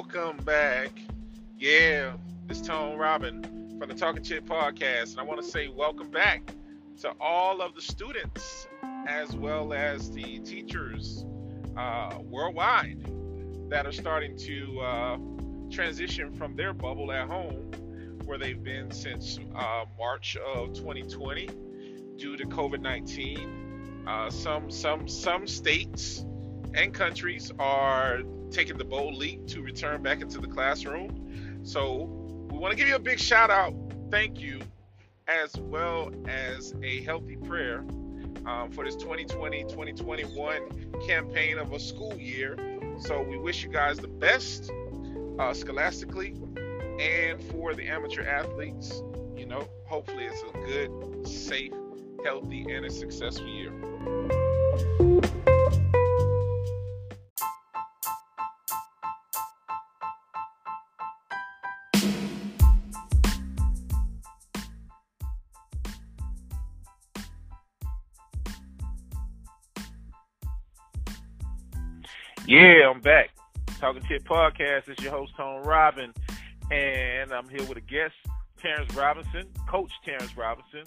welcome 0.00 0.38
back. 0.46 0.98
Yeah, 1.58 2.14
it's 2.48 2.62
Tone 2.62 2.96
Robin 2.96 3.42
from 3.78 3.86
the 3.90 3.94
Talking 3.94 4.22
Chip 4.22 4.46
podcast, 4.46 5.10
and 5.10 5.20
I 5.20 5.24
want 5.24 5.42
to 5.42 5.46
say 5.46 5.68
welcome 5.68 6.10
back 6.10 6.54
to 7.02 7.12
all 7.20 7.60
of 7.60 7.74
the 7.74 7.82
students 7.82 8.66
as 9.06 9.36
well 9.36 9.74
as 9.74 10.10
the 10.10 10.38
teachers 10.38 11.26
uh, 11.76 12.14
worldwide 12.22 13.12
that 13.68 13.86
are 13.86 13.92
starting 13.92 14.38
to 14.38 14.80
uh, 14.80 15.18
transition 15.70 16.32
from 16.32 16.56
their 16.56 16.72
bubble 16.72 17.12
at 17.12 17.28
home, 17.28 17.70
where 18.24 18.38
they've 18.38 18.64
been 18.64 18.90
since 18.90 19.38
uh, 19.54 19.84
March 19.98 20.34
of 20.54 20.72
2020 20.72 21.46
due 22.16 22.38
to 22.38 22.46
COVID-19. 22.46 24.08
Uh, 24.08 24.30
some 24.30 24.70
some 24.70 25.06
some 25.06 25.46
states 25.46 26.24
and 26.72 26.94
countries 26.94 27.52
are 27.58 28.22
taking 28.50 28.76
the 28.76 28.84
bold 28.84 29.14
leap 29.14 29.46
to 29.48 29.62
return 29.62 30.02
back 30.02 30.20
into 30.20 30.38
the 30.38 30.46
classroom. 30.46 31.60
So 31.62 32.04
we 32.50 32.58
want 32.58 32.72
to 32.72 32.76
give 32.76 32.88
you 32.88 32.96
a 32.96 33.00
big 33.00 33.18
shout 33.18 33.50
out, 33.50 33.72
thank 34.10 34.38
you, 34.40 34.60
as 35.28 35.56
well 35.56 36.10
as 36.26 36.74
a 36.82 37.02
healthy 37.02 37.36
prayer 37.36 37.84
um, 38.46 38.72
for 38.72 38.84
this 38.84 38.96
2020-2021 38.96 41.06
campaign 41.06 41.58
of 41.58 41.72
a 41.72 41.78
school 41.78 42.14
year. 42.14 42.56
So 42.98 43.22
we 43.22 43.38
wish 43.38 43.62
you 43.62 43.70
guys 43.70 43.98
the 43.98 44.08
best 44.08 44.72
uh, 45.38 45.54
scholastically 45.54 46.34
and 47.00 47.40
for 47.44 47.74
the 47.74 47.88
amateur 47.88 48.22
athletes. 48.22 49.02
You 49.36 49.46
know, 49.46 49.68
hopefully 49.86 50.26
it's 50.26 50.42
a 50.42 50.52
good, 50.66 50.90
safe, 51.26 51.72
healthy, 52.24 52.66
and 52.70 52.84
a 52.84 52.90
successful 52.90 53.48
year. 53.48 53.72
Yeah, 72.50 72.90
I'm 72.92 73.00
back. 73.00 73.30
Talking 73.78 74.02
Chit 74.08 74.24
Podcast. 74.24 74.88
It's 74.88 75.00
your 75.00 75.12
host, 75.12 75.36
Tone 75.36 75.62
Robin. 75.62 76.12
And 76.72 77.30
I'm 77.30 77.48
here 77.48 77.62
with 77.62 77.78
a 77.78 77.80
guest, 77.80 78.14
Terrence 78.60 78.92
Robinson, 78.92 79.46
Coach 79.68 79.92
Terrence 80.04 80.36
Robinson. 80.36 80.82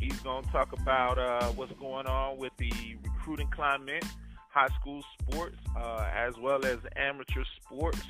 He's 0.00 0.20
going 0.20 0.44
to 0.44 0.52
talk 0.52 0.72
about 0.72 1.18
uh, 1.18 1.48
what's 1.48 1.72
going 1.80 2.06
on 2.06 2.38
with 2.38 2.52
the 2.58 2.70
recruiting 3.02 3.48
climate, 3.48 4.04
high 4.50 4.68
school 4.80 5.02
sports, 5.20 5.56
uh, 5.76 6.08
as 6.14 6.34
well 6.40 6.64
as 6.64 6.78
amateur 6.94 7.42
sports, 7.60 8.00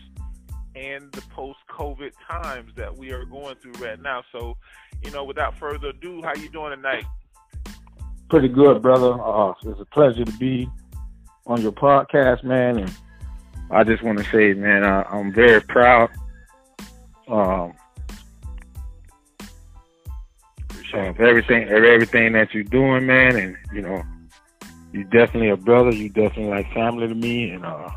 and 0.75 1.11
the 1.13 1.23
post-COVID 1.35 2.11
times 2.31 2.71
that 2.77 2.95
we 2.95 3.13
are 3.13 3.25
going 3.25 3.57
through 3.63 3.83
right 3.83 4.03
now. 4.03 4.23
So, 4.31 4.59
you 5.03 5.11
know, 5.11 5.25
without 5.25 5.57
further 5.57 5.89
ado, 5.89 6.21
how 6.23 6.35
you 6.35 6.51
doing 6.51 6.77
tonight? 6.77 7.07
Pretty 8.29 8.49
good, 8.49 8.83
brother. 8.83 9.19
Uh, 9.19 9.55
it's 9.65 9.81
a 9.81 9.87
pleasure 9.87 10.27
to 10.27 10.33
be 10.33 10.69
on 11.51 11.61
your 11.61 11.73
podcast, 11.73 12.45
man. 12.45 12.79
And 12.79 12.93
I 13.71 13.85
just 13.85 14.03
want 14.03 14.19
to 14.19 14.25
say, 14.31 14.55
man, 14.55 14.85
I, 14.85 15.19
am 15.19 15.33
very 15.33 15.61
proud 15.61 16.11
um, 17.29 17.75
of 20.95 21.21
everything, 21.21 21.69
everything 21.69 22.33
that 22.33 22.55
you're 22.55 22.65
doing, 22.65 23.07
man. 23.07 23.37
And 23.37 23.57
you 23.73 23.83
know, 23.83 24.03
you 24.93 25.05
definitely 25.05 25.51
a 25.51 25.57
brother. 25.57 25.91
You 25.91 26.09
definitely 26.09 26.51
like 26.51 26.73
family 26.73 27.09
to 27.09 27.15
me, 27.15 27.51
and 27.51 27.65
uh, 27.67 27.91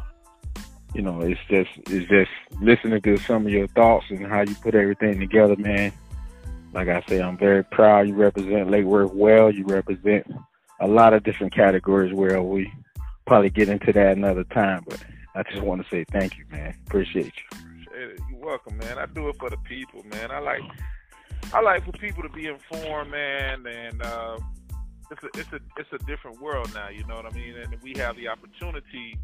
you 0.93 1.01
know, 1.01 1.21
it's 1.21 1.39
just 1.49 1.69
it's 1.89 2.09
just 2.09 2.31
listening 2.61 3.01
to 3.01 3.17
some 3.17 3.45
of 3.45 3.51
your 3.51 3.67
thoughts 3.69 4.05
and 4.09 4.25
how 4.27 4.41
you 4.41 4.55
put 4.55 4.75
everything 4.75 5.19
together, 5.19 5.55
man. 5.57 5.91
Like 6.73 6.87
I 6.87 7.03
say, 7.07 7.21
I'm 7.21 7.37
very 7.37 7.63
proud. 7.63 8.07
You 8.07 8.15
represent 8.15 8.71
Lake 8.71 8.85
Worth 8.85 9.13
well. 9.13 9.51
You 9.51 9.63
represent 9.65 10.25
a 10.79 10.87
lot 10.87 11.13
of 11.13 11.23
different 11.23 11.53
categories 11.53 12.13
where 12.13 12.41
we 12.41 12.71
probably 13.25 13.49
get 13.49 13.69
into 13.69 13.93
that 13.93 14.17
another 14.17 14.43
time. 14.45 14.83
But 14.87 15.03
I 15.35 15.43
just 15.43 15.61
want 15.61 15.81
to 15.83 15.89
say 15.89 16.05
thank 16.11 16.37
you, 16.37 16.45
man. 16.51 16.75
Appreciate 16.87 17.33
you. 17.51 17.59
You're 18.29 18.39
welcome, 18.39 18.77
man. 18.77 18.97
I 18.97 19.05
do 19.05 19.29
it 19.29 19.35
for 19.37 19.49
the 19.49 19.57
people, 19.57 20.03
man. 20.03 20.31
I 20.31 20.39
like 20.39 20.61
I 21.53 21.61
like 21.61 21.85
for 21.85 21.91
people 21.91 22.23
to 22.23 22.29
be 22.29 22.47
informed, 22.47 23.11
man, 23.11 23.65
and 23.67 24.01
uh, 24.01 24.37
it's 25.11 25.23
a 25.23 25.39
it's 25.39 25.53
a 25.53 25.59
it's 25.77 25.89
a 25.93 26.05
different 26.05 26.41
world 26.41 26.71
now. 26.73 26.89
You 26.89 27.05
know 27.05 27.15
what 27.15 27.25
I 27.25 27.35
mean? 27.35 27.55
And 27.55 27.75
we 27.81 27.93
have 27.97 28.15
the 28.15 28.27
opportunity 28.27 29.19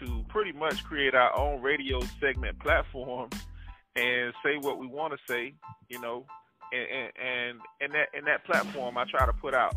to 0.00 0.24
pretty 0.28 0.52
much 0.52 0.84
create 0.84 1.14
our 1.14 1.36
own 1.38 1.60
radio 1.60 2.00
segment 2.20 2.58
platform 2.60 3.30
and 3.96 4.32
say 4.44 4.56
what 4.60 4.78
we 4.78 4.86
want 4.86 5.12
to 5.12 5.18
say. 5.32 5.54
You 5.88 6.00
know, 6.00 6.24
and 6.72 6.88
and 6.88 7.12
and, 7.22 7.58
and 7.80 7.92
that 7.94 8.18
in 8.18 8.24
that 8.24 8.44
platform, 8.44 8.96
I 8.96 9.04
try 9.04 9.26
to 9.26 9.32
put 9.32 9.54
out 9.54 9.74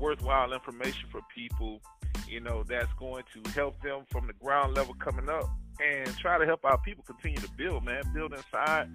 worthwhile 0.00 0.52
information 0.52 1.08
for 1.10 1.20
people 1.34 1.80
you 2.28 2.40
know, 2.40 2.62
that's 2.62 2.92
going 2.98 3.24
to 3.34 3.50
help 3.50 3.80
them 3.82 4.02
from 4.10 4.26
the 4.26 4.32
ground 4.34 4.74
level 4.74 4.94
coming 4.94 5.28
up 5.28 5.48
and 5.84 6.16
try 6.18 6.38
to 6.38 6.46
help 6.46 6.64
our 6.64 6.78
people 6.78 7.04
continue 7.04 7.38
to 7.38 7.48
build, 7.56 7.84
man, 7.84 8.02
build 8.14 8.32
inside 8.32 8.88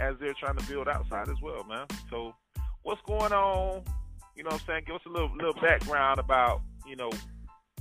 as 0.00 0.16
they're 0.20 0.34
trying 0.34 0.56
to 0.56 0.66
build 0.66 0.88
outside 0.88 1.28
as 1.28 1.40
well, 1.42 1.64
man. 1.64 1.86
So 2.08 2.34
what's 2.82 3.00
going 3.02 3.32
on? 3.32 3.82
You 4.36 4.44
know 4.44 4.50
what 4.50 4.60
I'm 4.62 4.66
saying? 4.66 4.84
Give 4.86 4.96
us 4.96 5.02
a 5.06 5.10
little 5.10 5.34
little 5.36 5.60
background 5.60 6.18
about, 6.18 6.62
you 6.86 6.96
know, 6.96 7.10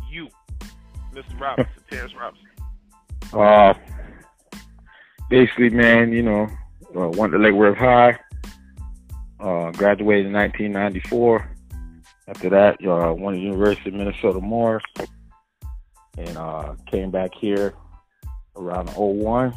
you, 0.10 0.28
Mr. 1.14 1.40
Robinson, 1.40 1.74
Terrence 1.90 2.14
Robinson. 2.16 2.48
Uh 3.32 3.74
basically 5.30 5.70
man, 5.70 6.12
you 6.12 6.24
know, 6.24 6.48
uh, 6.96 7.10
went 7.10 7.32
to 7.32 7.40
Lake 7.40 7.54
Worth 7.54 7.78
High, 7.78 8.20
uh, 9.40 9.72
graduated 9.72 10.26
in 10.26 10.34
1994. 10.34 11.50
After 12.30 12.50
that, 12.50 12.78
uh, 12.86 13.12
went 13.18 13.38
to 13.38 13.40
the 13.40 13.46
University 13.46 13.90
of 13.90 13.96
Minnesota 13.96 14.40
Morris, 14.40 14.84
and 16.16 16.38
uh, 16.38 16.76
came 16.86 17.10
back 17.10 17.32
here 17.34 17.74
around 18.56 18.88
01. 18.90 19.52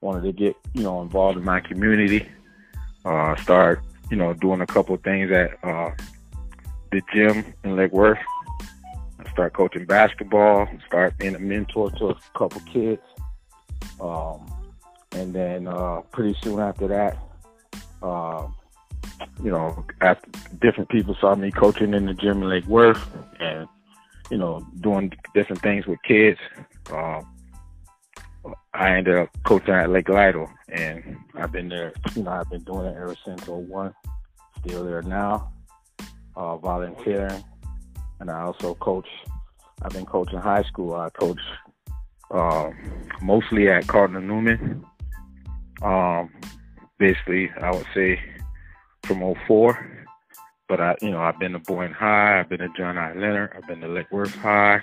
Wanted 0.00 0.22
to 0.22 0.32
get 0.32 0.54
you 0.72 0.84
know 0.84 1.02
involved 1.02 1.36
in 1.36 1.44
my 1.44 1.58
community. 1.58 2.28
Uh, 3.04 3.34
start 3.36 3.82
you 4.08 4.16
know 4.16 4.34
doing 4.34 4.60
a 4.60 4.66
couple 4.66 4.94
of 4.94 5.02
things 5.02 5.32
at 5.32 5.58
uh, 5.64 5.90
the 6.92 7.02
gym 7.12 7.44
in 7.64 7.74
Lake 7.74 7.92
Worth. 7.92 8.18
Start 9.32 9.52
coaching 9.52 9.84
basketball. 9.84 10.68
Start 10.86 11.18
being 11.18 11.34
a 11.34 11.40
mentor 11.40 11.90
to 11.90 12.10
a 12.10 12.14
couple 12.36 12.60
kids. 12.72 13.02
Um, 14.00 14.46
and 15.10 15.34
then 15.34 15.66
uh, 15.66 16.02
pretty 16.12 16.36
soon 16.40 16.60
after 16.60 16.86
that, 16.86 17.18
uh, 18.00 18.46
you 19.42 19.50
know, 19.50 19.84
after 20.00 20.30
different 20.60 20.90
people 20.90 21.16
saw 21.20 21.34
me 21.34 21.50
coaching 21.50 21.94
in 21.94 22.06
the 22.06 22.14
gym 22.14 22.42
in 22.42 22.48
Lake 22.48 22.66
Worth 22.66 23.08
and, 23.40 23.68
you 24.30 24.38
know, 24.38 24.66
doing 24.80 25.12
different 25.34 25.62
things 25.62 25.86
with 25.86 25.98
kids, 26.02 26.38
uh, 26.92 27.22
I 28.74 28.96
ended 28.96 29.16
up 29.16 29.30
coaching 29.44 29.74
at 29.74 29.90
Lake 29.90 30.08
Lytal 30.08 30.48
and 30.68 31.16
I've 31.34 31.52
been 31.52 31.68
there, 31.68 31.92
you 32.14 32.22
know, 32.22 32.30
I've 32.30 32.50
been 32.50 32.62
doing 32.62 32.86
it 32.86 32.96
ever 32.96 33.16
since 33.24 33.46
01. 33.46 33.94
Still 34.60 34.84
there 34.84 35.02
now, 35.02 35.52
uh, 36.36 36.56
volunteering. 36.56 37.44
And 38.20 38.30
I 38.30 38.42
also 38.42 38.74
coach, 38.74 39.08
I've 39.82 39.92
been 39.92 40.06
coaching 40.06 40.38
high 40.38 40.64
school. 40.64 40.94
I 40.94 41.10
coach 41.10 41.40
uh, 42.30 42.70
mostly 43.22 43.68
at 43.68 43.86
Cardinal 43.86 44.22
Newman. 44.22 44.84
Um, 45.82 46.30
basically, 46.98 47.50
I 47.60 47.70
would 47.70 47.86
say 47.94 48.18
from 49.08 49.34
04. 49.46 50.06
But 50.68 50.80
I, 50.80 50.96
you 51.00 51.10
know, 51.10 51.20
I've 51.20 51.38
been 51.38 51.52
to 51.52 51.58
Boynton 51.58 51.94
High, 51.94 52.40
I've 52.40 52.48
been 52.50 52.58
to 52.58 52.68
John 52.76 52.98
I. 52.98 53.14
Leonard, 53.14 53.52
I've 53.56 53.66
been 53.66 53.80
to 53.80 53.88
Lake 53.88 54.12
Worth 54.12 54.34
High, 54.34 54.82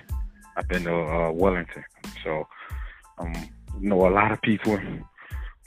I've 0.56 0.68
been 0.68 0.82
to 0.84 0.94
uh, 0.94 1.30
Wellington. 1.30 1.84
So, 2.24 2.46
um, 3.18 3.32
know 3.80 4.08
a 4.08 4.10
lot 4.10 4.32
of 4.32 4.42
people 4.42 4.74
in 4.74 5.04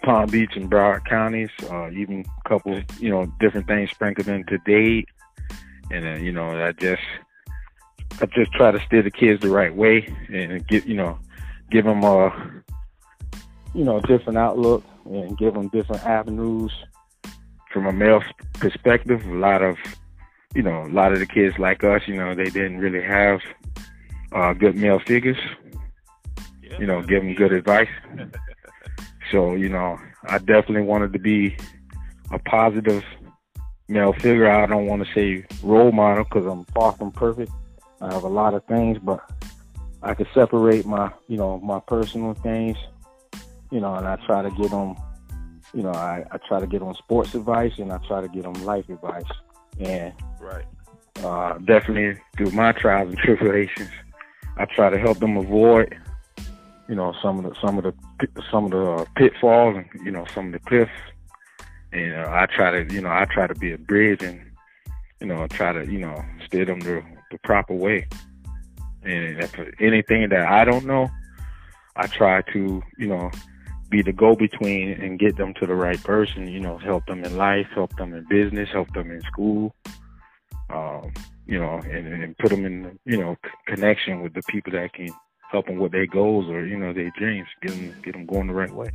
Palm 0.03 0.29
Beach 0.29 0.55
and 0.55 0.69
Broward 0.69 1.05
counties, 1.05 1.49
uh, 1.69 1.89
even 1.91 2.25
a 2.45 2.49
couple, 2.49 2.81
you 2.99 3.09
know, 3.09 3.31
different 3.39 3.67
things 3.67 3.91
sprinkled 3.91 4.27
into 4.27 4.57
Dade. 4.65 5.05
And, 5.89 6.05
uh, 6.05 6.21
you 6.21 6.33
know, 6.33 6.49
I 6.61 6.73
just, 6.73 7.01
I 8.21 8.25
just 8.25 8.51
try 8.51 8.71
to 8.71 8.79
steer 8.81 9.01
the 9.01 9.11
kids 9.11 9.41
the 9.41 9.49
right 9.49 9.73
way 9.73 10.13
and 10.27 10.67
get, 10.67 10.85
you 10.85 10.95
know, 10.95 11.17
give 11.71 11.85
them 11.85 12.03
a, 12.03 12.29
you 13.73 13.85
know, 13.85 14.01
different 14.01 14.37
outlook 14.37 14.83
and 15.05 15.37
give 15.37 15.53
them 15.53 15.69
different 15.69 16.03
avenues 16.05 16.73
from 17.71 17.85
a 17.85 17.93
male 17.93 18.23
perspective, 18.55 19.25
a 19.25 19.33
lot 19.33 19.61
of, 19.61 19.77
you 20.55 20.63
know, 20.63 20.85
a 20.85 20.91
lot 20.91 21.13
of 21.13 21.19
the 21.19 21.25
kids 21.25 21.57
like 21.59 21.83
us, 21.83 22.01
you 22.07 22.15
know, 22.15 22.35
they 22.35 22.45
didn't 22.45 22.79
really 22.79 23.01
have 23.01 23.41
uh, 24.31 24.53
good 24.53 24.75
male 24.75 24.99
figures. 24.99 25.37
Yeah. 26.63 26.79
You 26.79 26.87
know, 26.87 27.01
give 27.01 27.23
them 27.23 27.33
good 27.35 27.51
advice. 27.51 27.89
so, 29.31 29.53
you 29.53 29.69
know, 29.69 29.99
I 30.23 30.37
definitely 30.39 30.83
wanted 30.83 31.13
to 31.13 31.19
be 31.19 31.55
a 32.31 32.39
positive 32.39 33.03
male 33.87 34.13
figure. 34.13 34.49
I 34.49 34.65
don't 34.65 34.87
want 34.87 35.05
to 35.05 35.13
say 35.13 35.45
role 35.63 35.91
model 35.91 36.23
because 36.23 36.45
I'm 36.45 36.65
far 36.65 36.93
from 36.93 37.11
perfect. 37.11 37.51
I 38.01 38.13
have 38.13 38.23
a 38.23 38.29
lot 38.29 38.53
of 38.53 38.63
things, 38.65 38.97
but 38.99 39.19
I 40.01 40.13
could 40.13 40.27
separate 40.33 40.85
my, 40.85 41.11
you 41.27 41.37
know, 41.37 41.59
my 41.59 41.79
personal 41.79 42.33
things 42.33 42.77
you 43.71 43.79
know, 43.79 43.95
and 43.95 44.07
I 44.07 44.15
try 44.25 44.41
to 44.41 44.49
get 44.51 44.71
them, 44.71 44.95
you 45.73 45.83
know, 45.83 45.91
I, 45.91 46.25
I 46.31 46.37
try 46.47 46.59
to 46.59 46.67
get 46.67 46.81
on 46.81 46.95
sports 46.95 47.35
advice 47.35 47.73
and 47.77 47.91
I 47.91 47.97
try 48.07 48.21
to 48.21 48.27
get 48.27 48.45
on 48.45 48.53
life 48.65 48.89
advice. 48.89 49.23
And 49.79 50.13
right, 50.39 50.65
uh, 51.23 51.57
definitely 51.59 52.21
through 52.35 52.51
my 52.51 52.71
trials 52.71 53.09
and 53.09 53.17
tribulations, 53.17 53.89
I 54.57 54.65
try 54.65 54.89
to 54.89 54.97
help 54.97 55.19
them 55.19 55.37
avoid, 55.37 55.97
you 56.87 56.95
know, 56.95 57.13
some 57.21 57.39
of 57.39 57.43
the 57.45 57.59
some 57.61 57.77
of 57.77 57.83
the 57.83 57.93
some 58.51 58.65
of 58.65 58.71
the 58.71 58.83
uh, 58.83 59.05
pitfalls 59.15 59.77
and 59.77 60.05
you 60.05 60.11
know 60.11 60.25
some 60.33 60.47
of 60.47 60.53
the 60.53 60.59
cliffs. 60.59 60.91
And 61.91 62.13
uh, 62.13 62.29
I 62.31 62.45
try 62.45 62.71
to, 62.71 62.93
you 62.93 63.01
know, 63.01 63.09
I 63.09 63.25
try 63.25 63.47
to 63.47 63.55
be 63.55 63.71
a 63.71 63.77
bridge 63.77 64.21
and, 64.21 64.39
you 65.19 65.25
know, 65.25 65.47
try 65.47 65.73
to, 65.73 65.91
you 65.91 65.97
know, 65.97 66.23
steer 66.45 66.65
them 66.65 66.81
the 66.81 67.03
the 67.31 67.37
proper 67.39 67.73
way. 67.73 68.07
And 69.03 69.39
if 69.39 69.55
anything 69.79 70.29
that 70.29 70.45
I 70.45 70.65
don't 70.65 70.85
know, 70.85 71.09
I 71.95 72.07
try 72.07 72.41
to, 72.53 72.81
you 72.97 73.07
know, 73.07 73.31
be 73.89 74.01
the 74.01 74.11
go 74.11 74.35
between 74.35 74.91
and 74.91 75.19
get 75.19 75.37
them 75.37 75.53
to 75.55 75.65
the 75.65 75.75
right 75.75 76.01
person, 76.03 76.47
you 76.47 76.59
know, 76.59 76.77
help 76.77 77.05
them 77.07 77.23
in 77.23 77.35
life, 77.37 77.67
help 77.73 77.95
them 77.97 78.13
in 78.13 78.25
business, 78.29 78.69
help 78.71 78.91
them 78.93 79.11
in 79.11 79.21
school, 79.21 79.73
um, 80.69 81.11
you 81.47 81.59
know, 81.59 81.77
and, 81.77 82.07
and 82.07 82.37
put 82.37 82.49
them 82.49 82.65
in, 82.65 82.99
you 83.05 83.17
know, 83.17 83.35
connection 83.65 84.21
with 84.21 84.33
the 84.33 84.43
people 84.49 84.71
that 84.73 84.93
can 84.93 85.09
help 85.51 85.65
them 85.65 85.77
with 85.77 85.91
their 85.91 86.05
goals 86.05 86.47
or, 86.49 86.65
you 86.65 86.77
know, 86.77 86.93
their 86.93 87.11
dreams, 87.17 87.47
get 87.61 87.71
them, 87.71 87.95
get 88.03 88.13
them 88.13 88.25
going 88.25 88.47
the 88.47 88.53
right 88.53 88.73
way. 88.73 88.91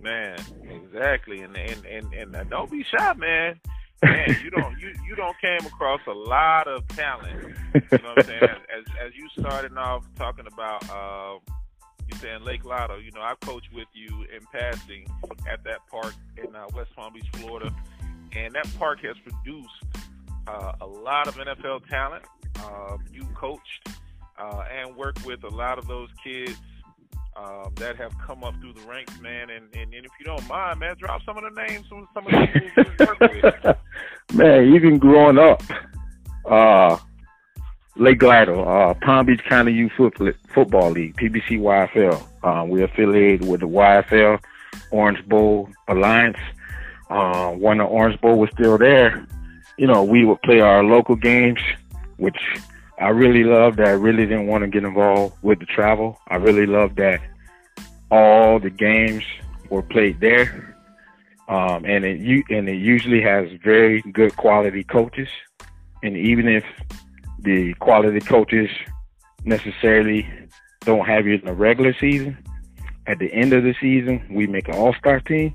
Man, 0.00 0.38
exactly. 0.70 1.40
And, 1.40 1.56
and, 1.56 1.84
and, 1.84 2.14
and 2.14 2.36
uh, 2.36 2.44
don't 2.44 2.70
be 2.70 2.84
shy, 2.84 3.14
man. 3.14 3.60
Man, 4.02 4.36
you 4.44 4.50
don't 4.50 4.78
you 4.78 4.94
you 5.08 5.16
don't 5.16 5.36
came 5.40 5.66
across 5.66 6.00
a 6.06 6.12
lot 6.12 6.68
of 6.68 6.86
talent. 6.86 7.56
You 7.74 7.98
know 7.98 8.10
what 8.14 8.18
I'm 8.18 8.24
saying? 8.26 8.42
As 8.42 8.84
as 9.04 9.12
you 9.16 9.28
started 9.36 9.76
off 9.76 10.06
talking 10.14 10.46
about 10.46 10.88
uh, 10.88 11.38
you 12.08 12.16
saying 12.16 12.44
Lake 12.44 12.64
Lotto, 12.64 12.96
you 12.96 13.10
know, 13.12 13.20
I 13.20 13.34
coached 13.40 13.72
with 13.72 13.88
you 13.92 14.24
in 14.34 14.40
passing 14.52 15.06
at 15.50 15.62
that 15.64 15.86
park 15.90 16.14
in 16.36 16.54
uh, 16.54 16.66
West 16.74 16.94
Palm 16.96 17.12
Beach, 17.12 17.26
Florida, 17.34 17.74
and 18.32 18.54
that 18.54 18.66
park 18.78 19.00
has 19.04 19.16
produced 19.18 19.84
uh, 20.46 20.72
a 20.80 20.86
lot 20.86 21.28
of 21.28 21.36
NFL 21.36 21.88
talent. 21.88 22.24
Uh, 22.58 22.96
you 23.12 23.24
coached 23.34 23.88
uh, 24.38 24.64
and 24.72 24.96
worked 24.96 25.24
with 25.24 25.44
a 25.44 25.48
lot 25.48 25.78
of 25.78 25.86
those 25.86 26.08
kids 26.22 26.58
um, 27.36 27.72
that 27.76 27.96
have 27.96 28.12
come 28.18 28.42
up 28.42 28.58
through 28.60 28.72
the 28.72 28.80
ranks, 28.82 29.18
man. 29.20 29.50
And, 29.50 29.66
and, 29.74 29.94
and 29.94 30.04
if 30.04 30.10
you 30.18 30.24
don't 30.24 30.46
mind, 30.48 30.80
man, 30.80 30.96
drop 30.98 31.22
some 31.24 31.36
of 31.36 31.44
the 31.44 31.62
names, 31.62 31.86
some, 31.88 32.08
some 32.12 32.26
of 32.26 32.32
the 32.32 32.60
people 32.60 32.84
you 32.84 33.06
work 33.06 33.20
with. 33.20 33.76
Man, 34.34 34.74
even 34.74 34.98
growing 34.98 35.38
up, 35.38 35.62
uh, 36.44 36.98
Lake 37.98 38.20
Glidle, 38.20 38.64
uh, 38.64 38.94
Palm 38.94 39.26
Beach 39.26 39.42
County 39.48 39.72
Youth 39.72 39.90
Football 40.54 40.90
League, 40.92 41.16
PBC 41.16 41.58
YFL. 41.58 42.22
Uh, 42.44 42.64
we're 42.64 42.84
affiliated 42.84 43.48
with 43.48 43.60
the 43.60 43.66
YFL 43.68 44.40
Orange 44.92 45.26
Bowl 45.28 45.68
Alliance. 45.88 46.38
Uh, 47.10 47.50
when 47.50 47.78
the 47.78 47.84
Orange 47.84 48.20
Bowl 48.20 48.38
was 48.38 48.50
still 48.50 48.78
there, 48.78 49.26
you 49.78 49.88
know, 49.88 50.04
we 50.04 50.24
would 50.24 50.40
play 50.42 50.60
our 50.60 50.84
local 50.84 51.16
games, 51.16 51.58
which 52.18 52.38
I 53.00 53.08
really 53.08 53.42
loved. 53.42 53.78
That 53.78 53.88
I 53.88 53.92
really 53.92 54.26
didn't 54.26 54.46
want 54.46 54.62
to 54.62 54.68
get 54.68 54.84
involved 54.84 55.34
with 55.42 55.58
the 55.58 55.66
travel. 55.66 56.20
I 56.28 56.36
really 56.36 56.66
loved 56.66 56.96
that 56.96 57.20
all 58.12 58.60
the 58.60 58.70
games 58.70 59.24
were 59.70 59.82
played 59.82 60.20
there, 60.20 60.76
um, 61.48 61.84
and 61.84 62.04
it 62.04 62.20
and 62.48 62.68
it 62.68 62.76
usually 62.76 63.22
has 63.22 63.48
very 63.64 64.02
good 64.02 64.36
quality 64.36 64.84
coaches. 64.84 65.28
And 66.04 66.16
even 66.16 66.46
if 66.46 66.64
the 67.38 67.74
quality 67.74 68.20
coaches 68.20 68.70
necessarily 69.44 70.28
don't 70.84 71.06
have 71.06 71.26
you 71.26 71.34
in 71.34 71.44
the 71.44 71.52
regular 71.52 71.94
season. 71.94 72.36
At 73.06 73.18
the 73.18 73.32
end 73.32 73.52
of 73.52 73.62
the 73.62 73.74
season, 73.80 74.26
we 74.30 74.46
make 74.46 74.68
an 74.68 74.74
all-star 74.74 75.20
team. 75.20 75.54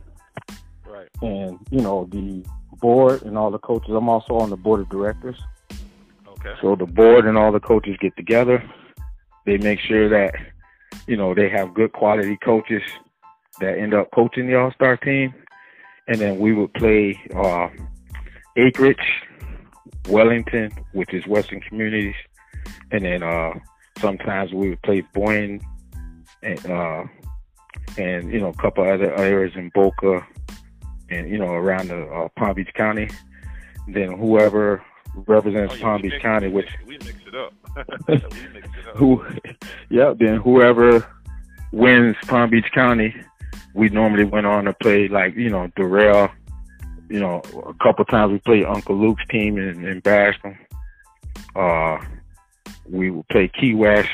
Right. 0.87 1.07
And 1.21 1.59
you 1.69 1.81
know 1.81 2.07
the 2.11 2.43
board 2.79 3.21
and 3.23 3.37
all 3.37 3.51
the 3.51 3.59
coaches. 3.59 3.91
I'm 3.91 4.09
also 4.09 4.35
on 4.35 4.49
the 4.49 4.57
board 4.57 4.81
of 4.81 4.89
directors. 4.89 5.39
Okay. 6.27 6.55
So 6.61 6.75
the 6.75 6.85
board 6.85 7.25
and 7.25 7.37
all 7.37 7.51
the 7.51 7.59
coaches 7.59 7.95
get 8.01 8.15
together. 8.17 8.63
They 9.45 9.57
make 9.57 9.79
sure 9.79 10.09
that 10.09 10.33
you 11.07 11.15
know 11.15 11.33
they 11.33 11.49
have 11.49 11.73
good 11.73 11.93
quality 11.93 12.37
coaches 12.37 12.81
that 13.59 13.77
end 13.77 13.93
up 13.93 14.09
coaching 14.11 14.47
the 14.47 14.55
all-star 14.55 14.97
team. 14.97 15.33
And 16.07 16.19
then 16.19 16.39
we 16.39 16.53
would 16.53 16.73
play 16.73 17.19
uh, 17.33 17.69
Acreage 18.57 18.97
Wellington, 20.09 20.71
which 20.93 21.13
is 21.13 21.25
Western 21.27 21.61
Communities, 21.61 22.15
and 22.91 23.05
then 23.05 23.23
uh, 23.23 23.53
sometimes 23.99 24.53
we 24.53 24.69
would 24.69 24.81
play 24.81 25.01
Boyne 25.13 25.61
and 26.41 26.65
uh, 26.65 27.03
and 27.97 28.31
you 28.31 28.39
know 28.39 28.49
a 28.49 28.61
couple 28.61 28.83
other 28.83 29.13
areas 29.15 29.55
in 29.55 29.69
Boca 29.73 30.25
and 31.09 31.29
you 31.29 31.37
know 31.37 31.51
around 31.51 31.89
the 31.89 32.03
uh, 32.05 32.27
Palm 32.37 32.55
Beach 32.55 32.73
County. 32.73 33.09
Then 33.87 34.17
whoever 34.17 34.83
represents 35.15 35.73
oh, 35.73 35.77
yeah, 35.77 35.83
Palm 35.83 36.01
Beach 36.01 36.11
mix, 36.11 36.23
County, 36.23 36.47
which 36.49 36.69
we 36.85 36.97
mix 36.99 37.15
it 37.27 37.35
up. 37.35 37.53
we 38.07 38.47
mix 38.53 38.67
it 38.77 38.87
up. 38.87 38.95
who, 38.95 39.25
yeah, 39.89 40.13
then 40.17 40.37
whoever 40.37 41.07
wins 41.71 42.15
Palm 42.27 42.49
Beach 42.49 42.71
County, 42.73 43.15
we 43.73 43.89
normally 43.89 44.23
went 44.23 44.45
on 44.45 44.65
to 44.65 44.73
play 44.73 45.07
like 45.07 45.35
you 45.35 45.49
know 45.49 45.67
Doral 45.77 46.31
you 47.09 47.19
know, 47.19 47.41
a 47.67 47.73
couple 47.83 48.05
times 48.05 48.31
we 48.31 48.39
played 48.39 48.65
Uncle 48.65 48.95
Luke's 48.95 49.25
team 49.29 49.57
and, 49.57 49.85
and 49.85 50.01
bashed 50.03 50.41
them. 50.43 50.57
Uh, 51.55 51.97
we 52.89 53.11
would 53.11 53.27
play 53.29 53.47
Key 53.47 53.73
West, 53.75 54.09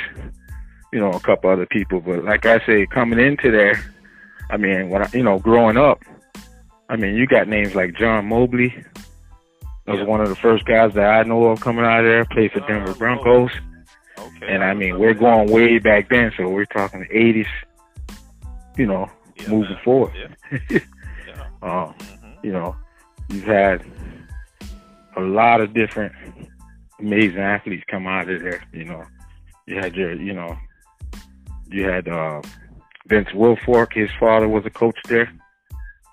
you 0.91 0.99
know, 0.99 1.11
a 1.11 1.19
couple 1.19 1.49
other 1.49 1.65
people. 1.65 1.99
But 2.01 2.23
like 2.25 2.45
I 2.45 2.59
say, 2.65 2.85
coming 2.87 3.19
into 3.19 3.51
there, 3.51 3.81
I 4.49 4.57
mean, 4.57 4.89
when 4.89 5.03
I, 5.03 5.09
you 5.13 5.23
know, 5.23 5.39
growing 5.39 5.77
up, 5.77 6.01
I 6.89 6.95
mean, 6.95 7.15
you 7.15 7.27
got 7.27 7.47
names 7.47 7.75
like 7.75 7.95
John 7.95 8.25
Mobley. 8.27 8.69
That 9.85 9.93
was 9.93 9.99
Yeah. 9.99 10.05
one 10.05 10.21
of 10.21 10.29
the 10.29 10.35
first 10.35 10.65
guys 10.65 10.93
that 10.95 11.05
I 11.09 11.23
know 11.23 11.45
of 11.45 11.61
coming 11.61 11.85
out 11.85 11.99
of 11.99 12.05
there. 12.05 12.25
Played 12.25 12.51
for 12.51 12.59
Denver 12.61 12.93
Broncos. 12.95 13.51
Okay. 14.17 14.47
And 14.53 14.63
I 14.63 14.73
mean, 14.73 14.99
we're 14.99 15.13
going 15.13 15.49
way 15.51 15.79
back 15.79 16.09
then, 16.09 16.31
so 16.35 16.49
we're 16.49 16.65
talking 16.65 17.05
80s, 17.11 17.47
you 18.77 18.85
know, 18.85 19.09
Yeah, 19.39 19.49
moving 19.49 19.73
man. 19.75 19.83
forward. 19.83 20.13
Yeah. 20.15 20.59
yeah. 21.27 21.47
Um, 21.61 21.93
hmm 21.93 22.18
you 22.43 22.51
know, 22.51 22.75
you've 23.29 23.43
had 23.43 23.83
a 25.17 25.21
lot 25.21 25.61
of 25.61 25.73
different 25.73 26.13
amazing 26.99 27.39
athletes 27.39 27.83
come 27.89 28.07
out 28.07 28.29
of 28.29 28.41
there. 28.41 28.63
You 28.73 28.85
know, 28.85 29.03
you 29.65 29.75
had 29.75 29.95
your, 29.95 30.13
you 30.13 30.33
know, 30.33 30.57
you 31.69 31.87
had 31.87 32.07
uh, 32.07 32.41
Vince 33.07 33.29
Wilfork. 33.29 33.93
His 33.93 34.09
father 34.19 34.47
was 34.47 34.65
a 34.65 34.69
coach 34.69 34.97
there. 35.07 35.31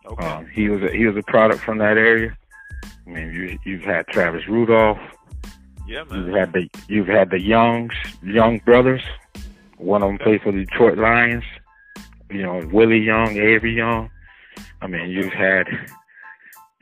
Okay. 0.07 0.25
Um, 0.25 0.47
he 0.47 0.69
was 0.69 0.83
a, 0.83 0.91
he 0.91 1.07
was 1.07 1.17
a 1.17 1.23
product 1.23 1.61
from 1.63 1.79
that 1.79 1.97
area. 1.97 2.37
I 3.07 3.11
mean, 3.11 3.33
you 3.33 3.59
you've 3.65 3.83
had 3.83 4.07
Travis 4.09 4.47
Rudolph. 4.49 4.99
yeah, 5.87 6.05
man. 6.05 6.27
You've 6.27 6.35
had 6.35 6.53
the 6.53 6.69
you've 6.89 7.09
had 7.09 7.31
the 7.31 7.41
Youngs, 7.41 7.93
Young 8.23 8.59
brothers. 8.59 9.03
One 9.79 10.03
of 10.03 10.09
them 10.09 10.19
played 10.19 10.43
for 10.43 10.53
the 10.53 10.65
Detroit 10.65 10.99
Lions. 10.99 11.45
You 12.31 12.43
know, 12.43 12.63
Willie 12.73 12.99
Young, 12.99 13.37
Avery 13.37 13.77
Young. 13.77 14.11
I 14.81 14.87
mean, 14.87 15.11
you've 15.11 15.33
had 15.33 15.67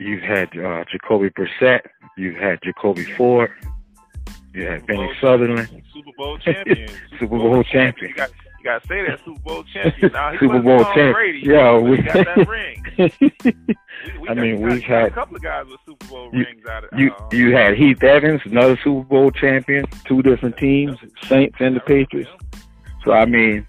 you've 0.04 0.23
had 0.23 0.49
uh, 0.58 0.84
Jacoby 0.90 1.30
Brissett. 1.30 1.80
You've 2.16 2.37
had 2.37 2.58
Jacoby 2.62 3.04
Ford. 3.16 3.50
You 4.52 4.66
had 4.66 4.87
Benny 4.87 4.99
Bowl 5.06 5.12
Sutherland. 5.20 5.82
Super 5.92 6.11
Bowl 6.16 6.38
champion. 6.38 6.88
Super 7.18 7.38
Bowl 7.38 7.62
champion. 7.64 8.11
You 8.11 8.16
got 8.16 8.30
you 8.61 8.70
got 8.70 8.82
to 8.82 8.88
say 8.88 9.06
that 9.06 9.18
Super 9.26 9.40
Bowl 9.40 9.64
champion. 9.64 10.12
Now 10.12 10.32
he 10.32 10.38
Super 10.38 10.61
Bowl 10.62 10.84
champion. 10.84 11.12
Brady, 11.12 11.40
Yeah, 11.44 11.73
but 11.73 11.82
we- 11.82 11.96
got 12.02 12.14
that 12.14 12.49
ring. 12.49 12.82
We, 12.96 13.12
we 14.20 14.28
I 14.28 14.34
mean, 14.34 14.61
we've 14.62 14.82
had- 14.82 15.08
a 15.08 15.11
couple 15.11 15.37
of 15.37 15.42
guys 15.42 15.66
with 15.66 15.80
Super 15.84 16.06
Bowl 16.06 16.30
You- 16.32 16.44
rings 16.46 16.64
out 16.70 16.84
of 16.84 16.99
You 16.99 17.12
uh, 17.12 17.28
you 17.32 17.54
had 17.54 17.76
Heath 17.76 18.02
Evans, 18.02 18.40
another 18.46 18.78
Super 18.82 19.02
Bowl 19.06 19.30
champion, 19.32 19.84
two 20.06 20.23
different 20.23 20.56
teams, 20.56 20.96
Saints 21.25 21.56
and 21.61 21.76
the 21.76 21.80
Patriots. 21.80 22.30
So 23.04 23.12
I 23.12 23.26
mean, 23.26 23.66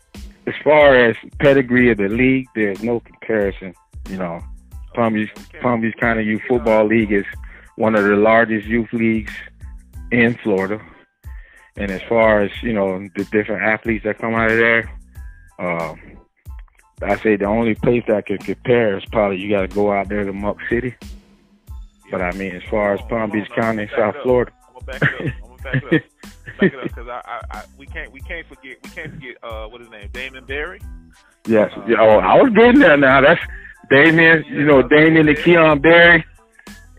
as 0.47 0.53
far 0.63 0.95
as 0.95 1.15
pedigree 1.39 1.89
of 1.91 1.97
the 1.97 2.07
league, 2.07 2.47
there's 2.55 2.81
no 2.83 2.99
comparison. 3.01 3.73
You 4.09 4.17
know, 4.17 4.39
Palm 4.95 5.13
Beach 5.13 5.31
Palm 5.61 5.81
Beach 5.81 5.95
County 5.99 6.23
Youth 6.23 6.41
Football 6.47 6.85
League 6.87 7.11
is 7.11 7.25
one 7.75 7.95
of 7.95 8.03
the 8.03 8.15
largest 8.15 8.67
youth 8.67 8.91
leagues 8.93 9.33
in 10.11 10.37
Florida. 10.43 10.81
And 11.77 11.91
as 11.91 12.01
far 12.07 12.41
as 12.41 12.51
you 12.63 12.73
know, 12.73 13.07
the 13.15 13.25
different 13.25 13.63
athletes 13.63 14.05
that 14.05 14.19
come 14.19 14.33
out 14.33 14.49
of 14.49 14.57
there, 14.57 14.97
um, 15.59 15.99
I 17.01 17.17
say 17.17 17.35
the 17.35 17.45
only 17.45 17.75
place 17.75 18.03
that 18.07 18.25
can 18.25 18.37
compare 18.37 18.97
is 18.97 19.03
probably 19.11 19.37
you 19.37 19.49
got 19.49 19.69
to 19.69 19.75
go 19.75 19.91
out 19.91 20.07
there 20.07 20.23
to 20.23 20.31
Muck 20.31 20.57
City. 20.69 20.95
But 22.09 22.21
I 22.21 22.31
mean, 22.31 22.55
as 22.55 22.63
far 22.69 22.93
as 22.93 23.01
Palm 23.09 23.31
Beach 23.31 23.49
County, 23.55 23.89
South. 23.95 24.15
Florida. 24.23 24.51
Back 24.85 25.01
up. 25.01 25.09
I'm 25.19 25.31
gonna 25.41 25.63
back 25.63 25.75
it 25.75 25.83
up. 25.83 26.59
Back 26.59 26.73
it 26.73 26.75
up 26.75 26.83
because 26.83 27.07
I, 27.07 27.21
I, 27.25 27.41
I, 27.57 27.63
we 27.77 27.87
can't, 27.87 28.11
we 28.11 28.21
can't 28.21 28.47
forget, 28.47 28.77
we 28.83 28.89
can't 28.91 29.13
forget, 29.13 29.35
uh, 29.43 29.67
what 29.67 29.81
is 29.81 29.87
his 29.87 29.91
name, 29.91 30.09
Damon 30.13 30.45
Berry. 30.45 30.79
Yes. 31.47 31.71
Yeah, 31.87 31.97
oh, 31.99 32.19
I 32.19 32.41
was 32.41 32.53
getting 32.53 32.79
there 32.79 32.95
now. 32.97 33.21
That's 33.21 33.41
Damien, 33.89 34.43
you 34.49 34.63
know, 34.65 34.81
Damien 34.81 35.27
and 35.27 35.37
Keon 35.37 35.79
Berry. 35.79 36.23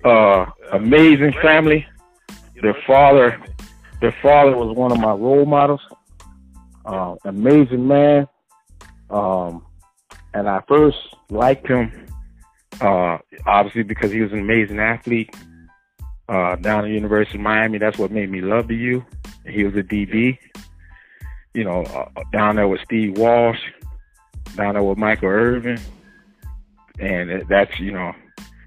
Uh, 0.05 0.47
amazing 0.73 1.33
family. 1.43 1.87
Their 2.63 2.75
father- 2.87 3.41
Their 4.01 4.15
father 4.23 4.55
was 4.57 4.77
one 4.77 4.93
of 4.93 4.99
my 5.01 5.13
role 5.13 5.47
models. 5.47 5.81
Uh, 6.85 7.15
amazing 7.25 7.89
man. 7.89 8.29
Um, 9.11 9.65
and 10.35 10.49
I 10.49 10.61
first 10.69 10.99
liked 11.31 11.67
him, 11.67 11.91
uh, 12.83 13.19
obviously 13.47 13.85
because 13.85 14.13
he 14.13 14.21
was 14.21 14.33
an 14.33 14.41
amazing 14.41 14.79
athlete. 14.79 15.35
Uh, 16.29 16.57
down 16.57 16.81
at 16.81 16.89
the 16.89 16.93
University 16.95 17.39
of 17.39 17.43
Miami, 17.43 17.79
that's 17.79 17.99
what 17.99 18.11
made 18.11 18.31
me 18.31 18.41
love 18.43 18.69
the 18.69 18.75
U. 18.77 19.05
He 19.47 19.65
was 19.65 19.75
a 19.77 19.83
DB. 19.83 20.39
You 21.55 21.65
know, 21.65 21.83
uh, 21.85 22.09
down 22.33 22.57
there 22.57 22.69
with 22.69 22.81
Steve 22.83 23.17
Walsh, 23.17 23.61
down 24.57 24.75
there 24.75 24.83
with 24.83 24.99
Michael 24.99 25.29
Irvin, 25.29 25.81
and 26.99 27.45
that's 27.49 27.79
you 27.81 27.93
know, 27.93 28.13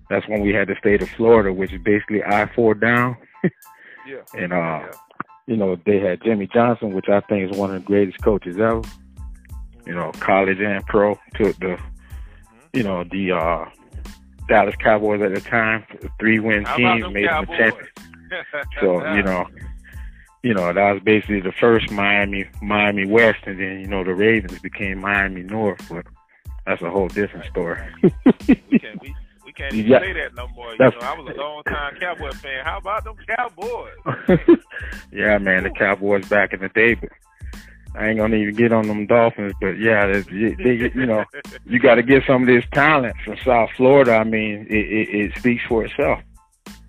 that's 0.09 0.27
when 0.27 0.41
we 0.41 0.53
had 0.53 0.67
the 0.67 0.75
state 0.79 1.01
of 1.01 1.09
Florida, 1.09 1.51
which 1.53 1.71
is 1.73 1.81
basically 1.81 2.23
I 2.23 2.49
four 2.55 2.73
down. 2.73 3.17
yeah. 4.07 4.17
And 4.37 4.53
uh, 4.53 4.55
Yeah. 4.55 4.91
you 5.47 5.55
know, 5.57 5.75
they 5.85 5.99
had 5.99 6.21
Jimmy 6.23 6.47
Johnson, 6.47 6.93
which 6.93 7.09
I 7.09 7.19
think 7.21 7.51
is 7.51 7.57
one 7.57 7.73
of 7.73 7.81
the 7.81 7.85
greatest 7.87 8.21
coaches 8.23 8.57
ever. 8.57 8.81
You 9.85 9.95
know, 9.95 10.11
college 10.19 10.59
and 10.59 10.85
pro 10.85 11.17
took 11.35 11.55
the, 11.57 11.79
you 12.73 12.83
know, 12.83 13.03
the 13.05 13.31
uh, 13.31 13.65
Dallas 14.47 14.75
Cowboys 14.79 15.21
at 15.21 15.33
the 15.33 15.41
time, 15.41 15.83
three 16.19 16.39
win 16.39 16.63
How 16.65 16.75
about 16.75 16.93
teams 16.93 17.03
them 17.03 17.13
made 17.13 17.27
them 17.27 17.43
a 17.43 17.57
champion. 17.57 17.87
So 18.79 19.13
you 19.15 19.23
know, 19.23 19.47
you 20.43 20.53
know 20.53 20.71
that 20.71 20.91
was 20.91 21.01
basically 21.03 21.41
the 21.41 21.51
first 21.51 21.89
Miami 21.89 22.45
Miami 22.61 23.07
West, 23.07 23.39
and 23.47 23.59
then 23.59 23.79
you 23.79 23.87
know 23.87 24.03
the 24.03 24.13
Ravens 24.13 24.59
became 24.59 24.99
Miami 25.01 25.41
North. 25.41 25.81
But 25.89 26.05
that's 26.69 26.81
a 26.83 26.89
whole 26.91 27.07
different 27.07 27.45
story. 27.47 27.79
we 28.03 28.79
can't 28.79 29.01
we, 29.01 29.15
we 29.43 29.51
can't 29.53 29.73
even 29.73 29.89
Yeah. 29.91 29.99
say 30.01 30.13
that 30.13 30.35
no 30.35 30.47
more. 30.49 30.71
You 30.71 30.77
That's- 30.77 31.01
know, 31.01 31.07
I 31.07 31.19
was 31.19 31.35
a 31.35 31.39
long 31.39 31.63
time 31.63 31.95
Cowboy 31.99 32.31
fan. 32.33 32.63
How 32.63 32.77
about 32.77 33.03
them 33.03 33.15
Cowboys? 33.35 34.59
yeah, 35.11 35.39
man, 35.39 35.63
the 35.63 35.71
Cowboys 35.71 36.27
back 36.29 36.53
in 36.53 36.59
the 36.61 36.69
day, 36.69 36.93
but 36.93 37.09
I 37.95 38.09
ain't 38.09 38.19
gonna 38.19 38.35
even 38.35 38.53
get 38.53 38.71
on 38.71 38.87
them 38.87 39.07
Dolphins. 39.07 39.53
But 39.59 39.79
yeah, 39.79 40.05
they, 40.05 40.21
they, 40.53 40.91
you 40.93 41.07
know, 41.07 41.25
you 41.65 41.79
got 41.79 41.95
to 41.95 42.03
get 42.03 42.23
some 42.27 42.43
of 42.43 42.47
this 42.47 42.63
talent 42.71 43.15
from 43.25 43.35
South 43.43 43.71
Florida. 43.75 44.13
I 44.13 44.23
mean, 44.23 44.67
it, 44.69 44.75
it, 44.75 45.09
it 45.09 45.37
speaks 45.39 45.63
for 45.67 45.83
itself. 45.83 46.19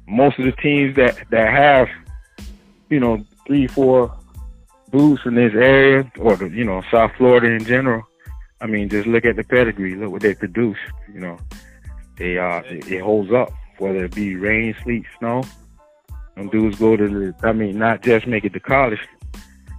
Most 0.07 0.39
of 0.39 0.45
the 0.45 0.53
teams 0.53 0.95
that 0.97 1.17
that 1.31 1.49
have, 1.55 1.89
you 2.91 3.01
know, 3.01 3.25
three, 3.47 3.67
four 3.67 4.15
booths 4.91 5.23
in 5.25 5.37
this 5.37 5.55
area, 5.55 6.11
or 6.19 6.37
the, 6.37 6.49
you 6.51 6.65
know, 6.65 6.83
South 6.91 7.13
Florida 7.17 7.47
in 7.47 7.65
general. 7.65 8.03
I 8.61 8.67
mean, 8.67 8.89
just 8.89 9.07
look 9.07 9.25
at 9.25 9.37
the 9.37 9.45
pedigree. 9.45 9.95
Look 9.97 10.11
what 10.13 10.23
they 10.23 10.35
produce. 10.35 10.79
You 11.13 11.21
know, 11.21 11.39
they 12.17 12.39
uh, 12.39 12.61
it, 12.67 12.91
it 12.91 13.01
holds 13.01 13.33
up, 13.33 13.51
whether 13.79 14.05
it 14.05 14.15
be 14.15 14.37
rain, 14.37 14.75
sleet, 14.83 15.05
snow. 15.19 15.43
Them 16.37 16.49
dudes 16.51 16.79
go 16.79 16.97
to 16.97 17.09
the. 17.09 17.35
I 17.43 17.53
mean, 17.53 17.79
not 17.79 18.03
just 18.03 18.27
make 18.27 18.45
it 18.45 18.53
to 18.53 18.61
college. 18.61 19.01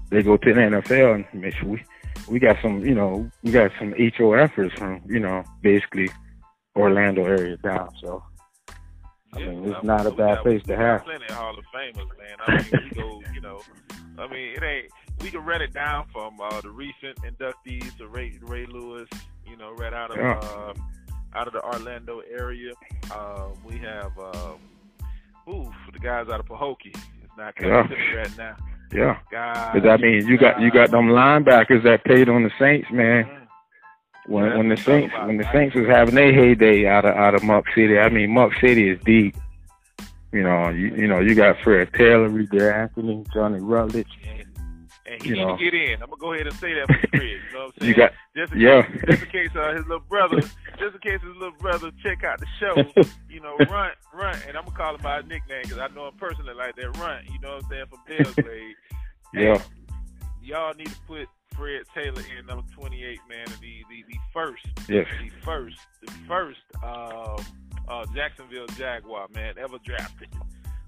They 0.10 0.24
go 0.24 0.36
to 0.38 0.54
the 0.54 0.60
NFL 0.60 1.16
and 1.32 1.42
make 1.42 1.54
sure 1.56 1.70
we 1.70 1.84
we 2.28 2.40
got 2.40 2.58
some, 2.62 2.86
you 2.86 2.94
know, 2.96 3.30
we 3.44 3.52
got 3.52 3.72
some 3.80 3.94
HO 4.18 4.34
efforts 4.34 4.74
from, 4.78 5.02
you 5.08 5.20
know, 5.20 5.44
basically 5.62 6.10
Orlando 6.76 7.26
area 7.26 7.58
down. 7.58 7.90
So 8.02 8.24
I 9.34 9.40
mean, 9.40 9.66
it's 9.66 9.78
I 9.82 9.86
not 9.86 10.06
a 10.06 10.12
bad 10.12 10.36
got- 10.36 10.44
place 10.44 10.64
to 10.64 10.76
have. 10.76 11.04
Plenty 11.04 11.26
of 11.26 11.32
Hall 11.32 11.58
of 11.58 11.66
Famers, 11.74 11.96
man. 12.18 12.38
I 12.48 12.62
mean, 12.62 12.90
we 12.90 13.02
go, 13.02 13.22
you 13.34 13.42
know, 13.42 13.62
I 14.18 14.28
mean, 14.28 14.56
it 14.58 14.64
ain't. 14.64 14.92
We 15.20 15.30
can 15.30 15.46
run 15.46 15.62
it 15.62 15.74
down 15.74 16.06
from 16.12 16.40
uh, 16.42 16.62
the 16.62 16.70
recent 16.70 17.18
inductees 17.22 17.96
to 17.98 18.08
Ray, 18.08 18.40
Ray 18.42 18.66
Lewis, 18.66 19.08
you 19.46 19.56
know, 19.58 19.72
right 19.74 19.94
out 19.94 20.12
of 20.12 20.18
Yeah. 20.18 20.38
uh, 20.40 20.74
out 21.36 21.48
of 21.48 21.54
the 21.54 21.64
Orlando 21.64 22.22
area. 22.30 22.74
Um, 23.16 23.54
we 23.64 23.78
have, 23.78 24.12
um, 24.18 24.60
ooh, 25.48 25.72
the 25.94 26.00
guys 26.00 26.28
out 26.30 26.40
of 26.40 26.46
Pahokee. 26.48 26.96
It's 27.24 27.38
not 27.38 27.54
Yeah. 27.62 27.88
right 28.18 28.38
now. 28.38 28.56
Yeah. 28.92 29.18
Guys, 29.32 29.70
But 29.82 29.88
I 29.90 29.98
mean, 29.98 30.28
you 30.28 30.38
got 30.38 30.60
you 30.60 30.70
got 30.72 30.92
them 30.92 31.08
linebackers 31.08 31.84
that 31.84 32.04
played 32.04 32.28
on 32.28 32.44
the 32.44 32.52
Saints, 32.60 32.90
man. 32.92 33.24
Mm. 33.24 33.38
When 34.28 34.44
Yeah, 34.46 34.58
when 34.58 34.70
the 34.70 34.76
that's 34.76 34.88
what 34.88 34.96
I'm 34.96 35.02
Saints 35.02 35.16
when 35.28 35.38
the. 35.38 35.52
Saints 35.54 35.76
was 35.76 35.88
having 35.88 36.16
their 36.16 36.34
heyday 36.34 36.88
out 36.88 37.06
of 37.06 37.16
out 37.16 37.34
of 37.36 37.44
Muck 37.44 37.66
City, 37.74 37.98
I 38.00 38.10
mean 38.10 38.32
Muck 38.32 38.52
City 38.60 38.90
is 38.90 39.00
deep. 39.06 39.36
You 40.34 40.44
know, 40.44 40.70
you 40.70 40.94
you 40.96 41.08
know, 41.08 41.20
you 41.20 41.36
got 41.36 41.58
Fred 41.64 41.94
Taylor, 41.94 42.28
Reed 42.28 42.54
Anthony, 42.54 43.24
Johnny 43.34 43.60
Rutledge. 43.60 44.08
And, 45.06 45.22
he 45.22 45.30
You 45.30 45.36
need 45.36 45.42
know. 45.46 45.58
to 45.58 45.64
get 45.64 45.74
in. 45.74 45.94
I'm 46.04 46.10
gonna 46.10 46.20
go 46.20 46.34
ahead 46.34 46.48
and 46.48 46.56
say 46.58 46.74
that 46.76 46.88
for 46.88 47.08
Fred. 47.10 47.24
You 47.24 47.40
know 47.54 47.66
what 47.66 47.66
I'm 47.66 47.72
saying? 47.80 47.90
You 47.90 47.96
got 47.96 48.12
just 48.36 48.54
in 48.54 48.60
yeah. 48.60 48.82
case, 48.84 49.02
just 49.10 49.24
in 49.24 49.30
case 49.30 49.50
uh, 49.56 49.74
his 49.74 49.82
little 49.88 50.00
brother, 50.08 50.42
just 50.42 50.96
in 50.96 51.00
case 51.02 51.22
his 51.22 51.36
little 51.36 51.58
brother 51.60 51.92
check 52.04 52.24
out 52.24 52.40
the 52.40 52.48
show. 52.60 52.76
You 53.30 53.42
know, 53.42 53.58
run, 53.70 53.92
run, 54.14 54.38
and 54.48 54.56
I'm 54.58 54.64
gonna 54.66 54.78
call 54.78 54.96
him 54.96 55.02
by 55.02 55.18
his 55.22 55.26
nickname 55.28 55.62
because 55.64 55.80
I 55.80 55.88
know 55.90 56.08
him 56.08 56.14
personally 56.20 56.54
like 56.54 56.76
that. 56.76 56.98
Run, 56.98 57.24
you 57.32 57.40
know 57.40 57.56
what 57.56 57.64
I'm 57.66 57.70
saying 57.70 57.86
from 57.90 58.00
Dale's 58.08 58.36
Blade. 58.36 58.76
yeah. 59.34 59.62
Y'all 60.44 60.74
need 60.74 60.88
to 60.88 61.00
put 61.08 61.28
Fred 61.56 61.82
Taylor 61.94 62.22
in 62.38 62.46
number 62.46 62.64
28, 62.74 63.20
man, 63.30 63.40
and 63.46 63.50
the 63.62 63.84
the, 63.90 64.04
the 64.08 64.16
first, 64.34 64.66
Yes. 64.90 65.08
the 65.22 65.30
first, 65.44 65.78
the 66.06 66.12
first 66.28 66.60
um, 66.84 67.38
uh, 67.88 68.06
Jacksonville 68.16 68.68
Jaguar 68.78 69.28
man 69.34 69.56
ever 69.60 69.78
drafted. 69.86 70.30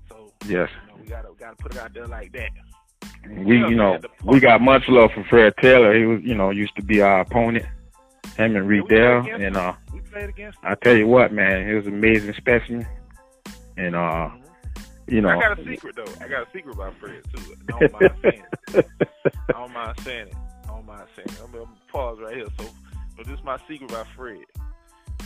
So 0.09 0.31
Yes. 0.47 0.69
you 0.81 0.87
know, 0.91 0.99
we 1.01 1.07
gotta 1.07 1.29
gotta 1.39 1.55
put 1.57 1.73
it 1.75 1.79
out 1.79 1.93
there 1.93 2.07
like 2.07 2.31
that. 2.33 2.49
We 3.29 3.57
you 3.57 3.75
know, 3.75 3.99
we 4.23 4.39
got 4.39 4.61
much 4.61 4.87
love 4.87 5.11
for 5.13 5.23
Fred 5.25 5.53
Taylor. 5.61 5.97
He 5.97 6.05
was 6.05 6.21
you 6.23 6.35
know, 6.35 6.49
used 6.49 6.75
to 6.75 6.83
be 6.83 7.01
our 7.01 7.21
opponent. 7.21 7.65
Him 8.37 8.55
and 8.55 8.67
we 8.67 8.79
Reed 8.79 8.87
played 8.87 8.97
Dale. 8.97 9.19
against 9.19 9.43
And 9.45 9.57
uh 9.57 9.73
We 9.93 9.99
played 10.01 10.29
against. 10.29 10.57
I 10.63 10.75
tell 10.75 10.95
you 10.95 11.07
what, 11.07 11.31
man, 11.31 11.67
he 11.67 11.73
was 11.73 11.85
an 11.85 11.93
amazing 11.93 12.33
specimen. 12.33 12.87
And 13.77 13.95
uh 13.95 14.29
you 15.07 15.21
know 15.21 15.29
I 15.29 15.39
got 15.39 15.59
a 15.59 15.65
secret 15.65 15.95
though. 15.95 16.13
I 16.21 16.27
got 16.27 16.47
a 16.47 16.51
secret 16.51 16.75
about 16.75 16.95
Fred 16.99 17.21
too. 17.33 17.55
I 17.73 17.79
don't 17.79 17.91
mind 17.93 18.13
saying 18.21 18.43
it. 18.73 18.85
I 19.49 19.51
don't 19.53 19.73
mind 19.73 19.99
saying 20.01 20.27
it. 20.27 20.35
I 20.63 20.67
don't 20.67 20.85
mind 20.85 21.07
saying 21.15 21.27
it. 21.29 21.39
I'm, 21.39 21.45
I'm 21.45 21.51
gonna 21.51 21.77
pause 21.91 22.17
right 22.21 22.35
here. 22.35 22.47
So, 22.59 22.65
but 23.17 23.27
this 23.27 23.37
is 23.37 23.43
my 23.43 23.57
secret 23.67 23.91
about 23.91 24.07
Fred. 24.15 24.39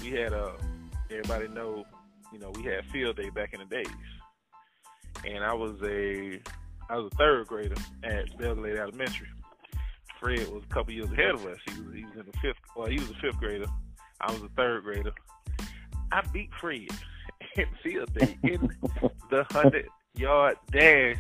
We 0.02 0.12
had 0.12 0.34
uh, 0.34 0.52
everybody 1.10 1.48
know, 1.48 1.86
you 2.34 2.40
know, 2.40 2.52
we 2.52 2.64
had 2.64 2.86
field 2.92 3.16
day 3.18 3.30
back 3.30 3.54
in 3.54 3.60
the 3.60 3.66
days, 3.66 3.88
and 5.26 5.44
I 5.44 5.54
was 5.54 5.82
a, 5.84 6.40
I 6.90 6.96
was 6.98 7.12
a 7.14 7.16
third 7.18 7.48
grader 7.48 7.76
at 8.04 8.38
Belle 8.38 8.56
Glade 8.56 8.78
Elementary. 8.78 9.28
Fred 10.20 10.48
was 10.52 10.64
a 10.70 10.74
couple 10.74 10.94
years 10.94 11.12
ahead 11.12 11.32
of 11.32 11.46
us. 11.46 11.58
He 11.68 11.82
was 11.82 11.94
he 11.94 12.04
was 12.06 12.14
in 12.16 12.26
the 12.32 12.38
fifth. 12.40 12.58
Well, 12.76 12.88
he 12.88 12.96
was 13.00 13.10
a 13.12 13.14
fifth 13.16 13.38
grader. 13.40 13.66
I 14.22 14.32
was 14.32 14.42
a 14.42 14.50
third 14.56 14.84
grader. 14.84 15.12
I 16.12 16.22
beat 16.34 16.50
Fred 16.60 16.88
in 17.56 17.66
field 17.84 18.14
day 18.14 18.38
in 18.44 18.70
the 19.30 19.46
hundred 19.52 19.88
yard 20.16 20.58
dash 20.72 21.18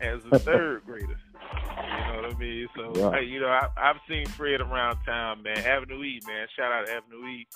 as 0.00 0.20
a 0.32 0.38
third 0.38 0.82
grader. 0.86 1.06
You 1.06 2.14
know 2.16 2.22
what 2.22 2.34
I 2.34 2.38
mean? 2.38 2.68
So 2.76 2.92
Yeah. 2.96 3.10
hey, 3.18 3.24
you 3.26 3.40
know, 3.40 3.48
I, 3.48 3.66
I've 3.76 3.96
seen 4.08 4.24
Fred 4.26 4.60
around 4.60 4.96
town, 5.04 5.42
man. 5.42 5.58
Avenue 5.58 6.02
E, 6.02 6.20
man. 6.26 6.46
Shout 6.56 6.72
out 6.72 6.86
to 6.86 6.92
Avenue 6.94 7.26
E. 7.26 7.46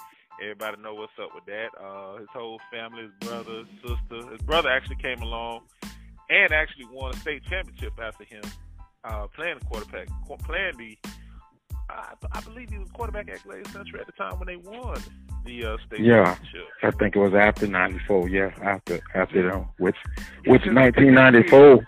Everybody 0.43 0.83
know 0.83 0.95
what's 0.95 1.13
up 1.23 1.31
with 1.35 1.45
that. 1.47 1.69
Uh, 1.81 2.17
his 2.19 2.27
whole 2.33 2.61
family, 2.73 3.03
his 3.05 3.13
brother, 3.29 3.59
his 3.59 3.67
sister. 3.81 4.31
His 4.33 4.41
brother 4.43 4.69
actually 4.69 4.97
came 4.97 5.23
along 5.23 5.61
and 6.31 6.53
actually 6.53 6.87
won 6.91 7.13
a 7.13 7.17
state 7.19 7.43
championship 7.45 7.93
after 8.03 8.25
him, 8.25 8.43
uh, 9.05 9.27
playing 9.35 9.59
the 9.59 9.65
quarterback, 9.67 10.09
qu- 10.27 10.37
playing 10.45 10.77
the. 10.79 10.99
I, 11.91 12.15
I 12.33 12.41
believe 12.41 12.71
he 12.71 12.79
was 12.79 12.89
quarterback 12.93 13.29
at 13.29 13.43
Glade 13.43 13.67
Central 13.69 14.01
at 14.01 14.07
the 14.07 14.13
time 14.13 14.39
when 14.39 14.47
they 14.47 14.57
won 14.57 14.97
the 15.45 15.65
uh, 15.67 15.77
state 15.87 16.01
Yeah. 16.01 16.25
championship. 16.25 16.61
I 16.83 16.91
think 16.93 17.15
it 17.17 17.19
was 17.19 17.35
after 17.35 17.67
'94. 17.67 18.29
Yeah, 18.31 18.51
after 18.63 19.01
after 19.15 19.51
them, 19.51 19.67
which 19.79 19.97
which 20.47 20.63
1994 20.67 21.87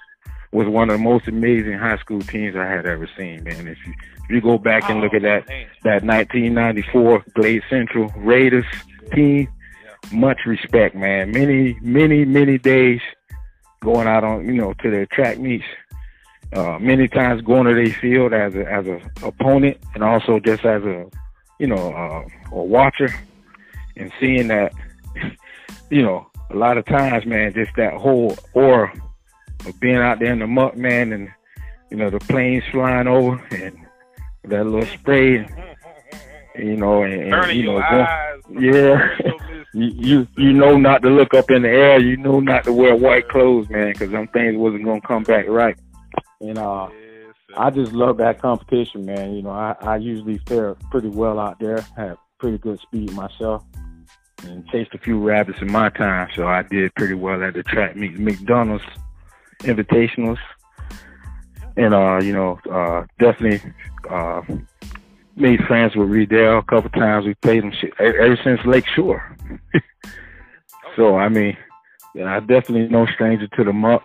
was 0.52 0.68
one 0.68 0.90
of 0.90 0.98
the 0.98 1.02
most 1.02 1.26
amazing 1.28 1.78
high 1.78 1.96
school 1.98 2.20
teams 2.20 2.56
I 2.56 2.66
had 2.66 2.86
ever 2.86 3.08
seen. 3.16 3.42
Man, 3.44 3.66
if 3.68 3.78
you 3.86 3.94
if 4.24 4.30
you 4.30 4.40
go 4.42 4.58
back 4.58 4.88
and 4.90 5.00
look 5.00 5.14
at 5.14 5.22
that 5.22 5.44
Oh, 5.44 5.52
man. 5.52 5.66
that 5.84 6.04
1994 6.04 7.24
Glade 7.34 7.62
Central 7.70 8.08
Raiders 8.16 8.64
team, 9.14 9.48
much 10.12 10.40
respect, 10.46 10.94
man. 10.94 11.30
Many 11.32 11.78
many 11.80 12.24
many 12.26 12.58
days 12.58 13.00
going 13.80 14.06
out 14.06 14.24
on 14.24 14.46
you 14.46 14.54
know 14.54 14.72
to 14.74 14.90
their 14.90 15.06
track 15.06 15.38
meets. 15.38 15.64
Uh, 16.52 16.78
many 16.78 17.08
times 17.08 17.42
going 17.42 17.66
to 17.66 17.74
their 17.74 17.92
field 18.00 18.32
as 18.32 18.54
a 18.54 18.70
as 18.70 18.86
a 18.86 19.00
opponent 19.26 19.76
and 19.94 20.04
also 20.04 20.38
just 20.38 20.64
as 20.64 20.82
a 20.84 21.04
you 21.58 21.66
know 21.66 21.92
uh, 21.92 22.24
a 22.52 22.62
watcher 22.62 23.12
and 23.96 24.12
seeing 24.20 24.48
that 24.48 24.72
you 25.90 26.02
know 26.02 26.26
a 26.50 26.56
lot 26.56 26.78
of 26.78 26.84
times 26.84 27.26
man 27.26 27.52
just 27.52 27.74
that 27.76 27.94
whole 27.94 28.36
aura 28.54 28.92
of 29.66 29.80
being 29.80 29.96
out 29.96 30.20
there 30.20 30.32
in 30.32 30.38
the 30.38 30.46
muck 30.46 30.76
man 30.76 31.12
and 31.12 31.28
you 31.90 31.96
know 31.96 32.10
the 32.10 32.20
planes 32.20 32.62
flying 32.70 33.08
over 33.08 33.42
and 33.50 33.76
that 34.44 34.64
little 34.64 34.86
spray 34.86 35.44
you 36.58 36.76
know 36.76 37.02
and, 37.02 37.32
and 37.32 37.52
you 37.52 37.64
know 37.64 37.78
eyes. 37.78 38.40
yeah 38.50 39.16
you, 39.74 39.86
you 39.94 40.28
you 40.36 40.52
know 40.52 40.76
not 40.76 41.02
to 41.02 41.08
look 41.10 41.34
up 41.34 41.50
in 41.50 41.62
the 41.62 41.68
air. 41.68 42.00
You 42.00 42.16
know 42.16 42.40
not 42.40 42.64
to 42.64 42.72
wear 42.72 42.96
white 42.96 43.28
clothes, 43.28 43.68
man, 43.68 43.92
because 43.92 44.10
them 44.10 44.28
things 44.28 44.56
wasn't 44.56 44.84
gonna 44.84 45.00
come 45.00 45.22
back 45.22 45.46
right. 45.48 45.78
And 46.40 46.58
uh, 46.58 46.88
Yes. 47.26 47.58
I 47.58 47.70
just 47.70 47.92
love 47.92 48.18
that 48.18 48.40
competition, 48.40 49.06
man. 49.06 49.34
You 49.34 49.42
know, 49.42 49.50
I 49.50 49.76
I 49.80 49.96
usually 49.96 50.38
fare 50.46 50.74
pretty 50.90 51.08
well 51.08 51.38
out 51.38 51.58
there. 51.58 51.80
Have 51.96 52.18
pretty 52.38 52.58
good 52.58 52.78
speed 52.80 53.12
myself, 53.12 53.64
and 54.44 54.66
chased 54.68 54.94
a 54.94 54.98
few 54.98 55.18
rabbits 55.18 55.60
in 55.62 55.70
my 55.70 55.88
time, 55.90 56.28
so 56.34 56.46
I 56.46 56.62
did 56.62 56.94
pretty 56.94 57.14
well 57.14 57.42
at 57.42 57.54
the 57.54 57.62
track 57.62 57.96
meet, 57.96 58.18
McDonald's 58.18 58.84
invitationals, 59.60 60.38
and 61.76 61.94
uh, 61.94 62.20
you 62.22 62.32
know, 62.32 62.58
uh, 62.70 63.06
definitely 63.18 63.72
uh, 64.10 64.42
made 65.36 65.60
friends 65.64 65.94
with 65.94 66.08
Reidel 66.08 66.58
a 66.58 66.62
couple 66.62 66.90
times. 66.90 67.26
We 67.26 67.34
played 67.34 67.62
him 67.62 67.72
shit 67.72 67.92
ever 68.00 68.38
since 68.42 68.60
Lake 68.64 68.86
Shore. 68.86 69.36
so 70.96 71.16
I 71.16 71.28
mean, 71.28 71.56
I 72.24 72.40
definitely 72.40 72.88
no 72.88 73.06
stranger 73.06 73.46
to 73.46 73.64
the 73.64 73.72
muck. 73.72 74.02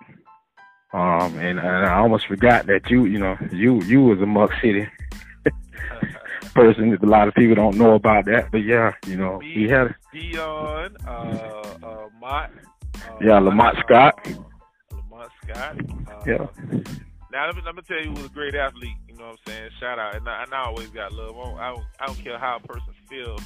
Um, 0.93 1.39
and, 1.39 1.57
and 1.57 1.85
I 1.85 1.99
almost 1.99 2.27
forgot 2.27 2.67
that 2.67 2.89
you, 2.89 3.05
you 3.05 3.17
know, 3.17 3.37
you 3.51 3.81
you 3.83 4.03
was 4.03 4.19
a 4.19 4.25
Muck 4.25 4.51
City 4.61 4.87
person. 6.53 6.97
A 7.01 7.05
lot 7.05 7.29
of 7.29 7.33
people 7.33 7.55
don't 7.55 7.77
know 7.77 7.95
about 7.95 8.25
that, 8.25 8.51
but 8.51 8.59
yeah, 8.59 8.93
you 9.07 9.15
know, 9.15 9.39
Me, 9.39 9.53
he 9.53 9.67
had 9.69 9.95
Dion, 10.11 10.97
uh, 11.07 11.09
uh, 11.81 12.07
Mott. 12.19 12.51
Uh, 12.93 13.13
yeah 13.21 13.39
Lamont 13.39 13.77
uh, 13.77 13.81
Scott. 13.83 14.27
Lamont 14.91 15.31
Scott. 15.43 15.77
Uh, 16.07 16.23
Yeah. 16.27 16.47
Now 17.31 17.45
let 17.45 17.55
me 17.55 17.61
let 17.65 17.75
me 17.75 17.81
tell 17.87 17.97
you, 17.97 18.03
he 18.03 18.09
was 18.09 18.25
a 18.25 18.29
great 18.29 18.55
athlete. 18.55 18.97
Know 19.21 19.27
what 19.27 19.39
I'm 19.47 19.53
saying? 19.53 19.69
Shout 19.79 19.99
out, 19.99 20.15
and 20.15 20.27
I, 20.27 20.43
and 20.43 20.53
I 20.53 20.63
always 20.65 20.89
got 20.89 21.13
love. 21.13 21.35
I 21.37 21.43
don't, 21.43 21.59
I 21.59 21.69
don't, 21.69 21.83
I 21.99 22.05
don't 22.07 22.23
care 22.23 22.39
how 22.39 22.57
a 22.57 22.67
person 22.67 22.93
feels 23.09 23.41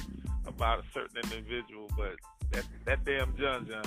about 0.46 0.78
a 0.80 0.82
certain 0.94 1.18
individual, 1.22 1.90
but 1.96 2.14
that 2.52 2.64
that 2.86 3.04
damn 3.04 3.36
John 3.36 3.66
John, 3.68 3.84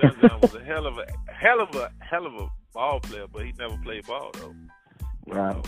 John 0.00 0.16
John 0.28 0.40
was 0.40 0.54
a 0.54 0.64
hell 0.64 0.86
of 0.86 0.96
a 0.98 1.06
hell 1.30 1.60
of 1.60 1.74
a 1.74 1.90
hell 2.00 2.26
of 2.26 2.34
a 2.34 2.48
ball 2.72 3.00
player, 3.00 3.26
but 3.30 3.44
he 3.44 3.52
never 3.58 3.76
played 3.78 4.06
ball 4.06 4.30
though. 4.34 4.54
So, 5.32 5.62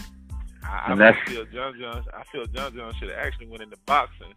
I, 0.65 0.93
And 0.93 1.03
I 1.03 1.13
that's- 1.13 1.29
feel 1.29 1.45
John 1.47 1.75
John. 1.79 2.03
I 2.15 2.23
feel 2.33 2.47
John 2.47 2.75
John 2.75 2.95
should 2.95 3.11
have 3.11 3.19
actually 3.19 3.49
went 3.49 3.63
into 3.63 3.77
boxing. 3.87 4.33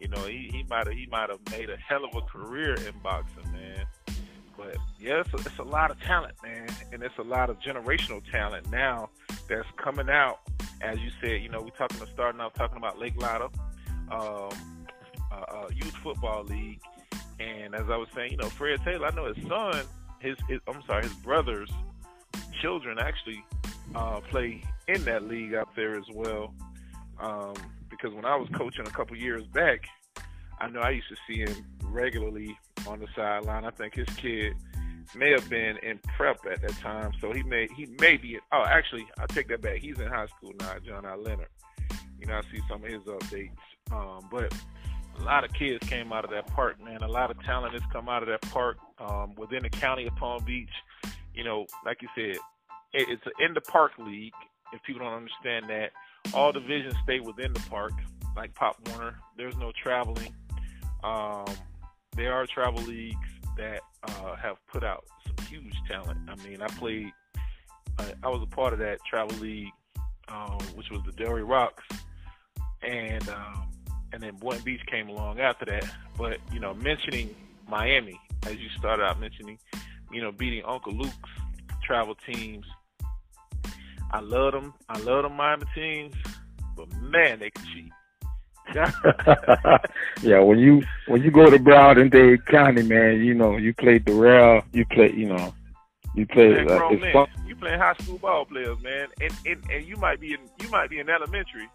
You 0.00 0.08
know, 0.08 0.22
he 0.26 0.50
he 0.52 0.64
might 0.68 0.86
have 0.88 0.96
he 0.96 1.06
might 1.10 1.30
have 1.30 1.40
made 1.52 1.70
a 1.70 1.76
hell 1.76 2.04
of 2.04 2.14
a 2.16 2.20
career 2.22 2.74
in 2.74 2.98
boxing, 3.02 3.50
man. 3.52 3.86
But 4.56 4.76
yeah, 4.98 5.20
it's 5.20 5.32
a, 5.34 5.36
it's 5.36 5.58
a 5.58 5.64
lot 5.64 5.90
of 5.90 6.00
talent, 6.00 6.34
man, 6.42 6.68
and 6.92 7.02
it's 7.02 7.18
a 7.18 7.22
lot 7.22 7.50
of 7.50 7.58
generational 7.60 8.22
talent 8.30 8.70
now 8.70 9.10
that's 9.48 9.66
coming 9.76 10.08
out. 10.08 10.40
As 10.80 10.98
you 11.00 11.10
said, 11.20 11.42
you 11.42 11.48
know, 11.48 11.60
we're 11.60 11.70
talking 11.70 11.98
to 11.98 12.06
starting 12.12 12.40
out 12.40 12.54
talking 12.54 12.76
about 12.76 12.98
Lake 12.98 13.14
Lotto, 13.16 13.50
um, 14.10 14.50
uh, 15.32 15.34
uh, 15.34 15.68
youth 15.74 15.94
football 16.02 16.44
league, 16.44 16.80
and 17.40 17.74
as 17.74 17.88
I 17.90 17.96
was 17.96 18.08
saying, 18.14 18.32
you 18.32 18.36
know, 18.36 18.48
Fred 18.48 18.80
Taylor. 18.84 19.06
I 19.06 19.14
know 19.14 19.32
his 19.32 19.46
son, 19.48 19.84
his, 20.20 20.36
his 20.48 20.60
I'm 20.68 20.82
sorry, 20.86 21.02
his 21.02 21.14
brothers, 21.14 21.70
children 22.60 22.98
actually 22.98 23.44
uh, 23.94 24.20
play 24.20 24.62
in 24.88 25.04
that 25.04 25.26
league 25.26 25.54
out 25.54 25.74
there 25.74 25.96
as 25.96 26.04
well. 26.12 26.54
Um, 27.18 27.54
because 27.90 28.12
when 28.12 28.24
I 28.24 28.36
was 28.36 28.48
coaching 28.54 28.86
a 28.86 28.90
couple 28.90 29.16
years 29.16 29.44
back, 29.46 29.84
I 30.60 30.68
know 30.68 30.80
I 30.80 30.90
used 30.90 31.08
to 31.08 31.16
see 31.26 31.40
him 31.40 31.64
regularly 31.82 32.56
on 32.86 33.00
the 33.00 33.06
sideline. 33.14 33.64
I 33.64 33.70
think 33.70 33.94
his 33.94 34.08
kid 34.16 34.54
may 35.14 35.30
have 35.30 35.48
been 35.48 35.76
in 35.78 35.98
prep 36.16 36.38
at 36.50 36.62
that 36.62 36.76
time, 36.78 37.12
so 37.20 37.32
he 37.32 37.42
may 37.42 37.68
he 37.76 37.86
may 38.00 38.16
be. 38.16 38.38
Oh, 38.52 38.64
actually, 38.66 39.06
I 39.18 39.26
take 39.26 39.48
that 39.48 39.60
back. 39.60 39.78
He's 39.78 39.98
in 39.98 40.08
high 40.08 40.26
school 40.26 40.52
now, 40.58 40.74
John 40.84 41.04
I. 41.04 41.14
Leonard. 41.14 41.48
You 42.20 42.26
know, 42.26 42.34
I 42.38 42.42
see 42.52 42.60
some 42.68 42.82
of 42.84 42.90
his 42.90 43.02
updates. 43.02 43.50
Um, 43.92 44.28
but 44.30 44.52
a 45.18 45.22
lot 45.22 45.44
of 45.44 45.52
kids 45.52 45.86
came 45.88 46.12
out 46.12 46.24
of 46.24 46.30
that 46.30 46.46
park, 46.48 46.82
man. 46.82 47.02
A 47.02 47.08
lot 47.08 47.30
of 47.30 47.42
talent 47.44 47.74
has 47.74 47.82
come 47.92 48.08
out 48.08 48.22
of 48.22 48.28
that 48.28 48.42
park 48.50 48.78
um, 48.98 49.34
within 49.36 49.62
the 49.62 49.70
county 49.70 50.06
of 50.06 50.16
Palm 50.16 50.42
Beach. 50.44 50.70
You 51.34 51.44
know, 51.44 51.66
like 51.84 52.00
you 52.00 52.08
said, 52.14 52.36
it, 52.92 53.08
it's 53.08 53.22
in 53.40 53.54
the 53.54 53.60
park 53.60 53.92
league. 53.98 54.32
If 54.72 54.82
people 54.82 55.02
don't 55.02 55.12
understand 55.14 55.68
that, 55.68 55.90
all 56.32 56.50
divisions 56.52 56.94
stay 57.04 57.20
within 57.20 57.52
the 57.52 57.60
park, 57.70 57.92
like 58.36 58.54
Pop 58.54 58.76
Warner. 58.88 59.16
There's 59.36 59.56
no 59.56 59.72
traveling. 59.80 60.34
Um, 61.04 61.44
there 62.16 62.32
are 62.32 62.46
travel 62.46 62.82
leagues 62.82 63.16
that 63.56 63.80
uh, 64.02 64.36
have 64.36 64.56
put 64.72 64.84
out 64.84 65.04
some 65.26 65.46
huge 65.46 65.74
talent. 65.88 66.18
I 66.28 66.36
mean, 66.46 66.62
I 66.62 66.66
played. 66.68 67.12
I, 67.98 68.28
was 68.28 68.42
a 68.42 68.46
part 68.46 68.72
of 68.72 68.80
that 68.80 68.98
travel 69.08 69.36
league, 69.38 69.70
um, 70.26 70.58
which 70.74 70.90
was 70.90 71.00
the 71.06 71.12
Delray 71.12 71.48
Rocks, 71.48 71.84
and 72.82 73.28
um, 73.28 73.70
and 74.12 74.22
then 74.22 74.34
Boynton 74.36 74.64
Beach 74.64 74.80
came 74.90 75.08
along 75.08 75.38
after 75.38 75.64
that. 75.66 75.88
But 76.18 76.38
you 76.52 76.58
know, 76.58 76.74
mentioning 76.74 77.34
Miami 77.68 78.18
as 78.46 78.56
you 78.56 78.68
started 78.78 79.04
out 79.04 79.20
mentioning, 79.20 79.58
you 80.12 80.20
know, 80.20 80.32
beating 80.32 80.62
Uncle 80.64 80.92
Luke's 80.92 81.30
travel 81.82 82.14
teams. 82.26 82.66
I 84.10 84.20
love 84.20 84.52
them. 84.52 84.74
I 84.88 84.98
love 85.00 85.24
them 85.24 85.36
Miami 85.36 85.64
teams, 85.74 86.14
but 86.76 86.92
man, 87.00 87.40
they 87.40 87.50
can 87.50 87.64
cheat. 87.72 87.92
yeah, 90.22 90.40
when 90.40 90.58
you 90.58 90.82
when 91.06 91.22
you 91.22 91.30
go 91.30 91.48
to 91.50 91.58
Broward 91.58 92.00
and 92.00 92.10
Dade 92.10 92.44
County, 92.46 92.82
man, 92.82 93.20
you 93.22 93.34
know 93.34 93.56
you 93.56 93.74
play 93.74 93.98
Doral, 93.98 94.62
you 94.72 94.84
play, 94.86 95.12
you 95.12 95.26
know, 95.26 95.54
you 96.14 96.26
play. 96.26 96.48
Man, 96.48 96.68
Uh, 96.70 96.88
it's 96.90 97.12
fun. 97.12 97.26
You 97.46 97.56
playing 97.56 97.78
high 97.78 97.94
school 98.00 98.18
ball 98.18 98.44
players, 98.46 98.80
man, 98.82 99.08
and, 99.20 99.32
and 99.46 99.62
and 99.70 99.84
you 99.86 99.96
might 99.96 100.20
be 100.20 100.32
in 100.32 100.40
you 100.62 100.68
might 100.70 100.88
be 100.90 100.98
in 100.98 101.08
elementary, 101.10 101.68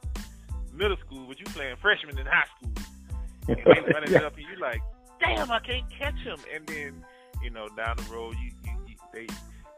middle 0.73 0.97
school, 1.05 1.25
but 1.27 1.39
you 1.39 1.45
playing 1.47 1.75
freshman 1.81 2.17
in 2.17 2.25
high 2.25 2.45
school, 2.57 2.71
and 3.49 3.57
they 3.57 3.81
running 3.93 4.11
Yeah. 4.11 4.23
up, 4.23 4.35
and 4.35 4.45
you 4.51 4.59
like, 4.59 4.81
damn, 5.19 5.51
I 5.51 5.59
can't 5.59 5.85
catch 5.91 6.17
him. 6.19 6.39
And 6.53 6.65
then 6.67 7.05
you 7.43 7.49
know 7.51 7.67
down 7.77 7.97
the 7.97 8.03
road, 8.13 8.35
you, 8.43 8.51
you, 8.65 8.77
you 8.87 8.95
they 9.13 9.27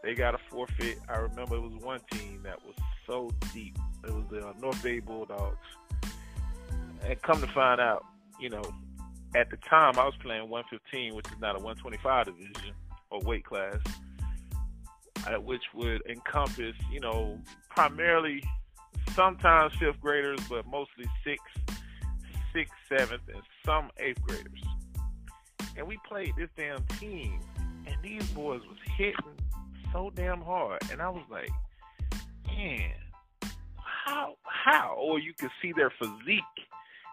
they 0.03 0.15
got 0.15 0.33
a 0.33 0.39
forfeit. 0.49 0.97
I 1.09 1.17
remember 1.17 1.55
it 1.55 1.61
was 1.61 1.73
one 1.81 1.99
team 2.11 2.41
that 2.43 2.57
was 2.65 2.75
so 3.05 3.29
deep. 3.53 3.77
It 4.05 4.11
was 4.13 4.23
the 4.31 4.47
uh, 4.47 4.53
North 4.59 4.81
Bay 4.81 4.99
Bulldogs, 4.99 5.57
and 7.07 7.21
come 7.21 7.41
to 7.41 7.47
find 7.47 7.81
out, 7.81 8.05
you 8.39 8.49
know, 8.49 8.63
at 9.35 9.49
the 9.49 9.57
time 9.57 9.97
I 9.97 10.05
was 10.05 10.15
playing 10.21 10.49
115, 10.49 11.15
which 11.15 11.27
is 11.27 11.39
not 11.39 11.55
a 11.55 11.63
125 11.63 12.25
division 12.25 12.73
or 13.09 13.19
weight 13.21 13.45
class 13.45 13.77
uh, 15.27 15.39
which 15.39 15.63
would 15.73 16.01
encompass, 16.07 16.75
you 16.91 16.99
know, 16.99 17.39
primarily 17.69 18.43
sometimes 19.13 19.73
fifth 19.79 19.99
graders, 19.99 20.39
but 20.49 20.65
mostly 20.67 21.05
sixth, 21.23 21.81
sixth, 22.53 22.73
seventh, 22.89 23.21
and 23.27 23.41
some 23.65 23.89
eighth 23.99 24.21
graders. 24.21 24.61
And 25.77 25.87
we 25.87 25.97
played 26.07 26.33
this 26.37 26.49
damn 26.57 26.83
team, 26.99 27.39
and 27.85 27.95
these 28.03 28.25
boys 28.29 28.61
was 28.67 28.77
hitting 28.97 29.37
so 29.93 30.11
damn 30.15 30.41
hard, 30.41 30.81
and 30.91 31.01
I 31.01 31.09
was 31.09 31.23
like, 31.29 31.49
man, 32.47 32.91
how, 33.77 34.35
how? 34.43 34.95
Or 34.97 35.19
you 35.19 35.33
could 35.37 35.51
see 35.61 35.73
their 35.73 35.91
physique. 35.99 36.43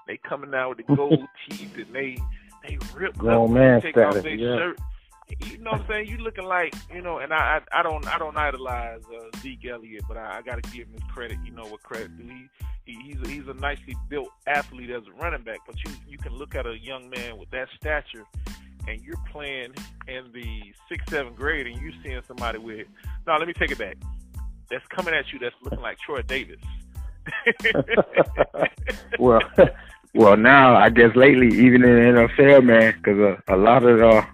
They 0.08 0.16
coming 0.16 0.52
out 0.54 0.70
with 0.70 0.86
the 0.86 0.96
gold 0.96 1.20
teeth, 1.48 1.76
and 1.76 1.94
they 1.94 2.18
they 2.66 2.78
rip 2.94 3.16
Grown 3.16 3.50
up, 3.50 3.54
man 3.54 3.80
take 3.80 3.96
off 3.96 4.14
their 4.14 4.34
yeah. 4.34 4.56
shirt 4.56 4.80
you 5.40 5.58
know 5.58 5.72
what 5.72 5.82
I'm 5.82 5.86
saying? 5.88 6.08
You 6.08 6.18
looking 6.18 6.44
like, 6.44 6.74
you 6.92 7.02
know, 7.02 7.18
and 7.18 7.32
I 7.32 7.60
I, 7.72 7.80
I 7.80 7.82
don't 7.82 8.06
I 8.06 8.18
don't 8.18 8.36
idolize 8.36 9.02
uh, 9.14 9.38
Zeke 9.40 9.66
Elliott, 9.66 10.04
but 10.08 10.16
I, 10.16 10.38
I 10.38 10.42
got 10.42 10.62
to 10.62 10.70
give 10.70 10.88
him 10.88 10.94
his 10.94 11.02
credit. 11.12 11.38
You 11.44 11.52
know 11.52 11.66
what 11.66 11.82
credit 11.82 12.16
do 12.16 12.24
he? 12.24 12.48
he 12.84 12.98
he's 13.02 13.20
a, 13.22 13.28
he's 13.28 13.48
a 13.48 13.54
nicely 13.54 13.94
built 14.08 14.28
athlete 14.46 14.90
as 14.90 15.02
a 15.06 15.12
running 15.20 15.42
back, 15.42 15.58
but 15.66 15.76
you 15.84 15.92
you 16.08 16.18
can 16.18 16.34
look 16.34 16.54
at 16.54 16.66
a 16.66 16.78
young 16.78 17.10
man 17.10 17.36
with 17.36 17.50
that 17.50 17.68
stature, 17.76 18.24
and 18.86 19.02
you're 19.02 19.22
playing 19.30 19.74
in 20.06 20.32
the 20.32 20.62
sixth 20.88 21.10
seventh 21.10 21.36
grade, 21.36 21.66
and 21.66 21.80
you're 21.80 21.92
seeing 22.02 22.22
somebody 22.26 22.58
with. 22.58 22.86
No, 23.26 23.36
let 23.36 23.46
me 23.46 23.52
take 23.52 23.70
it 23.70 23.78
back. 23.78 23.96
That's 24.70 24.86
coming 24.86 25.14
at 25.14 25.30
you. 25.32 25.38
That's 25.38 25.54
looking 25.62 25.80
like 25.80 25.98
Troy 25.98 26.22
Davis. 26.22 26.60
well, 29.18 29.40
well, 30.18 30.36
now 30.36 30.76
I 30.76 30.90
guess 30.90 31.14
lately, 31.14 31.46
even 31.46 31.84
in 31.84 31.94
the 32.14 32.28
NFL, 32.28 32.64
man, 32.64 32.92
because 32.96 33.18
a, 33.20 33.54
a 33.54 33.56
lot 33.56 33.84
of 33.84 34.02
uh, 34.02 34.26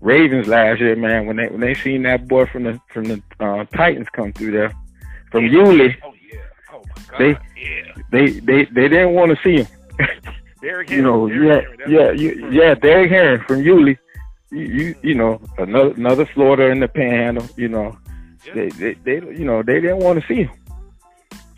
Ravens 0.00 0.48
last 0.48 0.80
year, 0.80 0.96
man, 0.96 1.26
when 1.26 1.36
they 1.36 1.46
when 1.48 1.60
they 1.60 1.74
seen 1.74 2.02
that 2.04 2.26
boy 2.26 2.46
from 2.46 2.62
the 2.64 2.80
from 2.92 3.04
the 3.04 3.22
uh, 3.38 3.64
Titans 3.76 4.08
come 4.12 4.32
through 4.32 4.52
there 4.52 4.72
from 5.30 5.44
Yulee, 5.46 5.94
Oh 6.02 6.14
yeah. 6.32 6.38
Oh 6.72 6.82
my 6.96 7.02
God. 7.10 7.18
They- 7.18 7.60
yeah. 7.60 8.02
they 8.10 8.26
they 8.40 8.64
they 8.64 8.88
didn't 8.88 9.12
want 9.12 9.30
to 9.30 9.38
see 9.44 9.62
him. 9.62 9.66
Derrick 10.62 10.90
you 10.90 11.02
know, 11.02 11.28
Derrick 11.28 11.78
yeah, 11.86 11.86
Henry, 11.86 11.94
yeah, 11.96 12.10
you, 12.12 12.50
yeah, 12.50 12.74
Derrick 12.74 13.10
Henry 13.10 13.38
from 13.46 13.62
Yulee. 13.62 13.98
You, 14.50 14.64
you 14.64 14.94
you 15.02 15.14
know 15.14 15.40
another 15.58 15.90
another 15.92 16.26
Florida 16.34 16.70
in 16.70 16.80
the 16.80 16.88
Panhandle. 16.88 17.46
You 17.56 17.68
know 17.68 17.98
Yeah. 18.46 18.54
they, 18.54 18.68
they 18.70 18.94
they 19.04 19.14
you 19.38 19.44
know 19.44 19.62
they 19.62 19.80
didn't 19.82 19.98
want 19.98 20.18
to 20.20 20.26
see 20.26 20.44
him. 20.44 20.50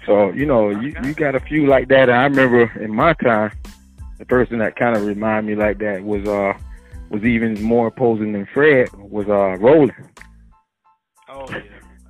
So 0.07 0.31
you 0.33 0.47
know 0.47 0.71
you 0.71 0.95
you 1.05 1.15
got 1.15 1.35
a 1.35 1.41
few 1.41 1.67
like 1.67 1.88
that. 1.88 2.09
And 2.09 2.19
I 2.19 2.25
remember 2.25 2.71
in 2.83 2.95
my 2.95 3.12
time, 3.15 3.53
the 4.19 4.25
person 4.27 4.59
that 4.59 4.77
kind 4.77 4.97
of 4.97 5.05
reminded 5.07 5.57
me 5.57 5.62
like 5.62 5.79
that 5.79 6.03
was 6.05 6.27
uh 6.27 6.55
was 7.11 7.23
even 7.25 7.62
more 7.62 7.87
opposing 7.88 8.33
than 8.33 8.47
Fred 8.53 8.88
was 8.95 9.27
uh 9.29 9.57
Roland. 9.61 9.93
Oh 11.29 11.47
yeah. 11.51 11.61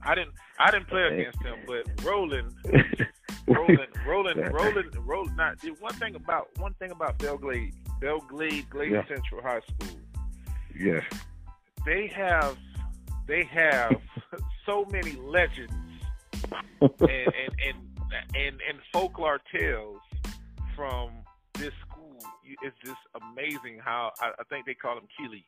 I 0.04 0.14
didn't 0.14 0.32
I 0.58 0.70
didn't 0.70 0.88
play 0.88 1.02
against 1.12 1.42
him, 1.42 1.58
but 1.66 2.04
Roland 2.04 2.52
Roland, 3.48 3.88
Roland, 4.06 4.52
Roland, 4.54 4.96
Roland. 5.04 5.36
Not 5.36 5.58
one 5.80 5.94
thing 5.94 6.14
about 6.14 6.48
one 6.58 6.74
thing 6.74 6.92
about 6.92 7.18
Belle 7.18 7.36
Glade, 7.38 7.74
Belglade 8.00 8.70
Glade 8.70 8.92
Yeah. 8.92 9.06
Central 9.08 9.42
High 9.42 9.60
School. 9.60 9.98
yes. 10.78 11.02
They 11.84 12.06
have, 12.06 12.56
they 13.26 13.42
have 13.44 13.96
so 14.66 14.86
many 14.92 15.12
legends 15.16 15.72
and 16.80 16.90
and 17.00 17.54
and 17.64 17.76
and, 18.34 18.60
and 18.68 18.78
folklore 18.92 19.40
tales 19.54 20.00
from 20.76 21.10
this 21.54 21.72
school. 21.88 22.16
It's 22.62 22.76
just 22.84 22.98
amazing 23.20 23.78
how 23.84 24.12
I, 24.20 24.28
I 24.38 24.44
think 24.50 24.66
they 24.66 24.74
call 24.74 24.96
him 24.98 25.04
Keely, 25.16 25.44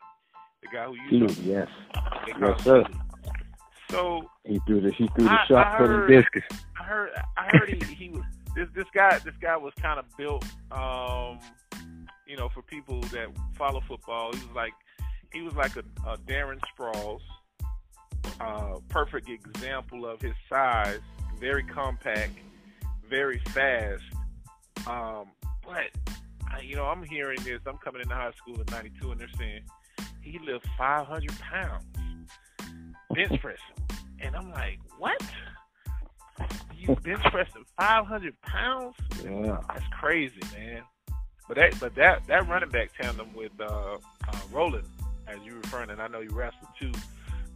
the 0.62 0.68
guy 0.72 0.86
who 0.86 0.94
used 1.18 1.36
to. 1.36 1.42
yes. 1.42 1.68
Yes, 2.40 2.62
sir. 2.62 2.84
So 3.90 4.30
He 4.44 4.60
threw 4.66 4.80
the 4.80 4.90
he 4.92 5.08
threw 5.14 5.24
the 5.24 5.30
I- 5.30 5.44
shot 5.46 5.66
I 5.66 5.78
for 5.78 5.86
the 5.88 5.94
heard- 5.94 6.08
discus. 6.32 6.58
I 6.80 6.84
heard 6.84 7.10
I 7.36 7.44
heard 7.56 7.68
he, 7.68 7.94
he 7.94 8.08
was 8.10 8.22
this 8.56 8.68
this 8.74 8.86
guy 8.94 9.18
this 9.18 9.34
guy 9.40 9.56
was 9.56 9.72
kind 9.80 9.98
of 9.98 10.04
built, 10.16 10.44
um, 10.72 11.38
you 12.26 12.36
know, 12.36 12.48
for 12.48 12.62
people 12.62 13.00
that 13.02 13.28
follow 13.56 13.80
football. 13.86 14.32
He 14.32 14.38
was 14.46 14.54
like 14.54 14.72
he 15.32 15.42
was 15.42 15.54
like 15.54 15.76
a, 15.76 15.84
a 16.08 16.16
Darren 16.18 16.58
Sproles, 16.76 17.20
uh, 18.40 18.78
perfect 18.88 19.28
example 19.28 20.06
of 20.06 20.20
his 20.20 20.34
size, 20.48 21.00
very 21.38 21.64
compact, 21.64 22.32
very 23.08 23.38
fast. 23.38 24.02
Um, 24.86 25.26
but 25.64 25.90
you 26.62 26.76
know, 26.76 26.84
I'm 26.84 27.02
hearing 27.02 27.38
this. 27.42 27.60
I'm 27.66 27.78
coming 27.78 28.02
into 28.02 28.14
high 28.14 28.32
school 28.32 28.60
in 28.60 28.66
'92, 28.70 29.12
and 29.12 29.20
they're 29.20 29.28
saying 29.38 29.62
he 30.22 30.38
lifts 30.38 30.68
500 30.78 31.38
pounds 31.40 31.84
bench 33.14 33.40
press, 33.40 33.58
and 34.20 34.34
I'm 34.36 34.50
like, 34.50 34.78
what? 34.98 35.20
You 36.76 36.96
bench 36.96 37.22
pressing 37.30 37.64
500 37.78 38.40
pounds? 38.42 38.94
Yeah, 39.22 39.58
that's 39.68 39.84
crazy, 39.98 40.40
man. 40.52 40.82
But 41.48 41.56
that, 41.56 41.80
but 41.80 41.94
that, 41.94 42.26
that 42.26 42.48
running 42.48 42.70
back 42.70 42.90
tandem 43.00 43.32
with 43.34 43.52
uh, 43.60 43.96
uh, 44.28 44.38
Roland, 44.50 44.86
as 45.26 45.38
you 45.44 45.54
referring, 45.56 45.90
and 45.90 46.00
I 46.00 46.08
know 46.08 46.20
you 46.20 46.30
wrestled 46.30 46.70
too, 46.78 46.92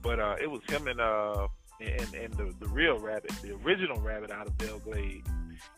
but 0.02 0.20
uh, 0.20 0.37
it 0.40 0.50
was 0.50 0.61
him 0.68 0.87
and 0.88 1.00
uh, 1.00 1.48
and, 1.80 2.14
and 2.14 2.34
the 2.34 2.54
the 2.61 2.68
real 2.68 2.98
rabbit, 2.98 3.30
the 3.42 3.52
original 3.64 4.00
rabbit 4.00 4.30
out 4.30 4.46
of 4.46 4.56
Belle 4.58 4.78
Glade, 4.80 5.24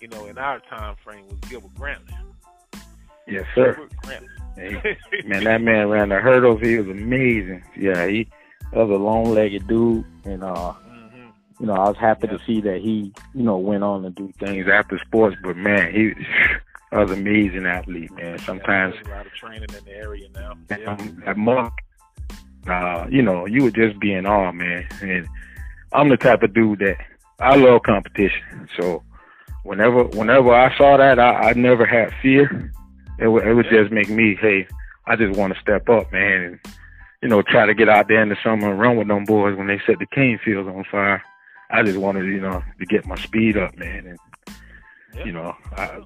you 0.01 0.09
know, 0.09 0.27
in 0.27 0.39
our 0.39 0.61
time 0.61 0.97
frame 1.03 1.27
was 1.29 1.39
Gilbert 1.49 1.75
Grantley. 1.75 2.15
Yes, 3.27 3.47
sir. 3.55 3.89
man, 5.25 5.45
that 5.45 5.63
man 5.63 5.89
ran 5.89 6.09
the 6.09 6.17
hurdles. 6.17 6.61
He 6.61 6.77
was 6.77 6.89
amazing. 6.89 7.63
Yeah, 7.77 8.07
he 8.07 8.29
was 8.73 8.91
a 8.91 8.95
long-legged 8.95 9.69
dude, 9.69 10.05
and 10.25 10.43
uh, 10.43 10.73
mm-hmm. 10.89 11.29
you 11.61 11.67
know, 11.67 11.75
I 11.75 11.89
was 11.89 11.97
happy 11.97 12.27
to 12.29 12.39
see 12.47 12.61
that 12.63 12.81
he, 12.81 13.13
you 13.35 13.43
know, 13.43 13.59
went 13.59 13.85
on 13.85 14.03
to 14.03 14.11
do 14.11 14.33
things 14.39 14.67
after 14.69 14.99
sports. 14.99 15.37
But 15.43 15.57
man, 15.57 15.93
he 15.93 16.13
was 16.93 17.11
an 17.11 17.21
amazing 17.21 17.67
athlete, 17.67 18.11
man. 18.13 18.39
Sometimes 18.41 18.95
yeah, 19.05 19.13
a 19.13 19.17
lot 19.17 19.27
of 19.27 19.33
training 19.33 19.69
in 19.77 19.85
the 19.85 19.97
area 19.97 20.29
now. 20.35 20.55
Yeah. 20.71 20.97
At 21.27 21.37
Monk, 21.37 21.73
uh, 22.67 23.07
you 23.11 23.23
know, 23.23 23.47
you 23.47 23.63
would 23.63 23.75
just 23.75 23.99
be 24.01 24.13
in 24.13 24.27
awe, 24.27 24.53
man. 24.53 24.87
And 25.03 25.27
I'm 25.93 26.09
the 26.09 26.17
type 26.17 26.43
of 26.43 26.55
dude 26.55 26.81
that 26.81 26.97
I 27.39 27.57
love 27.57 27.83
competition. 27.83 28.69
So 28.79 29.03
whenever 29.65 30.05
whenever 30.05 30.55
I 30.55 30.77
saw 30.77 30.97
that, 30.97 31.19
I, 31.19 31.51
I 31.51 31.53
never 31.55 31.87
had 31.87 32.13
fear 32.23 32.73
it 33.21 33.29
would 33.29 33.47
it 33.47 33.55
would 33.55 33.69
just 33.71 33.93
make 33.93 34.09
me, 34.09 34.35
hey, 34.41 34.67
I 35.07 35.15
just 35.15 35.39
want 35.39 35.55
to 35.55 35.61
step 35.61 35.89
up, 35.89 36.11
man, 36.13 36.43
and 36.43 36.61
you 37.23 37.29
know, 37.29 37.43
try 37.43 37.67
to 37.67 37.75
get 37.75 37.89
out 37.89 38.09
there 38.09 38.23
in 38.23 38.31
the 38.31 38.37
summer 38.43 38.71
and 38.71 38.81
run 38.81 38.97
with 38.97 39.09
them 39.09 39.27
boys 39.27 39.57
when 39.57 39.67
they 39.67 39.81
set 39.87 39.99
the 39.99 40.07
cane 40.07 40.41
fields 40.43 40.69
on 40.69 40.85
fire. 40.91 41.23
I 41.71 41.83
just 41.83 41.99
wanted, 41.99 42.25
you 42.27 42.41
know, 42.41 42.65
to 42.79 42.87
get 42.87 43.07
my 43.07 43.17
speed 43.17 43.59
up, 43.59 43.77
man, 43.77 44.07
and 44.07 44.19
yeah. 45.15 45.25
you 45.25 45.33
know, 45.33 45.55
I 45.77 46.01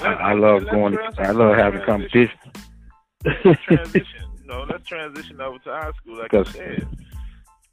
I, 0.00 0.12
I 0.12 0.32
love 0.34 0.64
going. 0.70 0.96
I 1.18 1.32
love 1.32 1.56
having 1.56 1.82
competition. 1.82 2.38
Know, 4.46 4.66
let's 4.68 4.86
transition 4.86 5.40
over 5.40 5.58
to 5.58 5.70
high 5.70 5.92
school, 5.92 6.18
like 6.18 6.32
you 6.32 6.44
said. 6.46 6.88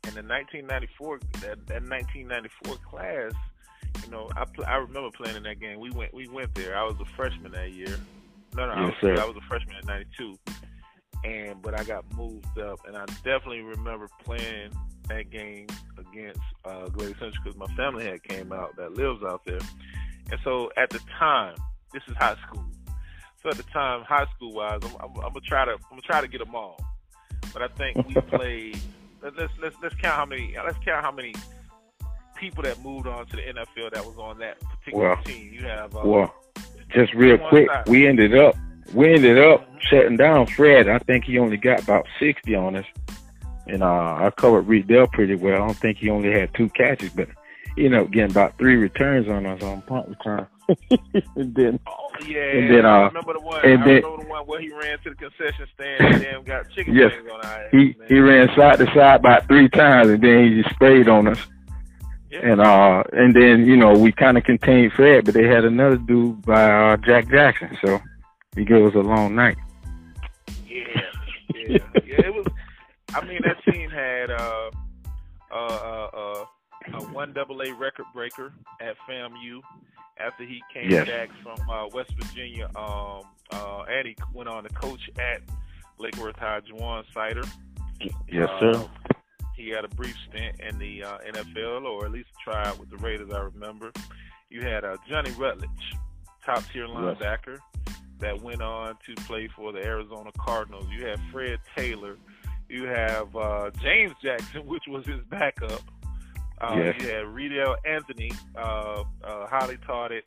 In 0.05 0.15
the 0.15 0.23
1994, 0.23 1.19
that, 1.41 1.67
that 1.67 1.81
1994 1.83 2.75
class, 2.89 3.31
you 4.03 4.11
know, 4.11 4.29
I 4.35 4.45
pl- 4.45 4.65
I 4.65 4.75
remember 4.75 5.09
playing 5.11 5.37
in 5.37 5.43
that 5.43 5.59
game. 5.59 5.79
We 5.79 5.91
went 5.91 6.13
we 6.13 6.27
went 6.27 6.53
there. 6.55 6.75
I 6.75 6.83
was 6.83 6.95
a 6.99 7.05
freshman 7.15 7.51
that 7.53 7.71
year. 7.71 7.97
No, 8.55 8.67
no, 8.67 8.87
yes, 8.87 8.95
I, 9.01 9.07
was, 9.07 9.19
I 9.19 9.25
was 9.25 9.35
a 9.37 9.47
freshman 9.47 9.77
in 9.77 9.87
'92, 9.87 10.37
and 11.23 11.61
but 11.61 11.79
I 11.79 11.83
got 11.83 12.05
moved 12.15 12.57
up, 12.59 12.79
and 12.85 12.97
I 12.97 13.05
definitely 13.23 13.61
remember 13.61 14.09
playing 14.23 14.71
that 15.07 15.29
game 15.29 15.67
against 15.97 16.41
uh, 16.65 16.87
Glade 16.89 17.15
Central 17.19 17.31
because 17.43 17.57
my 17.57 17.73
family 17.75 18.05
had 18.05 18.23
came 18.23 18.51
out 18.51 18.75
that 18.77 18.93
lives 18.93 19.23
out 19.23 19.45
there, 19.45 19.59
and 20.31 20.39
so 20.43 20.69
at 20.75 20.89
the 20.89 20.99
time, 21.17 21.55
this 21.93 22.03
is 22.07 22.15
high 22.17 22.35
school. 22.47 22.65
So 23.43 23.49
at 23.49 23.57
the 23.57 23.63
time, 23.63 24.03
high 24.03 24.25
school 24.35 24.53
wise, 24.53 24.79
I'm, 24.83 24.95
I'm, 25.01 25.09
I'm 25.17 25.33
gonna 25.33 25.41
try 25.41 25.65
to 25.65 25.71
I'm 25.71 25.79
gonna 25.89 26.01
try 26.01 26.21
to 26.21 26.27
get 26.29 26.39
them 26.39 26.55
all, 26.55 26.79
but 27.51 27.61
I 27.61 27.67
think 27.67 28.07
we 28.07 28.13
played. 28.37 28.79
let's 29.21 29.51
let's 29.61 29.75
let's 29.83 29.95
count 29.95 30.15
how 30.15 30.25
many. 30.25 30.55
Let's 30.63 30.77
count 30.85 31.03
how 31.03 31.11
many 31.11 31.33
people 32.37 32.63
that 32.63 32.81
moved 32.81 33.05
on 33.05 33.25
to 33.27 33.35
the 33.35 33.41
NFL 33.41 33.93
that 33.93 34.05
was 34.05 34.17
on 34.17 34.37
that 34.39 34.61
particular 34.61 35.09
well, 35.09 35.23
team. 35.23 35.51
You 35.51 35.67
have 35.67 35.93
uh, 35.93 36.01
well, 36.05 36.33
just 36.95 37.13
real 37.13 37.37
quick, 37.37 37.67
side. 37.69 37.89
we 37.89 38.07
ended 38.07 38.33
up 38.33 38.55
we 38.93 39.13
ended 39.13 39.37
up 39.37 39.61
mm-hmm. 39.61 39.77
shutting 39.89 40.15
down 40.15 40.47
Fred. 40.47 40.87
I 40.87 40.99
think 40.99 41.25
he 41.25 41.37
only 41.37 41.57
got 41.57 41.83
about 41.83 42.07
sixty 42.19 42.55
on 42.55 42.77
us, 42.77 42.85
and 43.67 43.83
uh, 43.83 44.15
I 44.15 44.31
covered 44.37 44.67
Reidel 44.67 45.07
pretty 45.07 45.35
well. 45.35 45.55
I 45.55 45.67
don't 45.67 45.77
think 45.77 45.97
he 45.97 46.09
only 46.09 46.31
had 46.31 46.53
two 46.53 46.69
catches, 46.69 47.09
but 47.09 47.27
he 47.75 47.85
ended 47.85 47.99
up 47.99 48.11
getting 48.11 48.31
about 48.31 48.57
three 48.57 48.77
returns 48.77 49.27
on 49.27 49.45
us 49.45 49.61
on 49.61 49.81
punt 49.81 50.07
return. 50.07 50.47
and 51.35 51.53
then, 51.55 51.77
oh 51.87 52.02
yeah, 52.25 52.41
and 52.41 52.69
then, 52.69 52.85
uh, 52.85 52.89
I 52.89 53.07
remember 53.07 53.33
the 53.33 53.39
one. 53.39 53.65
And 53.65 53.81
I 53.81 53.85
then, 53.85 53.95
remember 53.95 54.23
the 54.23 54.29
one 54.29 54.45
where 54.45 54.61
he 54.61 54.71
ran 54.71 54.99
to 54.99 55.09
the 55.09 55.15
concession 55.15 55.67
stand 55.73 56.01
and 56.01 56.21
then 56.23 56.43
got 56.43 56.69
chicken 56.71 56.93
yes, 56.93 57.11
wings 57.11 57.31
on 57.31 57.45
our 57.45 57.51
ass. 57.51 57.69
He 57.71 57.77
man. 57.77 58.07
he 58.07 58.19
ran 58.19 58.49
side 58.55 58.79
to 58.79 58.85
side 58.87 59.19
about 59.19 59.47
three 59.47 59.69
times, 59.69 60.09
and 60.09 60.21
then 60.21 60.43
he 60.43 60.61
just 60.61 60.75
sprayed 60.75 61.09
on 61.09 61.27
us. 61.27 61.39
Yeah. 62.29 62.51
And 62.51 62.61
uh, 62.61 63.03
and 63.13 63.35
then 63.35 63.65
you 63.65 63.77
know 63.77 63.93
we 63.93 64.11
kind 64.11 64.37
of 64.37 64.43
contained 64.43 64.93
Fred, 64.93 65.25
but 65.25 65.33
they 65.33 65.45
had 65.45 65.65
another 65.65 65.97
dude 65.97 66.41
by 66.43 66.93
uh, 66.93 66.97
Jack 66.97 67.29
Jackson, 67.29 67.77
so 67.83 67.99
he 68.55 68.65
gave 68.65 68.85
us 68.85 68.95
a 68.95 68.99
long 68.99 69.35
night. 69.35 69.57
Yeah, 70.67 70.83
yeah, 71.55 71.77
yeah. 72.05 72.25
It 72.25 72.33
was. 72.33 72.47
I 73.15 73.23
mean, 73.25 73.41
that 73.43 73.63
team 73.71 73.89
had 73.91 74.31
uh, 74.31 74.71
uh, 75.51 75.55
uh, 75.55 76.09
uh, 76.13 76.45
a 76.93 77.03
one 77.11 77.33
double 77.33 77.61
A 77.61 77.71
record 77.73 78.05
breaker 78.13 78.53
at 78.81 78.95
FAMU 79.07 79.61
after 80.17 80.43
he 80.43 80.61
came 80.73 80.89
yes. 80.89 81.07
back 81.07 81.29
from 81.41 81.69
uh, 81.69 81.87
West 81.93 82.11
Virginia, 82.19 82.69
um, 82.75 83.21
uh, 83.51 83.83
and 83.89 84.07
he 84.07 84.15
went 84.33 84.49
on 84.49 84.63
to 84.63 84.69
coach 84.69 85.09
at 85.19 85.41
Lake 85.97 86.15
Worth 86.17 86.37
High. 86.37 86.61
Juwan 86.61 87.03
Sider. 87.13 87.43
Yes, 88.31 88.49
sir. 88.59 88.71
Uh, 88.71 88.87
he 89.55 89.69
had 89.69 89.85
a 89.85 89.87
brief 89.89 90.15
stint 90.29 90.59
in 90.59 90.77
the 90.79 91.03
uh, 91.03 91.17
NFL, 91.19 91.83
or 91.83 92.05
at 92.05 92.11
least 92.11 92.29
a 92.29 92.43
tryout 92.43 92.79
with 92.79 92.89
the 92.89 92.97
Raiders. 92.97 93.31
I 93.33 93.39
remember. 93.39 93.91
You 94.49 94.61
had 94.61 94.83
uh, 94.83 94.97
Johnny 95.07 95.31
Rutledge, 95.31 95.69
top 96.45 96.63
tier 96.71 96.87
linebacker, 96.87 97.57
yes. 97.87 97.97
that 98.19 98.41
went 98.41 98.61
on 98.61 98.97
to 99.05 99.15
play 99.23 99.47
for 99.55 99.71
the 99.71 99.79
Arizona 99.79 100.31
Cardinals. 100.37 100.85
You 100.91 101.05
had 101.05 101.19
Fred 101.31 101.59
Taylor. 101.75 102.17
You 102.69 102.85
have 102.85 103.35
uh, 103.35 103.71
James 103.81 104.13
Jackson, 104.21 104.61
which 104.65 104.83
was 104.87 105.05
his 105.05 105.21
backup. 105.29 105.81
Uh, 106.63 106.75
yes. 106.77 106.95
You 107.01 107.07
had 107.09 107.27
Reidel 107.27 107.75
Anthony, 107.85 108.31
uh, 108.55 109.03
uh, 109.23 109.47
highly 109.47 109.77
touted, 109.85 110.23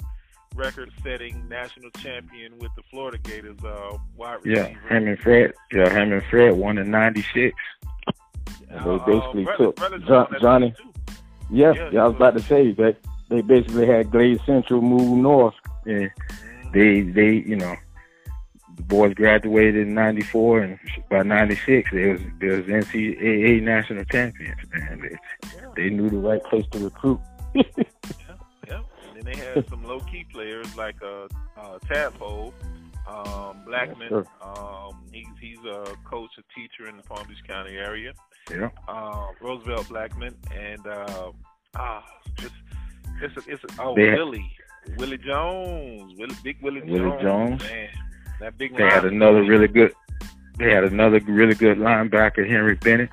record-setting 0.55 1.49
national 1.49 1.91
champion 1.93 2.59
with 2.59 2.71
the 2.77 2.83
Florida 2.91 3.17
Gators. 3.19 3.57
Uh, 3.65 3.97
wide 4.17 4.45
receiver. 4.45 4.69
Yeah, 4.69 4.97
him 4.97 5.09
and 5.09 5.19
Fred. 5.19 5.55
Yeah, 5.73 5.89
him 5.89 6.13
and 6.13 6.23
Fred 6.25 6.53
won 6.53 6.77
in 6.77 6.91
'96. 6.91 7.57
And 8.69 8.85
they 8.85 8.91
uh, 8.91 8.99
basically 8.99 9.47
uh, 9.49 9.57
took 9.57 9.77
John, 10.07 10.37
Johnny. 10.41 10.75
Yeah, 11.51 11.73
yeah, 11.73 11.91
yeah, 11.93 12.05
I 12.05 12.07
was 12.07 12.17
about 12.17 12.37
to 12.37 12.43
say 12.43 12.73
that 12.73 12.97
they 13.31 13.41
basically 13.41 13.87
had 13.87 14.11
Glade 14.11 14.41
Central 14.45 14.83
move 14.83 15.17
north, 15.17 15.55
and 15.87 16.11
mm-hmm. 16.11 16.71
they 16.73 17.01
they 17.01 17.49
you 17.49 17.57
know 17.57 17.77
the 18.77 18.83
boys 18.83 19.15
graduated 19.15 19.89
in 19.89 19.95
'94, 19.95 20.61
and 20.61 20.79
by 21.11 21.23
'96 21.23 21.91
they 21.93 22.13
was 22.13 22.21
they 22.41 22.49
was 22.49 22.67
NCAA 22.67 23.63
national 23.63 24.05
champions, 24.05 24.59
and 24.73 25.03
they, 25.03 25.17
they 25.77 25.91
knew 25.91 26.11
the 26.11 26.19
right 26.19 26.43
place 26.45 26.65
to 26.73 26.79
recruit. 26.79 27.21
yeah, 27.55 27.63
yeah. 28.69 28.81
And 29.09 29.17
then 29.17 29.25
they 29.25 29.37
had 29.37 29.69
some 29.69 29.85
low 29.85 30.01
key 30.01 30.27
players 30.33 30.77
like 30.77 30.97
uh, 31.03 31.27
uh 31.57 31.79
Tadpole, 31.89 32.53
um, 33.09 33.63
Blackman. 33.65 34.09
Yes, 34.11 34.27
um, 34.43 35.05
he's 35.13 35.27
he's 35.41 35.65
a 35.65 35.97
coach, 36.05 36.31
a 36.39 36.55
teacher 36.55 36.89
in 36.89 36.97
the 36.97 37.03
Palm 37.03 37.27
Beach 37.27 37.39
County 37.49 37.77
area. 37.77 38.13
Yeah. 38.51 38.71
Uh, 38.87 39.29
Roosevelt 39.41 39.89
Blackman 39.89 40.37
and 40.55 40.87
uh, 40.87 41.33
ah, 41.75 42.05
it's 42.39 42.55
it's 43.23 43.37
a, 43.37 43.51
it's 43.51 43.65
a, 43.65 43.83
oh 43.83 43.95
Willie 43.95 44.57
Willie 44.97 45.19
Jones, 45.19 46.15
Willie 46.17 46.37
Big 46.43 46.63
Willie, 46.63 46.83
Willie 46.83 47.23
Jones, 47.23 47.23
Jones. 47.23 47.63
Man, 47.63 47.89
that 48.41 48.59
big. 48.59 48.77
They 48.77 48.85
had 48.85 49.05
another 49.05 49.43
really 49.43 49.69
good. 49.69 49.93
They 50.59 50.73
had 50.73 50.85
another 50.85 51.21
really 51.21 51.55
good 51.55 51.79
linebacker, 51.79 52.49
Henry 52.49 52.75
Bennett. 52.77 53.11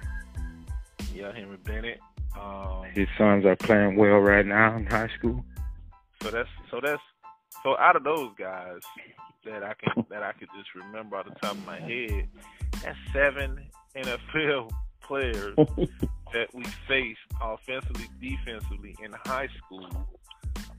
Yeah, 1.14 1.34
Henry 1.34 1.58
Bennett. 1.58 2.00
Um, 2.40 2.84
His 2.94 3.08
sons 3.18 3.46
are 3.46 3.56
playing 3.56 3.98
well 3.98 4.20
right 4.20 4.46
now 4.46 4.76
in 4.76 4.86
high 4.86 5.10
school. 5.18 5.44
So 6.22 6.32
that's 6.32 6.50
so 6.72 6.80
that's 6.82 7.02
so 7.64 7.78
out 7.78 7.96
of 7.96 8.04
those 8.04 8.32
guys 8.38 8.80
that 9.46 9.64
I 9.64 9.74
can 9.74 10.06
that 10.10 10.24
I 10.24 10.32
could 10.34 10.50
just 10.58 10.74
remember 10.76 11.18
off 11.18 11.26
the 11.26 11.36
top 11.42 11.54
of 11.54 11.66
my 11.66 11.80
head, 11.80 12.28
that's 12.82 12.98
seven 13.12 13.60
NFL 13.96 14.72
players 15.02 15.56
that 16.34 16.54
we 16.54 16.64
faced 16.88 17.20
offensively, 17.42 18.08
defensively 18.22 18.96
in 19.04 19.12
high 19.26 19.50
school. 19.58 19.88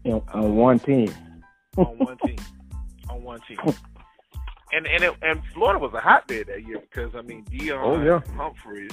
on 0.06 0.22
um, 0.32 0.56
one 0.56 0.78
team. 0.78 1.12
on 1.76 1.98
one 1.98 2.16
team. 2.24 2.38
On 3.10 3.22
one 3.22 3.40
team. 3.46 3.58
And 4.74 4.86
and 4.86 5.04
it, 5.04 5.14
and 5.22 5.40
Florida 5.52 5.78
was 5.78 5.92
a 5.94 6.00
hotbed 6.00 6.48
that 6.48 6.66
year 6.66 6.80
because 6.80 7.14
I 7.14 7.22
mean 7.22 7.44
Dion 7.44 7.80
oh, 7.80 8.02
yeah. 8.02 8.20
Humphreys, 8.36 8.90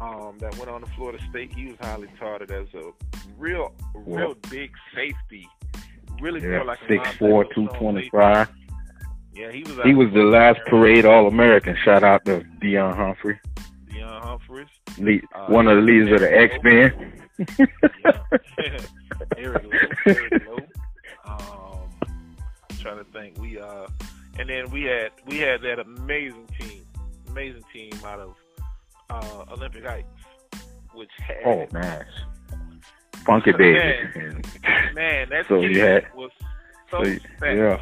um, 0.00 0.36
that 0.40 0.56
went 0.58 0.68
on 0.68 0.80
to 0.80 0.86
Florida 0.96 1.18
State. 1.30 1.52
He 1.54 1.66
was 1.66 1.76
highly 1.80 2.08
touted 2.18 2.50
as 2.50 2.66
a 2.74 2.90
real, 3.38 3.72
real 3.94 4.34
big 4.50 4.72
safety, 4.94 5.48
really 6.20 6.42
yeah, 6.42 6.56
more 6.56 6.64
like 6.64 6.80
a 6.82 6.88
six 6.88 7.16
four, 7.18 7.44
two 7.54 7.68
twenty 7.78 8.10
five. 8.10 8.48
Yeah, 9.32 9.52
he 9.52 9.62
was. 9.62 9.78
He 9.84 9.94
was 9.94 10.12
the 10.12 10.22
last 10.22 10.60
parade 10.66 11.04
All 11.04 11.28
American. 11.28 11.76
Shout 11.84 12.02
out 12.02 12.24
to 12.24 12.42
Dion 12.60 12.96
Humphrey, 12.96 13.38
Deion 13.90 14.22
Humphreys. 14.22 14.68
lead, 14.98 15.22
Uh, 15.34 15.46
one 15.46 15.68
of 15.68 15.76
the 15.76 15.82
leaders 15.82 16.12
of 16.12 16.20
the 16.20 16.36
X 16.36 16.54
Men. 16.64 17.12
Yeah. 17.58 18.18
Eric 19.36 19.64
Lowe. 19.64 19.70
Eric 20.06 20.46
Lowe. 20.48 20.58
Um, 21.26 21.90
trying 22.78 22.98
to 22.98 23.04
think. 23.12 23.36
We 23.40 23.58
uh, 23.58 23.88
and 24.38 24.48
then 24.48 24.70
we 24.70 24.82
had 24.84 25.10
we 25.26 25.38
had 25.38 25.60
that 25.62 25.78
amazing 25.78 26.46
team, 26.58 26.82
amazing 27.28 27.62
team 27.72 27.92
out 28.04 28.20
of 28.20 28.34
uh, 29.10 29.44
Olympic 29.52 29.84
Heights, 29.84 30.06
which 30.94 31.10
had 31.18 31.36
oh 31.44 31.66
man, 31.72 32.04
Funky 33.24 33.52
Davis. 33.52 34.14
Man. 34.14 34.42
man, 34.94 35.28
that 35.30 35.46
So 35.48 35.60
team 35.60 35.74
had- 35.74 36.06
was 36.14 36.30
so 36.90 37.02
so 37.04 37.46
yeah. 37.46 37.78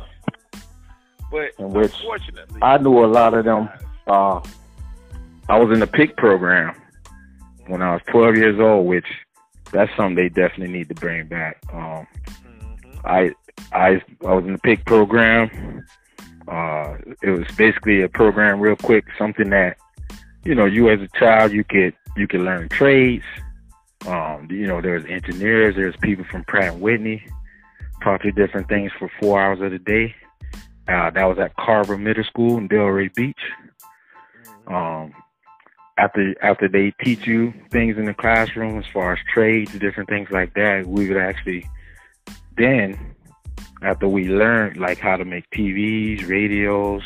But 1.30 1.50
unfortunately, 1.58 2.60
I 2.62 2.78
knew 2.78 3.04
a 3.04 3.06
lot 3.06 3.34
of 3.34 3.44
them. 3.44 3.68
Uh, 4.06 4.40
I 5.48 5.58
was 5.58 5.72
in 5.72 5.80
the 5.80 5.86
pick 5.86 6.16
program 6.16 6.74
when 7.66 7.82
I 7.82 7.92
was 7.94 8.02
12 8.10 8.36
years 8.36 8.60
old, 8.60 8.86
which 8.86 9.06
that's 9.72 9.90
something 9.96 10.14
they 10.14 10.28
definitely 10.28 10.68
need 10.72 10.88
to 10.90 10.94
bring 10.94 11.26
back. 11.26 11.56
Um, 11.72 12.06
Mhm. 12.22 13.00
I 13.04 13.30
I 13.72 14.00
I 14.26 14.32
was 14.34 14.44
in 14.44 14.52
the 14.52 14.58
pick 14.58 14.84
program. 14.84 15.84
Uh, 16.48 16.96
it 17.22 17.30
was 17.30 17.46
basically 17.56 18.02
a 18.02 18.08
program, 18.08 18.60
real 18.60 18.76
quick, 18.76 19.04
something 19.18 19.50
that 19.50 19.76
you 20.44 20.54
know 20.54 20.66
you 20.66 20.90
as 20.90 21.00
a 21.00 21.08
child 21.18 21.52
you 21.52 21.64
could 21.64 21.94
you 22.16 22.26
could 22.26 22.40
learn 22.40 22.68
trades. 22.68 23.24
Um, 24.06 24.48
you 24.50 24.66
know, 24.66 24.82
there's 24.82 25.04
engineers, 25.06 25.76
there's 25.76 25.96
people 25.96 26.26
from 26.30 26.44
Pratt 26.44 26.74
and 26.74 26.82
Whitney, 26.82 27.26
taught 28.02 28.24
you 28.24 28.32
different 28.32 28.68
things 28.68 28.92
for 28.98 29.10
four 29.20 29.40
hours 29.40 29.60
of 29.60 29.70
the 29.70 29.78
day. 29.78 30.14
Uh, 30.86 31.10
that 31.10 31.24
was 31.24 31.38
at 31.38 31.56
Carver 31.56 31.96
Middle 31.96 32.24
School 32.24 32.58
in 32.58 32.68
Delray 32.68 33.12
Beach. 33.14 33.40
Um, 34.66 35.14
after 35.96 36.34
after 36.42 36.68
they 36.68 36.92
teach 37.02 37.26
you 37.26 37.54
things 37.70 37.96
in 37.96 38.04
the 38.04 38.14
classroom 38.14 38.78
as 38.78 38.84
far 38.92 39.14
as 39.14 39.18
trades, 39.32 39.72
different 39.78 40.08
things 40.08 40.28
like 40.30 40.52
that, 40.54 40.86
we 40.86 41.08
would 41.08 41.16
actually 41.16 41.68
then 42.56 43.14
after 43.82 44.08
we 44.08 44.28
learned 44.28 44.76
like 44.76 44.98
how 44.98 45.16
to 45.16 45.24
make 45.24 45.48
TVs, 45.50 46.28
radios, 46.28 47.02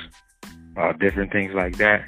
uh, 0.76 0.92
different 0.92 1.32
things 1.32 1.52
like 1.54 1.76
that. 1.78 2.06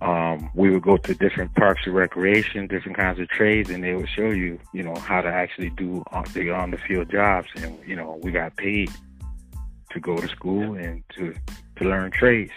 Um, 0.00 0.50
we 0.54 0.70
would 0.70 0.82
go 0.82 0.96
to 0.96 1.14
different 1.14 1.54
parks 1.56 1.86
of 1.86 1.94
recreation, 1.94 2.68
different 2.68 2.96
kinds 2.96 3.18
of 3.18 3.28
trades, 3.28 3.68
and 3.68 3.82
they 3.82 3.94
would 3.94 4.08
show 4.08 4.30
you, 4.30 4.60
you 4.72 4.84
know, 4.84 4.94
how 4.94 5.20
to 5.20 5.28
actually 5.28 5.70
do 5.70 6.04
on 6.12 6.24
the 6.34 6.50
on 6.50 6.70
the 6.70 6.78
field 6.78 7.10
jobs. 7.10 7.48
And 7.56 7.76
you 7.84 7.96
know, 7.96 8.20
we 8.22 8.30
got 8.30 8.56
paid 8.56 8.90
to 9.90 9.98
go 9.98 10.16
to 10.16 10.28
school 10.28 10.74
and 10.74 11.02
to 11.16 11.34
to 11.76 11.84
learn 11.84 12.12
trades, 12.12 12.52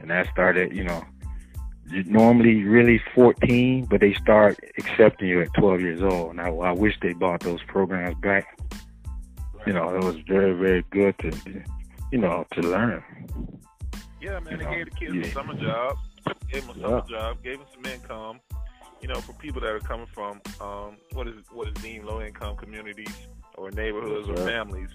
and 0.00 0.10
that 0.10 0.28
started, 0.30 0.72
you 0.76 0.84
know, 0.84 1.04
normally 2.06 2.62
really 2.64 3.00
14, 3.14 3.86
but 3.86 4.00
they 4.00 4.14
start 4.14 4.58
accepting 4.78 5.28
you 5.28 5.40
at 5.40 5.52
12 5.54 5.80
years 5.80 6.02
old. 6.02 6.30
And 6.30 6.40
I, 6.40 6.48
I 6.50 6.72
wish 6.72 6.98
they 7.00 7.12
brought 7.12 7.40
those 7.40 7.62
programs 7.66 8.16
back. 8.20 8.58
You 9.66 9.72
know, 9.72 9.94
it 9.94 10.02
was 10.02 10.16
very, 10.26 10.52
very 10.54 10.84
good 10.90 11.18
to, 11.18 11.32
you 12.12 12.18
know, 12.18 12.46
to 12.52 12.60
learn. 12.62 13.02
Yeah, 14.20 14.40
man, 14.40 14.52
You 14.52 14.56
they 14.58 14.64
know, 14.64 14.70
gave 14.70 14.84
the 14.86 14.90
kids 14.92 15.14
yeah. 15.14 15.22
a 15.22 15.30
summer 15.32 15.54
job, 15.54 15.96
gave 16.50 16.66
them 16.66 16.76
a 16.76 16.80
summer 16.80 17.02
job, 17.08 17.42
gave 17.42 17.58
them 17.58 17.66
some 17.74 17.92
income. 17.92 18.40
You 19.00 19.08
know, 19.08 19.20
for 19.20 19.32
people 19.34 19.60
that 19.60 19.70
are 19.70 19.78
coming 19.80 20.08
from 20.12 20.40
um, 20.60 20.96
what 21.12 21.28
is 21.28 21.34
what 21.52 21.68
is 21.68 21.74
deemed 21.74 22.04
low 22.06 22.20
income 22.20 22.56
communities 22.56 23.14
or 23.56 23.70
neighborhoods 23.70 24.28
or 24.28 24.36
families, 24.38 24.88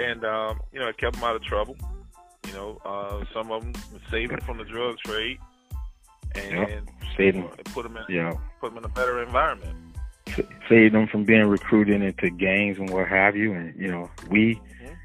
and 0.00 0.24
um, 0.24 0.58
you 0.72 0.80
know, 0.80 0.88
it 0.88 0.98
kept 0.98 1.14
them 1.14 1.24
out 1.24 1.36
of 1.36 1.42
trouble. 1.44 1.76
You 2.48 2.52
know, 2.54 2.78
uh, 2.84 3.24
some 3.32 3.52
of 3.52 3.62
them 3.62 3.72
saving 4.10 4.40
from 4.40 4.58
the 4.58 4.64
drug 4.64 4.96
trade, 5.04 5.38
and 6.34 6.52
Yeah. 6.52 6.80
Them, 7.16 7.44
it 7.56 7.64
put 7.66 7.84
them 7.84 7.96
in 7.96 8.12
yeah. 8.12 8.32
put 8.60 8.70
them 8.70 8.78
in 8.78 8.84
a 8.84 8.88
better 8.88 9.22
environment. 9.22 9.76
Saved 10.68 10.94
them 10.94 11.06
from 11.08 11.24
being 11.24 11.46
recruited 11.46 12.02
into 12.02 12.30
gangs 12.30 12.78
and 12.78 12.90
what 12.90 13.08
have 13.08 13.36
you. 13.36 13.52
And 13.52 13.74
you 13.80 13.88
know, 13.90 14.10
we 14.30 14.60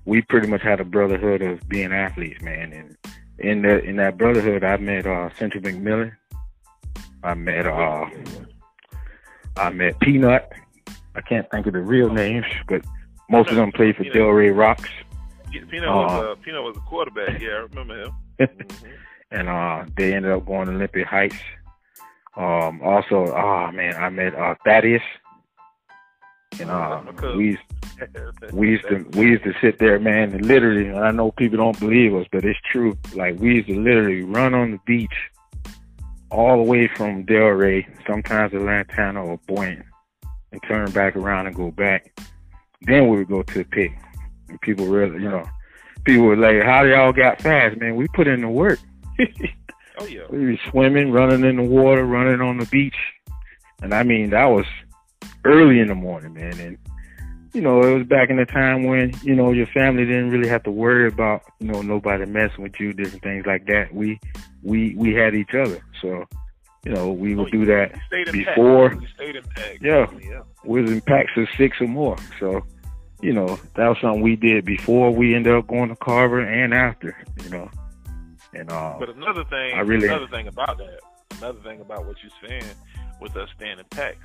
we 0.05 0.21
pretty 0.21 0.47
much 0.47 0.61
had 0.61 0.79
a 0.79 0.85
brotherhood 0.85 1.41
of 1.41 1.67
being 1.69 1.91
athletes, 1.93 2.41
man. 2.41 2.73
And 2.73 2.97
in 3.39 3.61
that 3.63 3.83
in 3.83 3.95
that 3.97 4.17
brotherhood, 4.17 4.63
I 4.63 4.77
met 4.77 5.05
uh, 5.05 5.29
Central 5.37 5.63
McMillan. 5.63 6.11
I 7.23 7.33
met 7.33 7.65
uh, 7.67 8.05
I 9.57 9.69
met 9.69 9.99
Peanut. 9.99 10.51
I 11.15 11.21
can't 11.21 11.49
think 11.51 11.67
of 11.67 11.73
the 11.73 11.81
real 11.81 12.09
names, 12.09 12.45
but 12.67 12.81
most 13.29 13.49
of 13.49 13.55
them 13.55 13.71
played 13.71 13.95
for 13.95 14.03
Peanut. 14.03 14.17
Delray 14.17 14.55
Rocks. 14.55 14.89
Uh, 15.47 15.51
was 15.51 16.37
a 16.37 16.41
Pino 16.43 16.61
was 16.63 16.77
a 16.77 16.81
quarterback. 16.81 17.41
Yeah, 17.41 17.49
I 17.49 17.67
remember 17.73 18.03
him. 18.03 18.11
Mhm. 18.39 18.71
and 19.31 19.49
uh 19.49 19.85
they 19.97 20.13
ended 20.13 20.31
up 20.31 20.45
going 20.45 20.67
to 20.67 20.73
Olympic 20.73 21.05
Heights. 21.05 21.35
Um 22.35 22.81
also 22.81 23.25
oh 23.33 23.71
man, 23.71 23.95
I 23.95 24.09
met 24.09 24.35
uh 24.35 24.55
Thaddeus. 24.65 25.01
And 26.59 26.69
uh 26.69 27.01
we 27.35 27.45
used, 27.45 28.53
we 28.53 28.69
used 28.69 28.87
to 28.89 29.05
we 29.17 29.27
used 29.27 29.43
to 29.43 29.53
sit 29.61 29.79
there, 29.79 29.99
man, 29.99 30.33
and 30.33 30.45
literally 30.45 30.87
and 30.87 30.99
I 30.99 31.11
know 31.11 31.31
people 31.31 31.57
don't 31.57 31.79
believe 31.79 32.13
us, 32.15 32.27
but 32.31 32.45
it's 32.45 32.59
true. 32.71 32.97
Like 33.15 33.39
we 33.39 33.55
used 33.55 33.67
to 33.67 33.79
literally 33.79 34.23
run 34.23 34.53
on 34.53 34.71
the 34.71 34.79
beach 34.85 35.13
all 36.31 36.57
the 36.57 36.69
way 36.69 36.89
from 36.95 37.25
Delray, 37.25 37.85
sometimes 38.07 38.51
to 38.51 38.59
Lantana 38.59 39.23
or 39.23 39.39
Boynton, 39.47 39.83
and 40.51 40.61
turn 40.67 40.91
back 40.91 41.15
around 41.15 41.47
and 41.47 41.55
go 41.55 41.71
back. 41.71 42.19
Then 42.81 43.09
we 43.09 43.17
would 43.17 43.27
go 43.27 43.43
to 43.43 43.53
the 43.59 43.63
pit. 43.65 43.91
And 44.47 44.59
people 44.61 44.87
really 44.87 45.21
you 45.21 45.29
know, 45.29 45.43
people 46.03 46.23
were 46.23 46.37
like, 46.37 46.63
How 46.63 46.83
y'all 46.83 47.13
got 47.13 47.41
fast, 47.41 47.77
man? 47.77 47.95
We 47.95 48.07
put 48.09 48.27
in 48.27 48.41
the 48.41 48.49
work. 48.49 48.79
Oh 49.99 50.05
yeah. 50.05 50.23
We 50.29 50.45
were 50.45 50.57
swimming, 50.69 51.11
running 51.11 51.43
in 51.43 51.57
the 51.57 51.63
water, 51.63 52.05
running 52.05 52.41
on 52.41 52.57
the 52.57 52.65
beach. 52.67 52.95
And 53.81 53.93
I 53.93 54.03
mean, 54.03 54.29
that 54.31 54.45
was 54.45 54.65
early 55.45 55.79
in 55.79 55.87
the 55.87 55.95
morning, 55.95 56.33
man. 56.33 56.59
And, 56.59 56.77
you 57.53 57.61
know, 57.61 57.81
it 57.81 57.97
was 57.97 58.07
back 58.07 58.29
in 58.29 58.37
the 58.37 58.45
time 58.45 58.83
when, 58.83 59.13
you 59.23 59.35
know, 59.35 59.51
your 59.51 59.67
family 59.67 60.05
didn't 60.05 60.31
really 60.31 60.49
have 60.49 60.63
to 60.63 60.71
worry 60.71 61.07
about, 61.07 61.43
you 61.59 61.67
know, 61.67 61.81
nobody 61.81 62.25
messing 62.25 62.63
with 62.63 62.79
you, 62.79 62.93
different 62.93 63.23
things 63.23 63.45
like 63.45 63.65
that. 63.67 63.93
We, 63.93 64.19
we, 64.63 64.95
we 64.95 65.13
had 65.13 65.35
each 65.35 65.53
other. 65.53 65.83
So, 66.01 66.25
you 66.85 66.93
know, 66.93 67.11
we 67.11 67.35
would 67.35 67.47
oh, 67.47 67.51
do 67.51 67.65
that 67.65 67.95
You 67.95 68.01
stayed 68.07 68.27
in 68.27 68.45
before. 68.45 68.89
Pack. 68.89 69.01
You 69.01 69.07
stayed 69.15 69.35
in 69.35 69.43
pack. 69.43 69.77
Yeah. 69.81 70.07
Oh, 70.09 70.19
yeah. 70.19 70.41
We 70.63 70.81
was 70.81 70.91
in 70.91 71.01
packs 71.01 71.31
of 71.37 71.47
six 71.57 71.81
or 71.81 71.87
more. 71.87 72.17
So, 72.39 72.63
you 73.21 73.33
know, 73.33 73.59
that 73.75 73.87
was 73.87 73.97
something 74.01 74.21
we 74.21 74.35
did 74.35 74.65
before 74.65 75.11
we 75.11 75.35
ended 75.35 75.53
up 75.53 75.67
going 75.67 75.89
to 75.89 75.95
Carver 75.95 76.39
and 76.39 76.73
after, 76.73 77.17
you 77.43 77.49
know. 77.49 77.69
And, 78.53 78.71
uh, 78.71 78.95
But 78.99 79.09
another 79.09 79.43
thing, 79.45 79.75
I 79.75 79.81
really- 79.81 80.07
another 80.07 80.27
thing 80.27 80.47
about 80.47 80.77
that, 80.77 80.99
another 81.37 81.59
thing 81.61 81.81
about 81.81 82.05
what 82.05 82.17
you're 82.23 82.49
saying 82.49 82.63
with 83.21 83.35
us 83.35 83.49
staying 83.55 83.79
in 83.79 83.85
packs, 83.85 84.17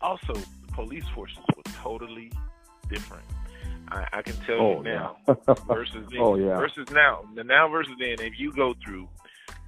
also 0.00 0.34
police 0.72 1.06
forces 1.14 1.38
were 1.56 1.62
totally 1.82 2.32
different. 2.88 3.24
I, 3.88 4.06
I 4.12 4.22
can 4.22 4.36
tell 4.46 4.60
oh, 4.60 4.76
you 4.78 4.84
now 4.84 5.16
yeah. 5.28 5.34
versus 5.66 6.06
then. 6.10 6.20
Oh, 6.20 6.34
yeah. 6.36 6.56
Versus 6.56 6.88
now, 6.90 7.24
the 7.34 7.44
now 7.44 7.68
versus 7.68 7.94
then. 7.98 8.16
If 8.20 8.38
you 8.38 8.52
go 8.52 8.74
through 8.84 9.08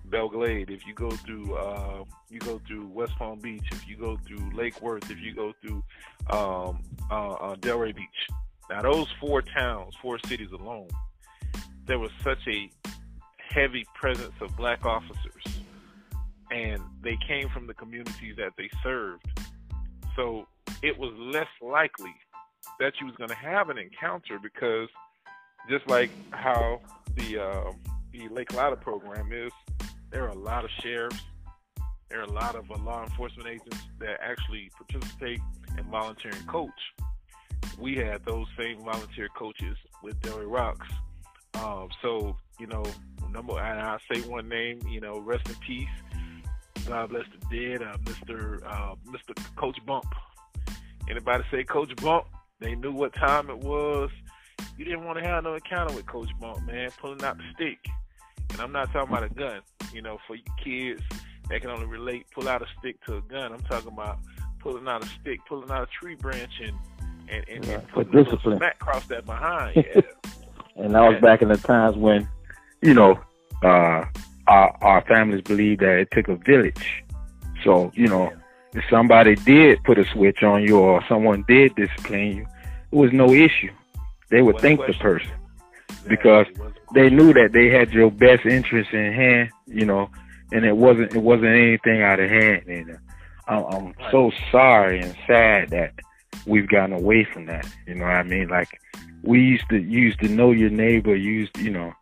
Belle 0.06 0.28
Glade, 0.28 0.70
if 0.70 0.86
you 0.86 0.94
go 0.94 1.10
through, 1.10 1.54
uh, 1.54 2.04
you 2.30 2.40
go 2.40 2.60
through 2.66 2.86
West 2.86 3.14
Palm 3.16 3.38
Beach, 3.38 3.64
if 3.70 3.86
you 3.86 3.96
go 3.96 4.16
through 4.26 4.50
Lake 4.54 4.80
Worth, 4.80 5.10
if 5.10 5.20
you 5.20 5.34
go 5.34 5.52
through 5.60 5.82
um, 6.30 6.82
uh, 7.10 7.32
uh, 7.32 7.54
Delray 7.56 7.94
Beach. 7.94 8.28
Now 8.70 8.82
those 8.82 9.08
four 9.20 9.42
towns, 9.42 9.94
four 10.00 10.18
cities 10.26 10.52
alone, 10.52 10.88
there 11.86 11.98
was 11.98 12.10
such 12.22 12.46
a 12.48 12.70
heavy 13.48 13.84
presence 13.94 14.34
of 14.40 14.56
black 14.56 14.84
officers, 14.84 15.44
and 16.50 16.80
they 17.02 17.16
came 17.26 17.48
from 17.48 17.66
the 17.66 17.74
communities 17.74 18.36
that 18.36 18.52
they 18.56 18.70
served. 18.82 19.24
So 20.16 20.46
it 20.82 20.98
was 20.98 21.12
less 21.18 21.48
likely 21.60 22.14
that 22.80 22.94
you 23.00 23.06
was 23.06 23.14
going 23.16 23.30
to 23.30 23.36
have 23.36 23.70
an 23.70 23.78
encounter 23.78 24.38
because 24.42 24.88
just 25.68 25.88
like 25.88 26.10
how 26.30 26.80
the 27.16 27.42
uh, 27.42 27.72
the 28.12 28.28
Lake 28.28 28.52
Lotta 28.52 28.76
program 28.76 29.32
is, 29.32 29.52
there 30.10 30.24
are 30.24 30.28
a 30.28 30.38
lot 30.38 30.64
of 30.64 30.70
sheriffs, 30.82 31.20
there 32.08 32.20
are 32.20 32.24
a 32.24 32.32
lot 32.32 32.54
of 32.54 32.70
uh, 32.70 32.76
law 32.78 33.02
enforcement 33.02 33.48
agents 33.48 33.78
that 33.98 34.18
actually 34.22 34.70
participate 34.76 35.40
and 35.76 35.86
volunteer 35.86 36.32
and 36.32 36.46
coach. 36.46 36.70
We 37.78 37.96
had 37.96 38.24
those 38.24 38.46
same 38.58 38.78
volunteer 38.84 39.28
coaches 39.36 39.76
with 40.02 40.20
Delray 40.20 40.48
Rocks. 40.48 40.86
Um, 41.54 41.88
so 42.02 42.36
you 42.58 42.66
know, 42.66 42.84
number 43.30 43.58
and 43.58 43.80
I 43.80 43.98
say 44.12 44.20
one 44.28 44.48
name, 44.48 44.80
you 44.88 45.00
know, 45.00 45.18
rest 45.18 45.48
in 45.48 45.54
peace. 45.56 45.88
God 46.86 47.10
bless 47.10 47.24
the 47.48 47.56
dead, 47.56 47.82
uh, 47.82 47.96
Mr. 48.04 48.62
Uh, 48.66 48.94
Mr. 49.06 49.56
Coach 49.56 49.78
Bump. 49.86 50.04
Anybody 51.08 51.44
say 51.50 51.64
Coach 51.64 51.94
Bump? 51.96 52.26
They 52.60 52.74
knew 52.74 52.92
what 52.92 53.14
time 53.14 53.50
it 53.50 53.58
was. 53.58 54.10
You 54.76 54.84
didn't 54.84 55.04
want 55.04 55.18
to 55.18 55.24
have 55.24 55.44
no 55.44 55.54
encounter 55.54 55.94
with 55.94 56.06
Coach 56.06 56.30
Bump, 56.40 56.64
man, 56.66 56.90
pulling 57.00 57.22
out 57.24 57.36
the 57.38 57.44
stick. 57.54 57.78
And 58.52 58.60
I'm 58.60 58.72
not 58.72 58.92
talking 58.92 59.12
about 59.12 59.24
a 59.24 59.34
gun. 59.34 59.60
You 59.92 60.02
know, 60.02 60.18
for 60.26 60.36
you 60.36 60.42
kids 60.62 61.02
that 61.48 61.60
can 61.60 61.70
only 61.70 61.86
relate, 61.86 62.26
pull 62.34 62.48
out 62.48 62.62
a 62.62 62.66
stick 62.78 63.02
to 63.06 63.16
a 63.16 63.20
gun. 63.22 63.52
I'm 63.52 63.60
talking 63.62 63.92
about 63.92 64.18
pulling 64.60 64.86
out 64.88 65.04
a 65.04 65.08
stick, 65.20 65.40
pulling 65.48 65.70
out 65.70 65.82
a 65.82 65.86
tree 65.86 66.14
branch, 66.14 66.52
and 66.62 66.76
and, 67.28 67.44
and, 67.48 67.64
Yeah, 67.64 67.74
and 67.74 67.88
for 67.88 68.04
putting 68.04 68.20
a 68.20 68.24
discipline. 68.24 68.56
smack 68.58 68.74
across 68.80 69.06
that 69.06 69.24
behind. 69.24 69.76
Yeah. 69.94 70.02
And 70.76 70.94
that 70.94 71.00
was 71.02 71.14
Yeah. 71.14 71.20
back 71.20 71.40
in 71.42 71.48
the 71.48 71.56
times 71.56 71.96
when, 71.96 72.28
you 72.84 72.92
know, 72.92 73.18
uh, 73.62 74.04
our 74.46 74.76
our 74.82 75.04
families 75.08 75.40
believed 75.40 75.80
that 75.80 75.98
it 75.98 76.08
took 76.12 76.28
a 76.28 76.36
village. 76.36 77.02
So 77.64 77.90
you 77.94 78.08
know, 78.08 78.30
if 78.74 78.84
somebody 78.90 79.36
did 79.36 79.82
put 79.84 79.98
a 79.98 80.04
switch 80.12 80.42
on 80.42 80.62
you 80.62 80.78
or 80.78 81.02
someone 81.08 81.44
did 81.48 81.74
discipline 81.76 82.36
you, 82.36 82.46
it 82.92 82.96
was 82.96 83.10
no 83.12 83.32
issue. 83.32 83.72
They 84.30 84.42
would 84.42 84.58
thank 84.58 84.80
the 84.86 84.92
person 84.94 85.32
because 86.06 86.46
they 86.94 87.08
knew 87.08 87.32
that 87.32 87.52
they 87.52 87.68
had 87.70 87.90
your 87.92 88.10
best 88.10 88.44
interest 88.44 88.92
in 88.92 89.12
hand, 89.14 89.50
you 89.66 89.86
know, 89.86 90.10
and 90.52 90.66
it 90.66 90.76
wasn't 90.76 91.14
it 91.14 91.22
wasn't 91.22 91.46
anything 91.46 92.02
out 92.02 92.20
of 92.20 92.28
hand. 92.28 92.64
And 92.66 92.90
uh, 92.90 92.96
I'm, 93.48 93.64
I'm 93.64 93.94
so 94.10 94.30
sorry 94.52 95.00
and 95.00 95.16
sad 95.26 95.70
that 95.70 95.94
we've 96.46 96.68
gotten 96.68 96.94
away 96.94 97.26
from 97.32 97.46
that. 97.46 97.66
You 97.86 97.94
know 97.94 98.04
what 98.04 98.16
I 98.16 98.22
mean? 98.24 98.48
Like 98.48 98.78
we 99.22 99.40
used 99.40 99.70
to 99.70 99.78
used 99.78 100.20
to 100.20 100.28
know 100.28 100.50
your 100.50 100.70
neighbor, 100.70 101.16
used 101.16 101.56
you 101.56 101.70
know, 101.70 101.94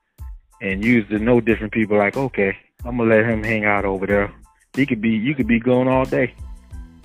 and 0.63 0.83
used 0.83 1.11
to 1.11 1.19
know 1.19 1.41
different 1.41 1.73
people. 1.75 1.99
Like 1.99 2.17
okay, 2.17 2.57
I'm 2.85 2.97
gonna 2.97 3.15
let 3.15 3.27
him 3.27 3.43
hang 3.45 3.67
out 3.67 3.85
over 3.85 4.07
there. 4.07 4.33
He 4.75 4.87
could 4.87 5.03
be 5.03 5.11
you 5.11 5.35
could 5.35 5.47
be 5.49 5.61
going 5.61 5.89
all 5.89 6.07
day, 6.07 6.35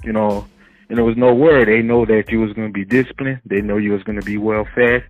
you 0.05 0.13
know. 0.13 0.47
And 0.89 0.97
there 0.97 1.03
was 1.03 1.17
no 1.17 1.33
worry. 1.35 1.65
They 1.65 1.81
know 1.81 2.05
that 2.05 2.31
you 2.31 2.39
was 2.39 2.53
gonna 2.53 2.69
be 2.69 2.85
disciplined. 2.85 3.41
They 3.45 3.59
know 3.61 3.75
you 3.75 3.91
was 3.91 4.03
gonna 4.03 4.21
be 4.21 4.37
well 4.37 4.65
fed 4.73 5.03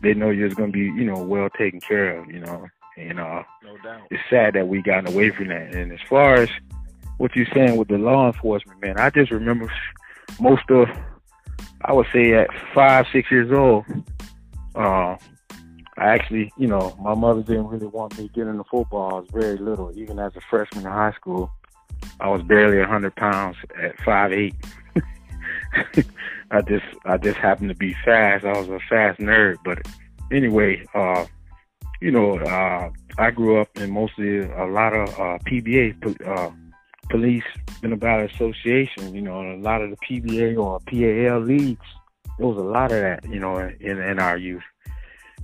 they 0.00 0.14
know 0.14 0.30
you 0.30 0.44
was 0.44 0.54
going 0.54 0.72
to 0.72 0.78
be, 0.78 0.84
you 0.84 1.04
know, 1.04 1.22
well 1.22 1.48
taken 1.50 1.80
care 1.80 2.18
of, 2.18 2.30
you 2.30 2.40
know. 2.40 2.66
And 2.96 3.18
uh, 3.18 3.42
No 3.62 3.76
doubt. 3.82 4.02
it's 4.10 4.22
sad 4.28 4.54
that 4.54 4.68
we 4.68 4.82
gotten 4.82 5.12
away 5.12 5.30
from 5.30 5.48
that. 5.48 5.74
And 5.74 5.92
as 5.92 6.00
far 6.08 6.34
as 6.34 6.48
what 7.18 7.34
you're 7.34 7.46
saying 7.54 7.76
with 7.76 7.88
the 7.88 7.98
law 7.98 8.26
enforcement, 8.26 8.80
man, 8.82 8.98
I 8.98 9.10
just 9.10 9.30
remember 9.30 9.70
most 10.40 10.68
of, 10.70 10.88
I 11.82 11.92
would 11.92 12.06
say 12.12 12.32
at 12.34 12.48
five, 12.74 13.06
six 13.12 13.30
years 13.30 13.52
old, 13.52 13.84
uh, 14.74 15.16
I 16.00 16.14
actually, 16.14 16.50
you 16.56 16.66
know, 16.66 16.96
my 16.98 17.14
mother 17.14 17.42
didn't 17.42 17.66
really 17.66 17.86
want 17.86 18.18
me 18.18 18.30
getting 18.34 18.52
into 18.52 18.64
football. 18.64 19.10
I 19.10 19.14
was 19.20 19.28
very 19.30 19.58
little. 19.58 19.92
Even 19.94 20.18
as 20.18 20.34
a 20.34 20.40
freshman 20.48 20.86
in 20.86 20.90
high 20.90 21.12
school, 21.12 21.52
I 22.20 22.28
was 22.28 22.42
barely 22.42 22.78
a 22.78 22.88
100 22.88 23.14
pounds 23.16 23.58
at 23.78 24.00
five 24.00 24.32
eight. 24.32 24.54
I 26.50 26.62
just 26.62 26.86
I 27.04 27.18
just 27.18 27.36
happened 27.36 27.68
to 27.68 27.74
be 27.74 27.94
fast. 28.02 28.46
I 28.46 28.58
was 28.58 28.70
a 28.70 28.80
fast 28.88 29.20
nerd. 29.20 29.56
But 29.62 29.86
anyway, 30.32 30.86
uh, 30.94 31.26
you 32.00 32.10
know, 32.10 32.38
uh, 32.38 32.90
I 33.18 33.30
grew 33.30 33.60
up 33.60 33.68
in 33.76 33.90
mostly 33.90 34.38
a 34.38 34.64
lot 34.64 34.94
of 34.94 35.10
uh, 35.10 35.38
PBA, 35.44 36.26
uh, 36.26 36.50
Police 37.10 37.44
About 37.82 38.30
Association. 38.30 39.14
You 39.14 39.20
know, 39.20 39.52
a 39.52 39.58
lot 39.58 39.82
of 39.82 39.90
the 39.90 39.96
PBA 39.96 40.56
or 40.58 40.80
PAL 40.80 41.40
leagues. 41.40 41.86
There 42.38 42.46
was 42.46 42.56
a 42.56 42.60
lot 42.62 42.90
of 42.90 43.02
that, 43.02 43.28
you 43.28 43.38
know, 43.38 43.58
in 43.58 44.00
in 44.00 44.18
our 44.18 44.38
youth. 44.38 44.62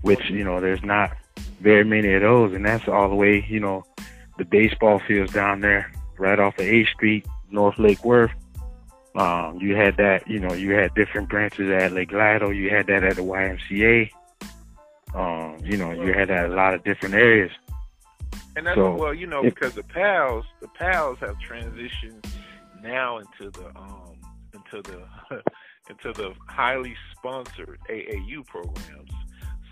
Which 0.06 0.30
you 0.30 0.44
know, 0.44 0.60
there's 0.60 0.82
not 0.82 1.16
very 1.60 1.84
many 1.84 2.12
of 2.14 2.22
those, 2.22 2.54
and 2.54 2.64
that's 2.64 2.86
all 2.88 3.08
the 3.08 3.14
way, 3.14 3.44
you 3.48 3.60
know, 3.60 3.84
the 4.38 4.44
baseball 4.44 5.00
fields 5.06 5.32
down 5.32 5.60
there, 5.60 5.90
right 6.18 6.38
off 6.38 6.58
of 6.58 6.64
A 6.64 6.84
Street, 6.86 7.26
North 7.50 7.78
Lake 7.78 8.04
Worth. 8.04 8.30
Um, 9.16 9.58
you 9.60 9.74
had 9.74 9.96
that, 9.96 10.28
you 10.28 10.38
know, 10.38 10.52
you 10.52 10.72
had 10.72 10.94
different 10.94 11.28
branches 11.28 11.70
at 11.70 11.92
Lake 11.92 12.10
Lytal. 12.12 12.54
You 12.54 12.68
had 12.68 12.86
that 12.88 13.02
at 13.02 13.16
the 13.16 13.22
YMCA. 13.22 14.10
Um, 15.14 15.56
you 15.64 15.78
know, 15.78 15.90
you 15.92 16.12
had 16.12 16.28
that 16.28 16.50
a 16.50 16.54
lot 16.54 16.74
of 16.74 16.84
different 16.84 17.14
areas. 17.14 17.50
And 18.56 18.66
that's 18.66 18.76
So, 18.76 18.94
well, 18.94 19.14
you 19.14 19.26
know, 19.26 19.44
if- 19.44 19.54
because 19.54 19.74
the 19.74 19.82
pals, 19.82 20.44
the 20.60 20.68
pals 20.68 21.18
have 21.20 21.36
transitioned 21.38 22.24
now 22.82 23.18
into 23.18 23.50
the 23.50 23.66
um 23.76 24.18
into 24.52 24.82
the 24.82 25.02
into 25.90 26.12
the 26.12 26.34
highly 26.48 26.94
sponsored 27.16 27.78
AAU 27.88 28.46
programs. 28.46 29.10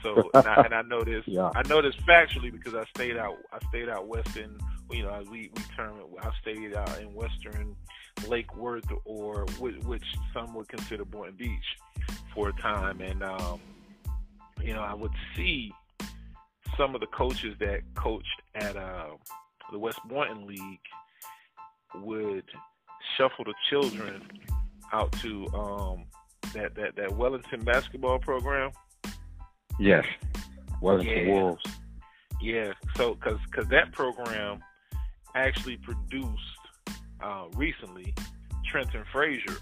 So 0.05 0.31
and 0.35 0.47
I, 0.47 0.63
and 0.63 0.75
I 0.75 0.83
know 0.83 1.03
this, 1.03 1.25
Yeah. 1.27 1.51
I 1.57 1.67
know 1.67 1.83
this 1.83 1.97
factually 2.09 2.53
because 2.53 2.75
I 2.75 2.85
stayed 2.95 3.17
out, 3.17 3.37
I 3.53 3.59
stayed 3.69 3.89
out 3.89 4.07
western, 4.07 4.59
you 4.91 5.03
know, 5.03 5.11
as 5.11 5.27
we 5.27 5.51
we 5.57 5.63
term 5.77 5.99
it, 5.99 6.07
I 6.23 6.31
stayed 6.41 6.75
out 6.75 7.01
in 7.01 7.13
western 7.13 7.75
Lake 8.29 8.55
Worth 8.57 8.85
or 9.05 9.47
which, 9.59 9.83
which 9.85 10.05
some 10.33 10.55
would 10.55 10.69
consider 10.69 11.05
Boynton 11.05 11.37
Beach 11.37 11.65
for 12.33 12.51
a 12.51 12.53
time, 12.53 13.01
and 13.01 13.23
um, 13.25 13.61
you 14.63 14.75
know, 14.75 14.83
I 14.83 14.95
would 14.95 15.13
see 15.35 15.73
some 16.77 16.95
of 16.95 17.01
the 17.01 17.07
coaches 17.09 17.57
that 17.61 17.81
coached 17.95 18.43
at 18.55 18.77
uh, 18.77 19.11
the 19.73 19.79
West 19.79 20.01
Boynton 20.09 20.47
League 20.47 20.81
would 21.97 22.45
shuffle 23.17 23.45
the 23.45 23.55
children 23.71 24.23
out 24.93 25.13
to 25.13 25.47
um, 25.55 26.05
that, 26.53 26.75
that, 26.75 26.97
that 26.97 27.13
Wellington 27.13 27.65
basketball 27.65 28.19
program. 28.19 28.71
Yes. 29.79 30.05
Wellington 30.81 31.27
Yeah. 31.27 31.33
Wolves. 31.33 31.65
Yeah, 32.41 32.73
so 32.97 33.15
because 33.15 33.39
cause 33.53 33.67
that 33.69 33.93
program 33.93 34.63
actually 35.35 35.79
produced 35.79 36.59
uh, 37.23 37.47
recently 37.55 38.15
Trenton 38.67 39.05
Frazier, 39.11 39.57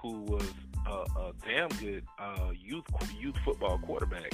who 0.00 0.22
was 0.22 0.48
a, 0.86 0.90
a 1.18 1.32
damn 1.44 1.68
good 1.80 2.04
uh, 2.18 2.50
youth 2.54 2.84
youth 3.18 3.34
football 3.44 3.78
quarterback. 3.78 4.32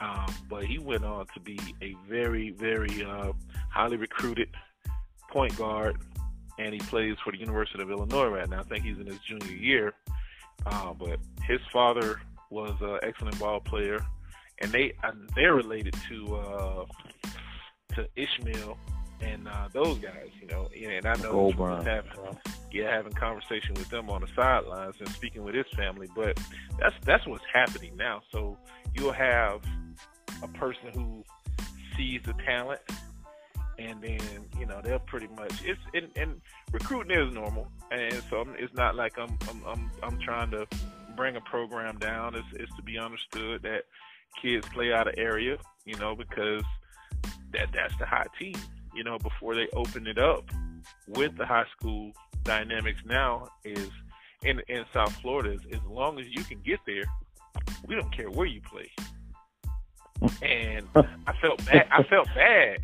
Um, 0.00 0.34
but 0.48 0.64
he 0.64 0.78
went 0.78 1.04
on 1.04 1.26
to 1.34 1.40
be 1.40 1.60
a 1.82 1.94
very, 2.08 2.50
very 2.50 3.04
uh, 3.04 3.32
highly 3.70 3.96
recruited 3.96 4.48
point 5.30 5.56
guard, 5.56 5.96
and 6.58 6.72
he 6.72 6.80
plays 6.80 7.16
for 7.22 7.32
the 7.32 7.38
University 7.38 7.82
of 7.82 7.90
Illinois 7.90 8.28
right 8.28 8.48
now. 8.48 8.60
I 8.60 8.64
think 8.64 8.84
he's 8.84 8.98
in 8.98 9.06
his 9.06 9.18
junior 9.18 9.52
year. 9.52 9.94
Uh, 10.64 10.92
but 10.92 11.18
his 11.46 11.60
father 11.72 12.20
was 12.52 12.74
an 12.80 12.98
excellent 13.02 13.38
ball 13.38 13.60
player, 13.60 14.04
and 14.60 14.70
they 14.70 14.92
uh, 15.02 15.12
they're 15.34 15.54
related 15.54 15.94
to 16.08 16.36
uh, 16.36 16.84
to 17.94 18.06
Ishmael 18.16 18.76
and 19.20 19.46
uh, 19.48 19.68
those 19.72 19.98
guys, 19.98 20.28
you 20.40 20.46
know. 20.48 20.68
And 20.76 21.06
I 21.06 21.14
know 21.16 21.32
Goldburn. 21.32 21.84
having 21.84 22.10
yeah, 22.72 22.90
having 22.90 23.12
conversation 23.12 23.74
with 23.74 23.88
them 23.88 24.10
on 24.10 24.20
the 24.20 24.28
sidelines 24.34 24.96
and 25.00 25.08
speaking 25.10 25.42
with 25.42 25.54
his 25.54 25.66
family. 25.76 26.08
But 26.14 26.38
that's 26.78 26.94
that's 27.04 27.26
what's 27.26 27.44
happening 27.52 27.96
now. 27.96 28.22
So 28.30 28.58
you'll 28.94 29.12
have 29.12 29.62
a 30.42 30.48
person 30.48 30.90
who 30.94 31.24
sees 31.96 32.20
the 32.24 32.34
talent, 32.44 32.80
and 33.78 34.02
then 34.02 34.20
you 34.58 34.66
know 34.66 34.80
they'll 34.82 34.98
pretty 34.98 35.28
much 35.36 35.62
it's 35.64 35.80
and, 35.94 36.10
and 36.16 36.40
recruiting 36.72 37.16
is 37.16 37.32
normal, 37.32 37.68
and 37.90 38.22
so 38.28 38.40
I'm, 38.40 38.54
it's 38.58 38.74
not 38.74 38.96
like 38.96 39.18
I'm 39.18 39.38
I'm 39.48 39.62
I'm 39.66 39.90
I'm 40.02 40.18
trying 40.20 40.50
to 40.52 40.66
bring 41.12 41.36
a 41.36 41.40
program 41.40 41.98
down. 41.98 42.34
It's 42.34 42.46
it's 42.54 42.74
to 42.76 42.82
be 42.82 42.98
understood 42.98 43.62
that 43.62 43.84
kids 44.40 44.66
play 44.68 44.92
out 44.92 45.08
of 45.08 45.14
area, 45.16 45.58
you 45.84 45.96
know, 45.96 46.14
because 46.14 46.62
that 47.52 47.68
that's 47.72 47.96
the 47.98 48.06
hot 48.06 48.28
team. 48.38 48.54
You 48.94 49.04
know, 49.04 49.18
before 49.18 49.54
they 49.54 49.68
open 49.74 50.06
it 50.06 50.18
up 50.18 50.50
with 51.08 51.36
the 51.36 51.46
high 51.46 51.66
school 51.76 52.12
dynamics 52.44 53.00
now 53.06 53.48
is 53.64 53.90
in 54.44 54.60
in 54.68 54.84
South 54.92 55.14
Florida 55.16 55.52
is 55.52 55.60
as 55.72 55.80
long 55.88 56.18
as 56.18 56.26
you 56.28 56.44
can 56.44 56.60
get 56.64 56.80
there, 56.86 57.04
we 57.86 57.94
don't 57.94 58.14
care 58.14 58.30
where 58.30 58.46
you 58.46 58.60
play. 58.60 58.90
And 60.42 60.86
I 61.26 61.32
felt 61.40 61.64
bad. 61.66 61.86
I 61.90 62.02
felt 62.04 62.28
bad. 62.34 62.78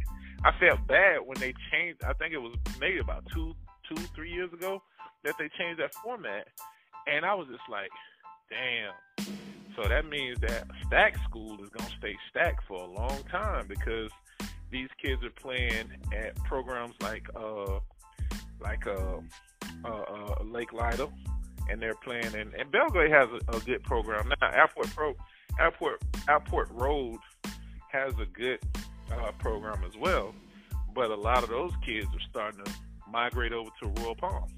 I 0.44 0.52
felt 0.58 0.86
bad 0.86 1.18
when 1.24 1.38
they 1.38 1.52
changed. 1.72 2.02
I 2.04 2.12
think 2.14 2.32
it 2.32 2.38
was 2.38 2.54
maybe 2.80 2.98
about 2.98 3.24
two, 3.34 3.54
two, 3.88 4.00
three 4.14 4.32
years 4.32 4.52
ago 4.52 4.82
that 5.24 5.34
they 5.38 5.48
changed 5.58 5.80
that 5.80 5.94
format, 5.94 6.46
and 7.06 7.24
I 7.24 7.34
was 7.34 7.48
just 7.48 7.68
like, 7.68 7.90
damn. 8.50 9.26
So 9.76 9.88
that 9.88 10.06
means 10.08 10.40
that 10.40 10.66
stack 10.86 11.16
school 11.28 11.62
is 11.62 11.68
gonna 11.70 11.90
stay 11.98 12.16
stacked 12.30 12.64
for 12.66 12.82
a 12.82 12.86
long 12.90 13.22
time 13.30 13.66
because 13.68 14.10
these 14.70 14.88
kids 15.02 15.22
are 15.24 15.30
playing 15.30 15.88
at 16.16 16.34
programs 16.44 16.94
like 17.00 17.26
uh 17.36 17.78
like 18.60 18.86
uh, 18.86 19.20
uh, 19.84 19.88
uh 19.88 20.42
Lake 20.44 20.72
Lytal, 20.72 21.12
and 21.70 21.80
they're 21.80 21.94
playing 21.94 22.34
and, 22.34 22.52
and 22.54 22.70
Belle 22.72 22.88
Glade 22.88 23.10
has 23.12 23.28
a, 23.48 23.56
a 23.56 23.60
good 23.60 23.82
program 23.84 24.32
now. 24.40 24.50
Airport 24.50 24.88
Pro 24.94 25.14
Airport 25.60 26.02
Airport 26.28 26.68
Road 26.72 27.18
has 27.92 28.12
a 28.20 28.26
good 28.26 28.58
uh, 29.12 29.30
program 29.38 29.84
as 29.86 29.96
well, 29.96 30.34
but 30.94 31.10
a 31.10 31.16
lot 31.16 31.42
of 31.44 31.50
those 31.50 31.72
kids 31.86 32.06
are 32.06 32.28
starting 32.28 32.64
to 32.64 32.72
migrate 33.10 33.52
over 33.52 33.70
to 33.82 33.88
Royal 34.02 34.14
Palm, 34.16 34.48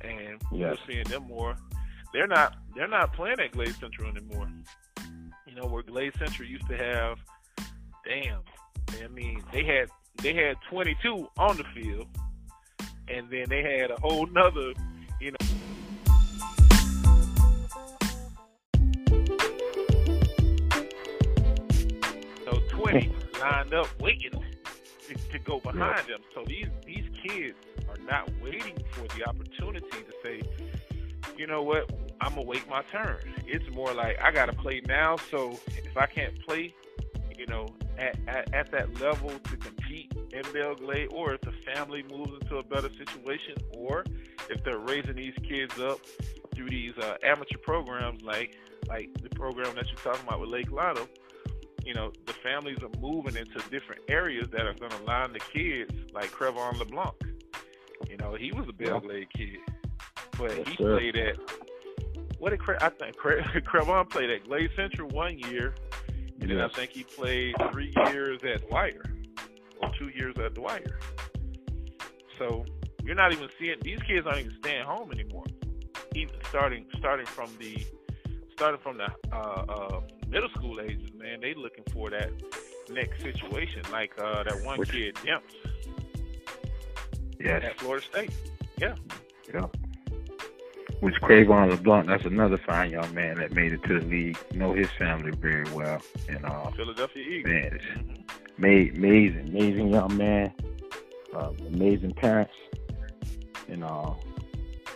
and 0.00 0.40
Yes. 0.52 0.76
we're 0.86 0.92
seeing 0.92 1.04
them 1.04 1.28
more. 1.28 1.56
They're 2.16 2.26
not 2.26 2.54
they're 2.74 2.88
not 2.88 3.12
playing 3.12 3.40
at 3.40 3.52
Glade 3.52 3.74
Central 3.78 4.08
anymore. 4.08 4.48
You 5.46 5.54
know 5.54 5.66
where 5.66 5.82
Glade 5.82 6.14
Central 6.18 6.48
used 6.48 6.66
to 6.66 6.74
have, 6.74 7.18
damn. 8.06 8.40
I 9.04 9.08
mean 9.08 9.42
they 9.52 9.62
had 9.64 9.90
they 10.22 10.32
had 10.32 10.56
22 10.70 11.28
on 11.36 11.58
the 11.58 11.64
field, 11.74 12.06
and 13.08 13.28
then 13.28 13.44
they 13.50 13.62
had 13.62 13.90
a 13.90 14.00
whole 14.00 14.24
nother, 14.28 14.72
you 15.20 15.32
know. 15.32 15.46
So 22.46 22.62
20 22.70 23.12
lined 23.42 23.74
up 23.74 23.88
waiting 24.00 24.30
to, 24.30 25.14
to 25.32 25.38
go 25.40 25.60
behind 25.60 26.08
them. 26.08 26.20
So 26.34 26.44
these 26.46 26.68
these 26.86 27.10
kids 27.22 27.58
are 27.90 28.02
not 28.06 28.30
waiting 28.42 28.78
for 28.92 29.06
the 29.18 29.28
opportunity 29.28 29.86
to 29.90 30.12
say, 30.24 30.40
you 31.36 31.46
know 31.46 31.62
what, 31.62 31.90
I'm 32.20 32.30
gonna 32.30 32.42
wait 32.42 32.68
my 32.68 32.82
turn. 32.82 33.18
It's 33.46 33.68
more 33.74 33.92
like 33.92 34.18
I 34.22 34.30
gotta 34.30 34.52
play 34.52 34.80
now. 34.86 35.16
So 35.30 35.58
if 35.68 35.96
I 35.96 36.06
can't 36.06 36.34
play, 36.46 36.74
you 37.38 37.46
know, 37.46 37.68
at, 37.98 38.18
at, 38.26 38.54
at 38.54 38.70
that 38.72 39.00
level 39.00 39.30
to 39.30 39.56
compete 39.56 40.12
in 40.32 40.42
Belle 40.52 40.74
Glade, 40.74 41.08
or 41.12 41.34
if 41.34 41.40
the 41.42 41.52
family 41.74 42.04
moves 42.10 42.32
into 42.40 42.58
a 42.58 42.62
better 42.62 42.90
situation, 42.90 43.54
or 43.76 44.04
if 44.48 44.62
they're 44.64 44.78
raising 44.78 45.16
these 45.16 45.34
kids 45.48 45.78
up 45.80 46.00
through 46.54 46.70
these 46.70 46.96
uh, 46.98 47.16
amateur 47.22 47.58
programs 47.58 48.22
like 48.22 48.56
like 48.88 49.10
the 49.22 49.28
program 49.30 49.74
that 49.74 49.86
you're 49.88 49.96
talking 49.96 50.26
about 50.26 50.40
with 50.40 50.48
Lake 50.48 50.70
Lytal, 50.70 51.08
you 51.84 51.94
know, 51.94 52.12
the 52.26 52.32
families 52.32 52.78
are 52.82 53.00
moving 53.00 53.36
into 53.36 53.58
different 53.70 54.02
areas 54.08 54.48
that 54.52 54.66
are 54.66 54.74
going 54.74 54.92
to 54.92 55.02
line 55.04 55.32
the 55.32 55.40
kids, 55.40 55.92
like 56.12 56.30
Cre'Von 56.30 56.78
LeBlanc. 56.78 57.14
You 58.08 58.16
know, 58.16 58.34
he 58.34 58.52
was 58.52 58.68
a 58.68 58.72
Belle 58.72 59.00
Glade 59.00 59.28
kid, 59.32 59.58
but 60.38 60.56
yes, 60.56 60.68
he 60.68 60.76
sir. 60.76 60.96
played 60.98 61.16
at 61.16 61.36
what 62.38 62.50
did 62.50 62.60
Cre- 62.60 62.76
I 62.80 62.88
think 62.90 63.16
Cre'Von 63.16 64.10
played 64.10 64.30
at 64.30 64.44
Glade 64.44 64.70
Central 64.76 65.08
one 65.08 65.38
year, 65.38 65.74
and 66.40 66.50
then 66.50 66.60
I 66.60 66.68
think 66.68 66.90
he 66.90 67.02
played 67.02 67.54
three 67.72 67.92
years 68.08 68.40
at 68.44 68.68
Dwyer 68.68 69.02
or 69.82 69.90
two 69.98 70.08
years 70.08 70.34
at 70.38 70.54
Dwyer. 70.54 70.98
So 72.38 72.64
you're 73.02 73.14
not 73.14 73.32
even 73.32 73.48
seeing 73.58 73.76
these 73.82 74.00
kids 74.02 74.26
aren't 74.26 74.40
even 74.40 74.56
staying 74.60 74.84
home 74.84 75.10
anymore. 75.12 75.44
Even 76.14 76.34
starting 76.48 76.86
starting 76.98 77.26
from 77.26 77.50
the 77.58 77.84
starting 78.52 78.80
from 78.82 78.98
the 78.98 79.08
uh, 79.32 79.36
uh, 79.68 80.00
middle 80.28 80.48
school 80.50 80.80
ages, 80.80 81.10
man, 81.14 81.40
they 81.40 81.54
looking 81.54 81.84
for 81.92 82.10
that 82.10 82.30
next 82.90 83.22
situation. 83.22 83.82
Like 83.90 84.12
uh, 84.18 84.42
that 84.44 84.62
one 84.64 84.78
Which- 84.78 84.90
kid, 84.92 85.14
Demps, 85.16 85.40
Yes. 87.40 87.62
at 87.64 87.78
Florida 87.80 88.04
State. 88.10 88.30
Yeah. 88.78 88.94
Which 91.00 91.14
Cre'Von 91.20 91.70
LeBlanc, 91.70 92.06
that's 92.06 92.24
another 92.24 92.56
fine 92.56 92.90
young 92.90 93.12
man 93.14 93.36
that 93.36 93.52
made 93.52 93.72
it 93.72 93.82
to 93.84 94.00
the 94.00 94.06
league. 94.06 94.38
Know 94.54 94.72
his 94.72 94.88
family 94.98 95.30
very 95.32 95.64
well. 95.72 96.00
And 96.28 96.44
uh 96.44 96.70
Philadelphia 96.70 97.22
Eagles. 97.22 97.52
man, 97.52 97.70
it's 97.74 97.84
Mhm. 97.84 98.24
ma- 98.58 98.98
amazing, 98.98 99.48
amazing 99.50 99.88
young 99.88 100.16
man. 100.16 100.52
Uh, 101.34 101.52
amazing 101.68 102.12
parents. 102.14 102.54
And 103.68 103.84
uh 103.84 104.14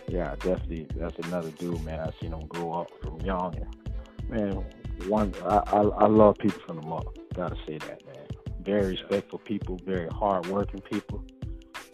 yeah, 0.07 0.35
definitely 0.39 0.87
that's 0.95 1.17
another 1.27 1.51
dude, 1.51 1.83
man. 1.85 1.99
I 1.99 2.11
seen 2.19 2.33
him 2.33 2.47
grow 2.47 2.73
up 2.73 2.87
from 3.03 3.19
young 3.21 3.55
and 3.55 4.29
man, 4.29 4.65
one 5.07 5.33
I, 5.45 5.57
I 5.67 5.81
I 5.81 6.07
love 6.07 6.37
people 6.39 6.61
from 6.65 6.77
the 6.81 6.87
mother. 6.87 7.11
Gotta 7.35 7.55
say 7.67 7.77
that, 7.77 8.05
man. 8.07 8.25
Very 8.63 8.91
respectful 8.91 9.39
people, 9.39 9.77
very 9.85 10.07
hard 10.09 10.47
working 10.47 10.81
people. 10.81 11.23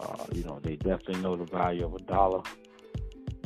Uh, 0.00 0.24
you 0.32 0.44
know, 0.44 0.60
they 0.62 0.76
definitely 0.76 1.20
know 1.22 1.36
the 1.36 1.44
value 1.44 1.84
of 1.84 1.94
a 1.94 1.98
dollar. 2.00 2.40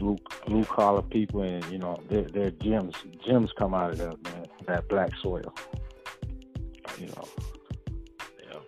Blue 0.03 0.19
blue 0.49 0.65
collar 0.65 1.01
people 1.01 1.43
and 1.43 1.65
you 1.67 1.79
know, 1.79 2.03
their 2.09 2.23
their 2.23 2.51
gems 2.51 2.97
gems 3.25 3.53
come 3.57 3.73
out 3.73 3.93
of 3.93 3.99
that 3.99 4.21
man, 4.25 4.47
that 4.67 4.89
black 4.89 5.11
soil. 5.23 5.55
You 6.99 7.07
know. 7.07 7.25
Yeah. 8.43 8.59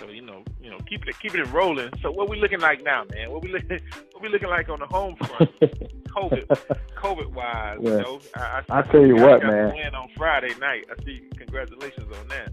So 0.00 0.08
you 0.08 0.22
know, 0.22 0.42
you 0.58 0.70
know, 0.70 0.78
keep 0.88 1.06
it 1.06 1.18
keeping 1.20 1.42
it 1.42 1.52
rolling. 1.52 1.90
So 2.00 2.10
what 2.10 2.30
we 2.30 2.40
looking 2.40 2.60
like 2.60 2.82
now, 2.82 3.04
man? 3.12 3.30
What 3.30 3.42
we 3.42 3.52
looking 3.52 3.78
what 4.12 4.22
we 4.22 4.30
looking 4.30 4.48
like 4.48 4.70
on 4.70 4.78
the 4.78 4.86
home 4.86 5.16
front? 5.16 5.50
COVID 6.08 6.46
COVID 6.96 7.32
wise, 7.34 7.76
you 7.82 7.90
know. 7.90 8.18
I, 8.34 8.62
I 8.70 8.80
tell 8.80 9.04
you 9.04 9.16
what, 9.16 9.42
man. 9.42 9.74
Win 9.74 9.94
on 9.94 10.08
Friday 10.16 10.54
night. 10.58 10.86
I 10.90 11.04
see. 11.04 11.28
Congratulations 11.36 12.10
on 12.10 12.28
that. 12.28 12.52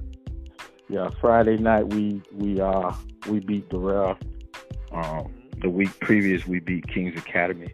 Yeah, 0.89 1.09
Friday 1.21 1.55
night 1.55 1.87
we 1.93 2.21
we 2.33 2.59
uh 2.59 2.91
we 3.29 3.39
beat 3.39 3.69
Doral. 3.69 4.17
Um, 4.91 5.33
the 5.61 5.69
week 5.69 5.97
previous 6.01 6.45
we 6.45 6.59
beat 6.59 6.85
Kings 6.87 7.17
Academy. 7.17 7.73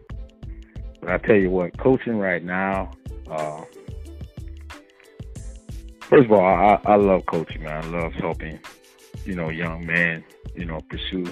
But 1.02 1.10
I 1.10 1.18
tell 1.18 1.36
you 1.36 1.50
what, 1.50 1.76
coaching 1.78 2.16
right 2.16 2.44
now. 2.44 2.92
Uh, 3.28 3.64
first 6.00 6.26
of 6.26 6.32
all, 6.32 6.40
I, 6.44 6.80
I 6.84 6.94
love 6.94 7.26
coaching, 7.26 7.64
man. 7.64 7.84
I 7.84 7.86
love 7.88 8.12
helping, 8.12 8.60
you 9.24 9.34
know, 9.34 9.48
young 9.48 9.84
men, 9.84 10.24
you 10.54 10.64
know, 10.64 10.80
pursue 10.88 11.24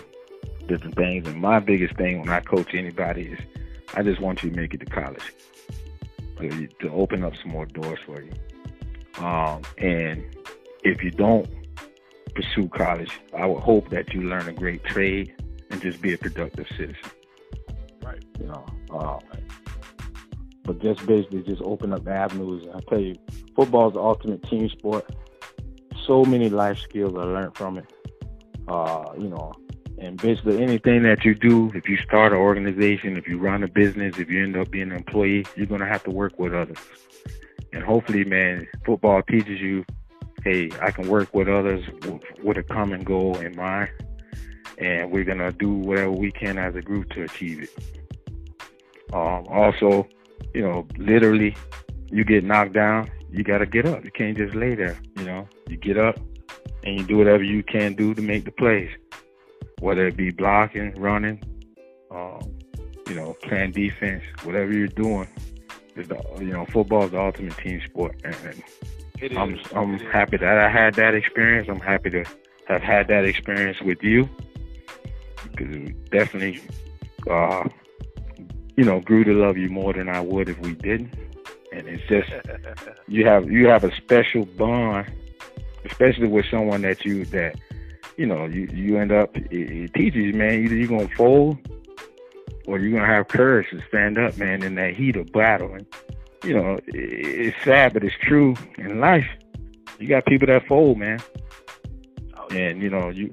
different 0.67 0.97
things. 0.97 1.29
And 1.29 1.41
my 1.41 1.61
biggest 1.61 1.95
thing 1.97 2.19
when 2.19 2.31
I 2.31 2.41
coach 2.41 2.75
anybody 2.75 3.29
is, 3.29 3.39
I 3.95 4.03
just 4.03 4.21
want 4.21 4.43
you 4.43 4.51
to 4.51 4.57
make 4.57 4.75
it 4.75 4.79
to 4.81 4.87
college, 4.87 5.33
to, 6.39 6.67
to 6.67 6.91
open 6.91 7.23
up 7.23 7.37
some 7.37 7.53
more 7.53 7.67
doors 7.67 8.01
for 8.05 8.21
you. 8.21 8.33
Um, 9.25 9.63
and 9.79 10.25
if 10.83 11.03
you 11.05 11.13
don't 11.13 11.49
pursue 12.35 12.69
college, 12.71 13.21
I 13.37 13.47
would 13.47 13.63
hope 13.63 13.91
that 13.91 14.15
you 14.15 14.23
learn 14.23 14.49
a 14.49 14.53
great 14.53 14.83
trade 14.83 15.33
and 15.71 15.81
just 15.81 16.03
be 16.03 16.13
a 16.13 16.19
productive 16.19 16.67
citizen. 16.77 16.97
Right. 18.03 18.25
You 18.41 18.47
know, 18.47 18.67
uh, 18.91 19.19
but 20.71 20.81
just 20.81 21.05
basically 21.05 21.43
just 21.43 21.61
open 21.63 21.93
up 21.93 22.07
avenues. 22.07 22.65
I 22.73 22.79
tell 22.89 23.01
you, 23.01 23.17
football 23.57 23.89
is 23.89 23.95
the 23.95 24.01
ultimate 24.01 24.41
team 24.45 24.69
sport. 24.69 25.05
So 26.07 26.25
many 26.25 26.49
life 26.49 26.79
skills 26.79 27.13
I 27.17 27.25
learned 27.25 27.57
from 27.57 27.79
it. 27.79 27.93
Uh, 28.69 29.07
you 29.19 29.29
know, 29.29 29.53
and 29.99 30.17
basically 30.23 30.63
anything 30.63 31.03
that 31.03 31.25
you 31.25 31.35
do, 31.35 31.73
if 31.75 31.89
you 31.89 31.97
start 31.97 32.31
an 32.31 32.39
organization, 32.39 33.17
if 33.17 33.27
you 33.27 33.37
run 33.37 33.65
a 33.65 33.69
business, 33.69 34.17
if 34.17 34.31
you 34.31 34.45
end 34.45 34.57
up 34.57 34.71
being 34.71 34.93
an 34.93 34.99
employee, 34.99 35.45
you're 35.57 35.67
gonna 35.67 35.89
have 35.89 36.05
to 36.05 36.11
work 36.13 36.39
with 36.39 36.55
others. 36.55 36.79
And 37.73 37.83
hopefully, 37.83 38.23
man, 38.23 38.69
football 38.87 39.23
teaches 39.23 39.61
you, 39.61 39.85
hey, 40.45 40.71
I 40.81 40.93
can 40.93 41.09
work 41.09 41.35
with 41.35 41.49
others 41.49 41.85
with 42.45 42.59
a 42.59 42.63
common 42.63 43.03
goal 43.03 43.37
in 43.39 43.57
mind, 43.57 43.91
and 44.79 45.11
we're 45.11 45.25
gonna 45.25 45.51
do 45.51 45.73
whatever 45.75 46.13
we 46.13 46.31
can 46.31 46.59
as 46.59 46.77
a 46.77 46.81
group 46.81 47.11
to 47.11 47.25
achieve 47.25 47.65
it. 47.65 49.13
Um, 49.13 49.49
also, 49.49 50.07
you 50.55 50.63
know, 50.63 50.87
literally, 50.99 51.57
you 52.11 52.25
get 52.25 52.45
knocked 52.45 52.73
down, 52.73 53.11
you 53.31 53.45
gotta 53.45 53.67
get 53.67 53.87
up. 53.87 54.05
You 54.05 54.11
can't 54.11 54.37
just 54.37 54.55
lay 54.55 54.75
there. 54.75 54.99
You 55.17 55.25
know, 55.25 55.49
you 55.69 55.77
get 55.77 55.97
up 55.99 56.19
and 56.85 56.99
you 56.99 57.07
do 57.07 57.17
whatever 57.19 57.43
you 57.43 57.63
can 57.63 57.95
do 57.95 58.15
to 58.15 58.23
make 58.23 58.45
the 58.45 58.51
plays, 58.53 58.91
whether 59.81 60.07
it 60.07 60.17
be 60.17 60.31
blocking, 60.31 60.95
running, 61.01 61.43
um, 62.11 62.41
you 63.09 63.15
know, 63.15 63.37
playing 63.43 63.73
defense, 63.73 64.25
whatever 64.45 64.73
you're 64.73 64.89
doing. 64.89 65.29
Is 65.97 66.09
the 66.09 66.21
you 66.39 66.53
know 66.53 66.67
football 66.67 67.05
is 67.05 67.11
the 67.11 67.21
ultimate 67.21 67.57
team 67.59 67.81
sport, 67.85 68.15
and, 68.25 68.35
and 68.45 68.63
It 69.21 69.33
is. 69.33 69.39
I'm 69.39 69.59
I'm 69.75 69.95
It 69.95 70.03
is. 70.03 70.13
happy 70.13 70.37
that 70.39 70.59
I 70.59 70.69
had 70.69 70.95
that 70.95 71.15
experience. 71.15 71.69
I'm 71.69 71.81
happy 71.81 72.11
to 72.11 72.25
have 72.69 72.81
had 72.83 73.09
that 73.09 73.25
experience 73.25 73.81
with 73.83 74.03
you 74.03 74.29
because 75.51 75.75
it 75.75 76.11
definitely, 76.11 76.61
uh, 77.29 77.69
you 78.81 78.87
know, 78.87 78.99
grew 79.01 79.25
to 79.25 79.35
love 79.35 79.59
you 79.59 79.69
more 79.69 79.93
than 79.93 80.09
I 80.09 80.23
would 80.23 80.49
if 80.49 80.59
we 80.61 80.73
didn't. 80.73 81.13
And 81.71 81.87
it's 81.87 82.03
just 82.09 82.31
you 83.09 83.27
have 83.27 83.51
you 83.51 83.69
have 83.69 83.85
a 83.85 83.95
special 83.97 84.47
bond, 84.47 85.13
especially 85.85 86.29
with 86.29 86.47
someone 86.51 86.81
that 86.83 87.05
you 87.05 87.27
that 87.27 87.57
you 88.17 88.25
know 88.25 88.47
you 88.47 88.63
you 88.73 88.97
end 88.97 89.13
up 89.13 89.37
it, 89.37 89.53
it 89.53 89.93
teaches 89.93 90.23
you, 90.25 90.33
man. 90.33 90.65
Either 90.65 90.75
you're 90.75 90.89
gonna 90.89 91.15
fold 91.15 91.59
or 92.67 92.79
you're 92.79 92.99
gonna 92.99 93.13
have 93.13 93.29
courage 93.29 93.69
to 93.71 93.83
stand 93.89 94.17
up, 94.17 94.39
man, 94.39 94.63
in 94.63 94.77
that 94.77 94.95
heat 94.95 95.17
of 95.17 95.31
battle. 95.33 95.75
And 95.75 95.87
you 96.43 96.55
know, 96.55 96.79
it, 96.87 96.95
it's 96.95 97.63
sad, 97.63 97.93
but 97.93 98.03
it's 98.03 98.17
true 98.23 98.55
in 98.79 98.99
life. 98.99 99.27
You 99.99 100.09
got 100.09 100.25
people 100.25 100.47
that 100.47 100.67
fold, 100.67 100.97
man, 100.97 101.21
Oh, 102.39 102.47
yeah. 102.51 102.69
and 102.71 102.81
you 102.83 102.89
know 102.89 103.11
you. 103.11 103.31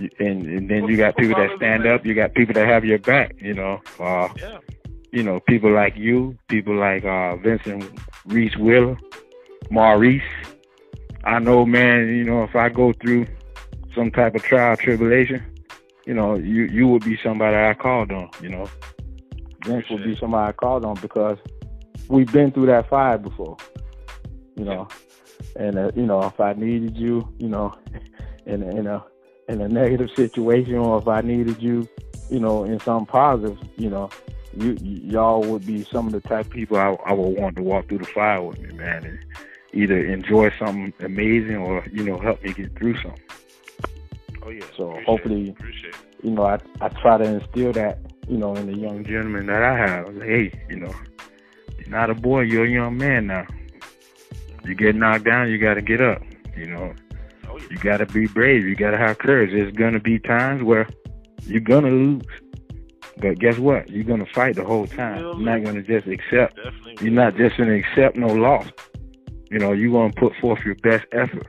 you 0.00 0.08
and, 0.18 0.44
and 0.46 0.68
then 0.68 0.88
you 0.88 0.96
got 0.96 1.16
people 1.16 1.36
that 1.40 1.56
stand 1.56 1.86
up. 1.86 2.04
You 2.04 2.14
got 2.14 2.34
people 2.34 2.54
that 2.54 2.66
have 2.66 2.84
your 2.84 2.98
back. 2.98 3.40
You 3.40 3.54
know, 3.54 3.80
uh, 4.00 4.28
yeah. 4.36 4.58
You 5.12 5.22
know, 5.22 5.40
people 5.40 5.72
like 5.72 5.96
you, 5.96 6.36
people 6.48 6.76
like 6.76 7.04
uh, 7.04 7.36
Vincent 7.36 7.84
Reese 8.26 8.56
Wheeler, 8.56 8.98
Maurice. 9.70 10.22
I 11.24 11.38
know, 11.38 11.66
man. 11.66 12.08
You 12.08 12.24
know, 12.24 12.44
if 12.44 12.54
I 12.54 12.68
go 12.68 12.92
through 12.92 13.26
some 13.94 14.10
type 14.10 14.34
of 14.34 14.42
trial 14.42 14.76
tribulation, 14.76 15.42
you 16.06 16.14
know, 16.14 16.36
you 16.36 16.64
you 16.64 16.88
would 16.88 17.04
be 17.04 17.18
somebody 17.22 17.56
I 17.56 17.74
called 17.74 18.12
on. 18.12 18.30
You 18.40 18.50
know, 18.50 18.70
Vince 19.64 19.86
would 19.90 20.04
be 20.04 20.16
somebody 20.16 20.48
I 20.48 20.52
called 20.52 20.84
on 20.84 20.96
because 21.00 21.38
we've 22.08 22.32
been 22.32 22.52
through 22.52 22.66
that 22.66 22.88
fire 22.88 23.18
before. 23.18 23.56
You 24.56 24.64
know, 24.64 24.88
and 25.56 25.78
uh, 25.78 25.90
you 25.94 26.06
know, 26.06 26.22
if 26.22 26.38
I 26.40 26.52
needed 26.52 26.96
you, 26.96 27.32
you 27.38 27.48
know, 27.48 27.74
in 28.46 28.62
a, 28.62 28.70
in 28.76 28.86
a 28.86 29.04
in 29.48 29.60
a 29.60 29.68
negative 29.68 30.10
situation, 30.14 30.76
or 30.76 30.98
if 30.98 31.08
I 31.08 31.20
needed 31.20 31.60
you, 31.60 31.88
you 32.30 32.38
know, 32.38 32.64
in 32.64 32.78
something 32.80 33.06
positive, 33.06 33.58
you 33.76 33.90
know, 33.90 34.08
you, 34.56 34.72
y- 34.80 35.00
y'all 35.12 35.42
would 35.42 35.66
be 35.66 35.84
some 35.84 36.06
of 36.06 36.12
the 36.12 36.20
type 36.20 36.46
of 36.46 36.50
people 36.52 36.76
I, 36.76 36.96
I 37.06 37.12
would 37.12 37.38
want 37.38 37.56
to 37.56 37.62
walk 37.62 37.88
through 37.88 37.98
the 37.98 38.06
fire 38.06 38.42
with 38.42 38.58
me, 38.60 38.72
man, 38.74 39.04
and 39.04 39.18
either 39.72 40.04
enjoy 40.04 40.50
something 40.58 40.92
amazing 41.00 41.56
or 41.56 41.84
you 41.92 42.04
know 42.04 42.18
help 42.18 42.42
me 42.42 42.52
get 42.52 42.76
through 42.76 42.96
something. 42.96 43.22
Oh 44.42 44.50
yeah. 44.50 44.64
So 44.76 44.90
Appreciate 44.90 45.06
hopefully- 45.06 45.48
it. 45.48 45.50
Appreciate 45.50 45.94
it. 45.94 46.00
You 46.24 46.30
know, 46.32 46.44
I 46.44 46.58
I 46.80 46.88
try 46.88 47.16
to 47.18 47.24
instill 47.24 47.72
that, 47.72 47.98
you 48.28 48.36
know, 48.36 48.54
in 48.54 48.66
the 48.70 48.76
young 48.76 49.04
gentleman 49.04 49.46
that 49.46 49.62
I 49.62 49.76
have. 49.76 50.14
Hey, 50.20 50.52
you 50.68 50.76
know, 50.76 50.92
you're 51.78 51.88
not 51.88 52.10
a 52.10 52.14
boy, 52.14 52.42
you're 52.42 52.64
a 52.66 52.68
young 52.70 52.96
man 52.98 53.26
now. 53.28 53.46
You 54.64 54.74
get 54.74 54.94
knocked 54.94 55.24
down, 55.24 55.48
you 55.50 55.56
got 55.58 55.74
to 55.74 55.82
get 55.82 56.00
up. 56.02 56.20
You 56.56 56.66
know, 56.66 56.92
Oh 57.48 57.56
yeah. 57.56 57.64
you 57.70 57.76
got 57.78 57.96
to 57.98 58.06
be 58.06 58.26
brave. 58.26 58.66
You 58.66 58.74
got 58.76 58.90
to 58.90 58.98
have 58.98 59.18
courage. 59.18 59.50
There's 59.52 59.72
gonna 59.72 60.00
be 60.00 60.18
times 60.18 60.62
where 60.62 60.86
you're 61.44 61.60
gonna 61.60 61.88
lose, 61.90 62.22
But 63.20 63.38
guess 63.38 63.58
what? 63.58 63.90
You're 63.90 64.04
gonna 64.04 64.26
fight 64.26 64.56
the 64.56 64.64
whole 64.64 64.86
time. 64.86 65.20
You're 65.20 65.38
not 65.40 65.64
gonna 65.64 65.82
just 65.82 66.06
accept. 66.06 66.56
Definitely. 66.56 66.96
You're 67.02 67.12
not 67.12 67.36
just 67.36 67.56
gonna 67.56 67.74
accept 67.74 68.16
no 68.16 68.28
loss. 68.28 68.66
You 69.50 69.58
know, 69.58 69.72
you're 69.72 69.92
gonna 69.92 70.12
put 70.12 70.34
forth 70.40 70.64
your 70.64 70.76
best 70.76 71.04
effort, 71.12 71.46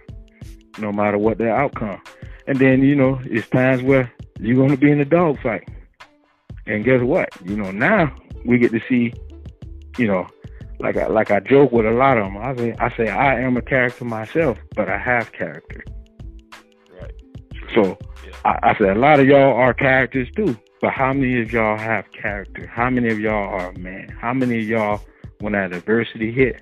no 0.79 0.91
matter 0.91 1.17
what 1.17 1.37
the 1.37 1.49
outcome. 1.49 2.01
And 2.47 2.59
then 2.59 2.83
you 2.83 2.95
know, 2.95 3.19
it's 3.23 3.47
times 3.49 3.83
where 3.83 4.11
you're 4.39 4.57
gonna 4.57 4.77
be 4.77 4.91
in 4.91 4.99
a 4.99 5.05
dogfight. 5.05 5.67
And 6.65 6.83
guess 6.83 7.01
what? 7.01 7.29
You 7.45 7.55
know, 7.55 7.71
now 7.71 8.13
we 8.45 8.57
get 8.57 8.71
to 8.71 8.81
see, 8.89 9.13
you 9.97 10.07
know, 10.07 10.27
like 10.79 10.97
I 10.97 11.07
like 11.07 11.31
I 11.31 11.39
joke 11.39 11.71
with 11.71 11.85
a 11.85 11.91
lot 11.91 12.17
of 12.17 12.25
them. 12.25 12.37
I 12.37 12.55
say 12.55 12.75
I 12.79 12.97
say 12.97 13.07
I 13.07 13.39
am 13.39 13.55
a 13.55 13.61
character 13.61 14.03
myself, 14.03 14.57
but 14.75 14.89
I 14.89 14.97
have 14.97 15.31
character. 15.31 15.83
Right. 16.99 17.13
So 17.73 17.97
yeah. 18.25 18.33
I, 18.43 18.71
I 18.71 18.77
said 18.77 18.97
a 18.97 18.99
lot 18.99 19.19
of 19.19 19.27
y'all 19.27 19.53
are 19.53 19.73
characters 19.73 20.27
too. 20.35 20.57
But 20.81 20.93
how 20.93 21.13
many 21.13 21.39
of 21.39 21.51
y'all 21.53 21.77
have 21.77 22.11
character? 22.11 22.65
How 22.65 22.89
many 22.89 23.09
of 23.09 23.19
y'all 23.19 23.53
are 23.53 23.71
man? 23.73 24.09
How 24.19 24.33
many 24.33 24.61
of 24.61 24.67
y'all, 24.67 25.01
when 25.39 25.53
that 25.53 25.73
adversity 25.73 26.31
hit, 26.31 26.59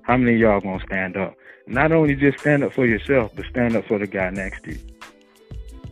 how 0.00 0.16
many 0.16 0.34
of 0.34 0.40
y'all 0.40 0.60
gonna 0.60 0.82
stand 0.86 1.18
up? 1.18 1.36
Not 1.66 1.92
only 1.92 2.16
just 2.16 2.40
stand 2.40 2.64
up 2.64 2.72
for 2.72 2.86
yourself, 2.86 3.32
but 3.36 3.44
stand 3.50 3.76
up 3.76 3.84
for 3.86 3.98
the 3.98 4.06
guy 4.06 4.30
next 4.30 4.64
to 4.64 4.72
you. 4.72 4.80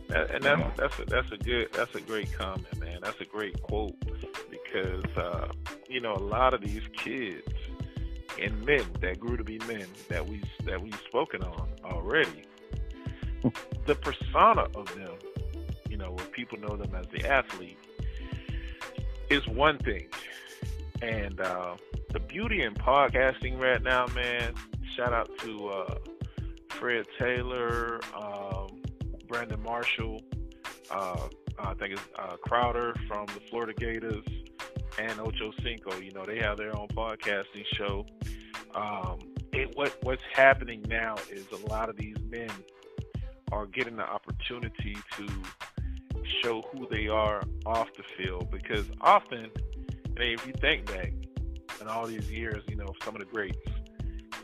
And 0.09 0.43
that's 0.43 0.77
that's 0.77 0.99
a, 0.99 1.05
that's 1.05 1.31
a 1.31 1.37
good 1.37 1.71
that's 1.71 1.93
a 1.93 2.01
great 2.01 2.33
comment, 2.33 2.79
man. 2.79 2.99
That's 3.01 3.21
a 3.21 3.25
great 3.25 3.61
quote 3.61 3.95
because 4.49 5.05
uh, 5.15 5.51
you 5.87 6.01
know 6.01 6.13
a 6.13 6.25
lot 6.25 6.55
of 6.55 6.61
these 6.61 6.81
kids 6.97 7.47
and 8.41 8.65
men 8.65 8.85
that 9.01 9.19
grew 9.19 9.37
to 9.37 9.43
be 9.43 9.59
men 9.59 9.85
that 10.09 10.27
we 10.27 10.41
that 10.65 10.81
we've 10.81 10.99
spoken 11.07 11.43
on 11.43 11.69
already, 11.85 12.43
the 13.85 13.95
persona 13.95 14.63
of 14.75 14.93
them 14.95 15.15
know, 16.01 16.11
where 16.11 16.25
people 16.27 16.59
know 16.59 16.75
them 16.75 16.93
as 16.95 17.07
the 17.07 17.27
athlete, 17.27 17.77
is 19.29 19.47
one 19.47 19.77
thing. 19.77 20.07
And 21.01 21.39
uh, 21.39 21.77
the 22.11 22.19
beauty 22.19 22.61
in 22.61 22.73
podcasting 22.75 23.59
right 23.59 23.81
now, 23.81 24.05
man, 24.13 24.53
shout 24.95 25.13
out 25.13 25.29
to 25.39 25.67
uh, 25.67 25.95
Fred 26.69 27.05
Taylor, 27.17 27.99
um, 28.15 28.81
Brandon 29.27 29.61
Marshall, 29.61 30.21
uh, 30.91 31.27
I 31.59 31.73
think 31.75 31.93
it's 31.93 32.01
uh, 32.17 32.35
Crowder 32.37 32.93
from 33.07 33.27
the 33.27 33.39
Florida 33.49 33.73
Gators, 33.73 34.23
and 34.99 35.19
Ocho 35.19 35.51
Cinco. 35.63 35.95
You 35.99 36.11
know, 36.11 36.25
they 36.25 36.39
have 36.39 36.57
their 36.57 36.77
own 36.77 36.87
podcasting 36.89 37.65
show. 37.75 38.05
Um, 38.75 39.19
it, 39.53 39.75
what 39.75 39.97
what's 40.03 40.23
happening 40.33 40.83
now 40.87 41.15
is 41.29 41.45
a 41.51 41.67
lot 41.67 41.89
of 41.89 41.97
these 41.97 42.17
men 42.29 42.49
are 43.51 43.65
getting 43.67 43.97
the 43.97 44.03
opportunity 44.03 44.95
to 45.17 45.27
show 46.43 46.61
who 46.71 46.87
they 46.89 47.07
are 47.07 47.43
off 47.65 47.89
the 47.95 48.03
field 48.17 48.49
because 48.51 48.85
often, 49.01 49.49
and 50.05 50.17
if 50.17 50.45
you 50.45 50.53
think 50.59 50.85
back 50.85 51.13
in 51.79 51.87
all 51.87 52.05
these 52.05 52.29
years, 52.31 52.63
you 52.67 52.75
know, 52.75 52.93
some 53.03 53.15
of 53.15 53.19
the 53.19 53.25
greats, 53.25 53.57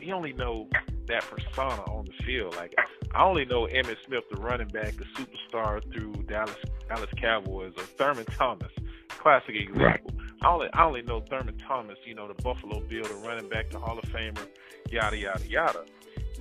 you 0.00 0.12
only 0.12 0.32
know 0.32 0.68
that 1.06 1.24
persona 1.24 1.82
on 1.84 2.04
the 2.04 2.24
field. 2.24 2.54
Like 2.56 2.74
I 3.14 3.24
only 3.24 3.44
know 3.44 3.66
Emmitt 3.66 3.96
Smith, 4.06 4.24
the 4.30 4.40
running 4.40 4.68
back, 4.68 4.94
the 4.96 5.04
superstar 5.16 5.82
through 5.92 6.24
Dallas 6.24 6.56
Dallas 6.88 7.10
Cowboys, 7.16 7.72
or 7.76 7.82
Thurman 7.82 8.26
Thomas, 8.26 8.72
classic 9.08 9.54
example. 9.54 9.84
Right. 9.84 10.02
I 10.42 10.48
only 10.48 10.68
I 10.72 10.84
only 10.84 11.02
know 11.02 11.20
Thurman 11.20 11.58
Thomas, 11.58 11.98
you 12.04 12.14
know, 12.14 12.28
the 12.28 12.40
Buffalo 12.42 12.80
Bill, 12.80 13.04
the 13.04 13.14
running 13.26 13.48
back, 13.48 13.70
the 13.70 13.78
Hall 13.78 13.98
of 13.98 14.04
Famer, 14.10 14.46
yada 14.90 15.16
yada 15.16 15.46
yada. 15.46 15.84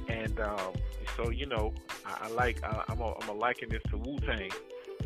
And 0.08 0.40
um, 0.40 0.74
so 1.16 1.30
you 1.30 1.46
know, 1.48 1.74
I, 2.06 2.26
I 2.26 2.30
like 2.30 2.64
I, 2.64 2.84
I'm 2.90 3.00
a, 3.00 3.14
I'm 3.22 3.30
a 3.30 3.34
liken 3.34 3.70
this 3.70 3.82
to 3.90 3.98
Wu 3.98 4.18
Tang 4.20 4.52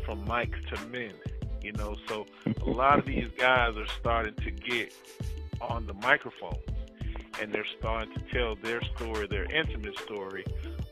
from 0.06 0.26
mics 0.26 0.66
to 0.74 0.86
men. 0.88 1.14
You 1.62 1.74
know, 1.74 1.96
so 2.08 2.26
a 2.66 2.70
lot 2.70 2.98
of 2.98 3.06
these 3.06 3.30
guys 3.38 3.78
are 3.78 3.88
starting 4.00 4.34
to 4.36 4.52
get 4.52 4.94
on 5.60 5.86
the 5.86 5.94
microphones 5.94 6.58
and 7.40 7.54
they're 7.54 7.66
starting 7.80 8.14
to 8.14 8.22
tell 8.34 8.56
their 8.56 8.82
story, 8.96 9.28
their 9.28 9.46
intimate 9.46 9.98
story 10.00 10.46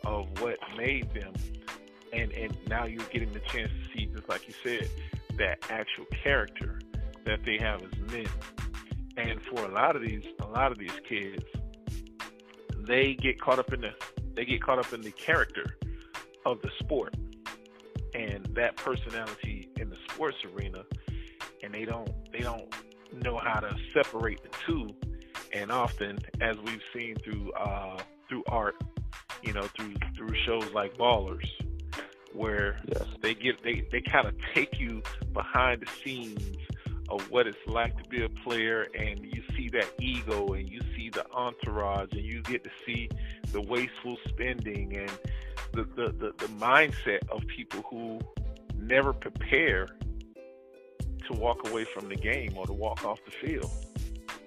of 0.05 0.27
what 0.41 0.57
made 0.77 1.11
them. 1.13 1.33
And 2.13 2.31
and 2.33 2.57
now 2.67 2.85
you're 2.85 3.03
getting 3.05 3.31
the 3.33 3.39
chance 3.39 3.71
to 3.71 3.97
see, 3.97 4.05
just 4.07 4.29
like 4.29 4.47
you 4.47 4.53
said, 4.63 4.89
that 5.37 5.59
actual 5.69 6.05
character 6.23 6.79
that 7.25 7.43
they 7.45 7.57
have 7.57 7.81
as 7.83 8.11
men. 8.11 8.27
And 9.17 9.41
for 9.41 9.65
a 9.65 9.71
lot 9.71 9.95
of 9.95 10.01
these, 10.01 10.23
a 10.39 10.47
lot 10.47 10.71
of 10.71 10.77
these 10.77 10.97
kids, 11.07 11.43
they 12.79 13.13
get 13.13 13.39
caught 13.39 13.59
up 13.59 13.73
in 13.73 13.81
the 13.81 13.93
they 14.35 14.45
get 14.45 14.61
caught 14.61 14.79
up 14.79 14.93
in 14.93 15.01
the 15.01 15.11
character 15.11 15.77
of 16.45 16.61
the 16.61 16.71
sport 16.79 17.13
and 18.19 18.45
that 18.47 18.75
personality 18.75 19.69
in 19.77 19.89
the 19.89 19.95
sports 20.09 20.37
arena 20.53 20.83
and 21.63 21.73
they 21.73 21.85
don't 21.85 22.11
they 22.31 22.39
don't 22.39 22.73
know 23.23 23.37
how 23.37 23.59
to 23.59 23.75
separate 23.93 24.41
the 24.43 24.49
two 24.65 24.89
and 25.53 25.71
often 25.71 26.19
as 26.41 26.57
we've 26.57 26.83
seen 26.93 27.15
through 27.23 27.51
uh 27.53 27.97
through 28.27 28.43
art 28.47 28.75
you 29.41 29.53
know 29.53 29.63
through 29.77 29.93
through 30.15 30.35
shows 30.45 30.69
like 30.73 30.95
ballers 30.97 31.49
where 32.33 32.77
yes. 32.87 33.05
they 33.21 33.33
get 33.33 33.61
they 33.63 33.87
they 33.91 34.01
kind 34.01 34.27
of 34.27 34.35
take 34.53 34.79
you 34.79 35.01
behind 35.33 35.81
the 35.81 35.87
scenes 36.03 36.57
of 37.09 37.31
what 37.31 37.47
it's 37.47 37.57
like 37.65 37.97
to 37.97 38.07
be 38.09 38.23
a 38.23 38.29
player 38.29 38.87
and 38.93 39.19
you 39.23 39.41
see 39.55 39.67
that 39.69 39.87
ego 39.99 40.53
and 40.53 40.69
you 40.69 40.79
see 40.95 41.09
the 41.09 41.25
entourage 41.31 42.11
and 42.11 42.21
you 42.21 42.41
get 42.43 42.63
to 42.63 42.69
see 42.85 43.09
the 43.51 43.61
wasteful 43.61 44.17
spending 44.27 44.95
and 44.95 45.11
the, 45.73 45.83
the, 45.95 46.11
the, 46.11 46.33
the 46.37 46.51
mindset 46.59 47.27
of 47.29 47.45
people 47.47 47.83
who 47.89 48.19
never 48.75 49.13
prepare 49.13 49.87
to 51.27 51.33
walk 51.33 51.67
away 51.69 51.85
from 51.85 52.09
the 52.09 52.15
game 52.15 52.53
or 52.57 52.65
to 52.65 52.73
walk 52.73 53.05
off 53.05 53.19
the 53.25 53.47
field. 53.47 53.71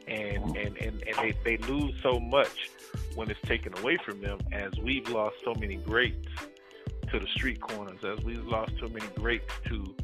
And 0.08 0.56
and, 0.56 0.76
and, 0.78 1.02
and 1.06 1.16
they, 1.18 1.34
they 1.44 1.56
lose 1.68 1.94
so 2.02 2.18
much 2.18 2.70
when 3.14 3.30
it's 3.30 3.40
taken 3.42 3.76
away 3.78 3.98
from 4.04 4.20
them 4.20 4.38
as 4.50 4.72
we've 4.82 5.08
lost 5.08 5.36
so 5.44 5.54
many 5.54 5.76
greats 5.76 6.28
to 7.10 7.20
the 7.20 7.26
street 7.28 7.60
corners, 7.60 8.02
as 8.04 8.22
we've 8.24 8.44
lost 8.44 8.72
so 8.80 8.88
many 8.88 9.06
greats 9.14 9.52
to, 9.66 9.94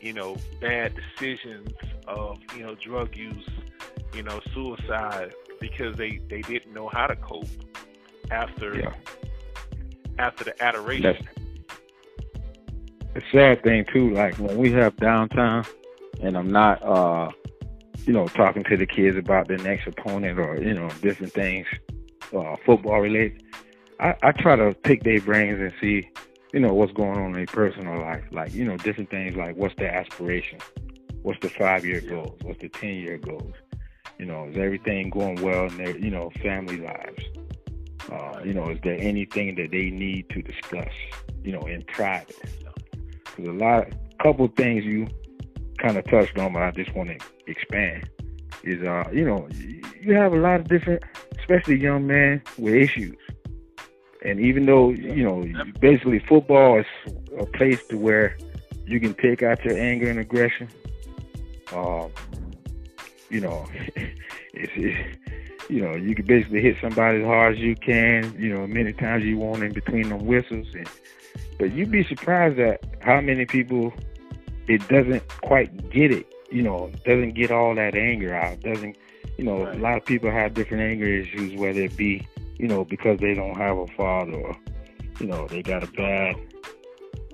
you 0.00 0.12
know, 0.12 0.36
bad 0.60 0.94
decisions 0.94 1.70
of, 2.06 2.38
you 2.54 2.64
know, 2.64 2.74
drug 2.74 3.16
use, 3.16 3.48
you 4.14 4.22
know, 4.22 4.40
suicide 4.52 5.32
because 5.60 5.96
they, 5.96 6.20
they 6.28 6.42
didn't 6.42 6.74
know 6.74 6.88
how 6.88 7.06
to 7.06 7.16
cope 7.16 7.48
after 8.30 8.76
yeah 8.78 8.92
after 10.18 10.44
the 10.44 10.62
adoration. 10.62 11.28
The 13.14 13.22
sad 13.32 13.62
thing 13.62 13.84
too, 13.92 14.10
like 14.10 14.36
when 14.38 14.58
we 14.58 14.70
have 14.72 14.96
downtime, 14.96 15.66
and 16.20 16.36
I'm 16.36 16.50
not, 16.50 16.82
uh, 16.82 17.30
you 18.04 18.12
know, 18.12 18.28
talking 18.28 18.62
to 18.64 18.76
the 18.76 18.86
kids 18.86 19.16
about 19.16 19.48
the 19.48 19.56
next 19.58 19.86
opponent 19.86 20.38
or 20.38 20.60
you 20.60 20.74
know 20.74 20.88
different 21.00 21.32
things, 21.32 21.66
uh, 22.36 22.56
football 22.64 23.00
related. 23.00 23.42
I, 23.98 24.14
I 24.22 24.32
try 24.32 24.56
to 24.56 24.74
pick 24.74 25.02
their 25.02 25.20
brains 25.20 25.58
and 25.58 25.72
see, 25.80 26.10
you 26.52 26.60
know, 26.60 26.74
what's 26.74 26.92
going 26.92 27.18
on 27.18 27.26
in 27.28 27.32
their 27.32 27.46
personal 27.46 27.98
life, 27.98 28.24
like 28.30 28.52
you 28.52 28.64
know, 28.64 28.76
different 28.76 29.10
things 29.10 29.34
like 29.34 29.56
what's 29.56 29.74
their 29.76 29.94
aspiration, 29.94 30.58
what's 31.22 31.40
the 31.40 31.48
five 31.48 31.86
year 31.86 32.02
goals, 32.02 32.38
what's 32.42 32.60
the 32.60 32.68
ten 32.68 32.96
year 32.96 33.16
goals, 33.16 33.54
you 34.18 34.26
know, 34.26 34.46
is 34.48 34.56
everything 34.58 35.08
going 35.08 35.40
well 35.42 35.66
in 35.66 35.76
their 35.78 35.96
you 35.96 36.10
know 36.10 36.30
family 36.42 36.76
lives 36.76 37.24
uh, 38.10 38.40
you 38.44 38.52
know, 38.52 38.70
is 38.70 38.78
there 38.82 38.98
anything 38.98 39.54
that 39.56 39.70
they 39.70 39.90
need 39.90 40.28
to 40.30 40.42
discuss, 40.42 40.92
you 41.42 41.52
know, 41.52 41.62
in 41.66 41.82
private? 41.82 42.36
Because 43.24 43.48
a 43.48 43.52
lot, 43.52 43.88
a 43.88 44.22
couple 44.22 44.46
things 44.48 44.84
you 44.84 45.08
kind 45.78 45.96
of 45.96 46.04
touched 46.06 46.38
on, 46.38 46.52
but 46.52 46.62
I 46.62 46.70
just 46.70 46.94
want 46.94 47.10
to 47.10 47.26
expand. 47.46 48.08
Is 48.62 48.82
uh, 48.82 49.04
you 49.12 49.24
know, 49.24 49.48
you 50.00 50.14
have 50.14 50.32
a 50.32 50.38
lot 50.38 50.60
of 50.60 50.68
different, 50.68 51.02
especially 51.38 51.78
young 51.78 52.06
men 52.06 52.42
with 52.58 52.74
issues, 52.74 53.16
and 54.24 54.40
even 54.40 54.66
though 54.66 54.90
you 54.90 55.22
know, 55.24 55.44
basically 55.80 56.18
football 56.20 56.80
is 56.80 56.86
a 57.38 57.46
place 57.46 57.84
to 57.88 57.98
where 57.98 58.36
you 58.86 59.00
can 59.00 59.14
take 59.14 59.42
out 59.42 59.64
your 59.64 59.78
anger 59.78 60.08
and 60.08 60.18
aggression. 60.18 60.68
Um, 61.72 62.10
you 63.28 63.40
know, 63.40 63.66
it's, 64.54 64.72
it's 64.76 65.55
you 65.68 65.80
know, 65.80 65.94
you 65.94 66.14
can 66.14 66.26
basically 66.26 66.62
hit 66.62 66.76
somebody 66.80 67.20
as 67.20 67.24
hard 67.24 67.54
as 67.54 67.60
you 67.60 67.74
can, 67.74 68.34
you 68.38 68.52
know, 68.52 68.66
many 68.66 68.92
times 68.92 69.24
you 69.24 69.38
want 69.38 69.62
in 69.62 69.72
between 69.72 70.08
them 70.08 70.24
whistles. 70.24 70.66
And, 70.74 70.88
but 71.58 71.72
you'd 71.72 71.90
be 71.90 72.04
surprised 72.04 72.58
at 72.58 72.84
how 73.00 73.20
many 73.20 73.46
people 73.46 73.92
it 74.68 74.86
doesn't 74.88 75.26
quite 75.42 75.90
get 75.90 76.12
it, 76.12 76.26
you 76.50 76.62
know, 76.62 76.90
doesn't 77.04 77.34
get 77.34 77.50
all 77.50 77.74
that 77.74 77.94
anger 77.94 78.34
out. 78.34 78.60
Doesn't, 78.60 78.96
you 79.36 79.44
know, 79.44 79.64
right. 79.64 79.76
a 79.76 79.78
lot 79.78 79.96
of 79.96 80.04
people 80.04 80.30
have 80.30 80.54
different 80.54 80.82
anger 80.82 81.06
issues, 81.06 81.58
whether 81.58 81.82
it 81.82 81.96
be, 81.96 82.26
you 82.56 82.68
know, 82.68 82.84
because 82.84 83.18
they 83.20 83.34
don't 83.34 83.56
have 83.56 83.76
a 83.76 83.86
father 83.88 84.34
or, 84.34 84.56
you 85.20 85.26
know, 85.26 85.46
they 85.48 85.62
got 85.62 85.82
a 85.82 85.86
bad, 85.92 86.36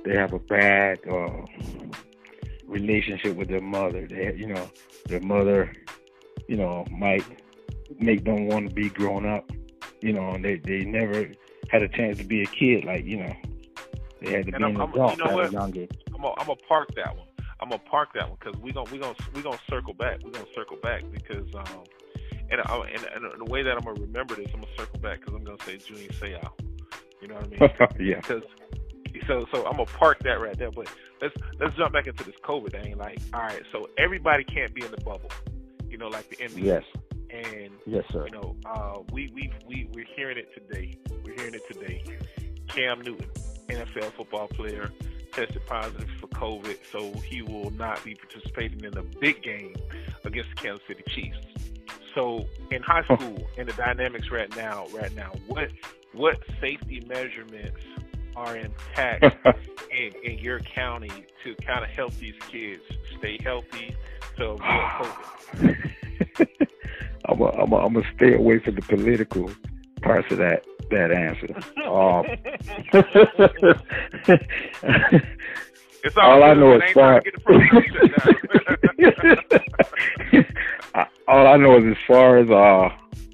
they 0.05 0.15
have 0.15 0.33
a 0.33 0.39
bad 0.39 0.99
uh, 1.11 1.47
relationship 2.67 3.37
with 3.37 3.49
their 3.49 3.61
mother. 3.61 4.07
They, 4.07 4.35
you 4.37 4.47
know, 4.47 4.71
their 5.07 5.21
mother, 5.21 5.73
you 6.49 6.57
know, 6.57 6.87
might 6.91 7.25
make 8.01 8.25
them 8.25 8.47
want 8.49 8.69
to 8.69 8.75
be 8.75 8.89
grown 8.89 9.27
up. 9.27 9.51
You 10.01 10.13
know, 10.13 10.37
they 10.41 10.57
they 10.57 10.85
never 10.85 11.29
had 11.71 11.83
a 11.83 11.89
chance 11.89 12.19
to 12.19 12.25
be 12.25 12.43
a 12.43 12.47
kid. 12.47 12.85
Like 12.85 13.05
you 13.05 13.19
know, 13.19 13.35
they 14.21 14.33
had 14.33 14.47
to 14.47 14.55
and 14.55 14.59
be 14.59 14.65
I'm, 14.65 14.77
an 14.77 14.91
adult 14.91 15.19
you 15.19 15.25
know 15.25 15.41
at 15.41 15.49
a 15.49 15.53
young 15.53 15.77
age. 15.77 15.91
I'm 16.15 16.23
gonna 16.23 16.57
park 16.69 16.95
that 16.97 17.17
one. 17.17 17.27
I'm 17.61 17.69
gonna 17.69 17.83
park 17.83 18.11
that 18.15 18.29
one 18.29 18.39
because 18.41 18.61
we 18.61 18.73
gonna 18.73 18.91
we 18.91 18.99
gonna 18.99 19.15
we 19.35 19.43
gonna 19.43 19.59
circle 19.69 19.95
back. 19.95 20.21
We're 20.25 20.31
gonna 20.31 20.47
circle 20.55 20.77
back 20.83 21.03
because 21.13 21.47
um, 21.55 21.85
and, 22.51 22.61
I, 22.61 22.77
and, 22.77 23.25
and 23.25 23.47
the 23.47 23.51
way 23.51 23.63
that 23.63 23.73
I'm 23.73 23.85
gonna 23.85 24.01
remember 24.01 24.35
this, 24.35 24.49
I'm 24.53 24.61
gonna 24.61 24.77
circle 24.77 25.01
back 25.01 25.21
because 25.21 25.35
I'm 25.35 25.45
gonna 25.45 25.63
say 25.65 25.79
Junior 25.79 26.09
Seau. 26.11 26.51
You 27.21 27.29
know 27.29 27.37
what 27.37 27.47
I 27.47 27.49
mean? 27.49 27.99
yeah. 28.09 28.17
Because 28.17 28.43
so 29.27 29.47
so 29.53 29.65
I'm 29.67 29.73
gonna 29.73 29.87
park 29.87 30.19
that 30.25 30.41
right 30.41 30.59
there. 30.59 30.71
But 30.71 30.89
let's 31.21 31.35
let's 31.61 31.75
jump 31.77 31.93
back 31.93 32.07
into 32.07 32.25
this 32.25 32.35
COVID 32.43 32.73
thing. 32.73 32.99
Like, 32.99 33.21
all 33.33 33.41
right, 33.41 33.63
so 33.73 33.89
everybody 33.97 34.45
can't 34.45 34.75
be 34.75 34.85
in 34.85 34.91
the 34.91 35.01
bubble. 35.01 35.31
You 35.89 35.99
know, 35.99 36.09
like 36.09 36.29
the 36.31 36.37
NBA. 36.37 36.65
Yes. 36.65 36.83
And 37.33 37.71
yes, 37.87 38.05
sir. 38.13 38.27
You 38.27 38.33
know, 38.33 38.57
uh, 38.67 38.99
we 39.11 39.31
we 39.35 39.51
we 39.67 39.89
we're 39.93 40.07
hearing 40.17 40.37
it 40.37 40.49
today. 40.55 40.99
We're 41.25 41.35
hearing 41.35 41.55
it 41.55 41.63
today. 41.73 42.03
Cam 42.69 43.01
Newton, 43.01 43.29
NFL 43.69 44.13
football 44.13 44.49
player, 44.49 44.91
tested 45.33 45.65
positive 45.67 46.09
for 46.21 46.27
COVID, 46.29 46.77
so 46.91 47.13
he 47.21 47.43
will 47.43 47.71
not 47.71 48.05
be 48.05 48.15
participating 48.15 48.85
in 48.85 48.93
the 48.93 49.03
big 49.21 49.43
game 49.43 49.75
against 50.25 50.51
the 50.51 50.57
Kansas 50.57 50.87
City 50.87 51.03
Chiefs. 51.09 51.39
So 52.15 52.47
in 52.71 52.83
high 52.83 53.05
school, 53.05 53.47
in 53.57 53.67
the 53.67 53.73
dynamics 53.73 54.31
right 54.31 54.55
now, 54.55 54.87
right 54.93 55.15
now, 55.15 55.33
what 55.47 55.71
what 56.13 56.39
safety 56.61 57.03
measurements 57.07 57.81
are 58.37 58.57
intact 58.57 59.25
in, 59.91 60.13
in 60.23 60.39
your 60.39 60.61
county 60.61 61.27
to 61.45 61.55
kind 61.57 61.83
of 61.85 61.91
help 61.91 62.15
these 62.17 62.35
kids 62.51 62.83
stay 63.19 63.39
healthy 63.43 63.97
to 64.37 64.45
avoid 64.51 64.61
COVID? 65.49 66.69
I'm 67.33 67.71
gonna 67.71 67.77
I'm 67.77 68.03
stay 68.17 68.35
away 68.35 68.59
from 68.59 68.75
the 68.77 68.83
political 68.83 69.51
parts 70.03 70.31
of 70.31 70.39
that 70.39 70.65
that 70.91 71.11
answer. 71.11 71.49
Um, 71.89 72.27
it's 76.05 76.17
all, 76.17 76.31
all 76.31 76.45
I 76.45 76.55
know 76.55 76.77
is 76.77 76.83
far. 76.93 77.23
all 81.29 81.47
I 81.47 81.57
know 81.57 81.79
is 81.79 81.85
as 81.85 81.97
far 82.07 82.39
as 82.39 82.51
uh, 82.51 82.91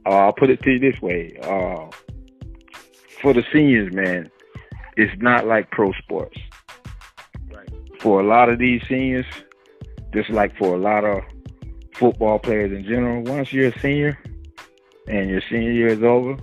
uh, 0.08 0.10
I'll 0.10 0.32
put 0.32 0.50
it 0.50 0.62
to 0.62 0.70
you 0.70 0.78
this 0.78 1.00
way. 1.02 1.36
Uh, 1.42 1.90
for 3.20 3.34
the 3.34 3.44
seniors, 3.52 3.92
man, 3.92 4.30
it's 4.96 5.12
not 5.20 5.46
like 5.46 5.70
pro 5.70 5.92
sports. 5.92 6.38
Right. 7.52 7.68
For 8.00 8.20
a 8.20 8.24
lot 8.24 8.48
of 8.48 8.58
these 8.58 8.80
seniors, 8.88 9.26
just 10.14 10.30
like 10.30 10.56
for 10.56 10.74
a 10.74 10.78
lot 10.78 11.04
of 11.04 11.22
football 11.98 12.38
players 12.38 12.72
in 12.72 12.84
general, 12.84 13.22
once 13.22 13.52
you're 13.52 13.68
a 13.68 13.78
senior 13.80 14.18
and 15.06 15.28
your 15.28 15.40
senior 15.50 15.72
year 15.72 15.88
is 15.88 16.02
over, 16.02 16.36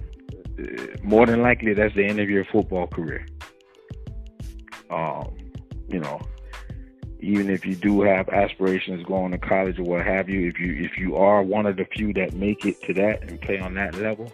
more 1.03 1.25
than 1.25 1.41
likely 1.41 1.73
that's 1.73 1.95
the 1.95 2.05
end 2.05 2.19
of 2.19 2.29
your 2.29 2.45
football 2.45 2.87
career. 2.87 3.25
Um, 4.89 5.35
you 5.87 5.99
know, 5.99 6.21
even 7.19 7.49
if 7.49 7.65
you 7.65 7.75
do 7.75 8.01
have 8.01 8.29
aspirations 8.29 9.03
going 9.05 9.31
to 9.31 9.37
college 9.37 9.79
or 9.79 9.83
what 9.83 10.05
have 10.05 10.29
you, 10.29 10.47
if 10.47 10.59
you 10.59 10.73
if 10.73 10.97
you 10.97 11.15
are 11.15 11.41
one 11.41 11.65
of 11.65 11.77
the 11.77 11.85
few 11.85 12.13
that 12.13 12.33
make 12.33 12.65
it 12.65 12.81
to 12.83 12.93
that 12.93 13.23
and 13.23 13.41
play 13.41 13.59
on 13.59 13.73
that 13.75 13.95
level, 13.95 14.31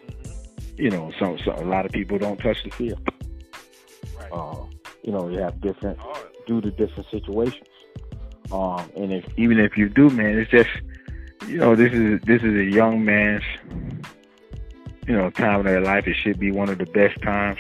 you 0.77 0.89
know, 0.89 1.11
so, 1.19 1.37
so 1.43 1.53
a 1.53 1.65
lot 1.65 1.85
of 1.85 1.91
people 1.91 2.17
don't 2.17 2.39
touch 2.39 2.63
the 2.63 2.71
field. 2.71 2.99
Right. 4.17 4.31
Uh, 4.31 4.65
you 5.03 5.11
know, 5.11 5.29
you 5.29 5.39
have 5.39 5.59
different 5.61 5.99
due 6.47 6.61
to 6.61 6.71
different 6.71 7.09
situations. 7.09 7.67
Um, 8.51 8.91
and 8.97 9.13
if 9.13 9.25
even 9.37 9.59
if 9.59 9.77
you 9.77 9.87
do, 9.87 10.09
man, 10.09 10.37
it's 10.37 10.51
just 10.51 10.69
you 11.47 11.57
know, 11.57 11.75
this 11.75 11.93
is 11.93 12.21
this 12.21 12.41
is 12.43 12.55
a 12.55 12.63
young 12.63 13.03
man's 13.03 13.43
you 15.07 15.17
know, 15.17 15.29
time 15.29 15.59
of 15.59 15.65
their 15.65 15.81
life. 15.81 16.07
It 16.07 16.15
should 16.15 16.39
be 16.39 16.51
one 16.51 16.69
of 16.69 16.77
the 16.77 16.85
best 16.85 17.21
times 17.21 17.59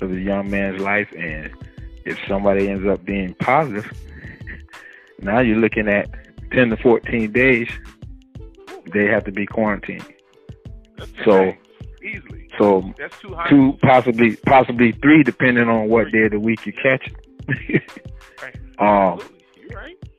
of 0.00 0.12
a 0.12 0.20
young 0.20 0.50
man's 0.50 0.80
life. 0.80 1.10
And 1.16 1.50
if 2.04 2.18
somebody 2.28 2.68
ends 2.68 2.86
up 2.86 3.04
being 3.04 3.34
positive, 3.34 3.90
now 5.20 5.40
you're 5.40 5.56
looking 5.56 5.88
at 5.88 6.10
10 6.52 6.70
to 6.70 6.76
14 6.76 7.32
days, 7.32 7.68
they 8.92 9.06
have 9.06 9.24
to 9.24 9.32
be 9.32 9.46
quarantined. 9.46 10.04
so, 11.24 11.52
easily. 12.02 12.48
So, 12.58 12.92
That's 12.98 13.18
too, 13.20 13.36
two, 13.48 13.78
possibly, 13.80 14.36
possibly 14.36 14.92
three, 14.92 15.22
depending 15.22 15.68
on 15.68 15.88
what 15.88 16.10
day 16.10 16.24
of 16.24 16.32
the 16.32 16.40
week 16.40 16.66
you 16.66 16.72
catch 16.72 17.10
it. 17.48 17.82
right. 18.42 18.56
Um, 18.78 19.18
right. 19.18 19.39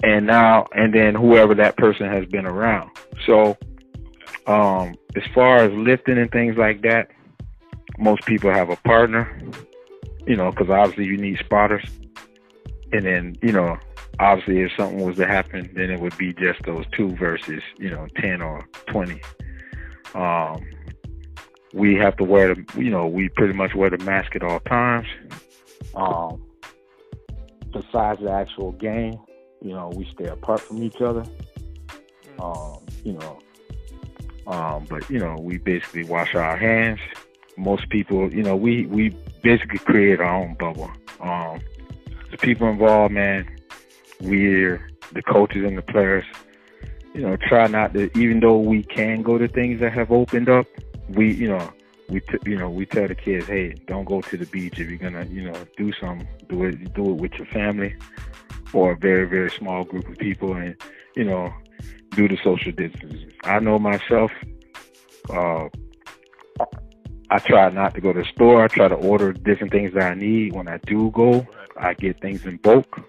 And 0.03 0.25
now, 0.25 0.67
and 0.75 0.93
then 0.93 1.15
whoever 1.15 1.53
that 1.55 1.77
person 1.77 2.07
has 2.07 2.25
been 2.25 2.45
around. 2.45 2.89
So, 3.25 3.57
um, 4.47 4.95
as 5.15 5.23
far 5.33 5.57
as 5.57 5.71
lifting 5.73 6.17
and 6.17 6.31
things 6.31 6.57
like 6.57 6.81
that, 6.81 7.09
most 7.97 8.25
people 8.25 8.51
have 8.51 8.69
a 8.69 8.75
partner, 8.77 9.39
you 10.25 10.35
know, 10.35 10.49
because 10.51 10.69
obviously 10.69 11.05
you 11.05 11.17
need 11.17 11.37
spotters. 11.39 11.85
And 12.91 13.05
then, 13.05 13.35
you 13.41 13.51
know, 13.51 13.77
obviously 14.19 14.61
if 14.61 14.71
something 14.77 15.05
was 15.05 15.17
to 15.17 15.27
happen, 15.27 15.69
then 15.75 15.89
it 15.89 15.99
would 15.99 16.17
be 16.17 16.33
just 16.33 16.61
those 16.63 16.85
two 16.95 17.15
versus, 17.15 17.61
you 17.77 17.89
know, 17.89 18.07
10 18.17 18.41
or 18.41 18.67
20. 18.87 19.21
Um, 20.15 20.65
we 21.73 21.95
have 21.95 22.17
to 22.17 22.23
wear 22.23 22.53
the, 22.53 22.65
you 22.75 22.89
know, 22.89 23.07
we 23.07 23.29
pretty 23.29 23.53
much 23.53 23.75
wear 23.75 23.89
the 23.89 23.97
mask 23.99 24.35
at 24.35 24.43
all 24.43 24.59
times. 24.61 25.07
Um, 25.95 26.43
besides 27.71 28.21
the 28.21 28.31
actual 28.31 28.73
game, 28.73 29.19
you 29.61 29.73
know, 29.73 29.91
we 29.95 30.05
stay 30.13 30.25
apart 30.25 30.59
from 30.59 30.81
each 30.83 31.01
other. 31.01 31.23
Um, 32.39 32.79
you 33.03 33.13
know, 33.13 33.39
um, 34.47 34.85
but 34.89 35.07
you 35.09 35.19
know, 35.19 35.37
we 35.39 35.57
basically 35.57 36.03
wash 36.03 36.35
our 36.35 36.57
hands. 36.57 36.99
Most 37.57 37.89
people, 37.89 38.33
you 38.33 38.43
know, 38.43 38.55
we 38.55 38.87
we 38.87 39.09
basically 39.43 39.79
create 39.79 40.19
our 40.19 40.35
own 40.35 40.55
bubble. 40.55 40.91
Um, 41.19 41.61
the 42.31 42.37
people 42.37 42.67
involved, 42.67 43.13
man, 43.13 43.47
we're 44.21 44.89
the 45.13 45.21
coaches 45.21 45.63
and 45.65 45.77
the 45.77 45.83
players. 45.83 46.25
You 47.13 47.21
know, 47.21 47.35
try 47.35 47.67
not 47.67 47.93
to. 47.93 48.09
Even 48.17 48.39
though 48.39 48.57
we 48.57 48.83
can 48.83 49.21
go 49.21 49.37
to 49.37 49.47
things 49.47 49.81
that 49.81 49.93
have 49.93 50.11
opened 50.11 50.49
up, 50.49 50.65
we, 51.09 51.33
you 51.33 51.49
know, 51.49 51.71
we, 52.09 52.21
t- 52.21 52.39
you 52.45 52.57
know, 52.57 52.69
we 52.69 52.85
tell 52.85 53.07
the 53.07 53.15
kids, 53.15 53.47
hey, 53.47 53.75
don't 53.85 54.05
go 54.05 54.21
to 54.21 54.37
the 54.37 54.45
beach 54.45 54.79
if 54.79 54.89
you're 54.89 54.97
gonna, 54.97 55.25
you 55.25 55.43
know, 55.43 55.65
do 55.77 55.91
something. 55.99 56.27
Do 56.47 56.63
it, 56.63 56.93
do 56.93 57.11
it 57.11 57.17
with 57.17 57.33
your 57.33 57.47
family 57.47 57.95
or 58.73 58.91
a 58.91 58.97
very, 58.97 59.27
very 59.27 59.51
small 59.51 59.83
group 59.83 60.07
of 60.07 60.17
people, 60.17 60.53
and 60.53 60.75
you 61.15 61.23
know, 61.23 61.53
do 62.11 62.27
the 62.27 62.37
social 62.43 62.71
distancing. 62.71 63.31
I 63.43 63.59
know 63.59 63.79
myself. 63.79 64.31
Uh, 65.29 65.67
I 67.29 67.39
try 67.39 67.69
not 67.69 67.93
to 67.95 68.01
go 68.01 68.11
to 68.11 68.19
the 68.19 68.25
store. 68.25 68.63
I 68.63 68.67
try 68.67 68.89
to 68.89 68.95
order 68.95 69.31
different 69.31 69.71
things 69.71 69.93
that 69.93 70.03
I 70.03 70.13
need. 70.15 70.53
When 70.53 70.67
I 70.67 70.77
do 70.85 71.11
go, 71.11 71.47
I 71.77 71.93
get 71.93 72.19
things 72.19 72.45
in 72.45 72.57
bulk. 72.57 72.99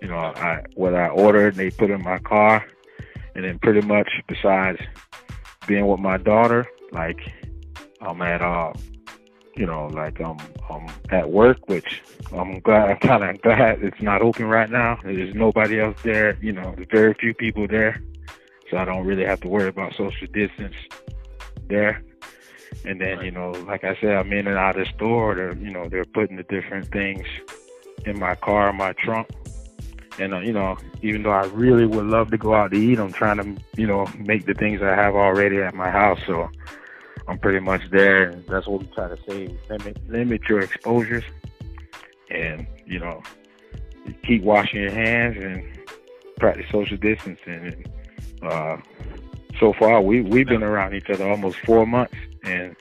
You 0.00 0.08
know, 0.08 0.16
I 0.16 0.64
what 0.74 0.94
I 0.94 1.08
order, 1.08 1.50
they 1.52 1.70
put 1.70 1.90
in 1.90 2.02
my 2.02 2.18
car, 2.18 2.66
and 3.34 3.44
then 3.44 3.58
pretty 3.60 3.86
much 3.86 4.08
besides 4.26 4.80
being 5.68 5.86
with 5.86 6.00
my 6.00 6.16
daughter, 6.16 6.66
like 6.90 7.20
I'm 8.00 8.20
at 8.22 8.42
uh 8.42 8.72
you 9.56 9.66
know, 9.66 9.86
like 9.86 10.20
I'm 10.20 10.38
I'm 10.68 10.86
at 11.10 11.30
work, 11.30 11.68
which 11.68 12.02
I'm 12.34 12.60
glad 12.60 12.90
I'm 12.90 12.96
kind 12.98 13.24
of 13.24 13.42
glad 13.42 13.82
it's 13.82 14.00
not 14.00 14.22
open 14.22 14.46
right 14.46 14.70
now. 14.70 14.98
There's 15.02 15.34
nobody 15.34 15.80
else 15.80 15.98
there. 16.02 16.36
You 16.40 16.52
know, 16.52 16.74
there's 16.76 16.88
very 16.90 17.14
few 17.14 17.34
people 17.34 17.66
there, 17.66 18.02
so 18.70 18.78
I 18.78 18.84
don't 18.84 19.04
really 19.04 19.24
have 19.24 19.40
to 19.40 19.48
worry 19.48 19.68
about 19.68 19.94
social 19.94 20.26
distance 20.28 20.74
there. 21.68 22.02
And 22.84 23.00
then 23.00 23.22
you 23.22 23.30
know, 23.30 23.50
like 23.66 23.84
I 23.84 23.96
said, 24.00 24.16
I'm 24.16 24.32
in 24.32 24.46
and 24.46 24.56
out 24.56 24.78
of 24.78 24.86
the 24.86 24.92
store. 24.92 25.34
They're 25.34 25.56
you 25.56 25.70
know 25.70 25.88
they're 25.88 26.04
putting 26.04 26.36
the 26.36 26.42
different 26.44 26.90
things 26.90 27.26
in 28.06 28.18
my 28.18 28.34
car, 28.34 28.72
my 28.72 28.92
trunk. 28.94 29.28
And 30.18 30.34
uh, 30.34 30.40
you 30.40 30.52
know, 30.52 30.76
even 31.02 31.22
though 31.22 31.30
I 31.32 31.44
really 31.46 31.86
would 31.86 32.06
love 32.06 32.30
to 32.30 32.38
go 32.38 32.54
out 32.54 32.70
to 32.72 32.76
eat, 32.78 32.98
I'm 32.98 33.12
trying 33.12 33.38
to 33.38 33.62
you 33.76 33.86
know 33.86 34.06
make 34.18 34.46
the 34.46 34.54
things 34.54 34.82
I 34.82 34.94
have 34.94 35.14
already 35.14 35.58
at 35.58 35.74
my 35.74 35.90
house. 35.90 36.20
So 36.26 36.50
I'm 37.28 37.38
pretty 37.38 37.60
much 37.60 37.82
there, 37.90 38.24
and 38.30 38.46
that's 38.46 38.66
what 38.66 38.80
we 38.80 38.86
try 38.88 39.08
to 39.08 39.18
say: 39.28 39.56
limit 39.68 39.96
limit 40.08 40.42
your 40.48 40.60
exposures, 40.60 41.24
and 42.32 42.66
you 42.86 42.98
know, 42.98 43.22
keep 44.24 44.42
washing 44.42 44.82
your 44.82 44.92
hands 44.92 45.36
and 45.42 45.64
practice 46.38 46.66
social 46.70 46.96
distancing. 46.96 47.86
And 48.42 48.50
uh, 48.50 48.76
so 49.58 49.72
far, 49.78 50.00
we 50.00 50.20
we've 50.20 50.48
been 50.48 50.62
around 50.62 50.94
each 50.94 51.08
other 51.10 51.28
almost 51.28 51.58
four 51.58 51.86
months, 51.86 52.14
and 52.44 52.76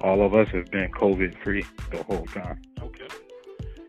all 0.00 0.24
of 0.24 0.34
us 0.34 0.48
have 0.48 0.70
been 0.70 0.90
COVID 0.92 1.40
free 1.42 1.64
the 1.90 2.02
whole 2.04 2.26
time. 2.26 2.60
Okay. 2.80 3.08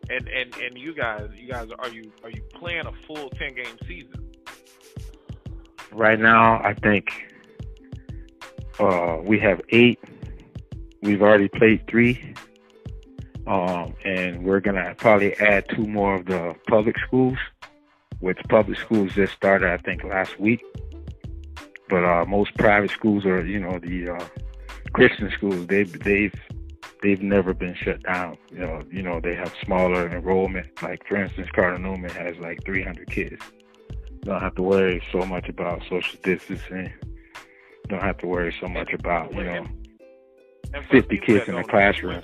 And 0.10 0.28
and 0.28 0.56
and 0.56 0.78
you 0.78 0.94
guys, 0.94 1.30
you 1.36 1.50
guys, 1.50 1.70
are 1.80 1.90
you 1.90 2.12
are 2.24 2.30
you 2.30 2.42
playing 2.54 2.86
a 2.86 2.92
full 3.08 3.30
ten 3.32 3.56
game 3.56 3.78
season? 3.88 4.32
Right 5.92 6.20
now, 6.20 6.62
I 6.64 6.74
think 6.74 7.08
uh, 8.80 9.20
we 9.24 9.40
have 9.40 9.62
eight. 9.70 10.00
We've 11.02 11.22
already 11.22 11.50
played 11.50 11.86
three. 11.88 12.34
Um, 13.46 13.94
and 14.06 14.44
we're 14.44 14.62
going 14.62 14.76
to 14.76 14.96
probably 14.98 15.36
add 15.38 15.68
two 15.70 15.86
more 15.86 16.16
of 16.16 16.26
the 16.26 16.56
public 16.68 16.98
schools, 17.00 17.38
which 18.20 18.40
public 18.50 18.80
schools 18.80 19.14
just 19.14 19.34
started, 19.34 19.70
I 19.70 19.78
think, 19.78 20.04
last 20.04 20.40
week. 20.40 20.64
But 21.90 22.06
uh, 22.06 22.26
most 22.26 22.56
private 22.56 22.92
schools 22.92 23.26
are, 23.26 23.46
you 23.46 23.60
know, 23.60 23.80
the 23.80 24.10
uh, 24.10 24.26
Christian 24.94 25.30
schools, 25.32 25.68
they've, 25.68 25.92
they've 26.04 26.34
they've 27.04 27.22
never 27.22 27.54
been 27.54 27.76
shut 27.76 28.02
down. 28.04 28.38
You 28.50 28.60
know, 28.60 28.82
you 28.90 29.04
know 29.04 29.20
they 29.20 29.36
have 29.36 29.54
smaller 29.64 30.10
enrollment. 30.10 30.82
Like 30.82 31.06
for 31.06 31.18
instance, 31.18 31.50
Cardinal 31.54 31.92
Newman 31.92 32.12
has 32.12 32.38
like 32.38 32.64
300 32.64 33.08
kids. 33.12 33.44
You 33.92 34.20
don't 34.24 34.42
have 34.42 34.56
to 34.56 34.64
worry 34.64 35.04
so 35.12 35.20
much 35.26 35.50
about 35.50 35.84
social 35.90 36.18
distancing. 36.24 36.92
You 36.96 37.90
don't 37.90 38.02
have 38.02 38.18
to 38.20 38.28
worry 38.28 38.56
so 38.60 38.68
much 38.68 38.94
about 38.94 39.34
you 39.36 39.44
know 39.44 39.68
50 40.90 41.18
kids 41.20 41.48
in 41.48 41.56
a 41.56 41.64
classroom. 41.64 42.24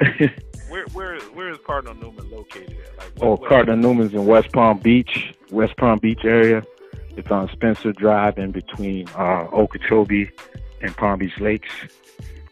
where 0.68 0.86
where 0.92 1.20
where 1.20 1.50
is 1.50 1.58
Cardinal 1.66 1.94
Newman 1.94 2.30
located 2.30 2.76
at? 2.86 2.98
Like, 2.98 3.18
what, 3.18 3.26
oh, 3.26 3.30
what 3.30 3.48
Cardinal 3.48 3.76
Newman's 3.76 4.14
in 4.14 4.26
West 4.26 4.52
Palm 4.52 4.78
Beach, 4.78 5.34
West 5.50 5.76
Palm 5.76 5.98
Beach 5.98 6.24
area. 6.24 6.62
It's 7.16 7.30
on 7.30 7.50
Spencer 7.50 7.92
Drive 7.92 8.38
in 8.38 8.52
between 8.52 9.08
uh, 9.10 9.48
Okeechobee 9.52 10.30
and 10.80 10.96
Palm 10.96 11.18
Beach 11.18 11.38
Lakes. 11.40 11.70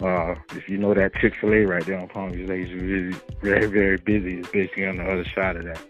Uh, 0.01 0.35
if 0.51 0.69
you 0.69 0.77
know 0.77 0.95
that 0.95 1.15
Chick 1.15 1.35
Fil 1.41 1.55
A 1.55 1.65
right 1.65 1.85
there 1.87 1.99
on 1.99 2.09
Palm 2.09 2.33
Beach 2.33 2.49
Lakes, 2.49 2.71
is 2.71 2.83
really 2.83 3.17
very 3.41 3.67
very 3.67 3.97
busy. 3.97 4.41
It's 4.41 4.51
basically 4.51 4.87
on 4.87 4.97
the 4.97 5.05
other 5.05 5.25
side 5.35 5.57
of 5.57 5.65
that. 5.65 5.81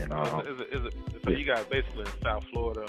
And, 0.00 0.12
uh, 0.12 0.42
is 0.46 0.60
it, 0.60 0.68
is 0.72 0.86
it, 0.86 0.94
so 1.24 1.30
you 1.30 1.44
guys 1.44 1.64
basically 1.70 2.02
in 2.02 2.22
South 2.22 2.44
Florida, 2.52 2.86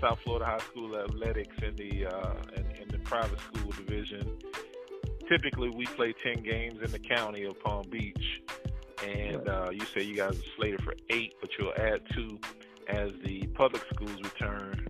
South 0.00 0.18
Florida 0.20 0.44
High 0.44 0.58
School 0.58 0.98
athletics 0.98 1.56
in 1.62 1.76
the 1.76 2.06
uh, 2.06 2.34
in, 2.56 2.82
in 2.82 2.88
the 2.88 2.98
private 2.98 3.38
school 3.40 3.70
division. 3.72 4.38
Typically, 5.28 5.70
we 5.70 5.86
play 5.86 6.14
ten 6.22 6.42
games 6.42 6.80
in 6.82 6.90
the 6.90 6.98
county 6.98 7.44
of 7.44 7.58
Palm 7.60 7.86
Beach, 7.90 8.42
and 9.04 9.48
uh, 9.48 9.70
you 9.72 9.84
say 9.86 10.02
you 10.02 10.16
guys 10.16 10.38
are 10.38 10.50
slated 10.56 10.82
for 10.82 10.94
eight, 11.10 11.34
but 11.40 11.50
you'll 11.58 11.74
add 11.76 12.00
two 12.14 12.38
as 12.88 13.10
the 13.24 13.46
public 13.48 13.82
schools 13.92 14.16
return 14.22 14.86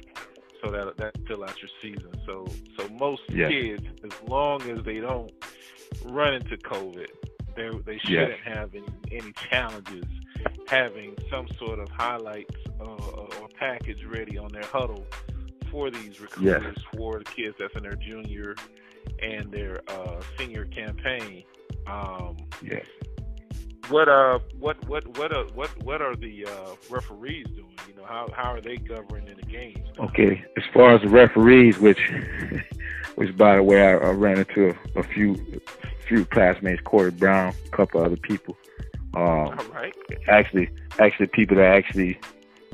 so 0.63 0.71
that 0.71 0.97
that 0.99 1.17
fill 1.27 1.45
out 1.45 1.57
your 1.61 1.71
season. 1.81 2.13
So 2.27 2.47
so 2.79 2.89
most 2.89 3.23
yes. 3.29 3.51
kids, 3.51 3.85
as 4.05 4.29
long 4.29 4.63
as 4.63 4.85
they 4.85 5.01
don't 5.01 5.33
run 6.05 6.35
into 6.35 6.57
COVID, 6.57 7.07
they 7.57 7.71
they 7.85 7.99
shouldn't 7.99 8.39
yes. 8.45 8.57
have 8.57 8.75
any 8.75 8.87
any 9.11 9.33
challenges 9.51 10.05
having 10.69 11.17
some 11.31 11.47
sort 11.59 11.79
of 11.79 11.89
highlights 11.91 12.55
uh, 12.81 12.85
or 12.85 13.49
package 13.59 14.05
ready 14.05 14.37
on 14.37 14.53
their 14.53 14.65
huddle 14.65 15.07
for 15.71 15.91
these 15.91 16.21
recruiters 16.21 16.77
yes. 16.77 16.85
for 16.95 17.19
the 17.19 17.25
kids 17.25 17.57
that's 17.59 17.75
in 17.75 17.83
their 17.83 17.97
junior 17.97 18.55
and 19.23 19.51
their 19.51 19.81
uh, 19.89 20.21
senior 20.39 20.65
campaign. 20.67 21.45
Um, 21.87 22.37
yes. 22.63 22.85
What 23.89 24.09
uh 24.09 24.41
what 24.59 24.85
what 24.89 25.07
what 25.17 25.33
uh, 25.33 25.45
what 25.55 25.71
what 25.85 26.03
are 26.03 26.17
the 26.17 26.45
uh, 26.45 26.75
referees 26.91 27.47
doing? 27.55 27.79
You 27.89 27.95
know 27.95 28.05
how 28.05 28.29
how 28.35 28.53
are 28.53 28.61
they 28.61 28.77
governing 28.77 29.37
the 29.37 29.43
games? 29.43 29.87
Okay, 29.99 30.45
as 30.57 30.65
far 30.75 30.97
as 30.97 31.03
the 31.03 31.09
referees, 31.09 31.79
which 31.79 32.01
which 33.15 33.37
by 33.37 33.57
the 33.57 33.63
way 33.63 33.83
I, 33.87 33.93
I 33.93 34.11
ran 34.11 34.39
into 34.39 34.71
a, 34.71 35.01
a, 35.01 35.03
few 35.05 35.61
few 36.09 36.25
classmates, 36.25 36.83
Corey 36.83 37.13
Brown, 37.13 37.55
a 37.65 37.77
couple 37.77 38.03
other 38.03 38.17
people. 38.17 38.57
Um, 39.15 39.23
All 39.25 39.67
right. 39.73 39.95
Actually, 40.27 40.69
actually 40.99 41.29
people 41.29 41.57
that 41.57 41.77
actually 41.77 42.19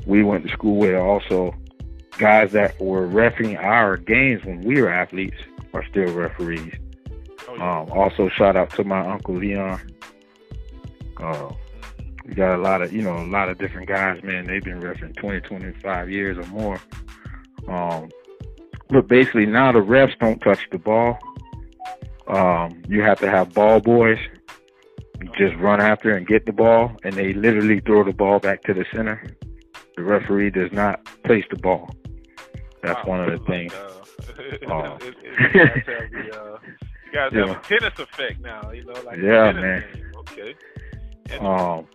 we 0.07 0.23
went 0.23 0.45
to 0.47 0.51
school 0.51 0.77
with 0.77 0.95
also 0.95 1.55
guys 2.17 2.51
that 2.51 2.79
were 2.79 3.07
refereeing 3.07 3.57
our 3.57 3.97
games 3.97 4.43
when 4.45 4.61
we 4.61 4.81
were 4.81 4.89
athletes 4.89 5.37
are 5.73 5.85
still 5.89 6.13
referees. 6.13 6.73
Oh, 7.47 7.55
yeah. 7.55 7.79
um, 7.81 7.91
also, 7.91 8.29
shout 8.29 8.55
out 8.55 8.69
to 8.71 8.83
my 8.83 8.99
uncle 8.99 9.35
Leon. 9.35 9.79
Uh, 11.17 11.51
we 12.25 12.33
got 12.33 12.55
a 12.55 12.61
lot 12.61 12.81
of, 12.81 12.93
you 12.93 13.01
know, 13.01 13.17
a 13.17 13.27
lot 13.27 13.49
of 13.49 13.57
different 13.57 13.87
guys, 13.87 14.23
man. 14.23 14.45
They've 14.45 14.63
been 14.63 14.79
refereeing 14.79 15.13
20, 15.13 15.41
25 15.41 16.09
years 16.09 16.37
or 16.37 16.49
more. 16.49 16.79
Um, 17.67 18.09
but 18.89 19.07
basically, 19.07 19.45
now 19.45 19.71
the 19.71 19.79
refs 19.79 20.17
don't 20.19 20.39
touch 20.39 20.67
the 20.71 20.77
ball. 20.77 21.17
Um, 22.27 22.81
you 22.87 23.01
have 23.01 23.19
to 23.19 23.29
have 23.29 23.53
ball 23.53 23.81
boys 23.81 24.19
just 25.37 25.55
run 25.55 25.81
after 25.81 26.15
and 26.15 26.27
get 26.27 26.45
the 26.45 26.51
ball, 26.51 26.95
and 27.03 27.13
they 27.15 27.33
literally 27.33 27.79
throw 27.79 28.03
the 28.03 28.13
ball 28.13 28.39
back 28.39 28.63
to 28.63 28.73
the 28.73 28.85
center. 28.93 29.25
The 29.95 30.03
referee 30.03 30.51
does 30.51 30.71
not 30.71 31.03
place 31.23 31.45
the 31.49 31.57
ball. 31.57 31.89
That's 32.81 32.99
wow, 33.05 33.19
one 33.19 33.29
of 33.29 33.39
the 33.39 33.45
things. 33.45 33.73
Uh, 33.73 34.02
uh, 34.29 34.97
it, 35.01 35.15
it, 35.23 35.53
guys 35.53 35.83
have, 35.85 36.11
the, 36.11 36.41
uh, 36.41 36.57
guys 37.13 37.31
yeah. 37.33 37.47
have 37.47 37.57
a 37.57 37.67
tennis 37.67 37.99
effect 37.99 38.41
now, 38.41 38.71
you 38.71 38.83
know, 38.85 38.93
like 39.05 39.17
yeah, 39.17 39.51
man. 39.51 39.83
Game. 39.93 40.11
Okay. 40.17 40.55
And, 41.29 41.47
um, 41.47 41.87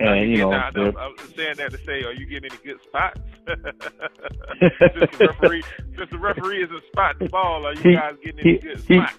and 0.00 0.30
you, 0.30 0.38
know, 0.38 0.50
now, 0.50 0.70
the, 0.70 0.94
I'm 0.98 1.14
saying 1.36 1.56
that 1.58 1.72
to 1.72 1.78
say, 1.84 2.02
are 2.04 2.12
you 2.12 2.26
getting 2.26 2.50
any 2.50 2.60
good 2.64 2.80
spots? 2.82 3.20
since 3.46 5.18
the 5.18 5.26
referee, 5.40 5.62
since 5.96 6.10
the 6.10 6.18
referee 6.18 6.64
isn't 6.64 6.82
spotting 6.86 7.26
the 7.26 7.30
ball, 7.30 7.66
are 7.66 7.74
you 7.74 7.82
he, 7.82 7.92
guys 7.94 8.14
getting 8.24 8.40
any 8.40 8.52
he, 8.52 8.58
good 8.58 8.80
spots? 8.80 9.18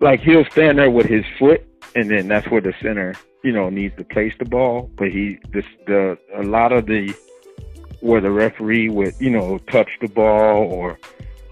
like 0.00 0.20
he'll 0.20 0.44
stand 0.46 0.78
there 0.78 0.90
with 0.90 1.06
his 1.06 1.24
foot, 1.38 1.64
and 1.94 2.10
then 2.10 2.28
that's 2.28 2.46
where 2.50 2.60
the 2.60 2.74
center, 2.82 3.14
you 3.42 3.52
know, 3.52 3.70
needs 3.70 3.96
to 3.96 4.04
place 4.04 4.34
the 4.38 4.44
ball. 4.44 4.90
But 4.96 5.08
he, 5.08 5.38
this, 5.52 5.64
the 5.86 6.18
a 6.36 6.42
lot 6.42 6.72
of 6.72 6.86
the 6.86 7.14
where 8.02 8.20
the 8.20 8.30
referee 8.30 8.88
would, 8.88 9.14
you 9.20 9.30
know, 9.30 9.58
touch 9.70 9.88
the 10.00 10.08
ball 10.08 10.64
or 10.72 10.98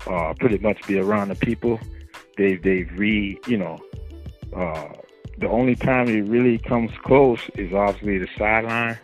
uh, 0.07 0.35
pretty 0.39 0.59
much 0.59 0.87
be 0.87 0.99
around 0.99 1.29
the 1.29 1.37
people. 1.37 1.79
They've 2.37 2.61
they've 2.63 2.91
re 2.97 3.39
you 3.47 3.57
know 3.57 3.79
uh, 4.55 4.89
the 5.39 5.49
only 5.49 5.77
time 5.77 6.09
it 6.09 6.23
really 6.23 6.59
comes 6.59 6.91
close 7.05 7.41
is 7.55 7.73
obviously 7.73 8.19
the 8.19 8.29
sideline, 8.37 8.99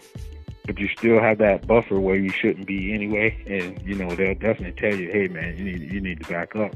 but 0.67 0.79
you 0.79 0.89
still 0.89 1.21
have 1.21 1.39
that 1.39 1.67
buffer 1.67 2.01
where 2.01 2.17
you 2.17 2.31
shouldn't 2.31 2.67
be 2.67 2.93
anyway. 2.93 3.37
And 3.47 3.81
you 3.87 3.95
know 3.95 4.15
they'll 4.15 4.35
definitely 4.35 4.73
tell 4.73 4.99
you, 4.99 5.11
hey 5.13 5.29
man, 5.29 5.57
you 5.57 5.65
need 5.65 5.93
you 5.93 6.01
need 6.01 6.23
to 6.25 6.33
back 6.33 6.57
up. 6.57 6.75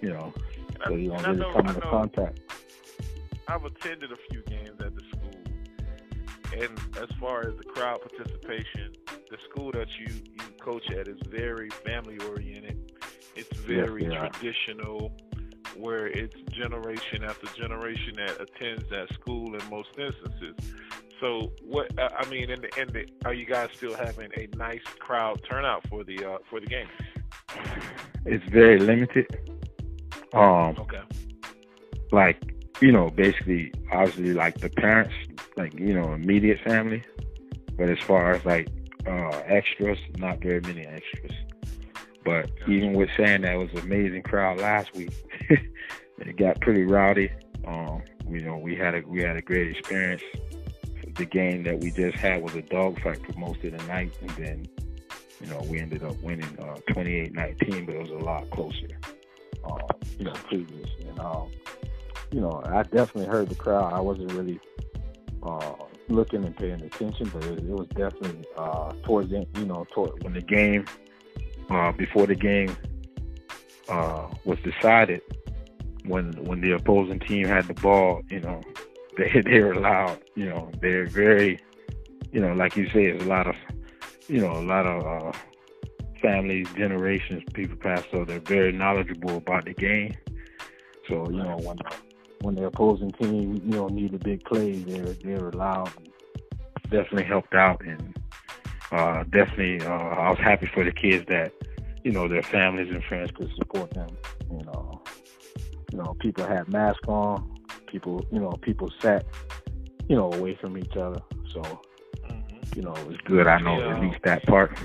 You 0.00 0.10
know, 0.10 0.32
so 0.84 0.94
you 0.94 1.10
don't 1.10 1.22
really 1.22 1.52
come 1.52 1.68
into 1.68 1.80
contact. 1.82 2.40
I've 3.46 3.64
attended 3.64 4.12
a 4.12 4.16
few 4.30 4.42
games 4.42 4.80
at 4.80 4.94
the 4.94 5.02
school, 5.08 5.17
and 6.52 6.78
as 7.00 7.08
far 7.20 7.46
as 7.48 7.56
the 7.56 7.64
crowd 7.64 8.00
participation, 8.00 8.94
the 9.30 9.38
school 9.50 9.72
that 9.72 9.88
you 9.98 10.06
you 10.08 10.46
coach 10.60 10.90
at 10.90 11.08
is 11.08 11.18
very 11.28 11.70
family 11.84 12.18
oriented 12.28 12.88
it's 13.38 13.56
very 13.60 14.04
yes, 14.04 14.32
traditional, 14.32 15.12
where 15.76 16.08
it's 16.08 16.34
generation 16.50 17.22
after 17.22 17.46
generation 17.56 18.14
that 18.16 18.40
attends 18.40 18.88
that 18.90 19.12
school 19.14 19.54
in 19.54 19.70
most 19.70 19.90
instances. 19.96 20.56
So, 21.20 21.52
what 21.62 21.88
I 21.98 22.28
mean, 22.28 22.50
in 22.50 22.60
the, 22.60 22.68
the, 22.92 23.06
are 23.24 23.32
you 23.32 23.46
guys 23.46 23.68
still 23.74 23.94
having 23.94 24.30
a 24.36 24.48
nice 24.56 24.82
crowd 24.98 25.40
turnout 25.48 25.86
for 25.88 26.02
the 26.02 26.24
uh, 26.24 26.38
for 26.50 26.58
the 26.58 26.66
game? 26.66 26.88
It's 28.24 28.44
very 28.50 28.80
limited. 28.80 29.26
Um, 30.32 30.76
okay. 30.80 31.02
Like 32.10 32.42
you 32.80 32.92
know, 32.92 33.10
basically, 33.10 33.72
obviously, 33.92 34.32
like 34.34 34.58
the 34.58 34.70
parents, 34.70 35.14
like 35.56 35.74
you 35.74 35.94
know, 35.94 36.12
immediate 36.12 36.60
family. 36.60 37.02
But 37.76 37.88
as 37.88 37.98
far 38.00 38.32
as 38.32 38.44
like 38.44 38.68
uh, 39.06 39.42
extras, 39.46 39.98
not 40.16 40.40
very 40.40 40.60
many 40.60 40.86
extras. 40.86 41.32
But 42.24 42.50
even 42.68 42.92
with 42.92 43.08
saying 43.16 43.42
that, 43.42 43.54
it 43.54 43.58
was 43.58 43.70
an 43.72 43.78
amazing 43.80 44.22
crowd 44.22 44.58
last 44.58 44.94
week. 44.94 45.12
it 46.18 46.36
got 46.36 46.60
pretty 46.60 46.82
rowdy. 46.82 47.30
Um, 47.66 48.02
you 48.28 48.40
know, 48.40 48.58
we 48.58 48.74
had 48.76 48.94
a 48.94 49.02
we 49.06 49.22
had 49.22 49.36
a 49.36 49.42
great 49.42 49.76
experience. 49.76 50.22
The 51.14 51.24
game 51.24 51.64
that 51.64 51.80
we 51.80 51.90
just 51.90 52.16
had 52.16 52.42
was 52.42 52.54
a 52.54 52.62
dogfight 52.62 53.24
for 53.24 53.38
most 53.38 53.64
of 53.64 53.76
the 53.76 53.84
night, 53.86 54.12
and 54.20 54.30
then 54.30 54.66
you 55.40 55.46
know 55.46 55.60
we 55.68 55.80
ended 55.80 56.04
up 56.04 56.16
winning 56.22 56.56
uh, 56.60 56.76
28-19, 56.90 57.86
but 57.86 57.94
it 57.94 58.02
was 58.02 58.10
a 58.10 58.24
lot 58.24 58.48
closer. 58.50 58.88
Uh, 59.64 59.78
you 60.18 60.24
know, 60.24 60.32
previous, 60.48 60.88
and 61.08 61.18
um, 61.18 61.48
you 62.30 62.40
know, 62.40 62.62
I 62.66 62.82
definitely 62.82 63.26
heard 63.26 63.48
the 63.48 63.54
crowd. 63.54 63.92
I 63.92 64.00
wasn't 64.00 64.32
really 64.32 64.60
uh, 65.42 65.74
looking 66.08 66.44
and 66.44 66.56
paying 66.56 66.80
attention, 66.82 67.30
but 67.32 67.44
it, 67.44 67.58
it 67.58 67.64
was 67.64 67.88
definitely 67.88 68.44
uh, 68.56 68.92
towards 69.04 69.30
the 69.30 69.46
you 69.56 69.66
know 69.66 69.86
toward 69.92 70.22
when 70.22 70.34
the 70.34 70.42
game 70.42 70.84
uh, 71.70 71.92
before 71.92 72.26
the 72.26 72.34
game 72.34 72.76
uh, 73.88 74.28
was 74.44 74.58
decided, 74.60 75.22
when 76.04 76.32
when 76.44 76.60
the 76.60 76.72
opposing 76.72 77.20
team 77.20 77.46
had 77.46 77.66
the 77.66 77.74
ball, 77.74 78.22
you 78.30 78.40
know, 78.40 78.60
they 79.18 79.42
they 79.44 79.60
were 79.60 79.74
loud. 79.74 80.20
You 80.34 80.50
know, 80.50 80.70
they're 80.80 81.06
very, 81.06 81.58
you 82.32 82.40
know, 82.40 82.52
like 82.52 82.76
you 82.76 82.86
say, 82.90 83.06
it's 83.06 83.24
a 83.24 83.28
lot 83.28 83.46
of, 83.46 83.56
you 84.28 84.40
know, 84.40 84.52
a 84.52 84.64
lot 84.64 84.86
of 84.86 85.06
uh, 85.06 85.38
families, 86.20 86.68
generations, 86.76 87.42
people 87.54 87.76
pass, 87.76 88.02
so 88.10 88.24
they're 88.24 88.40
very 88.40 88.72
knowledgeable 88.72 89.36
about 89.36 89.64
the 89.64 89.74
game. 89.74 90.14
So 91.08 91.28
you 91.30 91.42
know, 91.42 91.56
when 91.62 91.78
when 92.42 92.54
the 92.54 92.66
opposing 92.66 93.10
team, 93.12 93.60
you 93.64 93.76
know, 93.76 93.88
needed 93.88 94.22
big 94.22 94.44
plays, 94.44 94.84
they 94.84 95.00
were 95.00 95.12
they 95.12 95.34
were 95.34 95.52
loud. 95.52 95.90
Definitely 96.90 97.24
helped 97.24 97.54
out 97.54 97.84
and 97.84 98.18
uh, 98.90 99.24
definitely, 99.24 99.86
uh, 99.86 99.90
I 99.90 100.30
was 100.30 100.38
happy 100.38 100.66
for 100.66 100.82
the 100.82 100.92
kids 100.92 101.26
that, 101.28 101.52
you 102.04 102.12
know, 102.12 102.26
their 102.26 102.42
families 102.42 102.92
and 102.92 103.04
friends 103.04 103.30
could 103.32 103.50
support 103.56 103.90
them. 103.90 104.08
You 104.50 104.64
know, 104.64 105.02
you 105.92 105.98
know, 105.98 106.16
people 106.20 106.46
had 106.46 106.68
masks 106.68 107.06
on. 107.06 107.54
People, 107.86 108.24
you 108.32 108.40
know, 108.40 108.50
people 108.62 108.90
sat, 109.00 109.24
you 110.08 110.16
know, 110.16 110.32
away 110.32 110.54
from 110.54 110.78
each 110.78 110.96
other. 110.96 111.20
So, 111.52 111.60
mm-hmm. 111.60 112.76
you 112.76 112.82
know, 112.82 112.94
it 112.94 113.06
was 113.06 113.16
good. 113.24 113.46
I 113.46 113.58
know 113.58 113.78
yeah. 113.78 113.96
at 113.96 114.02
least 114.02 114.22
that 114.24 114.42
part. 114.46 114.78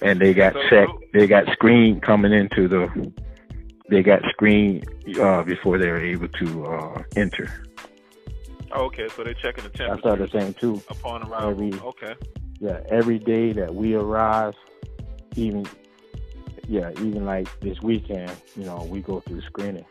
And 0.00 0.20
they 0.20 0.32
got 0.32 0.52
so, 0.52 0.68
checked. 0.68 0.92
They 1.12 1.26
got 1.26 1.50
screened 1.52 2.02
coming 2.02 2.32
into 2.32 2.68
the 2.68 3.12
they 3.88 4.02
got 4.02 4.22
screened 4.30 4.86
uh, 5.18 5.42
before 5.42 5.78
they 5.78 5.88
were 5.88 6.00
able 6.00 6.28
to 6.28 6.66
uh, 6.66 7.02
enter. 7.16 7.50
Oh, 8.72 8.84
okay, 8.84 9.08
so 9.16 9.24
they're 9.24 9.34
checking 9.34 9.64
the 9.64 9.70
temperature. 9.70 9.88
That's 9.88 10.02
the 10.02 10.24
other 10.24 10.28
thing 10.28 10.54
too. 10.54 10.82
Upon 10.88 11.22
arrival. 11.22 11.50
Every, 11.50 11.72
okay. 11.80 12.14
Yeah, 12.60 12.80
every 12.90 13.18
day 13.18 13.52
that 13.52 13.74
we 13.74 13.94
arrive, 13.94 14.54
even 15.36 15.66
yeah, 16.66 16.90
even 17.00 17.24
like 17.24 17.48
this 17.60 17.80
weekend, 17.80 18.30
you 18.56 18.64
know, 18.64 18.86
we 18.90 19.00
go 19.00 19.20
through 19.20 19.40
screening. 19.42 19.86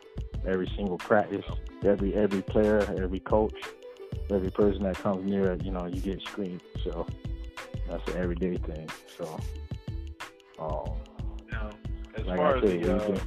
Every 0.45 0.71
single 0.75 0.97
practice, 0.97 1.45
every 1.83 2.13
every 2.13 2.41
player, 2.43 2.79
every 3.01 3.19
coach, 3.19 3.55
every 4.29 4.51
person 4.51 4.83
that 4.83 4.95
comes 4.97 5.27
near 5.27 5.53
it, 5.53 5.63
you 5.63 5.71
know, 5.71 5.87
you 5.87 5.99
get 5.99 6.21
screened. 6.21 6.61
So 6.83 7.07
that's 7.89 8.07
an 8.11 8.17
everyday 8.17 8.57
thing. 8.57 8.89
So, 9.17 9.39
um, 10.59 10.97
now, 11.51 11.69
as 12.15 12.25
like 12.25 12.37
far 12.37 12.55
I 12.55 12.57
as 12.57 12.63
said, 12.63 12.83
the, 12.83 13.13
uh, 13.13 13.19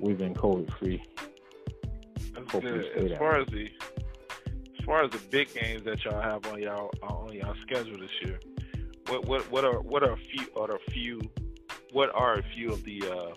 we've 0.00 0.18
been 0.18 0.34
COVID 0.34 0.78
free. 0.78 1.02
as, 1.18 2.50
hopefully 2.50 2.78
the- 2.78 2.90
stay 2.92 3.04
as 3.04 3.10
that 3.10 3.18
far 3.18 3.40
as 3.40 3.46
the 3.48 3.70
as 4.78 4.84
far 4.84 5.04
as 5.04 5.10
the 5.10 5.20
big 5.30 5.52
games 5.52 5.84
that 5.84 6.02
y'all 6.04 6.20
have 6.20 6.46
on 6.46 6.62
y'all 6.62 6.90
on 7.02 7.32
y'all 7.32 7.54
schedule 7.62 7.98
this 7.98 8.10
year, 8.24 8.38
what 9.08 9.26
what 9.26 9.50
what 9.50 9.64
are 9.64 9.80
what 9.80 10.02
are 10.02 10.12
a 10.12 10.16
few 10.16 10.46
are 10.56 10.74
a 10.74 10.90
few 10.90 11.20
what 11.92 12.14
are 12.14 12.34
a 12.38 12.42
few 12.54 12.70
of 12.70 12.84
the 12.84 13.02
uh 13.02 13.34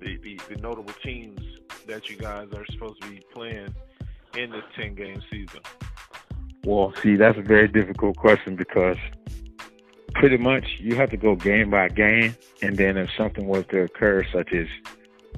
the, 0.00 0.16
the, 0.18 0.40
the 0.48 0.60
notable 0.60 0.92
teams 1.02 1.40
that 1.86 2.10
you 2.10 2.16
guys 2.16 2.48
are 2.54 2.66
supposed 2.72 3.00
to 3.02 3.08
be 3.08 3.22
playing 3.32 3.74
in 4.36 4.50
this 4.50 4.64
ten 4.76 4.94
game 4.94 5.22
season? 5.30 5.60
Well, 6.64 6.92
see, 7.02 7.16
that's 7.16 7.38
a 7.38 7.42
very 7.42 7.68
difficult 7.68 8.16
question 8.16 8.56
because 8.56 8.96
pretty 10.14 10.36
much 10.38 10.64
you 10.78 10.96
have 10.96 11.10
to 11.10 11.16
go 11.16 11.36
game 11.36 11.70
by 11.70 11.88
game, 11.88 12.36
and 12.62 12.76
then 12.76 12.96
if 12.96 13.10
something 13.18 13.46
was 13.46 13.64
to 13.70 13.82
occur, 13.82 14.24
such 14.32 14.52
as 14.52 14.66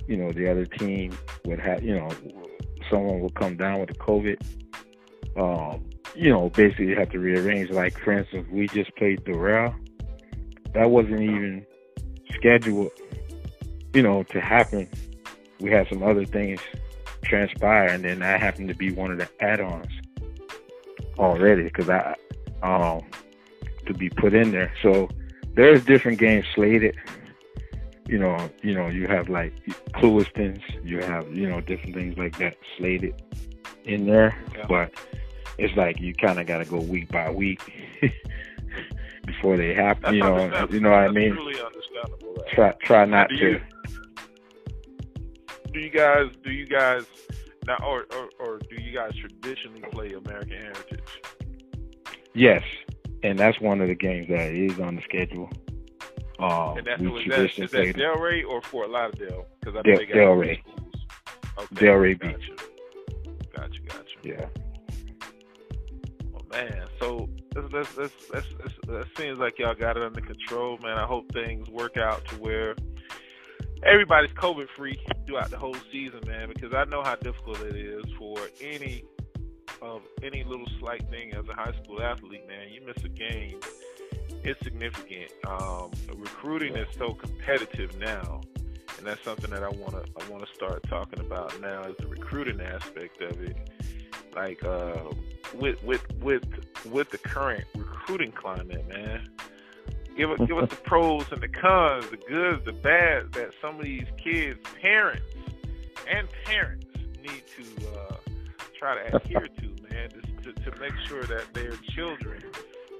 you 0.07 0.17
know 0.17 0.33
the 0.33 0.51
other 0.51 0.65
team 0.65 1.17
would 1.45 1.59
have, 1.59 1.83
you 1.83 1.95
know, 1.95 2.11
someone 2.91 3.21
would 3.21 3.35
come 3.35 3.57
down 3.57 3.81
with 3.81 3.91
the 3.91 3.97
COVID. 3.97 4.41
Um, 5.37 5.85
you 6.15 6.31
know, 6.31 6.49
basically 6.51 6.95
have 6.95 7.11
to 7.11 7.19
rearrange. 7.19 7.71
Like 7.71 7.99
for 7.99 8.13
instance, 8.13 8.47
we 8.51 8.69
just 8.69 8.95
played 8.97 9.25
Doral. 9.25 9.75
That 10.73 10.91
wasn't 10.91 11.21
even 11.21 11.67
scheduled, 12.35 12.91
you 13.93 14.03
know, 14.03 14.23
to 14.25 14.41
happen. 14.41 14.89
We 15.61 15.71
had 15.71 15.89
some 15.89 16.03
other 16.03 16.25
things 16.25 16.61
transpire, 17.23 17.89
and 17.89 18.05
then 18.05 18.21
that 18.21 18.41
happened 18.41 18.69
to 18.69 18.75
be 18.75 18.93
one 18.93 19.11
of 19.11 19.19
the 19.19 19.29
add-ons 19.41 19.87
already 21.19 21.65
because 21.65 21.89
I 21.89 22.15
um 22.63 23.03
to 23.87 23.95
be 23.95 24.11
put 24.11 24.35
in 24.35 24.51
there. 24.53 24.73
So 24.83 25.09
there's 25.55 25.85
different 25.85 26.19
games 26.19 26.45
slated. 26.55 26.97
You 28.07 28.19
know, 28.19 28.49
you 28.63 28.75
know, 28.75 28.87
you 28.89 29.07
have 29.09 29.29
like 29.29 29.53
Clewiston's, 29.95 30.63
you 30.85 30.99
have 31.01 31.33
you 31.37 31.49
know 31.49 31.61
different 31.61 31.95
things 31.95 32.17
like 32.17 32.39
that 32.39 32.57
slated 32.79 33.21
in 33.85 34.07
there, 34.07 34.37
Yeah. 34.55 34.67
but 34.69 34.93
it's 35.59 35.77
like 35.77 36.01
you 36.01 36.15
kind 36.15 36.39
of 36.39 36.47
got 36.47 36.59
to 36.59 36.65
go 36.65 36.79
week 36.79 37.09
by 37.11 37.31
week 37.31 37.61
before 39.27 39.57
they 39.57 39.75
happen. 39.75 40.03
That's 40.03 40.15
You 40.15 40.21
know, 40.21 40.67
you 40.71 40.81
know 40.81 40.91
what 40.91 41.01
I 41.01 41.09
mean. 41.11 41.33
Truly 41.35 41.61
understandable. 41.61 42.35
Right? 42.37 42.49
Try 42.53 42.73
try 42.83 43.05
not 43.07 43.29
Do 43.31 43.37
to. 43.37 43.51
you- 43.53 43.61
do 45.73 45.81
you 45.83 45.91
guys 45.91 46.31
do 46.43 46.53
you 46.53 46.65
guys 46.67 47.05
now 47.67 47.77
or, 47.85 48.07
or 48.15 48.31
or 48.39 48.59
do 48.59 48.81
you 48.83 48.93
guys 48.95 49.13
traditionally 49.17 49.83
play 49.91 50.13
American 50.13 50.57
Heritage? 50.59 51.01
Yes, 52.33 52.63
and 53.23 53.39
that's 53.39 53.61
one 53.61 53.81
of 53.83 53.89
the 53.89 53.95
games 53.95 54.29
that 54.29 54.53
is 54.53 54.79
on 54.81 54.97
the 54.97 55.03
schedule. 55.03 55.51
Um, 56.39 56.78
And 56.78 56.87
that's 56.87 57.01
we 57.01 57.09
was 57.09 57.22
that 57.24 57.34
traditionally 57.34 57.64
is 57.64 57.70
play 57.70 57.93
that 57.93 57.97
Delray 57.97 58.47
or 58.47 58.61
Fort 58.62 58.91
Lauderdale? 58.91 59.47
Because 59.61 59.76
I 59.78 59.82
Del- 59.82 59.97
got 59.99 60.09
Delray. 60.09 60.61
schools. 60.61 61.07
Okay, 61.59 61.87
Delray 61.87 62.18
gotcha. 62.18 62.37
Beach. 62.39 62.51
Gotcha, 63.57 63.80
gotcha. 63.89 64.16
Yeah. 64.22 64.47
Oh 66.34 66.41
man, 66.51 66.87
so 67.01 67.28
this, 67.55 67.89
this, 67.95 68.12
this, 68.32 68.45
this 68.87 69.07
seems 69.16 69.39
like 69.39 69.59
y'all 69.59 69.74
got 69.74 69.97
it 69.97 70.03
under 70.03 70.20
control, 70.20 70.76
man. 70.82 70.99
I 70.99 71.07
hope 71.07 71.32
things 71.32 71.68
work 71.70 71.97
out 71.97 72.24
to 72.26 72.34
where 72.37 72.74
everybody's 73.82 74.32
COVID 74.32 74.68
free 74.76 74.99
throughout 75.26 75.51
the 75.51 75.57
whole 75.59 75.76
season, 75.91 76.20
man. 76.26 76.49
Because 76.49 76.74
I 76.74 76.84
know 76.84 77.03
how 77.03 77.14
difficult 77.16 77.61
it 77.62 77.76
is 77.76 78.05
for 78.18 78.37
any 78.61 79.05
of 79.82 80.03
any 80.22 80.45
little 80.45 80.68
slight 80.78 81.09
thing 81.11 81.32
as 81.34 81.47
a 81.49 81.55
high 81.55 81.72
school 81.82 82.03
athlete, 82.03 82.47
man. 82.47 82.68
You 82.70 82.82
miss 82.87 83.03
a 83.05 83.09
game, 83.09 83.59
it's 84.47 84.63
significant. 84.63 85.33
Um, 85.47 85.91
recruiting 86.15 86.77
is 86.77 86.87
so 86.97 87.15
competitive 87.15 87.99
now, 87.99 88.41
and 88.97 89.07
that's 89.07 89.23
something 89.25 89.51
that 89.51 89.63
I 89.65 89.69
wanna 89.69 90.05
I 90.21 90.31
wanna 90.31 90.47
start 90.55 90.85
talking 90.89 91.19
about 91.19 91.61
now 91.61 91.83
is 91.85 91.97
the 91.99 92.07
recruiting 92.07 92.61
aspect 92.61 93.21
of 93.23 93.41
it. 93.43 93.57
Like 94.35 94.65
uh, 94.65 95.11
with 95.55 95.83
with 95.83 96.03
with 96.21 96.45
with 96.87 97.11
the 97.11 97.19
current 97.19 97.65
recruiting 97.75 98.33
climate, 98.33 98.89
man. 98.89 99.29
Give 100.17 100.31
us 100.31 100.39
give 100.47 100.57
us 100.57 100.71
the 100.71 100.77
pros 100.77 101.25
and 101.31 101.43
the 101.43 101.49
cons, 101.49 102.09
the 102.11 102.17
goods, 102.17 102.65
the 102.65 102.73
bad 102.73 103.33
that 103.33 103.51
some 103.61 103.79
of 103.79 103.85
these 103.85 104.07
kids, 104.17 104.59
parents 104.81 105.27
and 106.09 106.29
parents 106.45 106.87
need 107.21 107.43
to 107.57 107.89
uh, 107.89 108.17
try 108.79 108.95
to 108.95 109.17
adhere 109.17 109.49
to, 109.49 109.67
man, 109.91 110.09
to, 110.11 110.53
to, 110.53 110.71
to 110.71 110.81
make 110.81 110.93
sure 111.07 111.25
that 111.25 111.53
their 111.53 111.73
children 111.95 112.41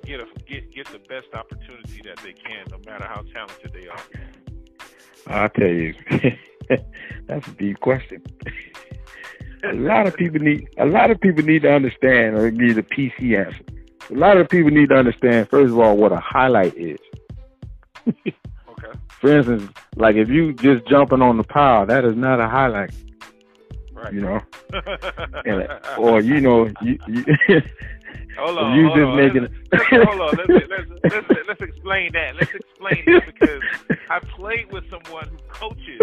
get 0.07 0.21
a 0.21 0.27
get 0.49 0.73
get 0.73 0.87
the 0.89 0.99
best 0.99 1.27
opportunity 1.35 2.01
that 2.05 2.19
they 2.23 2.33
can, 2.33 2.65
no 2.71 2.79
matter 2.91 3.05
how 3.07 3.23
talented 3.35 3.73
they 3.73 3.89
are. 3.89 3.99
I'll 5.27 5.49
tell 5.49 5.67
you, 5.67 5.95
that's 7.27 7.49
a 7.49 7.51
deep 7.53 7.81
question. 7.81 8.23
a 9.65 9.73
lot 9.73 10.07
of 10.07 10.15
people 10.15 10.41
need 10.41 10.69
a 10.79 10.87
lot 10.87 11.11
of 11.11 11.21
people 11.21 11.45
need 11.45 11.63
to 11.63 11.73
understand 11.73 12.37
or 12.37 12.51
need 12.51 12.79
a 12.79 12.83
PC 12.83 13.45
answer. 13.45 13.65
A 14.11 14.15
lot 14.15 14.37
of 14.37 14.49
people 14.49 14.71
need 14.71 14.91
to 14.91 14.95
understand 14.95 15.49
first 15.49 15.73
of 15.73 15.79
all 15.79 15.97
what 15.97 16.13
a 16.13 16.21
highlight 16.21 16.77
is. 16.77 16.99
Okay, 18.79 18.99
For 19.09 19.39
instance, 19.39 19.73
like 19.97 20.17
if 20.17 20.29
you 20.29 20.53
just 20.53 20.87
jumping 20.87 21.23
on 21.23 21.39
the 21.39 21.45
pile, 21.45 21.87
that 21.87 22.05
is 22.05 22.15
not 22.15 22.39
a 22.41 22.47
highlight, 22.47 22.91
right. 23.93 24.13
you 24.13 24.21
know. 24.21 24.41
And, 25.47 25.67
or 25.97 26.21
you 26.21 26.43
know, 26.43 26.71
you, 26.83 26.99
you 27.09 27.25
hold 28.39 28.59
on, 28.59 28.79
you 28.79 28.87
hold 28.87 28.97
just 28.97 29.07
on. 29.07 29.17
making 29.17 29.43
Let's, 29.73 29.93
let's, 29.93 30.05
hold 30.09 30.21
on. 30.21 30.37
Let's, 30.37 30.69
let's, 30.69 30.91
let's, 31.15 31.49
let's 31.49 31.61
explain 31.71 32.13
that. 32.13 32.37
Let's 32.37 32.55
explain 32.55 33.05
that 33.07 33.27
because 33.27 33.63
I 34.11 34.19
played 34.21 34.73
with 34.73 34.85
someone 34.91 35.29
who 35.29 35.39
coaches 35.49 36.01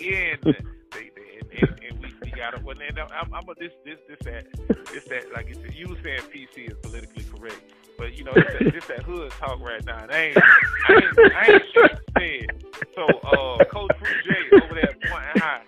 in 0.00 0.38
they, 0.42 1.10
they, 1.14 1.30
and, 1.40 1.70
and, 1.70 1.80
and 1.84 2.00
we, 2.00 2.14
we 2.22 2.30
got 2.30 2.54
it. 2.54 2.62
Well, 2.62 2.76
then 2.78 2.98
I'm, 2.98 3.32
I'm 3.32 3.48
a, 3.48 3.54
this 3.58 3.72
this 3.84 3.98
this 4.08 4.18
that 4.24 4.46
this 4.92 5.04
that 5.04 5.32
like 5.34 5.48
you 5.48 5.54
said, 5.54 5.74
you 5.74 5.96
saying 6.02 6.20
PC 6.34 6.70
is 6.70 6.76
politically 6.82 7.24
correct, 7.24 7.60
but 7.98 8.16
you 8.16 8.24
know 8.24 8.32
this 8.34 8.44
that, 8.58 8.72
this 8.72 8.86
that 8.86 9.02
hood 9.02 9.30
talk 9.32 9.60
right 9.60 9.84
now. 9.84 9.98
And 9.98 10.12
I 10.12 10.18
ain't 10.18 10.38
I 10.38 10.94
ain't, 10.94 11.34
I 11.34 11.52
ain't 11.52 11.62
sure 11.72 11.88
said. 12.18 12.64
So 12.94 13.06
uh, 13.06 13.64
Coach 13.64 13.90
Fruit 13.98 14.16
J 14.24 14.56
over 14.62 14.74
there 14.74 14.90
at 14.90 15.00
Point 15.02 15.24
High, 15.38 15.62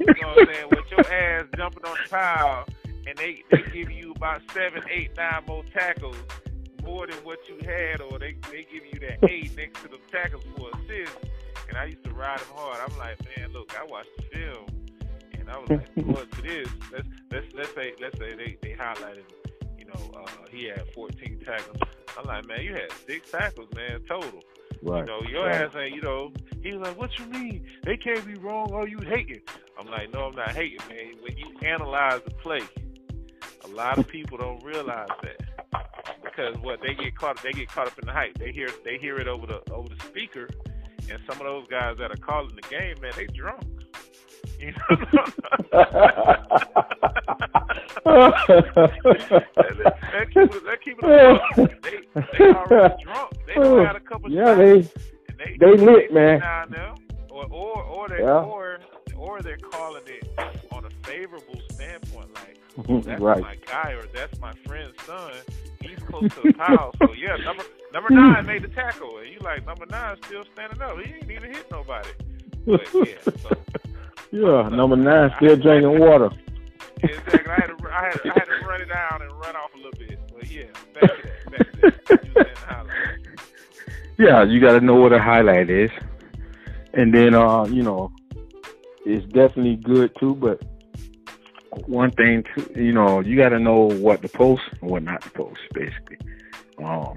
you 0.00 0.06
know 0.06 0.28
what 0.28 0.48
I'm 0.48 0.54
saying? 0.54 0.68
With 0.70 0.90
your 0.90 1.12
ass 1.12 1.46
jumping 1.56 1.84
on 1.84 1.96
the 2.02 2.08
pile, 2.10 2.66
and 3.06 3.16
they 3.18 3.42
they 3.50 3.62
give 3.72 3.90
you 3.90 4.12
about 4.12 4.42
seven, 4.52 4.82
eight, 4.90 5.16
nine 5.16 5.42
more 5.46 5.64
tackles. 5.72 6.16
More 6.84 7.06
than 7.06 7.16
what 7.24 7.38
you 7.48 7.56
had, 7.66 8.00
or 8.00 8.18
they 8.18 8.36
they 8.50 8.66
give 8.72 8.84
you 8.92 9.00
that 9.00 9.28
eight 9.28 9.56
next 9.56 9.82
to 9.82 9.88
the 9.88 9.98
tackles 10.10 10.44
for 10.56 10.68
assist, 10.70 11.16
and 11.68 11.76
I 11.76 11.86
used 11.86 12.04
to 12.04 12.10
ride 12.10 12.38
them 12.38 12.46
hard. 12.54 12.78
I'm 12.88 12.96
like, 12.96 13.18
man, 13.36 13.52
look, 13.52 13.74
I 13.78 13.84
watched 13.84 14.10
the 14.16 14.22
film, 14.38 14.66
and 15.32 15.50
I 15.50 15.58
was 15.58 15.68
like, 15.70 15.94
to 16.30 16.42
this. 16.42 16.68
Let's 16.92 17.08
let's 17.32 17.54
let's 17.54 17.74
say 17.74 17.94
let's 18.00 18.18
say 18.18 18.36
they 18.36 18.56
they 18.62 18.74
highlighted, 18.74 19.24
you 19.78 19.86
know, 19.86 20.20
uh, 20.20 20.26
he 20.50 20.66
had 20.66 20.84
14 20.94 21.40
tackles. 21.44 21.76
I'm 22.16 22.24
like, 22.24 22.46
man, 22.46 22.62
you 22.62 22.72
had 22.72 22.92
six 23.06 23.30
tackles, 23.30 23.68
man, 23.74 24.00
total. 24.08 24.42
right. 24.82 25.00
You 25.00 25.06
know, 25.06 25.22
your 25.28 25.46
right. 25.46 25.62
ass 25.62 25.76
ain't, 25.76 25.94
you 25.94 26.02
know, 26.02 26.32
he 26.62 26.72
was 26.72 26.86
like, 26.88 26.98
what 26.98 27.18
you 27.18 27.26
mean? 27.26 27.66
They 27.84 27.96
can't 27.96 28.24
be 28.26 28.34
wrong. 28.34 28.70
Oh, 28.72 28.86
you 28.86 28.98
hating. 29.00 29.42
I'm 29.78 29.86
like, 29.86 30.12
no, 30.14 30.26
I'm 30.26 30.34
not 30.34 30.52
hating, 30.52 30.80
man. 30.88 31.14
When 31.20 31.36
you 31.36 31.54
analyze 31.62 32.22
the 32.24 32.30
play, 32.30 32.62
lot 33.76 33.98
of 33.98 34.08
people 34.08 34.38
don't 34.38 34.62
realize 34.64 35.08
that. 35.22 35.40
Because 36.24 36.56
what 36.58 36.80
they 36.82 36.94
get 36.94 37.16
caught 37.16 37.42
they 37.42 37.52
get 37.52 37.68
caught 37.68 37.86
up 37.86 37.98
in 37.98 38.06
the 38.06 38.12
hype. 38.12 38.36
They 38.38 38.52
hear 38.52 38.68
they 38.84 38.98
hear 38.98 39.16
it 39.18 39.28
over 39.28 39.46
the 39.46 39.60
over 39.72 39.88
the 39.88 40.02
speaker 40.04 40.48
and 41.10 41.20
some 41.28 41.40
of 41.40 41.46
those 41.46 41.66
guys 41.68 41.96
that 41.98 42.10
are 42.10 42.16
calling 42.16 42.54
the 42.56 42.62
game, 42.62 42.96
man, 43.00 43.12
they 43.16 43.26
drunk. 43.26 43.62
You 44.58 44.72
know? 44.72 44.96
that 48.14 48.92
keep 50.32 50.54
it, 50.54 50.64
that 50.64 50.80
keep 50.82 50.98
it 51.02 51.82
they, 51.82 52.00
they 52.38 52.44
already 52.52 52.94
drunk. 53.02 53.32
They 53.46 53.54
had 53.54 53.96
a 53.96 54.00
couple 54.00 54.30
yeah, 54.30 54.44
shots. 54.46 54.58
they 54.58 54.80
they, 55.38 55.56
They 55.58 55.76
lit, 55.76 56.12
man. 56.12 56.40
Or 57.30 57.44
or 57.50 57.82
or 57.82 58.08
they 58.08 58.20
Yeah. 58.20 58.40
or 58.44 58.78
or 59.16 59.42
they're 59.42 59.56
calling 59.58 60.02
it 60.06 60.26
on 60.72 60.84
a 60.86 60.90
favorable 61.06 61.60
standpoint, 61.70 62.32
like 62.34 62.55
that's 63.04 63.06
right. 63.20 63.40
my 63.40 63.56
guy 63.66 63.92
or 63.92 64.06
that's 64.14 64.38
my 64.40 64.52
friend's 64.66 64.94
son. 65.04 65.32
He's 65.80 65.98
close 65.98 66.32
to 66.34 66.40
the 66.42 66.52
pile, 66.52 66.92
so 66.98 67.12
yeah, 67.14 67.36
number 67.36 67.64
number 67.92 68.10
nine 68.10 68.46
made 68.46 68.62
the 68.62 68.68
tackle, 68.68 69.18
and 69.18 69.28
you 69.28 69.38
like 69.40 69.64
number 69.66 69.86
nine 69.86 70.16
still 70.26 70.44
standing 70.52 70.80
up. 70.82 70.98
He 70.98 71.14
ain't 71.14 71.30
even 71.30 71.54
hit 71.54 71.70
nobody. 71.70 72.08
But 72.66 72.86
yeah, 72.94 73.32
so 73.40 73.50
Yeah, 74.32 74.68
number 74.68 74.96
nine, 74.96 75.32
still 75.36 75.56
drinking 75.56 75.98
water. 75.98 76.30
exactly. 77.02 77.52
I 77.52 77.60
had, 77.60 77.66
to, 77.66 77.88
I, 77.90 78.04
had 78.04 78.12
to, 78.12 78.30
I 78.30 78.32
had 78.34 78.44
to 78.44 78.66
run 78.66 78.80
it 78.80 78.88
down 78.88 79.22
and 79.22 79.32
run 79.32 79.56
off 79.56 79.72
a 79.74 79.76
little 79.76 79.92
bit. 79.92 80.18
But 80.34 80.50
yeah, 80.50 80.64
back 80.94 81.02
to 81.02 81.22
that. 81.22 81.50
Back 81.50 81.72
to 81.72 81.80
that. 81.80 82.96
You 84.18 84.26
yeah, 84.26 84.42
you 84.44 84.60
got 84.60 84.72
to 84.72 84.80
know 84.80 84.94
what 84.94 85.12
a 85.12 85.20
highlight 85.20 85.70
is. 85.70 85.90
And 86.94 87.14
then, 87.14 87.34
uh, 87.34 87.64
you 87.64 87.82
know, 87.82 88.10
it's 89.04 89.26
definitely 89.26 89.76
good 89.76 90.10
too, 90.18 90.34
but 90.34 90.62
one 91.86 92.10
thing, 92.10 92.44
you 92.74 92.92
know, 92.92 93.20
you 93.20 93.36
got 93.36 93.50
to 93.50 93.58
know 93.58 93.88
what 93.88 94.22
to 94.22 94.28
post 94.28 94.62
and 94.80 94.90
what 94.90 95.02
not 95.02 95.22
to 95.22 95.30
post, 95.30 95.60
basically. 95.72 96.18
Um, 96.78 97.16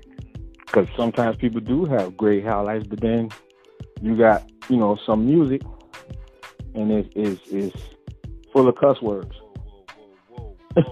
because 0.57 0.88
sometimes 0.95 1.36
people 1.38 1.60
do 1.60 1.86
have 1.86 2.16
great 2.16 2.45
highlights, 2.45 2.86
but 2.88 3.01
then 3.01 3.30
you 4.01 4.16
got, 4.16 4.49
you 4.70 4.78
know, 4.78 4.97
some 5.05 5.26
music 5.26 5.62
and 6.76 6.91
it 6.91 7.12
is 7.16 7.39
is 7.47 7.74
full 8.53 8.68
of 8.68 8.76
cuss 8.76 9.01
words. 9.01 9.34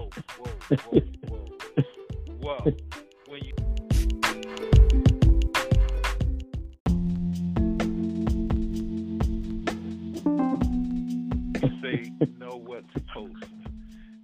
Say 11.82 12.12
know 12.38 12.56
what 12.56 12.84
to 12.92 13.00
post. 13.14 13.57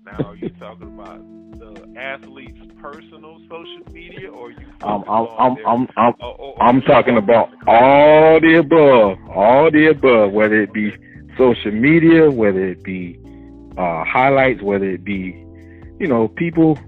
Now, 0.05 0.18
are 0.18 0.36
you 0.36 0.50
talking 0.61 0.88
about 0.88 1.18
the 1.59 1.98
athlete's 1.98 2.61
personal 2.78 3.40
social 3.48 3.90
media, 3.90 4.30
or 4.30 4.50
you? 4.50 4.59
I'm 4.82 5.02
I'm 5.09 5.26
I'm 5.38 5.57
I'm 5.66 5.88
I'm, 5.96 6.14
or, 6.20 6.34
or, 6.34 6.62
I'm 6.62 6.82
talking 6.82 7.16
about 7.16 7.48
all 7.66 8.38
the 8.38 8.57
above, 8.59 9.18
all 9.34 9.70
the 9.70 9.86
above, 9.86 10.32
whether 10.32 10.61
it 10.61 10.74
be 10.74 10.94
social 11.38 11.70
media, 11.70 12.30
whether 12.30 12.66
it 12.66 12.82
be 12.82 13.18
uh, 13.78 14.05
highlights, 14.05 14.61
whether 14.61 14.90
it 14.90 15.05
be, 15.05 15.42
you 15.98 16.07
know, 16.07 16.28
people. 16.28 16.78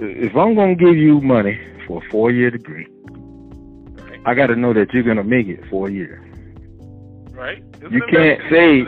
If 0.00 0.34
I'm 0.34 0.56
gonna 0.56 0.74
give 0.74 0.96
you 0.96 1.20
money 1.20 1.56
for 1.86 2.02
a 2.04 2.10
four 2.10 2.32
year 2.32 2.50
degree, 2.50 2.88
right. 3.12 4.20
I 4.26 4.34
got 4.34 4.48
to 4.48 4.56
know 4.56 4.74
that 4.74 4.92
you're 4.92 5.04
gonna 5.04 5.22
make 5.22 5.46
it 5.46 5.64
four 5.70 5.88
years. 5.88 6.20
Right. 7.30 7.62
It's 7.80 7.92
you 7.92 8.02
can't 8.10 8.40
say 8.50 8.80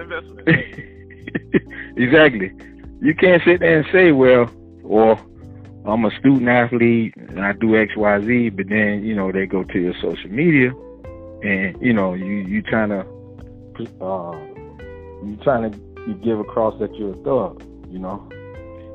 exactly. 1.96 2.50
You 3.00 3.14
can't 3.14 3.42
sit 3.44 3.60
there 3.60 3.78
and 3.80 3.86
say, 3.92 4.12
well, 4.12 4.50
or 4.82 5.18
I'm 5.86 6.04
a 6.04 6.10
student 6.18 6.48
athlete 6.48 7.14
and 7.16 7.44
I 7.44 7.52
do 7.52 7.76
X, 7.76 7.92
Y, 7.96 8.20
Z, 8.22 8.48
but 8.50 8.68
then 8.68 9.04
you 9.04 9.14
know 9.14 9.30
they 9.30 9.46
go 9.46 9.62
to 9.62 9.78
your 9.78 9.94
social 10.02 10.30
media 10.30 10.72
and 11.42 11.80
you 11.80 11.92
know 11.92 12.14
you 12.14 12.44
you 12.48 12.62
trying 12.62 12.88
to 12.88 13.00
uh, 14.02 14.32
you 15.24 15.38
trying 15.42 15.70
to 15.70 15.78
you 16.06 16.14
give 16.24 16.40
across 16.40 16.78
that 16.80 16.94
you're 16.96 17.12
a 17.12 17.16
thug, 17.16 17.62
you 17.90 17.98
know, 17.98 18.28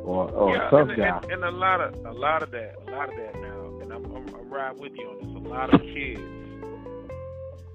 or, 0.03 0.29
or 0.31 0.55
yeah, 0.55 0.67
a 0.67 0.71
tough 0.71 0.89
and, 0.89 0.97
guy. 0.97 1.19
And, 1.23 1.31
and, 1.31 1.43
a 1.43 1.51
lot 1.51 1.81
of 1.81 1.93
a 2.05 2.11
lot 2.11 2.43
of 2.43 2.51
that, 2.51 2.75
a 2.87 2.91
lot 2.91 3.09
of 3.09 3.15
that 3.15 3.35
now, 3.35 3.79
and 3.81 3.93
I'm 3.93 4.05
I'm, 4.05 4.35
I'm 4.35 4.49
right 4.49 4.77
with 4.77 4.93
you 4.95 5.07
on 5.07 5.17
this. 5.17 5.45
A 5.45 5.47
lot 5.47 5.73
of 5.73 5.81
kids 5.81 6.19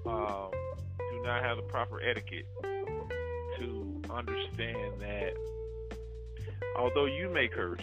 um, 0.05 0.51
do 1.11 1.23
not 1.23 1.43
have 1.43 1.57
the 1.57 1.63
proper 1.63 2.01
etiquette 2.01 2.45
to 3.59 4.01
understand 4.09 4.99
that 4.99 5.33
although 6.77 7.05
you 7.05 7.29
may 7.29 7.47
curse. 7.47 7.81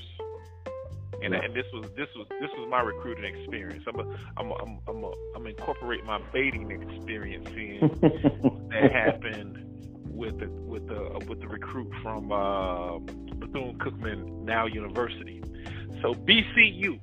And, 1.22 1.32
yeah. 1.32 1.40
and 1.42 1.54
this 1.54 1.64
was 1.72 1.86
this 1.96 2.08
was 2.16 2.26
this 2.40 2.50
was 2.58 2.68
my 2.68 2.80
recruiting 2.80 3.24
experience. 3.24 3.84
I'm 3.86 4.00
a, 4.00 4.18
I'm 4.36 4.50
a, 4.50 4.54
I'm 4.54 4.68
a, 4.68 4.90
I'm, 4.90 5.04
a, 5.04 5.12
I'm 5.36 5.46
incorporate 5.46 6.04
my 6.04 6.20
baiting 6.32 6.70
experience 6.70 7.48
in 7.50 7.88
that 8.70 8.92
happened 8.92 9.64
with 10.14 10.38
the 10.38 10.48
with 10.48 10.86
the 10.86 11.24
with 11.28 11.40
the 11.40 11.48
recruit 11.48 11.90
from 12.02 12.30
uh, 12.30 12.98
Bethune 12.98 13.78
Cookman 13.78 14.42
now 14.42 14.66
University. 14.66 15.42
So 16.02 16.14
BCU 16.14 17.00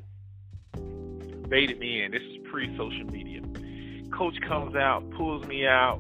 baited 1.50 1.80
me 1.80 2.04
in. 2.04 2.12
This 2.12 2.22
is 2.22 2.38
pre-social 2.50 3.06
media. 3.06 3.42
Coach 4.12 4.40
comes 4.48 4.76
out, 4.76 5.10
pulls 5.12 5.46
me 5.48 5.66
out. 5.66 6.00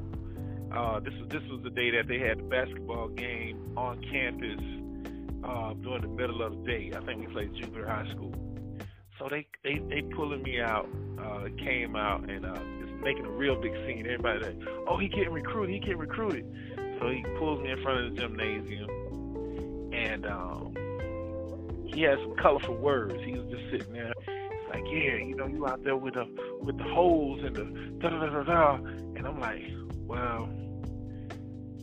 Uh, 0.72 0.99
this 0.99 1.13
is 1.15 1.28
this 1.30 1.43
was 1.49 1.61
the 1.63 1.69
day 1.69 1.91
that 1.91 2.07
they 2.07 2.19
had 2.19 2.39
the 2.39 2.43
basketball 2.43 3.09
game 3.09 3.74
on 3.76 4.01
campus 4.01 4.61
uh, 5.43 5.73
during 5.73 6.01
the 6.01 6.07
middle 6.07 6.41
of 6.41 6.57
the 6.57 6.63
day. 6.63 6.91
I 6.95 7.03
think 7.05 7.27
we 7.27 7.33
played 7.33 7.53
Jupiter 7.55 7.87
high 7.87 8.09
school. 8.11 8.33
So 9.19 9.27
they 9.29 9.47
they 9.63 9.79
they 9.89 10.01
pulling 10.15 10.43
me 10.43 10.59
out. 10.59 10.87
Uh, 11.19 11.47
came 11.63 11.95
out 11.95 12.27
and 12.27 12.43
uh, 12.43 12.59
it's 12.79 13.03
making 13.03 13.25
a 13.25 13.29
real 13.29 13.61
big 13.61 13.73
scene. 13.85 14.07
Everybody, 14.07 14.39
like, 14.43 14.67
oh, 14.87 14.97
he 14.97 15.07
getting 15.07 15.31
recruited. 15.31 15.75
He 15.75 15.79
getting 15.79 15.99
recruited. 15.99 16.45
So 16.99 17.09
he 17.09 17.23
pulls 17.37 17.61
me 17.61 17.69
in 17.71 17.83
front 17.83 18.05
of 18.05 18.15
the 18.15 18.21
gymnasium, 18.21 18.89
and 19.93 20.25
um, 20.25 20.73
he 21.85 22.01
had 22.01 22.17
some 22.19 22.35
colorful 22.41 22.75
words. 22.75 23.15
He 23.23 23.33
was 23.33 23.47
just 23.51 23.63
sitting 23.71 23.93
there. 23.93 24.13
It's 24.27 24.69
like, 24.73 24.83
yeah, 24.85 25.17
you 25.17 25.35
know, 25.35 25.45
you 25.45 25.67
out 25.67 25.83
there 25.83 25.95
with 25.95 26.15
the 26.15 26.25
with 26.61 26.77
the 26.77 26.83
holes 26.85 27.41
and 27.43 27.55
the 27.55 27.65
da 27.99 28.09
da 28.09 28.25
da 28.25 28.43
da. 28.43 28.75
And 28.75 29.27
I'm 29.27 29.39
like, 29.39 29.61
well, 30.07 30.49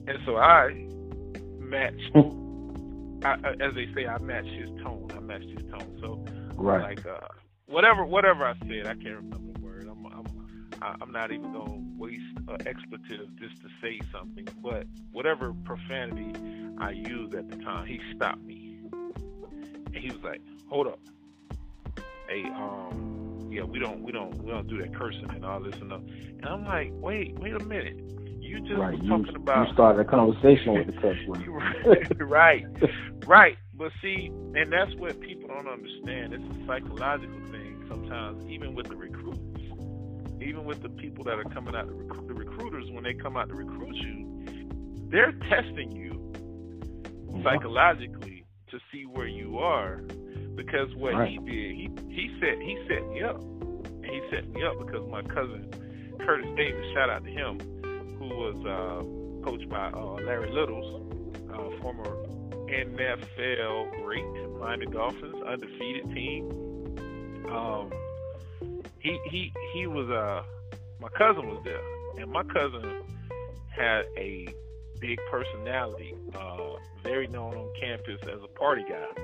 and 0.09 0.18
so 0.26 0.36
I 0.36 0.86
matched. 1.61 2.11
I, 3.24 3.34
as 3.60 3.74
they 3.74 3.88
say, 3.94 4.06
I 4.06 4.18
matched 4.18 4.48
his 4.48 4.70
tone. 4.82 5.08
I 5.14 5.20
matched 5.20 5.50
his 5.50 5.70
tone. 5.70 5.98
So, 6.00 6.24
right. 6.54 6.96
like, 6.96 7.06
uh, 7.06 7.26
whatever, 7.66 8.04
whatever 8.04 8.44
I 8.44 8.54
said, 8.60 8.86
I 8.86 8.94
can't 8.94 9.16
remember 9.16 9.52
the 9.54 9.60
word. 9.60 9.88
I'm, 9.90 10.06
I'm, 10.06 10.26
I'm 10.80 11.12
not 11.12 11.32
even 11.32 11.52
gonna 11.52 11.80
waste 11.96 12.22
an 12.48 12.66
expletive 12.66 13.34
just 13.36 13.60
to 13.62 13.68
say 13.82 14.00
something, 14.12 14.46
but 14.62 14.86
whatever 15.10 15.52
profanity 15.64 16.32
I 16.78 16.90
used 16.90 17.34
at 17.34 17.50
the 17.50 17.56
time, 17.56 17.86
he 17.86 18.00
stopped 18.14 18.42
me, 18.42 18.78
and 18.92 19.96
he 19.96 20.10
was 20.10 20.22
like, 20.22 20.40
"Hold 20.68 20.86
up, 20.86 21.00
hey, 22.28 22.44
um, 22.44 23.48
yeah, 23.50 23.64
we 23.64 23.80
don't, 23.80 24.02
we 24.02 24.12
don't, 24.12 24.36
we 24.42 24.50
don't 24.50 24.68
do 24.68 24.78
that 24.78 24.94
cursing 24.94 25.28
and 25.30 25.44
all 25.44 25.60
this 25.60 25.74
and 25.80 25.90
that." 25.90 26.00
And 26.00 26.46
I'm 26.46 26.64
like, 26.64 26.92
"Wait, 26.94 27.36
wait 27.40 27.54
a 27.54 27.64
minute." 27.64 27.98
You 28.49 28.61
just 28.61 28.78
right. 28.78 28.99
was 28.99 29.09
talking 29.09 29.26
you, 29.26 29.36
about 29.36 29.68
you 29.68 29.74
started 29.74 30.01
a 30.01 30.05
conversation 30.05 30.74
with 30.74 30.86
the 30.86 30.94
word. 31.28 32.20
right, 32.30 32.64
right. 33.26 33.57
But 33.74 33.92
see, 34.03 34.32
and 34.55 34.72
that's 34.72 34.94
what 34.96 35.20
people 35.20 35.49
don't 35.49 35.68
understand. 35.68 36.34
It's 36.34 36.42
a 36.42 36.66
psychological 36.66 37.40
thing 37.53 37.84
sometimes, 37.88 38.44
even 38.51 38.74
with 38.74 38.88
the 38.88 38.96
recruits 38.96 39.59
even 40.40 40.64
with 40.64 40.82
the 40.82 40.88
people 40.88 41.24
that 41.24 41.38
are 41.38 41.44
coming 41.44 41.74
out, 41.74 41.86
the, 41.86 41.94
rec- 41.94 42.26
the 42.26 42.34
recruiters, 42.34 42.90
when 42.90 43.05
they 43.05 43.14
come 43.14 43.36
out 43.36 43.49
to 43.49 43.55
recruit 43.55 43.96
you, 43.96 44.44
they're 45.11 45.32
testing 45.49 45.92
you 45.92 46.12
mm-hmm. 46.12 47.42
psychologically 47.42 48.44
to 48.70 48.78
see 48.92 49.05
where 49.05 49.26
you 49.26 49.59
are. 49.59 50.03
Because 50.55 50.94
what 50.96 51.14
right. 51.14 51.30
he 51.30 51.38
did, 51.38 51.46
he 51.46 51.88
he 52.09 52.36
set 52.40 52.59
he 52.61 52.76
set 52.88 53.07
me 53.11 53.22
up, 53.22 53.40
and 53.40 54.05
he 54.05 54.20
set 54.30 54.49
me 54.49 54.64
up 54.64 54.76
because 54.84 55.09
my 55.09 55.22
cousin 55.22 55.70
Curtis 56.18 56.49
Davis, 56.57 56.84
shout 56.94 57.09
out 57.09 57.24
to 57.24 57.30
him, 57.30 57.59
who 58.18 58.28
was 58.28 58.56
uh, 58.66 59.44
coached 59.44 59.68
by 59.68 59.90
uh, 59.90 60.14
Larry 60.24 60.50
Littles, 60.50 61.02
uh, 61.52 61.80
former 61.80 62.04
NFL 62.68 64.04
great, 64.04 64.24
Miami 64.60 64.86
Dolphins 64.86 65.36
undefeated 65.46 66.10
team. 66.14 67.46
Um, 67.50 67.90
he 69.00 69.18
he 69.30 69.52
he 69.72 69.86
was 69.86 70.10
uh 70.10 70.42
my 71.00 71.08
cousin 71.16 71.46
was 71.48 71.62
there, 71.64 71.80
and 72.20 72.30
my 72.30 72.42
cousin 72.42 73.02
had 73.70 74.04
a 74.16 74.48
big 75.00 75.18
personality, 75.30 76.14
uh, 76.34 76.74
very 77.04 77.28
known 77.28 77.54
on 77.54 77.72
campus 77.80 78.20
as 78.22 78.40
a 78.42 78.48
party 78.58 78.84
guy, 78.88 79.22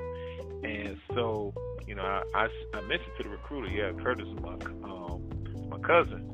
and 0.63 0.97
so 1.13 1.53
you 1.87 1.95
know 1.95 2.03
I 2.03 2.23
I, 2.35 2.49
I 2.75 2.81
mentioned 2.83 3.13
to 3.19 3.25
the 3.25 3.29
recruiter, 3.29 3.69
yeah, 3.69 3.93
Curtis 4.03 4.27
is 4.27 4.41
my 4.41 4.55
um 4.85 5.69
my 5.69 5.79
cousin. 5.81 6.31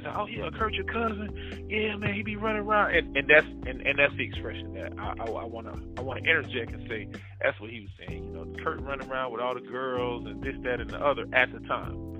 He's 0.00 0.06
like, 0.06 0.16
oh 0.16 0.26
yeah, 0.26 0.50
Kurt, 0.58 0.72
your 0.72 0.84
cousin, 0.84 1.66
yeah, 1.68 1.96
man, 1.96 2.14
he 2.14 2.22
be 2.22 2.36
running 2.36 2.62
around, 2.62 2.94
and 2.94 3.16
and 3.16 3.28
that's 3.28 3.46
and, 3.46 3.86
and 3.86 3.98
that's 3.98 4.16
the 4.16 4.24
expression 4.24 4.72
that 4.74 4.92
I 4.98 5.14
I 5.18 5.44
want 5.44 5.66
to 5.66 6.00
I 6.00 6.02
want 6.02 6.24
to 6.24 6.30
interject 6.30 6.72
and 6.72 6.88
say 6.88 7.08
that's 7.42 7.60
what 7.60 7.70
he 7.70 7.80
was 7.80 7.90
saying. 7.98 8.24
You 8.24 8.30
know, 8.30 8.64
Kurt 8.64 8.80
running 8.80 9.10
around 9.10 9.32
with 9.32 9.42
all 9.42 9.54
the 9.54 9.60
girls 9.60 10.24
and 10.24 10.42
this, 10.42 10.54
that, 10.64 10.80
and 10.80 10.88
the 10.88 11.04
other 11.04 11.26
at 11.32 11.52
the 11.52 11.60
time 11.68 12.10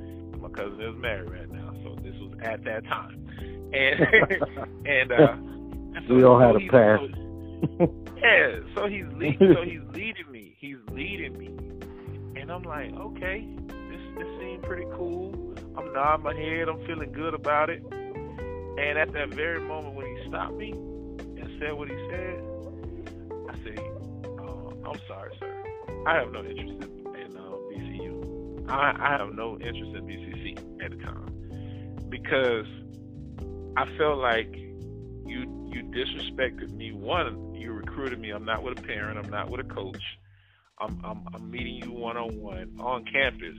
my 0.41 0.49
cousin 0.49 0.81
is 0.81 0.97
married 0.97 1.31
right 1.31 1.51
now, 1.51 1.73
so 1.83 1.97
this 2.03 2.15
was 2.17 2.33
at 2.43 2.65
that 2.65 2.85
time. 2.85 3.27
And 3.73 4.87
and 4.87 5.13
uh 5.13 5.37
so, 6.07 6.15
we 6.15 6.25
all 6.25 6.39
had 6.39 6.57
a 6.57 6.61
past. 6.69 7.03
So, 7.79 8.05
yeah, 8.17 8.61
so 8.75 8.89
he's 8.89 9.07
leading 9.17 9.55
so 9.55 9.63
he's 9.63 9.81
leading 9.95 10.31
me. 10.31 10.57
He's 10.59 10.79
leading 10.91 11.39
me. 11.39 11.49
And 12.41 12.51
I'm 12.51 12.63
like, 12.63 12.93
okay, 12.95 13.47
this 13.69 14.01
this 14.17 14.27
seemed 14.39 14.63
pretty 14.63 14.87
cool. 14.95 15.50
I'm 15.81 15.93
nodding 15.95 16.25
my 16.25 16.35
head, 16.35 16.69
I'm 16.69 16.85
feeling 16.87 17.13
good 17.13 17.33
about 17.35 17.71
it. 17.71 17.83
And 17.91 18.99
at 18.99 19.13
that 19.13 19.31
very 19.31 19.61
moment 19.61 19.95
when 19.95 20.07
he 20.07 20.29
stopped 20.29 20.55
me 20.55 20.73
and 20.73 21.51
said 21.59 21.73
what 21.73 21.89
he 21.89 21.97
said, 22.11 22.45
I 23.49 23.55
said, 23.65 23.79
oh, 24.41 24.73
I'm 24.85 25.01
sorry, 25.09 25.33
sir. 25.39 25.65
I 26.07 26.17
have 26.17 26.33
no 26.33 26.45
interest 26.45 26.85
in 26.85 27.37
uh, 27.37 28.73
I, 28.73 28.95
I 28.99 29.19
have 29.19 29.35
no 29.35 29.59
interest 29.59 29.95
in 29.97 30.07
BCC 30.07 30.85
at 30.85 30.91
the 30.91 30.97
time 30.99 32.07
because 32.09 32.67
I 33.77 33.87
felt 33.97 34.19
like 34.19 34.55
you 34.55 35.69
you 35.73 35.83
disrespected 35.85 36.71
me. 36.73 36.93
One, 36.93 37.55
you 37.55 37.73
recruited 37.73 38.21
me. 38.21 38.31
I'm 38.31 38.45
not 38.45 38.63
with 38.63 38.79
a 38.79 38.83
parent. 38.83 39.19
I'm 39.19 39.31
not 39.31 39.51
with 39.51 39.61
a 39.61 39.75
coach. 39.75 40.03
I'm 40.79 41.01
I'm, 41.05 41.27
I'm 41.35 41.51
meeting 41.51 41.77
you 41.77 41.93
one 41.93 42.17
on 42.17 42.41
one 42.41 42.77
on 42.81 43.05
campus. 43.05 43.57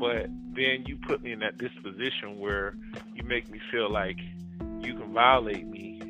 But 0.00 0.26
then 0.54 0.84
you 0.86 0.96
put 0.96 1.22
me 1.22 1.32
in 1.32 1.38
that 1.40 1.58
disposition 1.58 2.38
where 2.38 2.74
you 3.14 3.22
make 3.24 3.48
me 3.50 3.60
feel 3.70 3.90
like 3.90 4.18
you 4.80 4.94
can 4.94 5.12
violate 5.12 5.66
me 5.66 6.00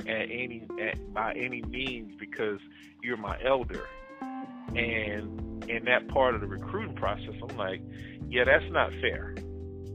at 0.00 0.30
any 0.30 0.66
at, 0.80 1.12
by 1.14 1.32
any 1.34 1.62
means 1.62 2.14
because 2.18 2.58
you're 3.02 3.16
my 3.16 3.38
elder. 3.44 3.86
And 4.20 5.64
in 5.68 5.84
that 5.86 6.08
part 6.08 6.34
of 6.34 6.40
the 6.40 6.46
recruiting 6.46 6.94
process, 6.94 7.34
I'm 7.42 7.56
like, 7.56 7.80
yeah, 8.28 8.44
that's 8.44 8.70
not 8.70 8.90
fair. 9.00 9.34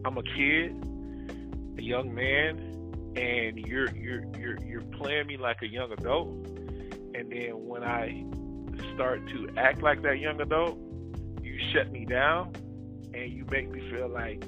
I'm 0.03 0.17
a 0.17 0.23
kid, 0.23 0.71
a 1.77 1.81
young 1.81 2.13
man, 2.13 3.13
and 3.15 3.57
you're 3.57 3.89
you're 3.95 4.25
you're 4.37 4.63
you're 4.63 4.81
playing 4.81 5.27
me 5.27 5.37
like 5.37 5.61
a 5.61 5.67
young 5.67 5.91
adult. 5.91 6.29
And 7.15 7.31
then 7.31 7.65
when 7.65 7.83
I 7.83 8.25
start 8.93 9.25
to 9.27 9.49
act 9.57 9.81
like 9.81 10.01
that 10.03 10.19
young 10.19 10.41
adult, 10.41 10.77
you 11.41 11.57
shut 11.73 11.91
me 11.91 12.05
down 12.05 12.53
and 13.15 13.31
you 13.31 13.45
make 13.49 13.69
me 13.69 13.79
feel 13.89 14.09
like 14.09 14.43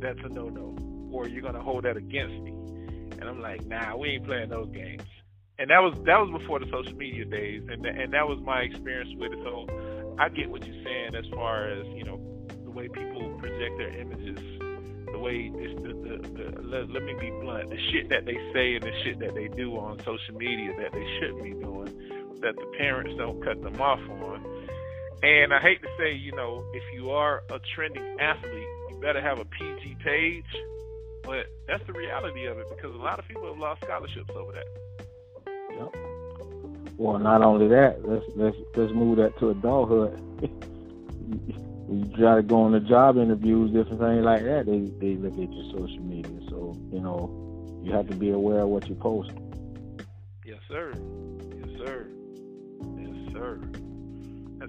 that's 0.00 0.18
a 0.24 0.28
no 0.28 0.48
no, 0.48 0.76
or 1.12 1.28
you're 1.28 1.42
gonna 1.42 1.62
hold 1.62 1.84
that 1.84 1.96
against 1.96 2.42
me. 2.42 2.50
And 3.20 3.24
I'm 3.24 3.40
like, 3.40 3.66
nah, 3.66 3.96
we 3.96 4.10
ain't 4.10 4.24
playing 4.24 4.48
those 4.48 4.70
games. 4.70 5.02
And 5.58 5.70
that 5.70 5.80
was 5.80 5.94
that 6.06 6.18
was 6.18 6.30
before 6.40 6.58
the 6.58 6.66
social 6.70 6.96
media 6.96 7.24
days, 7.24 7.62
and 7.70 7.84
and 7.84 8.12
that 8.12 8.26
was 8.26 8.40
my 8.40 8.60
experience 8.60 9.10
with 9.18 9.32
it. 9.32 9.38
So 9.44 9.66
I 10.18 10.28
get 10.28 10.50
what 10.50 10.66
you're 10.66 10.84
saying 10.84 11.14
as 11.14 11.26
far 11.32 11.68
as 11.68 11.86
you 11.88 12.04
know 12.04 12.18
the 12.64 12.70
way 12.70 12.88
people 12.88 13.36
project 13.38 13.76
their 13.76 13.94
images, 14.00 14.38
the 15.12 15.18
way 15.18 15.50
this, 15.50 15.74
the, 15.82 15.92
the, 15.92 16.16
the 16.32 16.62
let, 16.62 16.88
let 16.90 17.02
me 17.02 17.14
be 17.20 17.30
blunt, 17.42 17.68
the 17.68 17.78
shit 17.92 18.08
that 18.08 18.24
they 18.24 18.38
say 18.54 18.74
and 18.76 18.82
the 18.82 18.92
shit 19.04 19.18
that 19.20 19.34
they 19.34 19.48
do 19.48 19.76
on 19.76 19.98
social 19.98 20.34
media 20.34 20.72
that 20.78 20.92
they 20.92 21.06
shouldn't 21.18 21.42
be 21.42 21.52
doing, 21.52 21.92
that 22.40 22.56
the 22.56 22.66
parents 22.78 23.12
don't 23.18 23.42
cut 23.44 23.60
them 23.62 23.80
off 23.80 24.00
on. 24.08 24.40
And 25.22 25.52
I 25.52 25.60
hate 25.60 25.82
to 25.82 25.88
say, 25.98 26.14
you 26.14 26.32
know, 26.32 26.64
if 26.72 26.82
you 26.94 27.10
are 27.10 27.42
a 27.50 27.60
trending 27.74 28.18
athlete, 28.18 28.68
you 28.88 28.98
better 29.00 29.20
have 29.20 29.38
a 29.38 29.44
PG 29.44 29.96
page. 30.02 30.44
But 31.22 31.46
that's 31.68 31.86
the 31.86 31.92
reality 31.92 32.46
of 32.46 32.58
it 32.58 32.66
because 32.70 32.94
a 32.94 32.98
lot 32.98 33.18
of 33.18 33.28
people 33.28 33.46
have 33.46 33.58
lost 33.58 33.82
scholarships 33.82 34.30
over 34.34 34.52
that. 34.52 34.66
Yep. 35.76 35.96
Well, 36.96 37.18
not 37.18 37.42
only 37.42 37.68
that, 37.68 38.06
let's 38.06 38.24
let's 38.34 38.56
let's 38.74 38.92
move 38.92 39.18
that 39.18 39.38
to 39.38 39.50
adulthood. 39.50 40.18
you 41.90 42.10
try 42.16 42.36
to 42.36 42.42
go 42.42 42.62
on 42.62 42.72
the 42.72 42.80
job 42.80 43.16
interviews, 43.16 43.70
different 43.72 44.00
things 44.00 44.24
like 44.24 44.42
that. 44.42 44.66
They 44.66 44.80
they 45.00 45.16
look 45.16 45.34
at 45.34 45.52
your 45.52 45.64
social 45.72 46.02
media, 46.02 46.40
so 46.48 46.76
you 46.90 47.00
know 47.00 47.80
you 47.82 47.92
have 47.92 48.08
to 48.08 48.14
be 48.14 48.30
aware 48.30 48.60
of 48.60 48.68
what 48.68 48.88
you 48.88 48.94
post. 48.94 49.32
Yes, 50.44 50.60
sir. 50.68 50.92
Yes, 51.58 51.68
sir. 51.78 52.06
Yes, 52.98 53.32
sir. 53.32 53.60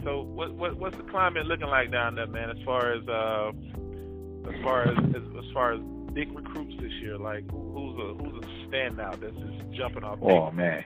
So, 0.03 0.21
what, 0.21 0.53
what 0.53 0.77
what's 0.77 0.97
the 0.97 1.03
climate 1.03 1.45
looking 1.45 1.67
like 1.67 1.91
down 1.91 2.15
there, 2.15 2.27
man? 2.27 2.49
As 2.49 2.57
far 2.65 2.93
as 2.93 3.07
uh, 3.07 3.51
as 4.49 4.63
far 4.63 4.87
as, 4.87 4.97
as 5.15 5.21
as 5.37 5.51
far 5.53 5.73
as 5.73 5.81
big 6.13 6.35
recruits 6.35 6.73
this 6.81 6.91
year, 6.93 7.17
like 7.17 7.49
who's 7.51 7.97
a 7.99 8.13
who's 8.15 8.43
a 8.43 8.47
standout 8.67 9.19
that's 9.19 9.35
just 9.35 9.71
jumping 9.71 10.03
off? 10.03 10.19
Oh 10.21 10.51
man, 10.51 10.83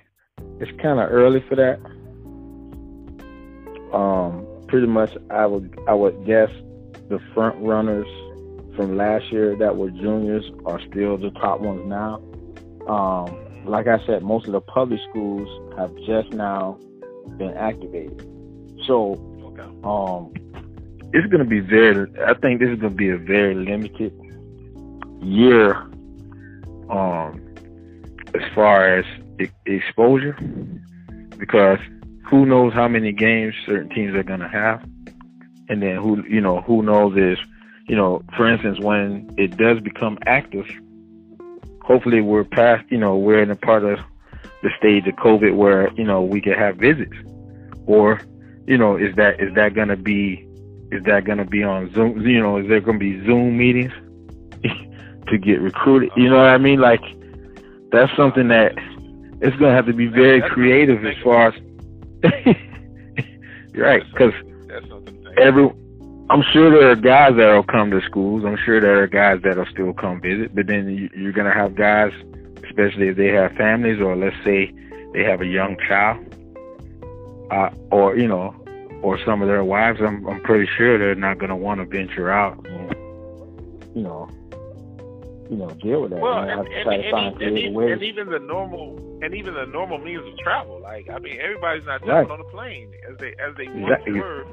it's 0.60 0.72
kind 0.82 1.00
of 1.00 1.10
early 1.12 1.44
for 1.48 1.56
that. 1.56 1.80
Um, 3.96 4.46
pretty 4.68 4.88
much, 4.88 5.12
I 5.30 5.46
would 5.46 5.78
I 5.88 5.94
would 5.94 6.26
guess 6.26 6.50
the 7.10 7.20
front 7.34 7.56
runners 7.62 8.08
from 8.76 8.98
last 8.98 9.32
year 9.32 9.56
that 9.56 9.78
were 9.78 9.92
juniors 9.92 10.44
are 10.66 10.82
still 10.90 11.18
the 11.18 11.32
top 11.32 11.62
ones 11.62 11.84
now. 11.86 12.16
Um, 12.88 13.66
like 13.66 13.88
I 13.88 14.06
said, 14.06 14.24
most 14.24 14.48
of 14.48 14.52
the 14.52 14.62
public 14.62 15.00
schools 15.10 15.48
have 15.78 15.96
just 16.06 16.34
now 16.34 16.78
been 17.38 17.54
activated. 17.54 18.35
So, 18.86 19.14
okay. 19.44 19.68
um, 19.84 20.32
it's 21.14 21.28
going 21.28 21.44
to 21.44 21.50
be 21.50 21.60
very. 21.60 22.12
I 22.26 22.34
think 22.34 22.60
this 22.60 22.70
is 22.70 22.80
going 22.80 22.92
to 22.92 22.98
be 22.98 23.10
a 23.10 23.18
very 23.18 23.56
limited 23.56 24.14
year, 25.22 25.76
um, 26.90 27.42
as 28.34 28.42
far 28.54 28.98
as 28.98 29.06
e- 29.40 29.48
exposure, 29.66 30.34
because 31.38 31.80
who 32.30 32.46
knows 32.46 32.74
how 32.74 32.88
many 32.88 33.12
games 33.12 33.56
certain 33.66 33.90
teams 33.90 34.16
are 34.16 34.24
going 34.24 34.40
to 34.42 34.50
have, 34.50 34.84
and 35.70 35.82
then 35.82 35.98
who 35.98 36.24
you 36.28 36.42
know 36.42 36.62
who 36.62 36.84
knows 36.84 37.18
is, 37.18 37.40
you 37.88 37.96
know, 37.96 38.22
for 38.36 38.48
instance, 38.48 38.80
when 38.80 39.34
it 39.38 39.58
does 39.58 39.80
become 39.80 40.18
active, 40.26 40.68
hopefully 41.82 42.22
we're 42.22 42.44
past, 42.44 42.84
you 42.90 42.98
know, 42.98 43.16
we're 43.16 43.42
in 43.42 43.52
a 43.52 43.56
part 43.56 43.84
of 43.84 44.00
the 44.64 44.70
stage 44.78 45.08
of 45.08 45.16
COVID 45.16 45.56
where 45.56 45.92
you 45.94 46.04
know 46.04 46.22
we 46.22 46.42
can 46.42 46.54
have 46.54 46.78
visits, 46.78 47.16
or 47.86 48.22
you 48.68 48.78
know, 48.78 48.98
is 48.98 49.16
that 49.16 49.40
is 49.40 49.54
that 49.56 49.74
gonna 49.74 49.96
be 49.96 50.48
is 50.92 51.04
that 51.04 51.26
gonna 51.26 51.46
be 51.46 51.64
on 51.64 51.92
Zoom? 51.94 52.22
You 52.22 52.42
know, 52.42 52.58
is 52.58 52.68
there 52.68 52.82
gonna 52.82 52.98
be 52.98 53.24
Zoom 53.26 53.58
meetings 53.58 53.92
to 55.28 55.38
get 55.38 55.62
recruited? 55.62 56.12
You 56.16 56.30
know 56.30 56.38
what 56.38 56.48
I 56.48 56.58
mean? 56.58 56.80
Like 56.80 57.02
that's 57.92 58.16
something 58.16 58.48
that 58.50 58.74
it's 59.42 59.56
gonna 59.58 59.74
have 59.74 59.86
to 59.86 59.94
be 59.94 60.08
very 60.08 60.42
creative 60.42 61.06
as 61.06 61.16
far 61.24 61.50
as 61.50 61.54
right, 63.76 64.04
because 64.12 64.34
every 65.38 65.70
I'm 66.32 66.42
sure 66.52 66.72
there 66.72 66.90
are 66.90 66.96
guys 66.96 67.34
that'll 67.38 67.64
come 67.64 67.92
to 67.92 68.02
schools. 68.02 68.44
I'm 68.46 68.58
sure 68.66 68.82
there 68.82 69.04
are 69.04 69.08
guys 69.08 69.42
that'll 69.44 69.68
still 69.68 69.94
come 69.94 70.22
visit, 70.22 70.56
but 70.56 70.66
then 70.66 71.10
you're 71.16 71.34
gonna 71.34 71.54
have 71.54 71.76
guys, 71.76 72.12
especially 72.64 73.10
if 73.10 73.18
they 73.18 73.28
have 73.28 73.52
families 73.54 74.02
or 74.02 74.16
let's 74.16 74.36
say 74.44 74.74
they 75.14 75.24
have 75.24 75.42
a 75.42 75.46
young 75.46 75.78
child 75.88 76.35
uh, 77.52 77.70
or 77.92 78.18
you 78.18 78.28
know, 78.28 78.56
or 79.02 79.20
some 79.24 79.42
of 79.42 79.48
their 79.48 79.64
wives, 79.64 80.00
I'm 80.02 80.28
I'm 80.28 80.42
pretty 80.42 80.70
sure 80.78 80.98
they're 80.98 81.16
not 81.16 81.38
going 81.38 81.50
to 81.50 81.56
want 81.56 81.80
to 81.80 81.86
venture 81.86 82.32
out. 82.32 82.66
And, 82.68 82.96
you 83.96 84.02
know, 84.02 84.30
you 85.50 85.58
know, 85.58 85.70
deal 85.82 86.02
with 86.02 86.12
that. 86.12 86.20
Well, 86.20 86.40
and, 86.40 86.68
and, 86.68 86.90
and, 86.90 87.42
and, 87.42 87.58
even, 87.58 87.92
and, 87.92 88.04
even 88.04 88.30
the 88.30 88.40
normal 88.40 89.20
and 89.22 89.34
even 89.34 89.54
the 89.54 89.66
normal 89.66 89.98
means 90.00 90.26
of 90.26 90.38
travel. 90.40 90.80
Like 90.82 91.10
I 91.10 91.20
mean, 91.20 91.40
everybody's 91.40 91.86
not 91.86 92.04
jumping 92.06 92.32
on 92.32 92.40
a 92.40 92.46
plane 92.46 92.92
as 93.10 93.18
they 93.18 93.34
as 93.40 93.56
they 93.56 93.68
exactly. 93.68 94.20
were. 94.20 94.46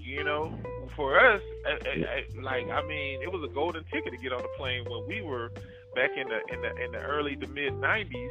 You 0.00 0.24
know, 0.24 0.52
for 0.94 1.18
us, 1.18 1.40
I, 1.66 1.70
I, 1.70 2.04
I, 2.04 2.40
like 2.42 2.68
I 2.68 2.86
mean, 2.86 3.22
it 3.22 3.32
was 3.32 3.42
a 3.42 3.52
golden 3.52 3.82
ticket 3.84 4.12
to 4.12 4.18
get 4.18 4.32
on 4.32 4.40
a 4.40 4.58
plane 4.58 4.84
when 4.84 5.06
we 5.06 5.22
were 5.22 5.50
back 5.94 6.10
in 6.16 6.28
the 6.28 6.40
in 6.52 6.60
the 6.60 6.84
in 6.84 6.92
the 6.92 6.98
early 6.98 7.36
to 7.36 7.46
mid 7.46 7.72
'90s 7.74 8.30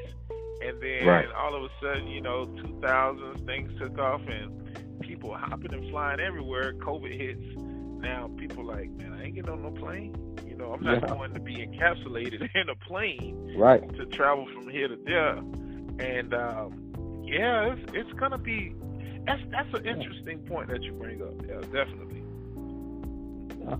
and 0.61 0.81
then 0.81 1.07
right. 1.07 1.25
all 1.35 1.55
of 1.55 1.63
a 1.63 1.69
sudden, 1.81 2.07
you 2.07 2.21
know, 2.21 2.45
2000s, 2.57 3.45
things 3.45 3.71
took 3.79 3.97
off 3.97 4.21
and 4.27 4.99
people 5.01 5.35
hopping 5.35 5.73
and 5.73 5.89
flying 5.89 6.19
everywhere. 6.19 6.73
COVID 6.73 7.15
hits. 7.15 7.41
Now 8.01 8.29
people 8.37 8.65
like, 8.65 8.89
man, 8.91 9.13
I 9.13 9.25
ain't 9.25 9.35
getting 9.35 9.51
on 9.51 9.61
no 9.61 9.71
plane. 9.71 10.15
You 10.47 10.55
know, 10.55 10.73
I'm 10.73 10.83
not 10.83 11.01
yeah. 11.01 11.15
going 11.15 11.33
to 11.33 11.39
be 11.39 11.55
encapsulated 11.55 12.47
in 12.55 12.69
a 12.69 12.75
plane 12.75 13.55
right. 13.57 13.87
to 13.95 14.05
travel 14.07 14.47
from 14.53 14.69
here 14.69 14.87
to 14.87 14.97
there. 15.05 15.37
And 15.99 16.33
um, 16.33 17.23
yeah, 17.23 17.73
it's, 17.73 17.91
it's 17.93 18.13
gonna 18.19 18.37
be. 18.37 18.73
That's 19.25 19.41
that's 19.51 19.71
an 19.73 19.85
interesting 19.85 20.39
point 20.39 20.69
that 20.69 20.81
you 20.81 20.93
bring 20.93 21.21
up. 21.21 21.33
Yeah, 21.47 21.61
definitely. 21.71 22.23
Yeah. 23.59 23.75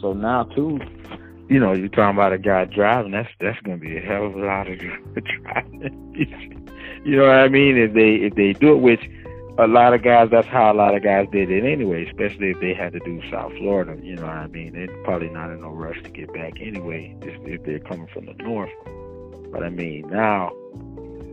So 0.00 0.14
now 0.14 0.44
too, 0.44 0.78
you 1.48 1.58
know, 1.58 1.72
you're 1.72 1.88
talking 1.88 2.16
about 2.16 2.32
a 2.32 2.38
guy 2.38 2.64
driving. 2.66 3.12
That's 3.12 3.28
that's 3.40 3.60
gonna 3.62 3.78
be 3.78 3.96
a 3.96 4.00
hell 4.00 4.26
of 4.26 4.34
a 4.34 4.38
lot 4.38 4.68
of 4.68 4.78
driving. 5.42 6.68
you 7.04 7.16
know 7.16 7.26
what 7.26 7.36
I 7.36 7.48
mean? 7.48 7.76
If 7.76 7.94
they 7.94 8.16
if 8.16 8.34
they 8.34 8.52
do 8.52 8.74
it, 8.74 8.80
which 8.80 9.10
a 9.58 9.66
lot 9.66 9.92
of 9.92 10.02
guys, 10.02 10.28
that's 10.30 10.46
how 10.46 10.72
a 10.72 10.74
lot 10.74 10.94
of 10.94 11.02
guys 11.02 11.26
did 11.32 11.50
it 11.50 11.64
anyway. 11.64 12.06
Especially 12.06 12.50
if 12.50 12.60
they 12.60 12.74
had 12.74 12.92
to 12.92 13.00
do 13.00 13.20
South 13.30 13.52
Florida. 13.58 13.96
You 14.02 14.16
know 14.16 14.22
what 14.22 14.32
I 14.32 14.46
mean? 14.46 14.74
They're 14.74 15.04
probably 15.04 15.30
not 15.30 15.50
in 15.50 15.62
no 15.62 15.70
rush 15.70 16.00
to 16.02 16.10
get 16.10 16.32
back 16.32 16.60
anyway, 16.60 17.16
if 17.22 17.62
they're 17.64 17.80
coming 17.80 18.08
from 18.12 18.26
the 18.26 18.34
north. 18.34 18.70
But 19.50 19.62
I 19.62 19.70
mean, 19.70 20.08
now, 20.10 20.52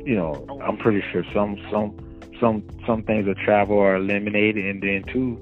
you 0.06 0.16
know, 0.16 0.60
I'm 0.64 0.78
pretty 0.78 1.04
sure 1.12 1.26
some 1.34 1.58
some 1.70 1.94
some 2.40 2.64
some 2.88 3.04
things 3.04 3.28
of 3.28 3.38
travel 3.38 3.78
are 3.80 3.98
eliminated, 3.98 4.66
and 4.66 4.82
then 4.82 5.04
too 5.12 5.38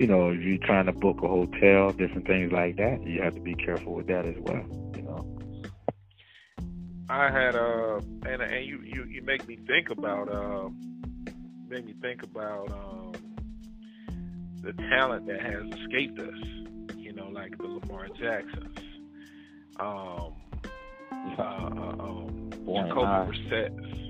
you 0.00 0.06
know, 0.06 0.30
if 0.30 0.40
you're 0.40 0.56
trying 0.56 0.86
to 0.86 0.92
book 0.92 1.18
a 1.22 1.28
hotel, 1.28 1.92
different 1.92 2.26
things 2.26 2.50
like 2.50 2.76
that, 2.76 3.06
you 3.06 3.20
have 3.20 3.34
to 3.34 3.40
be 3.40 3.54
careful 3.54 3.92
with 3.92 4.06
that 4.06 4.24
as 4.24 4.34
well. 4.38 4.64
You 4.96 5.02
know. 5.02 5.38
I 7.10 7.30
had 7.30 7.54
uh, 7.54 8.00
and 8.24 8.40
and 8.40 8.64
you 8.64 8.80
you 8.82 9.04
you 9.04 9.20
make 9.20 9.46
me 9.46 9.58
think 9.66 9.90
about 9.90 10.30
uh, 10.30 10.70
make 11.68 11.84
me 11.84 11.94
think 12.00 12.22
about 12.22 12.72
um, 12.72 13.12
the 14.62 14.72
talent 14.72 15.26
that 15.26 15.42
has 15.42 15.66
escaped 15.80 16.18
us. 16.18 16.38
You 16.96 17.12
know, 17.12 17.28
like 17.28 17.58
the 17.58 17.64
Lamar 17.64 18.08
Jacksons, 18.18 18.78
um, 19.78 20.32
uh, 21.12 21.42
uh, 21.42 21.96
um, 21.98 22.50
Jacoby 22.64 23.36
Brissett. 23.36 24.09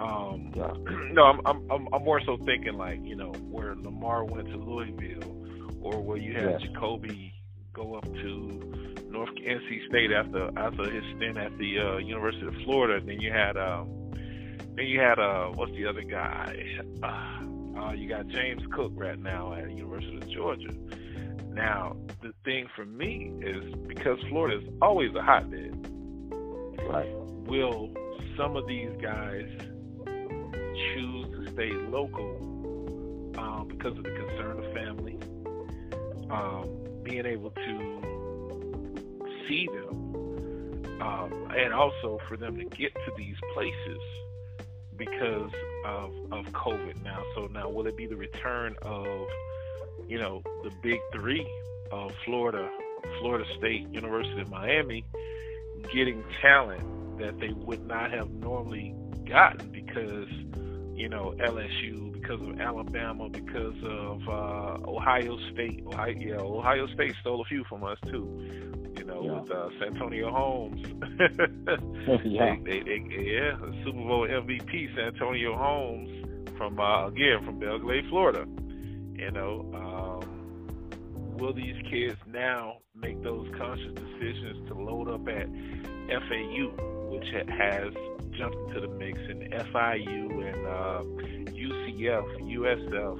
Um, 0.00 0.52
yeah. 0.54 0.72
no, 1.12 1.24
I'm, 1.24 1.40
I'm 1.46 1.88
I'm 1.92 2.04
more 2.04 2.20
so 2.24 2.38
thinking 2.46 2.74
like 2.74 3.00
you 3.04 3.16
know 3.16 3.32
where 3.50 3.74
Lamar 3.76 4.24
went 4.24 4.48
to 4.48 4.56
Louisville, 4.56 5.36
or 5.82 6.00
where 6.02 6.16
you 6.16 6.32
had 6.32 6.50
yes. 6.50 6.62
Jacoby 6.62 7.34
go 7.72 7.94
up 7.94 8.04
to 8.04 9.04
North 9.08 9.30
NC 9.36 9.88
State 9.88 10.10
after 10.12 10.50
after 10.58 10.90
his 10.90 11.04
stint 11.16 11.36
at 11.36 11.56
the 11.58 11.78
uh, 11.78 11.96
University 11.98 12.46
of 12.46 12.54
Florida, 12.64 12.96
and 12.96 13.08
then 13.08 13.20
you 13.20 13.30
had 13.30 13.56
um, 13.56 13.88
and 14.78 14.88
you 14.88 14.98
had 14.98 15.18
uh, 15.18 15.48
what's 15.48 15.72
the 15.72 15.86
other 15.86 16.02
guy? 16.02 16.56
Uh, 17.02 17.40
uh, 17.78 17.92
you 17.92 18.08
got 18.08 18.26
James 18.28 18.62
Cook 18.72 18.92
right 18.94 19.18
now 19.18 19.54
at 19.54 19.64
the 19.64 19.72
University 19.72 20.16
of 20.16 20.28
Georgia. 20.28 20.74
Now, 21.48 21.96
the 22.20 22.34
thing 22.44 22.66
for 22.76 22.84
me 22.84 23.32
is 23.40 23.74
because 23.86 24.18
Florida 24.28 24.58
is 24.58 24.68
always 24.82 25.14
a 25.14 25.22
hotbed. 25.22 25.86
Right. 26.86 27.08
Will 27.46 27.90
some 28.36 28.56
of 28.56 28.66
these 28.66 28.90
guys 29.00 29.48
choose 30.94 31.26
to 31.26 31.52
stay 31.52 31.70
local 31.70 32.36
um, 33.38 33.68
because 33.68 33.96
of 33.96 34.04
the 34.04 34.10
concern 34.10 34.58
of 34.58 34.72
family, 34.72 35.18
um, 36.30 36.68
being 37.02 37.26
able 37.26 37.50
to 37.50 39.20
see 39.48 39.66
them, 39.66 41.00
um, 41.00 41.52
and 41.56 41.72
also 41.72 42.18
for 42.28 42.36
them 42.36 42.56
to 42.56 42.64
get 42.64 42.94
to 42.94 43.12
these 43.16 43.36
places 43.52 44.00
because 44.96 45.50
of 45.84 46.12
of 46.30 46.46
COVID 46.46 47.02
now. 47.02 47.22
So 47.34 47.46
now 47.46 47.68
will 47.68 47.86
it 47.86 47.96
be 47.96 48.06
the 48.06 48.16
return 48.16 48.76
of 48.82 49.06
you 50.06 50.18
know 50.18 50.42
the 50.62 50.70
big 50.82 51.00
three 51.12 51.48
of 51.90 52.12
Florida, 52.24 52.70
Florida 53.18 53.44
State, 53.58 53.88
University 53.90 54.40
of 54.40 54.50
Miami, 54.50 55.04
getting 55.92 56.22
talent 56.40 57.18
that 57.18 57.38
they 57.40 57.52
would 57.52 57.86
not 57.86 58.10
have 58.12 58.30
normally 58.30 58.94
gotten 59.24 59.70
because 59.70 60.28
you 61.00 61.08
know 61.08 61.34
LSU, 61.40 62.12
because 62.12 62.40
of 62.42 62.60
Alabama, 62.60 63.28
because 63.28 63.76
of 63.82 64.28
uh, 64.28 64.90
Ohio 64.90 65.38
State. 65.52 65.82
Ohio, 65.86 66.14
yeah, 66.18 66.36
Ohio 66.36 66.86
State 66.94 67.14
stole 67.20 67.40
a 67.40 67.44
few 67.44 67.64
from 67.64 67.84
us 67.84 67.98
too 68.06 68.70
you 69.00 69.06
know, 69.06 69.22
yeah. 69.22 69.40
with 69.40 69.50
uh, 69.50 69.68
Santonio 69.78 70.30
Holmes. 70.30 70.84
yeah. 72.24 72.56
They, 72.64 72.80
they, 72.80 72.98
they, 73.08 73.32
yeah, 73.32 73.56
Super 73.84 73.98
Bowl 73.98 74.28
MVP 74.28 74.94
Santonio 74.94 75.56
Holmes 75.56 76.10
from 76.56 76.78
uh, 76.78 77.06
again 77.06 77.42
from 77.44 77.58
Belle 77.58 77.78
Glade, 77.78 78.04
Florida. 78.10 78.44
You 79.14 79.30
know, 79.30 79.70
um, 79.74 81.36
will 81.38 81.54
these 81.54 81.76
kids 81.90 82.16
now 82.26 82.78
make 82.94 83.22
those 83.22 83.48
conscious 83.56 83.94
decisions 83.94 84.68
to 84.68 84.74
load 84.74 85.08
up 85.08 85.26
at 85.28 85.46
FAU, 86.28 86.68
which 87.10 87.26
has 87.48 87.94
jumped 88.40 88.56
into 88.68 88.80
the 88.80 88.88
mix, 88.88 89.18
and 89.28 89.42
FIU 89.52 90.30
and 90.48 90.66
uh, 90.66 91.02
UCF, 91.52 92.26
USF? 92.56 93.16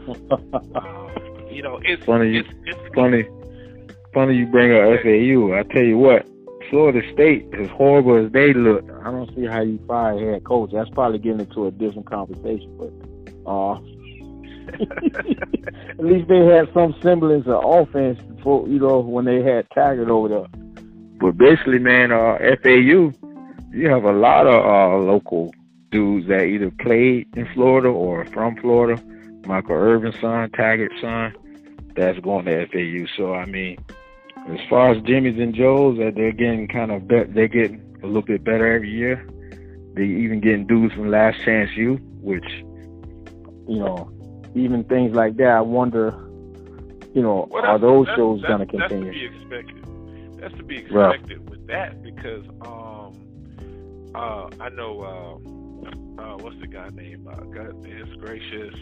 uh, 0.75 1.51
you 1.53 1.63
know, 1.63 1.79
it's 1.85 2.05
funny. 2.05 2.39
It's, 2.39 2.49
it's 2.67 2.95
funny 2.95 3.29
funny 4.13 4.37
you 4.37 4.47
bring 4.47 4.73
up 4.73 5.01
FAU. 5.03 5.55
I 5.57 5.63
tell 5.73 5.85
you 5.85 5.99
what, 5.99 6.27
Florida 6.69 7.01
State, 7.13 7.47
as 7.59 7.69
horrible 7.71 8.25
as 8.25 8.33
they 8.33 8.53
look, 8.53 8.85
I 9.05 9.11
don't 9.11 9.35
see 9.35 9.47
how 9.47 9.63
you 9.63 9.79
fire 9.87 10.33
head 10.33 10.45
coach. 10.45 10.71
That's 10.73 10.91
probably 10.91 11.19
getting 11.19 11.41
into 11.41 11.67
a 11.67 11.71
different 11.71 12.09
conversation, 12.09 12.77
but 12.79 12.93
uh, 13.51 13.75
at 15.91 16.05
least 16.05 16.29
they 16.29 16.45
had 16.45 16.73
some 16.73 16.95
semblance 17.03 17.47
of 17.47 17.63
offense 17.65 18.21
before, 18.23 18.69
you 18.69 18.79
know, 18.79 19.01
when 19.01 19.25
they 19.25 19.43
had 19.43 19.69
Taggart 19.71 20.09
over 20.09 20.29
there. 20.29 20.47
But 21.21 21.37
basically, 21.37 21.79
man, 21.79 22.13
uh, 22.13 22.39
FAU, 22.63 23.13
you 23.73 23.89
have 23.89 24.05
a 24.05 24.13
lot 24.13 24.47
of 24.47 24.65
uh, 24.65 25.05
local 25.05 25.55
dudes 25.91 26.29
that 26.29 26.45
either 26.45 26.71
played 26.81 27.29
in 27.37 27.47
Florida 27.55 27.89
or 27.89 28.25
from 28.27 28.57
Florida. 28.57 29.03
Michael 29.47 29.77
Irvin's 29.77 30.21
son, 30.21 30.51
Taggart's 30.51 31.01
son, 31.01 31.35
that's 31.97 32.19
going 32.21 32.45
to 32.45 32.67
FAU. 32.67 33.07
So 33.17 33.35
I 33.35 33.47
mean, 33.47 33.79
as 34.49 34.61
far 34.69 34.93
as 34.93 35.03
Jimmy's 35.03 35.39
and 35.39 35.55
Joe's, 35.55 35.99
that 35.99 36.15
they're 36.15 36.33
getting 36.33 36.69
kind 36.69 36.91
of 36.91 37.09
be- 37.09 37.25
they're 37.25 37.49
getting 37.49 37.81
a 38.03 38.07
little 38.07 38.23
bit 38.23 38.45
better 38.45 38.73
every 38.73 38.91
year. 38.91 39.27
They 39.95 40.05
even 40.05 40.41
getting 40.41 40.67
dudes 40.67 40.95
from 40.95 41.11
Last 41.11 41.43
Chance 41.43 41.71
U, 41.77 41.97
which 42.21 42.45
you 43.71 43.79
know, 43.79 44.11
even 44.55 44.85
things 44.85 45.15
like 45.15 45.37
that. 45.37 45.49
I 45.49 45.61
wonder, 45.61 46.11
you 47.15 47.23
know, 47.23 47.49
well, 47.51 47.65
are 47.65 47.79
those 47.79 48.07
shows 48.17 48.43
going 48.43 48.61
to 48.61 48.67
continue? 48.67 49.13
That's 49.13 49.45
to 49.45 49.53
be 49.53 49.57
expected. 49.57 50.41
That's 50.41 50.55
to 50.55 50.63
be 50.63 50.77
expected 50.79 51.39
right. 51.39 51.51
with 51.51 51.67
that 51.69 52.03
because 52.03 52.45
um, 52.63 52.90
uh, 54.15 54.49
I 54.61 54.69
know 54.70 55.01
uh, 55.01 56.23
uh, 56.23 56.37
what's 56.39 56.59
the 56.61 56.66
guy 56.66 56.91
name? 56.91 57.27
Uh, 57.28 57.41
goodness 57.45 58.09
gracious, 58.19 58.74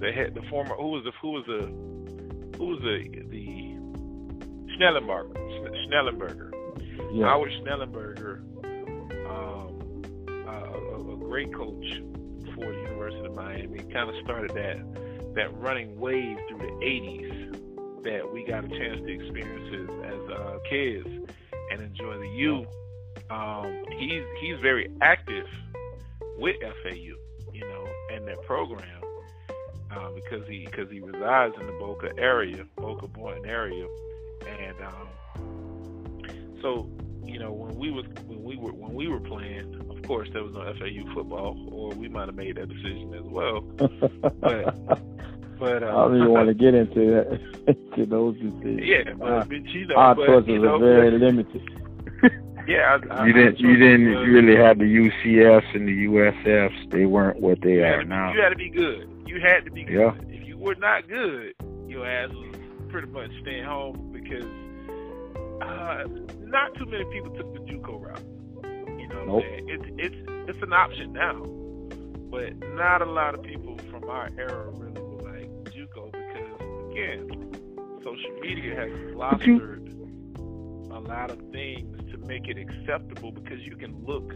they 0.00 0.12
had 0.12 0.34
the 0.34 0.42
former 0.48 0.74
who 0.74 0.90
was 0.90 1.04
the 1.04 1.12
who 1.20 1.30
was 1.32 1.44
the 1.46 1.66
who 2.58 2.66
was 2.66 2.80
the 2.80 3.24
the 3.28 3.72
Schnellenberger. 4.78 5.36
Schnellenberger. 5.86 6.50
Yeah. 7.12 7.26
Howard 7.26 7.52
Schnellenberger, 7.62 8.40
um, 9.28 10.02
uh, 10.46 10.50
a, 10.50 11.12
a, 11.12 11.16
great 11.16 11.52
coach 11.54 12.00
for 12.54 12.64
the 12.64 12.80
University 12.80 13.26
of 13.26 13.34
Miami, 13.34 13.78
kind 13.92 14.08
of 14.08 14.14
started 14.24 14.50
that 14.54 15.34
that 15.34 15.54
running 15.58 15.98
wave 15.98 16.38
through 16.48 16.58
the 16.58 16.72
'80s 16.84 18.02
that 18.04 18.32
we 18.32 18.44
got 18.44 18.64
a 18.64 18.68
chance 18.68 19.00
to 19.00 19.08
experience 19.08 19.90
as 20.04 20.30
uh, 20.36 20.58
kids 20.68 21.06
and 21.70 21.80
enjoy 21.80 22.18
the 22.18 22.28
U. 22.28 22.66
Um, 23.30 23.84
he's 23.98 24.24
he's 24.40 24.58
very 24.60 24.90
active 25.00 25.46
with 26.38 26.56
FAU, 26.60 27.14
you 27.52 27.60
know, 27.60 27.86
and 28.12 28.26
their 28.26 28.36
program 28.38 29.02
uh, 29.96 30.10
because 30.10 30.46
he 30.48 30.66
because 30.66 30.90
he 30.90 31.00
resides 31.00 31.54
in 31.60 31.66
the 31.66 31.72
Boca 31.72 32.10
area, 32.18 32.64
Boca 32.76 33.06
Boynton 33.06 33.46
area, 33.46 33.86
and 34.46 34.76
um, 34.82 35.08
so 36.60 36.88
you 37.24 37.38
know 37.38 37.52
when 37.52 37.76
we 37.76 37.90
was 37.90 38.04
when 38.26 38.42
we 38.42 38.56
were 38.56 38.72
when 38.72 38.94
we 38.94 39.08
were 39.08 39.20
playing, 39.20 39.74
of 39.90 40.02
course 40.02 40.28
there 40.32 40.42
was 40.42 40.52
no 40.54 40.64
FAU 40.74 41.14
football, 41.14 41.56
or 41.70 41.90
we 41.90 42.08
might 42.08 42.26
have 42.26 42.34
made 42.34 42.56
that 42.56 42.68
decision 42.68 43.14
as 43.14 43.24
well. 43.24 43.60
but 44.40 44.74
but 45.58 45.82
uh, 45.82 45.86
I 45.86 45.90
don't 45.90 46.16
even 46.16 46.30
want 46.30 46.48
to 46.48 46.54
get 46.54 46.74
into 46.74 47.10
that 47.10 47.76
to 47.96 48.06
those 48.06 48.34
decisions. 48.40 48.80
Yeah, 48.84 49.12
but, 49.14 49.26
uh, 49.26 49.44
you 49.50 49.86
know, 49.86 49.94
our 49.96 50.14
but, 50.14 50.26
choices 50.26 50.48
you 50.48 50.58
know, 50.60 50.76
are 50.76 50.78
very 50.78 51.10
limited. 51.18 51.68
Yeah, 52.66 52.98
I, 53.10 53.14
I, 53.14 53.26
you 53.26 53.32
didn't. 53.32 53.60
You 53.60 53.76
didn't. 53.76 54.06
You 54.06 54.32
really 54.32 54.56
have 54.56 54.78
the 54.78 54.84
UCFs 54.84 55.74
and 55.74 55.88
the 55.88 56.06
USFs. 56.06 56.90
They 56.90 57.06
weren't 57.06 57.40
what 57.40 57.60
they 57.60 57.82
are 57.82 58.04
now. 58.04 58.32
You 58.32 58.40
had 58.40 58.50
to 58.50 58.56
be 58.56 58.70
good. 58.70 59.08
You 59.26 59.40
had 59.40 59.64
to 59.64 59.70
be 59.70 59.84
good. 59.84 59.94
Yeah. 59.94 60.14
If 60.28 60.46
you 60.46 60.58
were 60.58 60.74
not 60.74 61.08
good, 61.08 61.54
your 61.86 62.06
ass 62.06 62.30
was 62.30 62.56
pretty 62.88 63.08
much 63.08 63.30
staying 63.40 63.64
home 63.64 64.10
because 64.12 64.44
uh, 65.62 66.04
not 66.40 66.74
too 66.74 66.86
many 66.86 67.04
people 67.06 67.30
took 67.30 67.52
the 67.54 67.60
JUCO 67.60 68.00
route. 68.00 68.22
You 68.98 69.08
know, 69.08 69.24
nope. 69.26 69.44
it's 69.46 69.84
it's 69.98 70.16
it's 70.48 70.62
an 70.62 70.72
option 70.72 71.12
now, 71.12 71.42
but 72.30 72.56
not 72.74 73.02
a 73.02 73.10
lot 73.10 73.34
of 73.34 73.42
people 73.42 73.78
from 73.90 74.04
our 74.04 74.28
era 74.38 74.70
really 74.70 75.00
were 75.00 75.22
like 75.22 75.48
JUCO 75.64 76.12
because 76.12 76.90
again, 76.90 78.00
social 78.04 78.30
media 78.40 78.74
has 78.76 79.14
fostered 79.16 79.88
a 80.90 81.00
lot 81.00 81.30
of 81.30 81.38
things 81.52 82.01
make 82.26 82.48
it 82.48 82.58
acceptable 82.58 83.32
because 83.32 83.60
you 83.60 83.76
can 83.76 84.04
look, 84.04 84.32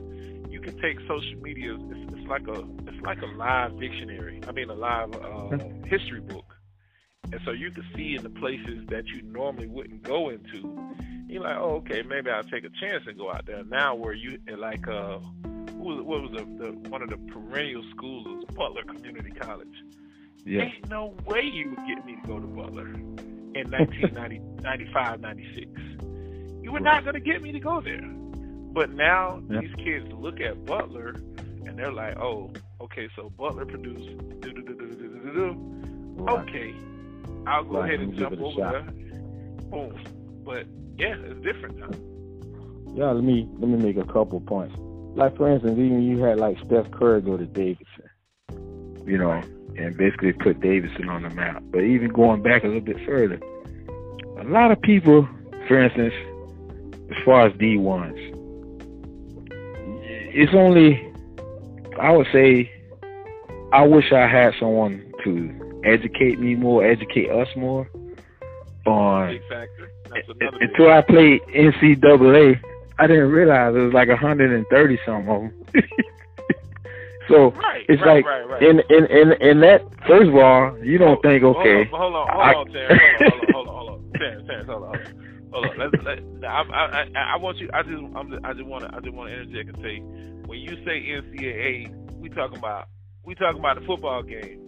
you 0.51 0.61
can 0.61 0.81
take 0.81 0.99
social 1.09 1.41
media. 1.41 1.75
It's, 1.75 2.13
it's 2.15 2.29
like 2.29 2.47
a 2.49 2.65
it's 2.87 3.03
like 3.03 3.23
a 3.23 3.27
live 3.37 3.79
dictionary. 3.79 4.41
I 4.47 4.53
mean, 4.53 4.71
a 4.71 4.75
live 4.75 5.15
uh, 5.15 5.59
history 5.87 6.21
book 6.21 6.57
and 7.33 7.41
so 7.45 7.51
you 7.51 7.71
can 7.71 7.85
see 7.95 8.15
in 8.17 8.23
the 8.23 8.31
places 8.31 8.87
that 8.89 9.07
you 9.07 9.23
normally 9.23 9.67
wouldn't 9.67 10.03
go 10.03 10.29
into, 10.29 10.95
you're 11.29 11.43
like, 11.43 11.57
oh, 11.59 11.77
okay, 11.77 12.03
maybe 12.03 12.31
I'll 12.31 12.45
take 12.45 12.65
a 12.65 12.71
chance 12.81 13.05
and 13.07 13.19
go 13.19 13.33
out 13.33 13.47
there. 13.47 13.65
Now, 13.65 13.95
where 13.95 14.13
you 14.13 14.39
like, 14.57 14.87
uh, 14.87 15.19
who 15.19 15.83
was, 15.83 16.03
what 16.05 16.23
was 16.23 16.31
the, 16.33 16.65
the 16.65 16.89
one 16.89 17.03
of 17.03 17.11
the 17.11 17.17
perennial 17.33 17.83
schools 17.91 18.27
was 18.27 18.45
Butler 18.55 18.85
Community 18.85 19.33
College. 19.33 19.75
Yeah. 20.45 20.63
Ain't 20.63 20.89
no 20.89 21.15
way 21.27 21.43
you 21.43 21.71
would 21.71 21.87
get 21.89 22.07
me 22.07 22.17
to 22.23 22.29
go 22.29 22.39
to 22.39 22.47
Butler 22.47 22.89
in 22.89 23.71
1995, 23.71 25.21
96. 25.21 25.71
You 26.67 26.73
were 26.73 26.81
not 26.81 27.05
going 27.05 27.15
to 27.15 27.21
get 27.21 27.43
me 27.43 27.53
to 27.53 27.61
go 27.61 27.81
there. 27.81 28.03
But 28.03 28.91
now 28.91 29.41
yeah. 29.49 29.61
these 29.61 29.73
kids 29.77 30.13
look 30.13 30.41
at 30.41 30.67
Butler 30.67 31.11
and 31.65 31.79
they're 31.79 31.93
like, 31.93 32.17
oh, 32.17 32.51
okay, 32.81 33.09
so 33.15 33.31
Butler 33.39 33.65
produced. 33.67 34.09
Okay, 36.29 36.75
I'll 37.47 37.63
go 37.63 37.77
ahead 37.77 38.01
and 38.01 38.17
jump 38.17 38.41
over 38.41 38.73
there. 38.73 38.83
Boom. 39.71 39.97
But 40.45 40.67
yeah, 40.99 41.15
it's 41.19 41.41
different 41.45 41.79
now. 41.79 41.91
Yeah, 42.97 43.13
let 43.13 43.23
me 43.23 43.49
let 43.61 43.69
me 43.69 43.77
make 43.77 43.97
a 43.97 44.13
couple 44.13 44.41
points. 44.41 44.75
Like 45.15 45.37
for 45.37 45.49
instance, 45.49 45.79
even 45.79 46.03
you 46.03 46.19
had 46.19 46.41
like 46.41 46.59
Steph 46.67 46.91
Curry 46.91 47.21
go 47.21 47.37
to 47.37 47.47
Davidson, 47.47 48.11
you 49.07 49.19
know, 49.19 49.41
and 49.79 49.97
basically 49.97 50.33
put 50.33 50.61
Davidson 50.61 51.09
on 51.09 51.23
the 51.23 51.31
map. 51.31 51.63
But 51.71 51.83
even 51.83 52.09
going 52.09 52.43
back 52.43 52.65
a 52.65 52.67
little 52.67 52.81
bit 52.81 53.07
further, 53.07 53.39
a 54.41 54.45
lot 54.45 54.73
of 54.73 54.83
people, 54.83 55.29
for 55.69 55.81
instance, 55.81 56.13
as 57.11 57.16
far 57.24 57.47
as 57.47 57.53
D 57.59 57.77
ones, 57.77 58.16
it's 60.35 60.53
only 60.55 61.03
I 62.01 62.11
would 62.12 62.27
say 62.33 62.70
I 63.73 63.83
wish 63.87 64.12
I 64.12 64.27
had 64.27 64.55
someone 64.61 65.12
to 65.24 65.83
educate 65.85 66.39
me 66.39 66.55
more, 66.55 66.85
educate 66.85 67.31
us 67.31 67.49
more 67.57 67.89
on. 68.87 69.39
Until 70.61 70.91
I 70.91 71.03
played 71.03 71.43
NCAA, 71.55 72.61
I 72.99 73.07
didn't 73.07 73.31
realize 73.31 73.74
it 73.74 73.78
was 73.78 73.93
like 73.93 74.09
130 74.09 74.99
something 75.05 75.28
of 75.28 75.43
them. 75.43 75.85
So 77.28 77.51
right, 77.51 77.85
it's 77.89 78.01
right, 78.03 78.24
like 78.24 78.24
right, 78.24 78.62
in 78.62 78.81
in 78.89 79.05
in 79.07 79.33
in 79.43 79.61
that 79.62 79.83
first 80.07 80.28
of 80.28 80.37
all, 80.37 80.78
you 80.78 80.97
don't 80.97 81.20
think 81.23 81.43
okay. 81.43 81.85
Hold 81.91 82.15
on, 82.15 82.28
hold 82.31 82.31
on, 82.31 82.41
I- 82.41 82.53
hold 82.53 82.69
on, 82.69 82.74
Hold 82.77 83.43
on, 83.43 83.53
hold 83.53 83.69
on, 83.69 83.74
hold 83.74 83.89
on, 83.91 84.12
Terrence, 84.16 84.47
Terrence, 84.47 84.69
hold 84.69 84.83
on, 84.85 85.26
hold 85.57 85.66
on. 85.66 85.78
Let's, 85.78 86.05
let, 86.05 86.45
I, 86.51 86.62
I, 86.62 86.85
I, 87.15 87.35
I 87.35 87.37
want 87.37 87.59
you. 87.59 87.70
I 87.73 87.83
just, 87.83 87.97
I'm, 88.15 88.45
I 88.45 88.53
just 88.53 88.66
want 88.66 88.85
to, 88.85 88.95
I 88.95 89.01
just 89.01 89.12
want 89.15 89.31
to 89.31 89.41
interject 89.41 89.77
and 89.77 89.78
say, 89.83 89.99
when 90.47 90.61
you 90.61 90.77
say 90.85 91.03
NCAA, 91.09 92.16
we 92.16 92.28
talking 92.28 92.59
about, 92.59 92.89
we 93.24 93.35
talking 93.35 93.59
about 93.61 93.81
the 93.81 93.87
football 93.87 94.23
game. 94.23 94.61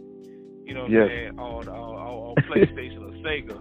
You 0.65 0.75
know 0.75 0.83
what 0.83 0.91
Yes. 0.91 1.03
I'm 1.03 1.09
saying 1.09 1.39
on, 1.39 1.69
on, 1.69 2.35
on 2.35 2.35
PlayStation 2.45 3.01
or 3.01 3.13
Sega. 3.25 3.59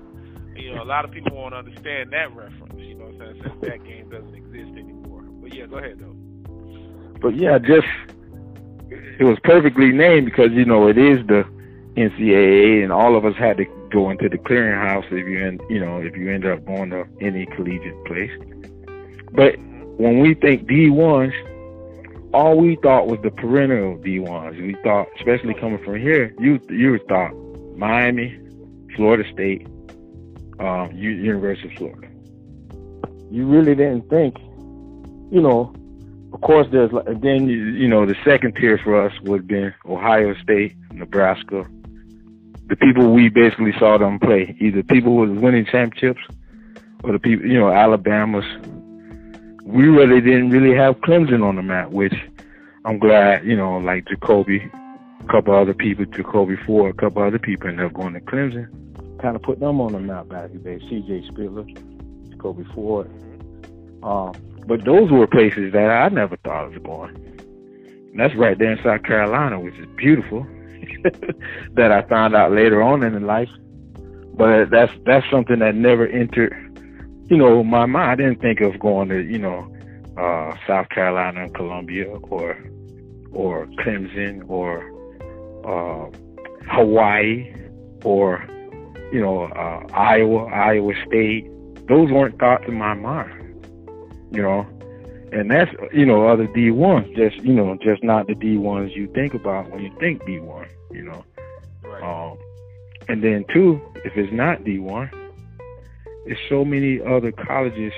You 0.57 0.73
know, 0.75 0.83
a 0.83 0.85
lot 0.85 1.05
of 1.05 1.11
people 1.11 1.35
won't 1.35 1.53
understand 1.53 2.11
that 2.11 2.35
reference. 2.35 2.73
You 2.77 2.95
know 2.95 3.05
what 3.05 3.21
I'm 3.27 3.33
saying? 3.35 3.41
Since 3.43 3.61
that 3.61 3.83
game 3.85 4.09
doesn't 4.09 4.33
exist 4.33 4.71
anymore. 4.77 5.21
But 5.21 5.53
yeah, 5.55 5.67
go 5.67 5.77
ahead 5.77 5.99
though. 5.99 6.15
But 7.21 7.37
yeah, 7.37 7.59
just 7.59 7.87
it 9.19 9.23
was 9.23 9.37
perfectly 9.43 9.91
named 9.91 10.25
because 10.25 10.51
you 10.51 10.65
know 10.65 10.87
it 10.87 10.97
is 10.97 11.25
the 11.27 11.43
NCAA, 11.95 12.83
and 12.83 12.91
all 12.91 13.15
of 13.15 13.23
us 13.25 13.35
had 13.37 13.57
to 13.57 13.65
go 13.91 14.09
into 14.09 14.29
the 14.29 14.37
clearinghouse 14.37 15.05
if 15.11 15.27
you 15.27 15.45
end, 15.45 15.61
you 15.69 15.79
know, 15.79 15.99
if 15.99 16.15
you 16.15 16.31
end 16.31 16.45
up 16.45 16.65
going 16.65 16.89
to 16.91 17.05
any 17.21 17.45
collegiate 17.47 18.05
place. 18.05 18.31
But 19.33 19.57
when 19.97 20.19
we 20.19 20.33
think 20.35 20.67
D 20.67 20.89
ones, 20.89 21.33
all 22.33 22.57
we 22.57 22.77
thought 22.83 23.07
was 23.07 23.19
the 23.23 23.31
perennial 23.31 23.97
D 23.97 24.19
ones. 24.19 24.57
We 24.57 24.75
thought, 24.83 25.07
especially 25.17 25.53
coming 25.53 25.83
from 25.83 25.99
here, 25.99 26.33
you 26.39 26.59
you 26.69 26.99
thought 27.07 27.31
Miami, 27.75 28.39
Florida 28.95 29.23
State, 29.31 29.67
um, 30.59 30.91
University 30.93 31.69
of 31.69 31.77
Florida. 31.77 32.07
You 33.29 33.45
really 33.45 33.75
didn't 33.75 34.09
think, 34.09 34.37
you 35.31 35.41
know, 35.41 35.73
of 36.33 36.41
course, 36.41 36.67
there's 36.71 36.91
then 37.21 37.47
you, 37.47 37.87
know 37.87 38.05
the 38.05 38.15
second 38.25 38.55
tier 38.55 38.77
for 38.77 39.01
us 39.05 39.13
would 39.23 39.41
have 39.41 39.47
been 39.47 39.73
Ohio 39.85 40.35
State, 40.43 40.75
Nebraska. 40.91 41.65
The 42.67 42.75
people 42.75 43.13
we 43.13 43.29
basically 43.29 43.73
saw 43.79 43.97
them 43.97 44.19
play, 44.19 44.55
either 44.59 44.83
people 44.83 45.13
who 45.13 45.31
was 45.31 45.39
winning 45.39 45.65
championships 45.65 46.21
or 47.03 47.13
the 47.13 47.19
people, 47.19 47.45
you 47.45 47.59
know, 47.59 47.69
Alabama's. 47.69 48.45
We 49.63 49.87
really 49.87 50.21
didn't 50.21 50.49
really 50.49 50.75
have 50.77 50.95
Clemson 50.97 51.43
on 51.43 51.55
the 51.57 51.61
map, 51.61 51.89
which 51.89 52.13
I'm 52.85 52.99
glad, 52.99 53.45
you 53.45 53.55
know, 53.55 53.77
like 53.77 54.07
Jacoby, 54.07 54.69
a 55.21 55.27
couple 55.31 55.53
other 55.55 55.73
people, 55.73 56.05
Jacoby 56.05 56.55
Ford, 56.65 56.95
a 56.95 56.97
couple 56.97 57.21
other 57.21 57.39
people 57.39 57.67
ended 57.67 57.85
up 57.85 57.93
going 57.93 58.13
to 58.13 58.21
Clemson. 58.21 58.67
Kind 59.21 59.35
of 59.35 59.41
put 59.41 59.59
them 59.59 59.81
on 59.81 59.93
the 59.93 59.99
map 59.99 60.29
back 60.29 60.51
in 60.51 60.63
the 60.63 60.77
day. 60.77 60.79
C.J. 60.87 61.27
Spiller, 61.27 61.65
Jacoby 62.29 62.63
Ford. 62.73 63.09
Um, 64.03 64.33
but 64.67 64.85
those 64.85 65.11
were 65.11 65.27
places 65.27 65.73
that 65.73 65.89
I 65.89 66.09
never 66.09 66.37
thought 66.37 66.73
of 66.73 66.83
going. 66.83 67.15
And 67.15 68.19
that's 68.19 68.35
right 68.35 68.57
there 68.57 68.71
in 68.71 68.83
South 68.83 69.03
Carolina, 69.03 69.59
which 69.59 69.75
is 69.75 69.87
beautiful. 69.97 70.45
that 71.73 71.91
I 71.91 72.01
found 72.03 72.35
out 72.35 72.51
later 72.51 72.81
on 72.81 73.03
in 73.03 73.25
life. 73.25 73.49
But 74.35 74.69
that's 74.69 74.91
that's 75.05 75.25
something 75.31 75.59
that 75.59 75.75
never 75.75 76.07
entered, 76.07 76.53
you 77.29 77.37
know, 77.37 77.63
my 77.63 77.85
mind. 77.85 78.11
I 78.11 78.15
didn't 78.15 78.41
think 78.41 78.61
of 78.61 78.79
going 78.79 79.09
to, 79.09 79.23
you 79.23 79.39
know, 79.39 79.73
uh, 80.17 80.55
South 80.67 80.89
Carolina 80.89 81.43
and 81.43 81.53
Columbia 81.55 82.07
or 82.07 82.57
or 83.31 83.65
Clemson 83.79 84.47
or 84.47 84.83
uh, 85.65 86.09
Hawaii 86.71 87.51
or 88.03 88.45
you 89.11 89.21
know 89.21 89.43
uh, 89.43 89.87
Iowa, 89.93 90.45
Iowa 90.45 90.93
State. 91.07 91.47
Those 91.87 92.11
weren't 92.11 92.37
thoughts 92.37 92.65
in 92.67 92.75
my 92.75 92.93
mind 92.93 93.37
you 94.31 94.41
know. 94.41 94.65
And 95.31 95.51
that's 95.51 95.69
you 95.93 96.05
know 96.05 96.27
other 96.27 96.47
D 96.47 96.71
ones, 96.71 97.07
just 97.15 97.37
you 97.43 97.53
know, 97.53 97.77
just 97.81 98.03
not 98.03 98.27
the 98.27 98.35
D 98.35 98.57
ones 98.57 98.93
you 98.95 99.07
think 99.13 99.33
about 99.33 99.69
when 99.71 99.83
you 99.83 99.91
think 99.99 100.25
D 100.25 100.39
one, 100.39 100.67
you 100.91 101.03
know. 101.03 101.23
Right. 101.83 102.03
Um, 102.03 102.37
and 103.07 103.23
then 103.23 103.45
two, 103.53 103.79
if 104.03 104.15
it's 104.17 104.33
not 104.33 104.63
D 104.63 104.79
one, 104.79 105.09
there's 106.25 106.39
so 106.49 106.65
many 106.65 106.99
other 107.01 107.31
colleges 107.31 107.93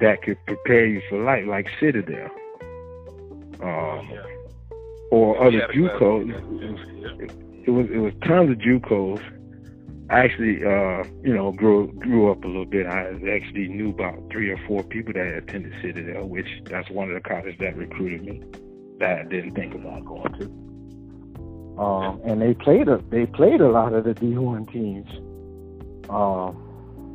that 0.00 0.22
could 0.22 0.36
prepare 0.46 0.86
you 0.86 1.02
for 1.08 1.22
life, 1.22 1.44
like 1.46 1.66
Citadel, 1.80 2.30
um, 3.60 4.08
yeah. 4.10 4.22
or 5.10 5.34
Yeah, 5.50 5.62
other 5.64 5.72
JUCOs. 5.72 6.28
yeah. 6.28 7.36
It 7.64 7.70
was 7.70 7.86
it 7.92 7.98
was 7.98 8.12
tons 8.24 8.50
of 8.50 8.58
JUCOs. 8.58 9.22
I 10.10 10.24
actually, 10.24 10.64
uh, 10.64 11.04
you 11.22 11.32
know, 11.34 11.52
grew 11.52 11.92
grew 11.94 12.30
up 12.30 12.44
a 12.44 12.46
little 12.46 12.66
bit. 12.66 12.86
I 12.86 13.14
actually 13.32 13.68
knew 13.68 13.90
about 13.90 14.18
three 14.30 14.50
or 14.50 14.58
four 14.66 14.82
people 14.82 15.12
that 15.14 15.26
attended 15.38 15.72
Citadel, 15.80 16.28
which 16.28 16.48
that's 16.64 16.90
one 16.90 17.08
of 17.08 17.14
the 17.14 17.20
colleges 17.20 17.54
that 17.60 17.76
recruited 17.76 18.22
me. 18.24 18.42
That 18.98 19.20
I 19.20 19.22
didn't 19.24 19.54
think 19.54 19.74
about 19.74 20.04
going 20.04 20.32
to. 20.40 20.71
Um, 21.78 22.20
and 22.24 22.40
they 22.42 22.54
played 22.54 22.88
a 22.88 22.98
they 23.10 23.26
played 23.26 23.60
a 23.60 23.68
lot 23.68 23.92
of 23.94 24.04
the 24.04 24.14
D 24.14 24.36
one 24.36 24.66
teams. 24.66 25.08
Um, 26.10 26.56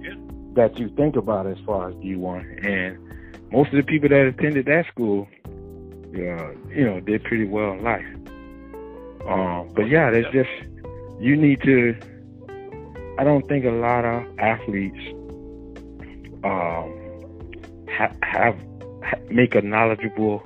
Yeah. 0.02 0.16
that 0.54 0.80
you 0.80 0.90
think 0.90 1.16
about 1.16 1.46
as 1.46 1.58
far 1.66 1.90
as 1.90 1.96
D 1.96 2.16
one, 2.16 2.46
and 2.64 2.98
most 3.52 3.70
of 3.70 3.76
the 3.78 3.84
people 3.84 4.10
that 4.10 4.26
attended 4.26 4.66
that 4.66 4.88
school, 4.88 5.28
uh, 5.46 6.52
you 6.70 6.86
know, 6.86 7.00
did 7.00 7.24
pretty 7.24 7.46
well 7.46 7.74
in 7.74 7.84
life. 7.84 8.06
Um, 9.28 9.70
but 9.76 9.88
yeah, 9.90 10.10
there's 10.10 10.32
just 10.34 10.50
you 11.20 11.36
need 11.36 11.62
to. 11.64 11.96
I 13.20 13.24
don't 13.24 13.48
think 13.48 13.66
a 13.66 13.72
lot 13.72 14.06
of 14.06 14.24
athletes 14.40 15.00
um, 16.44 16.94
ha- 17.90 18.16
have 18.24 18.56
ha- 19.04 19.20
make 19.30 19.54
a 19.56 19.62
knowledgeable 19.62 20.42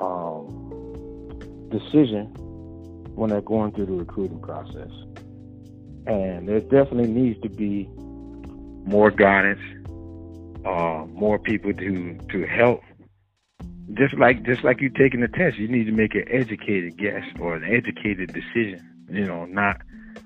um, 0.00 0.48
decision 1.70 2.32
when 3.14 3.30
they're 3.30 3.40
going 3.40 3.72
through 3.72 3.86
the 3.86 3.92
recruiting 3.92 4.40
process. 4.40 4.90
And 6.06 6.48
there 6.48 6.60
definitely 6.60 7.08
needs 7.08 7.40
to 7.42 7.48
be 7.48 7.88
more 8.84 9.10
guidance, 9.10 9.60
uh, 10.66 11.04
more 11.12 11.38
people 11.38 11.72
to 11.72 12.18
to 12.30 12.46
help. 12.46 12.82
Just 13.94 14.14
like 14.14 14.42
just 14.44 14.64
like 14.64 14.80
you 14.80 14.88
taking 14.88 15.22
a 15.22 15.28
test, 15.28 15.58
you 15.58 15.68
need 15.68 15.84
to 15.84 15.92
make 15.92 16.14
an 16.14 16.24
educated 16.28 16.96
guess 16.96 17.24
or 17.38 17.54
an 17.54 17.64
educated 17.64 18.32
decision. 18.32 18.80
You 19.08 19.26
know, 19.26 19.44
not 19.44 19.80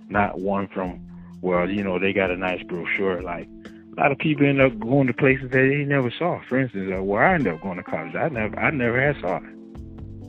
not 0.09 0.41
one 0.41 0.69
from 0.69 1.07
well, 1.43 1.69
you 1.69 1.83
know, 1.83 1.99
they 1.99 2.13
got 2.13 2.31
a 2.31 2.37
nice 2.37 2.63
brochure. 2.63 3.23
Like 3.23 3.49
a 3.97 4.01
lot 4.01 4.13
of 4.13 4.19
people 4.19 4.47
end 4.47 4.61
up 4.61 4.79
going 4.79 5.07
to 5.07 5.13
places 5.13 5.51
that 5.51 5.59
they 5.59 5.85
never 5.85 6.11
saw. 6.11 6.41
For 6.49 6.59
instance, 6.59 6.93
uh, 6.97 7.03
where 7.03 7.25
I 7.25 7.35
ended 7.35 7.55
up 7.55 7.63
going 7.63 7.77
to 7.77 7.83
college, 7.83 8.15
I 8.15 8.29
never 8.29 8.59
I 8.59 8.71
never 8.71 9.01
had 9.01 9.21
saw 9.21 9.41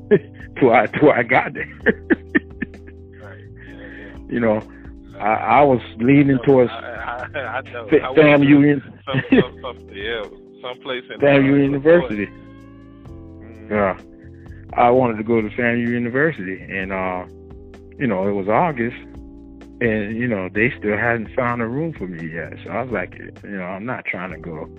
it 0.10 0.56
till 0.60 0.74
I 0.74 0.88
till 0.88 1.12
I 1.12 1.24
got 1.24 1.54
there. 1.54 1.72
Right. 4.30 4.42
Yeah, 4.42 4.50
yeah. 4.52 4.60
you 4.60 5.12
know, 5.14 5.20
I, 5.20 5.60
I 5.60 5.64
was 5.64 5.82
leaning 5.98 6.40
towards 6.46 6.72
I, 6.72 7.30
I, 7.34 7.40
I 7.40 7.62
know. 7.62 7.88
Fa- 7.90 8.04
I 8.04 8.14
FAMU 8.14 8.48
Union. 8.48 8.82
Some, 9.06 9.22
some, 9.30 9.62
some, 9.62 9.90
yeah, 9.92 10.24
someplace 10.62 11.04
in 11.10 11.24
uh, 11.24 11.32
University. 11.40 12.28
Mhm. 12.28 13.70
Yeah. 13.70 13.98
I 14.74 14.90
wanted 14.92 15.18
to 15.18 15.24
go 15.24 15.42
to 15.42 15.50
FAMU 15.50 15.88
University, 15.88 16.60
and 16.62 16.92
uh, 16.92 17.26
you 17.98 18.06
know, 18.08 18.28
it 18.28 18.34
was 18.34 18.48
August, 18.48 18.98
and 19.82 20.16
you 20.16 20.28
know, 20.28 20.50
they 20.54 20.72
still 20.78 20.98
hadn't 20.98 21.34
found 21.36 21.62
a 21.62 21.66
room 21.68 21.94
for 21.94 22.08
me 22.08 22.32
yet. 22.32 22.54
So 22.64 22.70
I 22.72 22.82
was 22.84 22.92
like, 22.92 23.18
you 23.18 23.50
know, 23.50 23.64
I'm 23.64 23.86
not 23.86 24.06
trying 24.06 24.32
to 24.34 24.38
go 24.38 24.70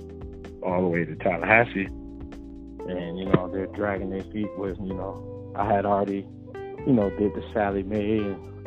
all 0.62 0.82
the 0.82 0.88
way 0.88 1.04
to 1.04 1.16
Tallahassee, 1.16 1.86
and 1.86 3.18
you 3.18 3.24
know, 3.26 3.48
they're 3.52 3.66
dragging 3.68 4.10
their 4.10 4.22
feet 4.24 4.48
with, 4.56 4.78
you 4.78 4.94
know, 4.94 5.52
I 5.56 5.64
had 5.72 5.84
already, 5.86 6.26
you 6.86 6.92
know, 6.92 7.10
did 7.18 7.34
the 7.34 7.42
Sallie 7.52 7.82
Mae 7.82 8.18
and 8.18 8.57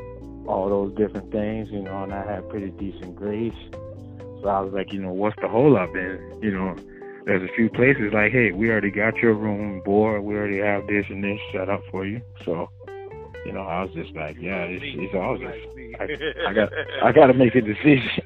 all 0.47 0.69
those 0.69 0.95
different 0.95 1.31
things, 1.31 1.69
you 1.71 1.81
know, 1.81 2.03
and 2.03 2.13
I 2.13 2.25
had 2.25 2.49
pretty 2.49 2.71
decent 2.71 3.15
grades. 3.15 3.55
So 4.41 4.47
I 4.47 4.59
was 4.61 4.73
like, 4.73 4.91
you 4.91 5.01
know, 5.01 5.11
what's 5.13 5.35
the 5.41 5.47
hold 5.47 5.77
up? 5.77 5.93
And 5.95 6.43
you 6.43 6.51
know, 6.51 6.75
there's 7.25 7.47
a 7.47 7.53
few 7.55 7.69
places 7.69 8.11
like, 8.13 8.31
hey, 8.31 8.51
we 8.51 8.69
already 8.71 8.89
got 8.91 9.15
your 9.17 9.33
room 9.33 9.81
board. 9.85 10.23
We 10.23 10.35
already 10.35 10.57
have 10.59 10.87
this 10.87 11.05
and 11.09 11.23
this 11.23 11.39
set 11.53 11.69
up 11.69 11.81
for 11.91 12.05
you. 12.05 12.21
So, 12.45 12.69
you 13.45 13.51
know, 13.53 13.61
I 13.61 13.83
was 13.83 13.93
just 13.93 14.15
like, 14.15 14.37
yeah, 14.39 14.63
it's, 14.63 14.83
it's 14.85 15.13
August. 15.13 15.57
I, 15.99 16.49
I 16.49 16.53
got, 16.53 16.69
I 17.03 17.11
got 17.19 17.27
to 17.27 17.33
make 17.33 17.53
a 17.55 17.61
decision. 17.61 18.09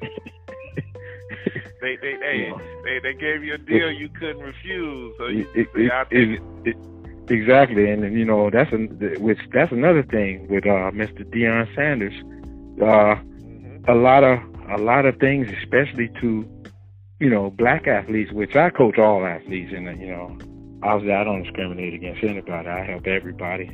they, 1.80 1.96
they, 1.96 2.16
they, 2.16 2.48
Yeah. 2.48 2.58
they, 2.84 2.98
they 3.02 3.14
gave 3.14 3.44
you 3.44 3.54
a 3.54 3.58
deal 3.58 3.90
you 3.90 4.08
couldn't 4.18 4.42
refuse. 4.42 5.14
So 5.18 5.26
you, 5.26 5.46
It- 5.54 5.68
say, 5.74 5.82
it- 5.84 5.92
it- 6.10 6.40
it. 6.40 6.40
it- 6.70 6.76
exactly, 7.28 7.90
and 7.90 8.12
you 8.18 8.24
know, 8.24 8.50
that's 8.50 8.72
an, 8.72 8.88
which 9.20 9.38
that's 9.52 9.72
another 9.72 10.02
thing 10.02 10.46
with 10.48 10.64
uh, 10.66 10.90
Mr. 10.92 11.24
Deion 11.24 11.72
Sanders. 11.74 12.14
Uh, 12.80 13.16
Mhm. 13.16 13.88
a 13.88 13.94
lot 13.94 14.22
of 14.24 14.38
a 14.70 14.76
lot 14.78 15.06
of 15.06 15.16
things, 15.18 15.48
especially 15.62 16.08
to 16.20 16.44
you 17.20 17.30
know 17.30 17.50
black 17.50 17.86
athletes, 17.86 18.32
which 18.32 18.54
I 18.56 18.70
coach 18.70 18.98
all 18.98 19.24
athletes, 19.24 19.72
and 19.74 19.86
you 20.00 20.08
know, 20.08 20.36
obviously 20.82 21.14
I 21.14 21.24
don't 21.24 21.42
discriminate 21.42 21.94
against 21.94 22.22
anybody. 22.24 22.68
I 22.68 22.84
help 22.84 23.06
everybody. 23.06 23.70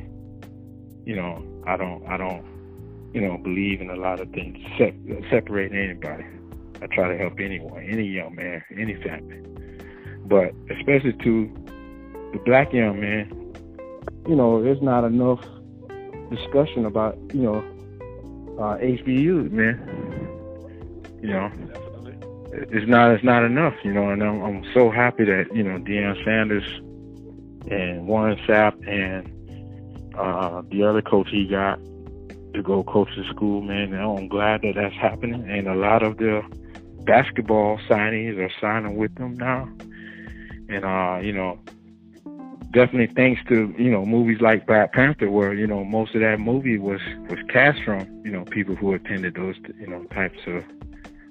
You 1.05 1.15
know, 1.15 1.43
I 1.67 1.75
don't 1.77 2.05
I 2.07 2.17
don't 2.17 2.43
you 3.13 3.21
know 3.21 3.37
believe 3.37 3.81
in 3.81 3.89
a 3.89 3.95
lot 3.95 4.19
of 4.19 4.29
things 4.31 4.57
sep- 4.77 4.95
separating 5.29 5.77
anybody. 5.77 6.23
I 6.81 6.87
try 6.87 7.07
to 7.09 7.17
help 7.17 7.39
anyone, 7.39 7.81
any 7.83 8.03
young 8.05 8.35
man, 8.35 8.63
any 8.77 8.95
family, 8.95 9.39
but 10.25 10.53
especially 10.71 11.13
to 11.23 11.51
the 12.33 12.39
black 12.45 12.71
young 12.73 12.99
man. 13.01 13.31
You 14.27 14.35
know, 14.35 14.63
there's 14.63 14.81
not 14.81 15.03
enough 15.03 15.39
discussion 16.29 16.85
about, 16.85 17.17
you 17.33 17.41
know, 17.41 17.57
uh, 18.59 18.77
HBU, 18.77 19.51
man. 19.51 19.79
You 21.21 21.29
know, 21.29 21.51
it's 22.51 22.87
not 22.87 23.11
it's 23.11 23.23
not 23.23 23.43
enough, 23.43 23.73
you 23.83 23.93
know. 23.93 24.09
And 24.09 24.21
I'm, 24.21 24.41
I'm 24.41 24.73
so 24.73 24.91
happy 24.91 25.23
that 25.25 25.45
you 25.53 25.63
know 25.63 25.79
Deion 25.79 26.23
Sanders 26.23 26.65
and 27.71 28.07
Warren 28.07 28.37
Sapp 28.45 28.75
and 28.87 29.29
uh, 30.15 30.61
the 30.69 30.83
other 30.83 31.01
coach 31.01 31.29
he 31.31 31.47
got 31.47 31.79
to 32.53 32.61
go 32.61 32.83
coach 32.83 33.09
the 33.15 33.23
school, 33.33 33.61
man. 33.61 33.93
And 33.93 34.01
I'm 34.01 34.27
glad 34.27 34.61
that 34.61 34.75
that's 34.75 34.95
happening. 34.95 35.49
And 35.49 35.67
a 35.67 35.75
lot 35.75 36.03
of 36.03 36.17
the 36.17 36.43
basketball 37.05 37.79
signees 37.89 38.37
are 38.37 38.51
signing 38.61 38.97
with 38.97 39.15
them 39.15 39.35
now. 39.35 39.69
And 40.69 40.85
uh, 40.85 41.19
you 41.23 41.33
know, 41.33 41.59
definitely 42.73 43.13
thanks 43.15 43.41
to 43.47 43.73
you 43.77 43.89
know 43.89 44.05
movies 44.05 44.41
like 44.41 44.67
Black 44.67 44.91
Panther, 44.93 45.29
where 45.29 45.53
you 45.53 45.67
know 45.67 45.83
most 45.83 46.13
of 46.15 46.21
that 46.21 46.39
movie 46.39 46.77
was 46.77 46.99
was 47.29 47.39
cast 47.47 47.81
from 47.83 47.99
you 48.25 48.31
know 48.31 48.43
people 48.45 48.75
who 48.75 48.93
attended 48.93 49.35
those 49.35 49.55
you 49.79 49.87
know 49.87 50.03
types 50.05 50.39
of 50.47 50.63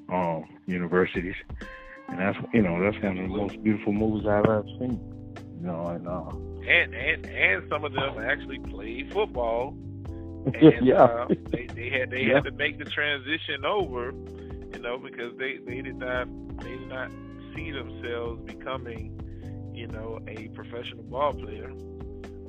um, 0.08 0.44
universities, 0.66 1.34
and 2.08 2.18
that's 2.18 2.38
you 2.54 2.62
know 2.62 2.80
that's 2.82 3.02
one 3.02 3.18
of 3.18 3.28
the 3.28 3.36
most 3.36 3.62
beautiful 3.62 3.92
movies 3.92 4.26
I've 4.26 4.44
ever 4.44 4.64
seen. 4.78 5.00
You 5.60 5.66
know, 5.66 5.86
and 5.88 6.08
uh, 6.08 6.30
and 6.66 6.94
and 6.94 7.26
and 7.26 7.68
some 7.68 7.84
of 7.84 7.92
them 7.92 8.18
actually 8.18 8.58
played 8.60 9.12
football. 9.12 9.76
And, 10.44 10.84
yeah, 10.84 11.04
uh, 11.04 11.28
they 11.50 11.66
they 11.66 11.88
had 11.88 12.10
they 12.10 12.22
yeah. 12.22 12.34
had 12.34 12.44
to 12.46 12.50
make 12.50 12.76
the 12.76 12.84
transition 12.84 13.64
over, 13.64 14.12
you 14.74 14.80
know, 14.80 14.98
because 14.98 15.38
they 15.38 15.58
they 15.58 15.82
did 15.82 15.94
not 15.94 16.26
they 16.58 16.70
did 16.70 16.88
not 16.88 17.12
see 17.54 17.70
themselves 17.70 18.42
becoming, 18.44 19.16
you 19.74 19.86
know, 19.88 20.20
a 20.28 20.48
professional 20.48 21.02
ball 21.04 21.32
player. 21.34 21.70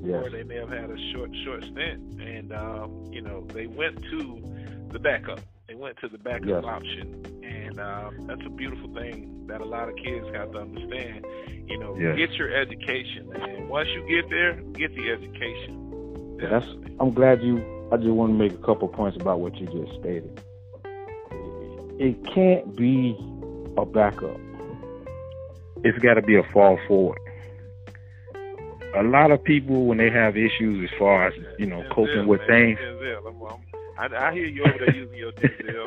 yes, 0.02 0.24
Or 0.26 0.30
they 0.30 0.44
may 0.44 0.56
have 0.56 0.70
had 0.70 0.90
a 0.90 1.12
short 1.14 1.32
short 1.44 1.64
stint, 1.64 2.22
and 2.22 2.52
um, 2.54 3.06
you 3.12 3.22
know 3.22 3.46
they 3.54 3.68
went 3.68 4.02
to 4.12 4.88
the 4.92 5.00
backup. 5.00 5.40
They 5.68 5.76
went 5.76 5.98
to 6.00 6.08
the 6.10 6.18
backup 6.18 6.48
Yes. 6.48 6.64
option, 6.66 7.24
and 7.44 7.80
um, 7.80 8.28
that's 8.28 8.46
a 8.46 8.50
beautiful 8.50 8.94
thing 8.94 9.46
that 9.48 9.62
a 9.62 9.66
lot 9.66 9.88
of 9.90 9.96
kids 9.96 10.28
have 10.36 10.52
to 10.52 10.60
understand. 10.60 11.26
You 11.68 11.78
know, 11.80 11.96
Yes. 11.98 12.18
get 12.18 12.32
your 12.34 12.54
education, 12.54 13.32
and 13.34 13.70
once 13.70 13.88
you 13.90 14.06
get 14.08 14.30
there, 14.30 14.54
get 14.74 14.94
the 14.96 15.10
education. 15.12 16.38
Yeah, 16.42 16.50
that's- 16.50 16.76
I'm 17.00 17.12
glad 17.12 17.42
you. 17.42 17.64
I 17.92 17.98
just 17.98 18.10
want 18.10 18.32
to 18.32 18.38
make 18.38 18.54
a 18.54 18.58
couple 18.64 18.88
points 18.90 19.16
about 19.20 19.40
what 19.40 19.56
you 19.56 19.68
just 19.68 20.00
stated. 20.00 20.42
It 22.00 22.24
can't 22.26 22.76
be 22.76 23.16
a 23.78 23.86
backup. 23.86 24.38
It's 25.84 25.98
got 26.00 26.16
to 26.16 26.22
be 26.22 26.36
a 26.36 26.44
fall 26.52 26.78
forward. 26.88 27.20
A 28.96 29.04
lot 29.04 29.32
of 29.32 29.44
people, 29.44 29.86
when 29.86 29.98
they 29.98 30.10
have 30.12 30.38
issues 30.38 30.90
as 30.90 31.00
far 31.00 31.28
as 31.28 31.34
you 31.58 31.66
know 31.66 31.82
Denzel, 31.82 31.90
coping 31.96 32.28
with 32.28 32.42
man. 32.42 32.48
things, 32.48 32.80
Denzel, 32.80 33.26
I'm- 33.26 33.42
I'm- 33.44 33.60
I, 33.96 34.28
I 34.30 34.34
hear 34.34 34.46
you 34.48 34.64
over 34.64 34.78
there 34.80 34.96
using 34.96 35.18
your 35.18 35.32
Denzel. 35.34 35.86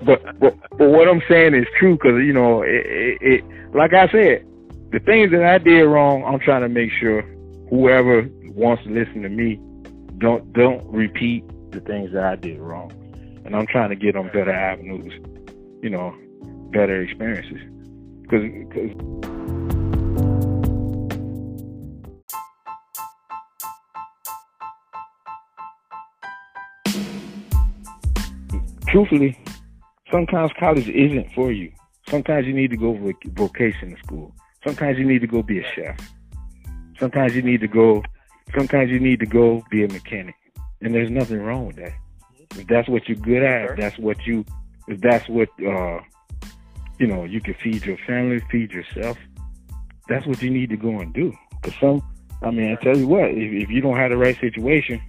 but 0.04 0.38
but 0.38 0.54
but 0.76 0.90
what 0.90 1.08
I'm 1.08 1.22
saying 1.28 1.54
is 1.54 1.66
true 1.78 1.94
because 1.94 2.22
you 2.22 2.32
know 2.32 2.62
it, 2.62 2.84
it, 2.86 3.18
it 3.22 3.44
like 3.74 3.92
I 3.94 4.06
said, 4.08 4.46
the 4.92 4.98
things 5.00 5.30
that 5.32 5.42
I 5.44 5.58
did 5.58 5.84
wrong, 5.84 6.24
I'm 6.24 6.38
trying 6.40 6.62
to 6.62 6.68
make 6.68 6.90
sure 6.92 7.22
whoever 7.70 8.28
wants 8.54 8.84
to 8.84 8.90
listen 8.90 9.22
to 9.22 9.28
me 9.28 9.58
don't 10.18 10.52
don't 10.52 10.84
repeat 10.92 11.44
the 11.70 11.80
things 11.80 12.12
that 12.12 12.24
I 12.24 12.36
did 12.36 12.58
wrong, 12.58 12.90
and 13.44 13.54
I'm 13.56 13.66
trying 13.66 13.90
to 13.90 13.96
get 13.96 14.12
them 14.14 14.26
better 14.28 14.52
avenues, 14.52 15.12
you 15.82 15.90
know, 15.90 16.14
better 16.70 17.00
experiences, 17.02 17.60
because 18.28 18.90
truthfully, 28.88 29.38
sometimes 30.10 30.50
college 30.58 30.88
isn't 30.88 31.32
for 31.34 31.52
you. 31.52 31.70
Sometimes 32.08 32.46
you 32.46 32.52
need 32.52 32.70
to 32.70 32.76
go 32.76 32.94
voc- 32.94 33.36
vocational 33.36 33.96
school. 33.98 34.34
Sometimes 34.64 34.98
you 34.98 35.04
need 35.04 35.20
to 35.20 35.26
go 35.26 35.42
be 35.42 35.58
a 35.58 35.64
chef. 35.74 35.98
Sometimes 36.98 37.34
you 37.34 37.42
need 37.42 37.60
to 37.60 37.68
go. 37.68 38.02
Sometimes 38.56 38.90
you 38.90 39.00
need 39.00 39.20
to 39.20 39.26
go 39.26 39.64
be 39.70 39.84
a 39.84 39.88
mechanic, 39.88 40.36
and 40.80 40.94
there's 40.94 41.10
nothing 41.10 41.40
wrong 41.42 41.66
with 41.66 41.76
that. 41.76 41.92
If 42.56 42.66
that's 42.68 42.88
what 42.88 43.08
you're 43.08 43.18
good 43.18 43.42
at, 43.42 43.70
if 43.70 43.76
that's 43.76 43.98
what 43.98 44.24
you, 44.26 44.44
if 44.88 45.00
that's 45.00 45.28
what 45.28 45.48
uh, 45.66 46.00
you 46.98 47.06
know, 47.06 47.24
you 47.24 47.40
can 47.40 47.54
feed 47.54 47.84
your 47.84 47.98
family, 48.06 48.40
feed 48.50 48.72
yourself. 48.72 49.18
That's 50.08 50.26
what 50.26 50.42
you 50.42 50.50
need 50.50 50.70
to 50.70 50.76
go 50.76 51.00
and 51.00 51.12
do. 51.12 51.32
Cause 51.62 51.74
some, 51.80 52.02
I 52.42 52.50
mean, 52.50 52.72
I 52.72 52.82
tell 52.82 52.96
you 52.96 53.08
what, 53.08 53.30
if, 53.30 53.64
if 53.64 53.70
you 53.70 53.80
don't 53.80 53.96
have 53.96 54.10
the 54.10 54.16
right 54.16 54.38
situation, 54.40 55.00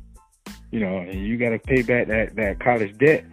you 0.72 0.80
know, 0.80 0.98
and 0.98 1.26
you 1.26 1.38
got 1.38 1.50
to 1.50 1.60
pay 1.60 1.82
back 1.82 2.08
that 2.08 2.36
that 2.36 2.60
college 2.60 2.98
debt, 2.98 3.26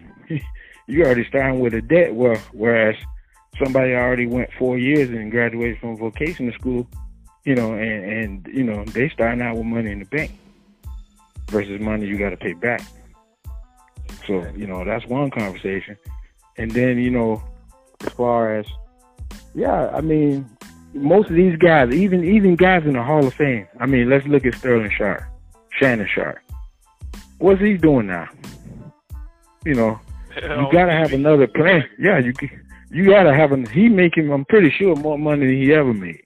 you 0.87 1.03
already 1.03 1.27
starting 1.27 1.61
with 1.61 1.75
a 1.75 1.83
debt. 1.83 2.15
Where 2.15 2.39
whereas 2.53 2.97
somebody 3.59 3.95
already 3.95 4.27
went 4.27 4.51
four 4.59 4.79
years 4.79 5.11
and 5.11 5.31
graduated 5.31 5.79
from 5.79 5.97
vocational 5.97 6.53
school, 6.55 6.87
you 7.45 7.55
know, 7.55 7.73
and 7.73 8.05
and 8.05 8.47
you 8.53 8.63
know 8.63 8.85
they 8.87 9.09
starting 9.09 9.43
out 9.43 9.57
with 9.57 9.67
money 9.67 9.91
in 9.91 10.01
the 10.01 10.05
bank 10.05 10.33
versus 11.49 11.81
money 11.81 12.07
you 12.07 12.19
got 12.19 12.31
to 12.31 12.37
pay 12.37 12.53
back. 12.53 12.83
So 14.27 14.47
you 14.57 14.67
know 14.67 14.85
that's 14.85 15.07
one 15.07 15.31
conversation, 15.31 15.97
and 16.57 16.71
then 16.71 16.99
you 16.99 17.11
know 17.11 17.43
as 18.07 18.13
far 18.13 18.57
as 18.57 18.67
yeah, 19.55 19.89
I 19.89 20.01
mean 20.01 20.49
most 20.95 21.29
of 21.29 21.37
these 21.37 21.57
guys, 21.57 21.93
even 21.93 22.25
even 22.25 22.57
guys 22.57 22.85
in 22.85 22.95
the 22.95 23.03
Hall 23.03 23.27
of 23.27 23.35
Fame. 23.35 23.67
I 23.81 23.87
mean, 23.87 24.09
let's 24.09 24.27
look 24.27 24.47
at 24.47 24.55
Sterling 24.55 24.91
Sharpe, 24.97 25.23
Shannon 25.79 26.09
Sharpe. 26.13 26.39
What's 27.39 27.61
he 27.61 27.77
doing 27.77 28.07
now? 28.07 28.29
You 29.65 29.75
know, 29.75 30.01
you 30.37 30.69
gotta 30.73 30.93
have 30.93 31.13
another 31.13 31.47
plan. 31.47 31.85
Yeah, 31.99 32.19
you 32.19 32.33
you 32.91 33.07
gotta 33.07 33.35
have 33.35 33.53
an. 33.53 33.67
He 33.67 33.89
making, 33.89 34.31
I'm 34.33 34.45
pretty 34.45 34.71
sure, 34.71 34.95
more 34.95 35.19
money 35.19 35.47
than 35.47 35.57
he 35.57 35.73
ever 35.73 35.93
made 35.93 36.23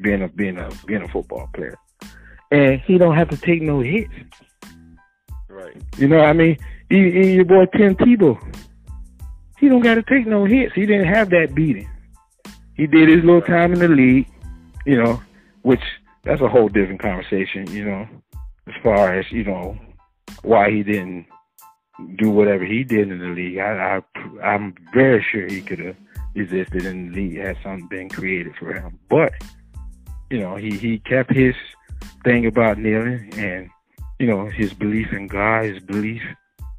being 0.00 0.22
a 0.22 0.28
being 0.28 0.58
a 0.58 0.70
being 0.86 1.02
a 1.02 1.08
football 1.08 1.48
player, 1.54 1.76
and 2.50 2.80
he 2.80 2.98
don't 2.98 3.16
have 3.16 3.28
to 3.30 3.36
take 3.36 3.62
no 3.62 3.80
hits. 3.80 4.12
Right. 5.48 5.76
You 5.96 6.08
know 6.08 6.18
what 6.18 6.26
I 6.26 6.32
mean? 6.32 6.56
Even 6.90 7.34
your 7.34 7.44
boy 7.44 7.66
Tim 7.76 7.94
Tebow, 7.96 8.38
he 9.58 9.68
don't 9.68 9.80
got 9.82 9.94
to 9.94 10.02
take 10.02 10.26
no 10.26 10.44
hits. 10.44 10.74
He 10.74 10.86
didn't 10.86 11.12
have 11.12 11.30
that 11.30 11.54
beating. 11.54 11.88
He 12.74 12.86
did 12.86 13.08
his 13.08 13.24
little 13.24 13.42
time 13.42 13.72
in 13.72 13.80
the 13.80 13.88
league, 13.88 14.28
you 14.86 15.02
know, 15.02 15.20
which 15.62 15.82
that's 16.24 16.40
a 16.40 16.48
whole 16.48 16.68
different 16.68 17.00
conversation, 17.00 17.70
you 17.70 17.84
know, 17.84 18.06
as 18.68 18.74
far 18.82 19.18
as 19.18 19.30
you 19.32 19.44
know 19.44 19.76
why 20.42 20.70
he 20.70 20.82
didn't 20.82 21.26
do 22.16 22.30
whatever 22.30 22.64
he 22.64 22.84
did 22.84 23.10
in 23.10 23.18
the 23.18 23.26
league. 23.26 23.58
I, 23.58 24.00
I 24.00 24.46
I'm 24.46 24.74
very 24.94 25.24
sure 25.30 25.48
he 25.48 25.60
could 25.60 25.80
have 25.80 25.96
existed 26.36 26.84
in 26.84 27.10
the 27.10 27.16
league 27.16 27.38
had 27.38 27.56
something 27.62 27.88
been 27.88 28.08
created 28.08 28.54
for 28.56 28.72
him. 28.72 28.98
But 29.08 29.32
you 30.30 30.38
know, 30.38 30.56
he 30.56 30.70
he 30.70 30.98
kept 31.00 31.32
his 31.32 31.54
thing 32.22 32.46
about 32.46 32.78
kneeling 32.78 33.32
and 33.34 33.68
you 34.20 34.26
know 34.28 34.46
his 34.46 34.72
belief 34.72 35.12
in 35.12 35.26
God, 35.26 35.64
his 35.64 35.82
belief 35.82 36.22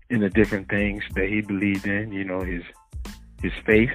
in 0.10 0.22
the 0.22 0.30
different 0.30 0.70
things 0.70 1.04
that 1.16 1.30
he 1.30 1.42
believed 1.42 1.86
in. 1.88 2.12
You 2.12 2.24
know 2.24 2.42
his 2.42 2.64
his 3.42 3.54
faith, 3.66 3.92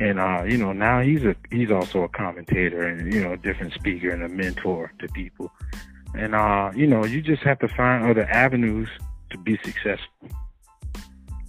and 0.00 0.18
uh, 0.18 0.44
you 0.46 0.58
know 0.58 0.72
now 0.72 1.00
he's 1.00 1.24
a 1.24 1.34
he's 1.50 1.70
also 1.70 2.02
a 2.02 2.08
commentator 2.08 2.82
and 2.86 3.12
you 3.12 3.22
know 3.22 3.32
a 3.32 3.36
different 3.36 3.72
speaker 3.74 4.10
and 4.10 4.22
a 4.22 4.28
mentor 4.28 4.92
to 5.00 5.08
people. 5.08 5.50
And 6.14 6.34
uh, 6.34 6.70
you 6.74 6.86
know 6.86 7.04
you 7.04 7.20
just 7.22 7.42
have 7.42 7.58
to 7.60 7.68
find 7.68 8.04
other 8.04 8.24
avenues 8.24 8.88
to 9.30 9.38
be 9.38 9.58
successful. 9.64 10.28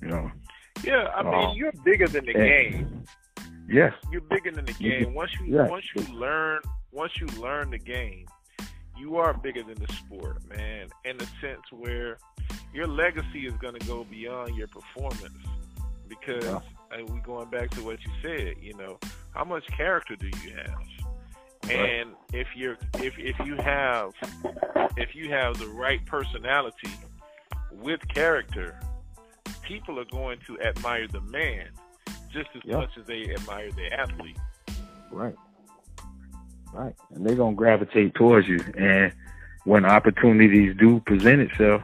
You 0.01 0.09
know. 0.09 0.31
Yeah, 0.83 1.07
I 1.15 1.23
mean, 1.23 1.33
Um, 1.33 1.55
you're 1.55 1.71
bigger 1.83 2.07
than 2.07 2.25
the 2.25 2.33
game. 2.33 3.05
Yes. 3.67 3.93
You're 4.11 4.21
bigger 4.21 4.51
than 4.51 4.65
the 4.65 4.73
game. 4.73 5.13
Once 5.13 5.31
you 5.39 5.55
yeah. 5.55 5.67
once 5.67 5.85
you 5.95 6.03
learn 6.13 6.61
once 6.91 7.13
you 7.19 7.27
learn 7.41 7.71
the 7.71 7.79
game, 7.79 8.27
you 8.97 9.17
are 9.17 9.33
bigger 9.33 9.63
than 9.63 9.75
the 9.75 9.91
sport, 9.93 10.37
man. 10.47 10.87
In 11.03 11.17
the 11.17 11.27
sense 11.41 11.61
where 11.71 12.17
your 12.75 12.87
legacy 12.87 13.47
is 13.47 13.53
going 13.53 13.73
to 13.79 13.87
go 13.87 14.03
beyond 14.03 14.55
your 14.55 14.67
performance, 14.67 15.37
because 16.09 16.43
Yeah. 16.45 16.59
uh, 16.91 17.05
we 17.07 17.19
going 17.21 17.49
back 17.49 17.69
to 17.71 17.83
what 17.83 18.03
you 18.03 18.11
said. 18.21 18.55
You 18.61 18.73
know, 18.75 18.99
how 19.33 19.43
much 19.45 19.65
character 19.67 20.15
do 20.15 20.27
you 20.27 20.55
have? 20.55 20.75
Right. 21.65 21.71
And 21.71 22.11
if 22.33 22.47
you're 22.55 22.77
if 22.95 23.17
if 23.17 23.39
you 23.45 23.55
have 23.55 24.11
if 24.97 25.15
you 25.15 25.29
have 25.31 25.57
the 25.57 25.67
right 25.67 26.05
personality 26.05 26.91
with 27.71 28.01
character, 28.07 28.79
people 29.63 29.99
are 29.99 30.05
going 30.05 30.39
to 30.47 30.59
admire 30.61 31.07
the 31.07 31.21
man 31.21 31.69
just 32.31 32.49
as 32.55 32.61
Yeah. 32.65 32.77
much 32.77 32.97
as 32.99 33.05
they 33.05 33.33
admire 33.33 33.71
the 33.71 33.91
athlete. 33.93 34.37
Right. 35.11 35.35
Right. 36.73 36.93
And 37.11 37.25
they're 37.25 37.35
gonna 37.35 37.55
gravitate 37.55 38.13
towards 38.15 38.47
you. 38.47 38.59
And 38.77 39.11
when 39.63 39.85
opportunities 39.85 40.75
do 40.77 40.99
present 40.99 41.41
itself 41.41 41.81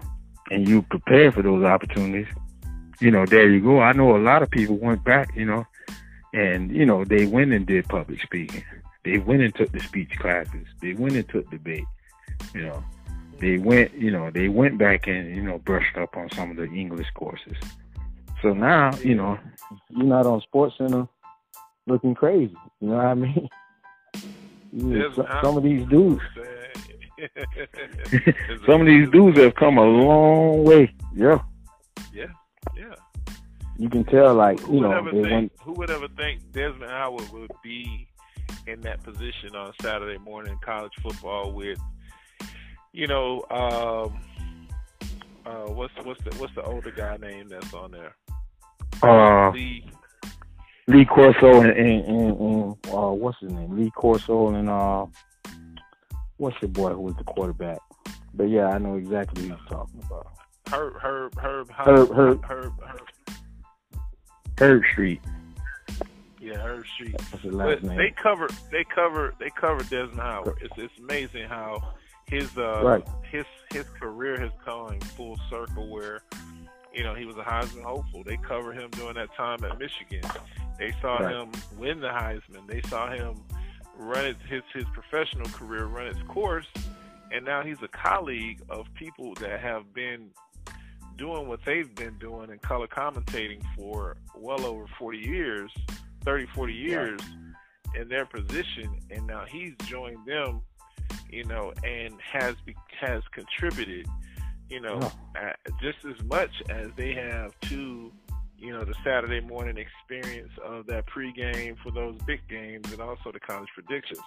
and 0.52 0.68
you 0.68 0.84
prepare 0.84 1.32
for 1.32 1.41
those 1.41 1.64
opportunities, 1.64 2.28
you 2.99 3.10
know, 3.10 3.26
there 3.26 3.49
you 3.49 3.61
go. 3.61 3.80
I 3.80 3.94
know 3.94 4.15
a 4.15 4.19
lot 4.19 4.44
of 4.44 4.52
people 4.52 4.78
went 4.78 5.03
back, 5.03 5.36
you 5.36 5.45
know, 5.45 5.65
and 6.34 6.69
you 6.69 6.86
know, 6.86 7.03
they 7.03 7.26
went 7.26 7.53
and 7.53 7.65
did 7.65 7.88
public 7.88 8.22
speaking. 8.22 8.64
They 9.03 9.18
went 9.18 9.41
and 9.41 9.56
took 9.56 9.72
the 9.72 9.80
speech 9.80 10.11
classes. 10.19 10.68
They 10.82 10.94
went 10.94 11.15
and 11.15 11.28
took 11.28 11.49
debate, 11.49 11.86
you 12.53 12.64
know. 12.64 12.84
they 13.40 13.57
went, 13.57 13.94
you 13.95 14.11
know, 14.11 14.30
they 14.30 14.49
went 14.49 14.78
back 14.78 15.07
and 15.07 15.36
you 15.36 15.41
know 15.41 15.57
brushed 15.57 15.98
up 15.98 16.15
on 16.15 16.30
some 16.32 16.52
of 16.52 16.57
the 16.57 16.65
English 16.65 17.07
courses. 17.15 17.57
So 18.41 18.53
now, 18.53 18.95
you 18.98 19.15
know, 19.15 19.40
you're 19.90 20.06
not 20.06 20.28
on 20.28 20.41
Sports 20.41 20.76
Center 20.78 21.07
looking 21.88 22.14
crazy. 22.14 22.56
You 22.82 22.90
know 22.90 22.95
what 22.98 23.06
I 23.06 23.14
mean? 23.15 23.49
You 24.73 24.99
know, 24.99 25.11
some, 25.14 25.28
some 25.44 25.57
of 25.57 25.64
these 25.64 25.86
dudes. 25.90 26.22
Some 28.65 28.81
of 28.81 28.88
these 28.88 29.10
dudes 29.10 29.38
have 29.38 29.56
come 29.56 29.77
a 29.77 29.84
long 29.84 30.64
way. 30.64 30.93
Yeah. 31.15 31.39
Yeah. 32.14 32.27
Yeah. 32.76 32.95
You 33.77 33.89
can 33.89 34.03
tell, 34.03 34.35
like 34.35 34.60
who 34.60 34.76
you 34.76 34.81
know, 34.81 35.03
think, 35.11 35.23
went, 35.23 35.52
who 35.64 35.73
would 35.73 35.89
ever 35.89 36.07
think 36.10 36.52
Desmond 36.52 36.91
Howard 36.91 37.30
would 37.31 37.52
be 37.64 38.07
in 38.68 38.81
that 38.81 39.02
position 39.03 39.56
on 39.56 39.73
Saturday 39.81 40.19
morning 40.19 40.52
in 40.53 40.60
college 40.60 40.93
football 41.02 41.52
with, 41.52 41.80
you 42.93 43.07
know, 43.07 43.43
um, 43.49 44.22
uh, 45.45 45.72
what's 45.72 45.93
what's 46.03 46.23
the 46.23 46.35
what's 46.35 46.53
the 46.53 46.64
older 46.64 46.91
guy 46.91 47.18
name 47.18 47.48
that's 47.48 47.73
on 47.73 47.91
there? 47.91 48.15
Uh, 49.02 49.49
Lee 49.52 49.84
Lee 50.88 51.06
Corso 51.06 51.61
and, 51.61 51.72
and, 51.72 52.06
and, 52.06 52.39
and 52.39 52.76
uh, 52.93 53.11
what's 53.11 53.39
his 53.39 53.52
name? 53.52 53.76
Lee 53.76 53.91
Corso 53.91 54.49
and 54.49 54.69
uh, 54.69 55.06
what's 56.42 56.60
your 56.62 56.70
boy 56.70 56.90
who 56.94 57.02
was 57.02 57.16
the 57.16 57.24
quarterback? 57.24 57.80
But 58.34 58.50
yeah, 58.50 58.68
I 58.70 58.78
know 58.80 58.96
exactly 58.96 59.44
who 59.44 59.48
you're 59.50 59.58
talking 59.70 60.02
about. 60.06 60.28
Herb 60.72 60.94
Herb 61.00 61.38
Herb 61.40 61.70
Herb 61.72 62.10
Herb 62.14 62.44
Herb 62.44 62.82
Herb, 62.82 63.02
Herbstreit. 64.58 65.20
Yeah, 66.40 66.56
Herb 66.58 66.86
Street. 66.96 67.16
That's 67.32 67.44
his 67.44 67.54
last 67.54 67.82
But 67.82 67.84
name. 67.84 67.98
they 67.98 68.12
cover 68.12 68.48
they 68.72 68.84
cover 68.84 69.34
they 69.40 69.50
cover 69.52 69.84
Desmond 69.84 70.20
Howard. 70.20 70.56
It's 70.62 70.74
it's 70.78 70.98
amazing 71.00 71.48
how 71.48 71.94
his 72.28 72.50
uh 72.58 72.82
Right. 72.84 73.04
his 73.30 73.46
his 73.72 73.86
career 74.00 74.40
has 74.40 74.52
come 74.66 75.00
full 75.16 75.38
circle 75.50 75.88
where 75.90 76.22
you 76.94 77.04
know 77.04 77.14
he 77.14 77.26
was 77.26 77.36
a 77.38 77.44
Heisman 77.44 77.84
hopeful. 77.84 78.24
They 78.24 78.38
covered 78.38 78.74
him 78.78 78.90
during 78.92 79.16
that 79.16 79.34
time 79.36 79.64
at 79.64 79.78
Michigan. 79.78 80.22
They 80.80 80.94
saw 81.02 81.18
Right. 81.18 81.36
him 81.36 81.52
win 81.78 82.00
the 82.00 82.08
Heisman. 82.10 82.66
They 82.68 82.82
saw 82.90 83.12
him 83.12 83.36
run 84.02 84.26
it, 84.26 84.38
his 84.49 84.64
his 84.73 84.86
professional 84.94 85.48
career 85.49 85.86
run 85.86 86.07
its 86.07 86.22
course, 86.28 86.68
and 87.32 87.45
now 87.45 87.61
he's 87.61 87.82
a 87.82 87.88
colleague 87.88 88.61
of 88.69 88.88
people 88.95 89.34
that 89.36 89.60
have 89.60 89.94
been 89.94 90.30
doing 91.18 91.48
what 91.48 91.60
they've 91.65 91.94
been 91.95 92.18
doing 92.18 92.49
in 92.49 92.57
color 92.60 92.88
commentating 92.88 93.61
for 93.76 94.18
well 94.36 94.65
over 94.65 94.86
40 94.98 95.19
years, 95.19 95.72
30, 96.26 96.48
40 96.48 96.73
years 96.73 97.22
in 97.95 98.07
their 98.07 98.26
position, 98.26 98.99
and 99.10 99.28
now 99.28 99.45
he's 99.48 99.73
joined 99.86 100.26
them, 100.26 100.61
you 101.30 101.44
know, 101.44 101.73
and 101.84 102.15
has 102.22 102.56
has 102.99 103.22
contributed, 103.32 104.07
you 104.69 104.80
know, 104.80 104.99
uh, 105.36 105.52
just 105.82 105.99
as 106.06 106.23
much 106.26 106.61
as 106.69 106.88
they 106.95 107.14
have 107.14 107.57
to, 107.61 108.11
you 108.62 108.72
know, 108.72 108.84
the 108.84 108.94
Saturday 109.04 109.42
morning 109.42 109.78
experience 109.78 110.52
of 110.64 110.86
that 110.88 111.06
pregame 111.08 111.76
for 111.84 111.92
those 111.92 112.16
big 112.28 112.42
games 112.48 112.92
and 112.92 113.02
also 113.02 113.32
the 113.32 113.40
college 113.40 113.70
predictions. 113.74 114.22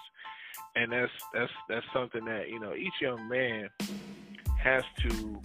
And 0.75 0.91
that's 0.91 1.11
that's 1.33 1.51
that's 1.69 1.85
something 1.93 2.25
that 2.25 2.49
you 2.49 2.59
know 2.59 2.73
each 2.75 2.93
young 3.01 3.27
man 3.29 3.69
has 4.61 4.83
to 5.03 5.41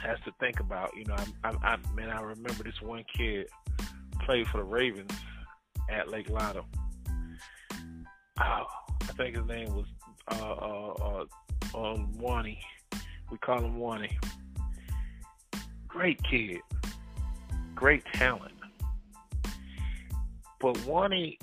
has 0.00 0.18
to 0.24 0.32
think 0.38 0.60
about. 0.60 0.96
You 0.96 1.04
know, 1.06 1.16
I, 1.44 1.50
I, 1.50 1.54
I 1.62 1.76
man, 1.94 2.10
I 2.10 2.20
remember 2.20 2.62
this 2.64 2.80
one 2.80 3.04
kid 3.16 3.48
played 4.20 4.46
for 4.48 4.58
the 4.58 4.64
Ravens 4.64 5.12
at 5.90 6.08
Lake 6.08 6.28
Lytal. 6.28 6.64
Oh, 8.40 8.64
I 9.02 9.12
think 9.16 9.36
his 9.36 9.46
name 9.46 9.74
was 9.74 9.86
uh, 10.30 10.36
uh, 10.36 11.24
uh, 11.74 11.92
um, 11.92 12.16
Wani. 12.18 12.60
We 13.30 13.38
call 13.38 13.60
him 13.60 13.76
Wani. 13.76 14.18
Great 15.88 16.22
kid, 16.22 16.60
great 17.82 18.04
talent. 18.14 18.54
But 20.60 20.78
Wani 20.86 21.36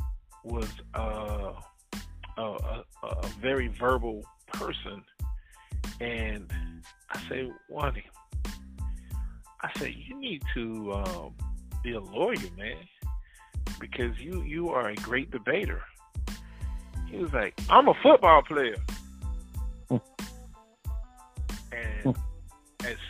was 0.45 0.69
uh, 0.95 1.51
a, 2.37 2.41
a, 2.41 2.83
a 3.03 3.27
very 3.41 3.67
verbal 3.67 4.23
person, 4.47 5.03
and 5.99 6.49
I 7.09 7.19
say, 7.27 7.51
Wani, 7.67 8.05
I 9.61 9.79
say 9.79 9.93
you 10.07 10.17
need 10.17 10.41
to 10.53 10.93
um, 10.93 11.33
be 11.83 11.91
a 11.91 11.99
lawyer, 11.99 12.37
man, 12.57 12.77
because 13.81 14.17
you 14.17 14.41
you 14.43 14.69
are 14.69 14.87
a 14.87 14.95
great 14.95 15.31
debater. 15.31 15.81
He 17.11 17.17
was 17.17 17.33
like, 17.33 17.59
I'm 17.69 17.89
a 17.89 17.93
football 18.01 18.43
player. 18.43 18.77
and 19.89 20.01
it's, 22.85 23.01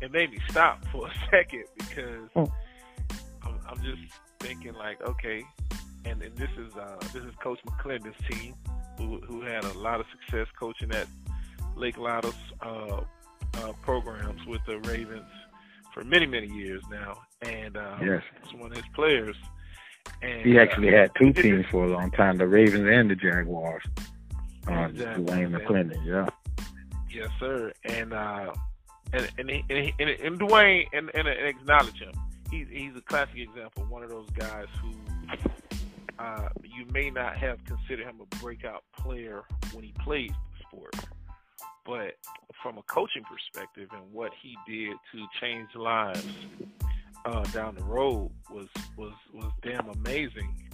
it 0.00 0.12
made 0.12 0.30
me 0.30 0.38
stop 0.48 0.86
for 0.92 1.08
a 1.08 1.12
second 1.32 1.64
because 1.76 2.48
I'm, 3.68 3.82
just 3.82 4.02
thinking 4.40 4.74
like, 4.74 5.00
okay, 5.02 5.42
and, 6.04 6.22
and 6.22 6.36
this 6.36 6.50
is 6.58 6.74
uh, 6.76 6.96
this 7.12 7.22
is 7.24 7.34
Coach 7.42 7.58
McClendon's 7.66 8.16
team, 8.30 8.54
who 8.96 9.20
who 9.20 9.42
had 9.42 9.64
a 9.64 9.72
lot 9.78 10.00
of 10.00 10.06
success 10.12 10.46
coaching 10.58 10.92
at 10.92 11.06
Lake 11.76 11.96
Lytal's 11.98 12.34
uh, 12.62 13.00
uh, 13.54 13.72
programs 13.82 14.44
with 14.46 14.60
the 14.66 14.78
Ravens 14.80 15.30
for 15.92 16.04
many 16.04 16.26
many 16.26 16.46
years 16.48 16.82
now, 16.90 17.22
and 17.42 17.76
uh, 17.76 17.96
Yes. 18.02 18.22
it's 18.42 18.54
one 18.54 18.70
of 18.70 18.76
his 18.76 18.86
players. 18.94 19.36
And 20.22 20.42
He 20.42 20.58
actually 20.58 20.88
uh, 20.88 20.98
had 20.98 21.10
two 21.16 21.32
teams 21.32 21.66
for 21.70 21.84
a 21.84 21.88
long 21.88 22.10
time, 22.10 22.38
the 22.38 22.46
Ravens 22.46 22.88
and 22.88 23.10
the 23.10 23.14
Jaguars. 23.16 23.84
Uh, 24.66 24.72
Exactly. 24.90 25.24
Dwayne 25.24 25.50
McClendon, 25.56 26.04
yeah. 26.04 26.28
Yes, 27.10 27.28
sir. 27.38 27.72
And 27.84 28.12
uh, 28.12 28.52
and 29.12 29.28
and 29.38 29.50
he, 29.50 29.64
and, 29.70 29.78
he, 29.84 29.94
and, 29.98 30.10
and 30.10 30.40
Dwayne 30.40 30.86
and, 30.92 31.10
and, 31.14 31.28
and 31.28 31.46
acknowledge 31.46 31.98
him. 31.98 32.12
He's 32.50 32.66
he's 32.70 32.96
a 32.96 33.02
classic 33.02 33.38
example. 33.38 33.84
One 33.88 34.02
of 34.02 34.10
those 34.10 34.28
guys 34.30 34.66
who 34.82 34.92
uh, 36.18 36.48
you 36.64 36.86
may 36.92 37.10
not 37.10 37.36
have 37.36 37.64
considered 37.64 38.06
him 38.06 38.20
a 38.20 38.36
breakout 38.36 38.84
player 38.96 39.42
when 39.72 39.84
he 39.84 39.92
played 40.00 40.30
the 40.30 40.64
sport, 40.66 40.94
but 41.84 42.14
from 42.62 42.78
a 42.78 42.82
coaching 42.82 43.22
perspective 43.24 43.88
and 43.92 44.12
what 44.12 44.32
he 44.40 44.56
did 44.66 44.96
to 45.12 45.26
change 45.40 45.68
lives 45.76 46.26
uh, 47.24 47.44
down 47.44 47.74
the 47.74 47.84
road 47.84 48.30
was 48.50 48.68
was 48.96 49.12
was 49.32 49.50
damn 49.62 49.88
amazing 49.88 50.70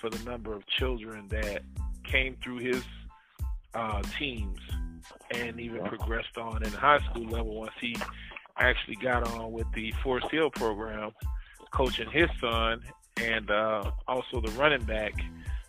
for 0.00 0.10
the 0.10 0.30
number 0.30 0.54
of 0.54 0.66
children 0.66 1.26
that 1.28 1.62
came 2.04 2.36
through 2.42 2.58
his 2.58 2.82
uh, 3.74 4.02
teams 4.18 4.58
and 5.30 5.58
even 5.60 5.82
progressed 5.84 6.36
on 6.38 6.62
in 6.62 6.70
the 6.70 6.78
high 6.78 6.98
school 7.10 7.26
level 7.26 7.54
once 7.54 7.72
he 7.80 7.96
actually 8.58 8.96
got 8.96 9.26
on 9.28 9.52
with 9.52 9.66
the 9.74 9.92
Forest 10.02 10.28
Hill 10.30 10.50
program, 10.50 11.10
coaching 11.72 12.10
his 12.10 12.28
son 12.40 12.80
and 13.20 13.50
uh, 13.50 13.90
also 14.08 14.40
the 14.40 14.50
running 14.52 14.82
back 14.84 15.12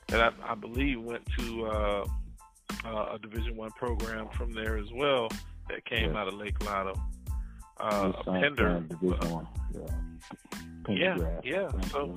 that 0.07 0.20
I, 0.22 0.52
I 0.52 0.56
believe 0.56 1.02
went 1.02 1.24
to 1.38 1.66
uh, 1.68 2.06
uh, 2.86 3.16
a 3.16 3.20
Division 3.20 3.56
One 3.56 3.72
program 3.72 4.28
from 4.38 4.53
there 4.53 4.78
as 4.78 4.91
well 4.94 5.30
that 5.70 5.84
came 5.86 6.14
Yeah. 6.14 6.22
out 6.22 6.28
of 6.28 6.36
Lake 6.36 6.57
Lytal. 6.60 6.99
Uh, 7.80 8.12
a 8.18 8.24
Pender. 8.24 8.80
Division 8.88 9.32
One. 9.32 9.48
Yeah. 9.74 9.82
Yeah, 10.88 11.40
yeah. 11.44 11.72
So, 11.91 12.16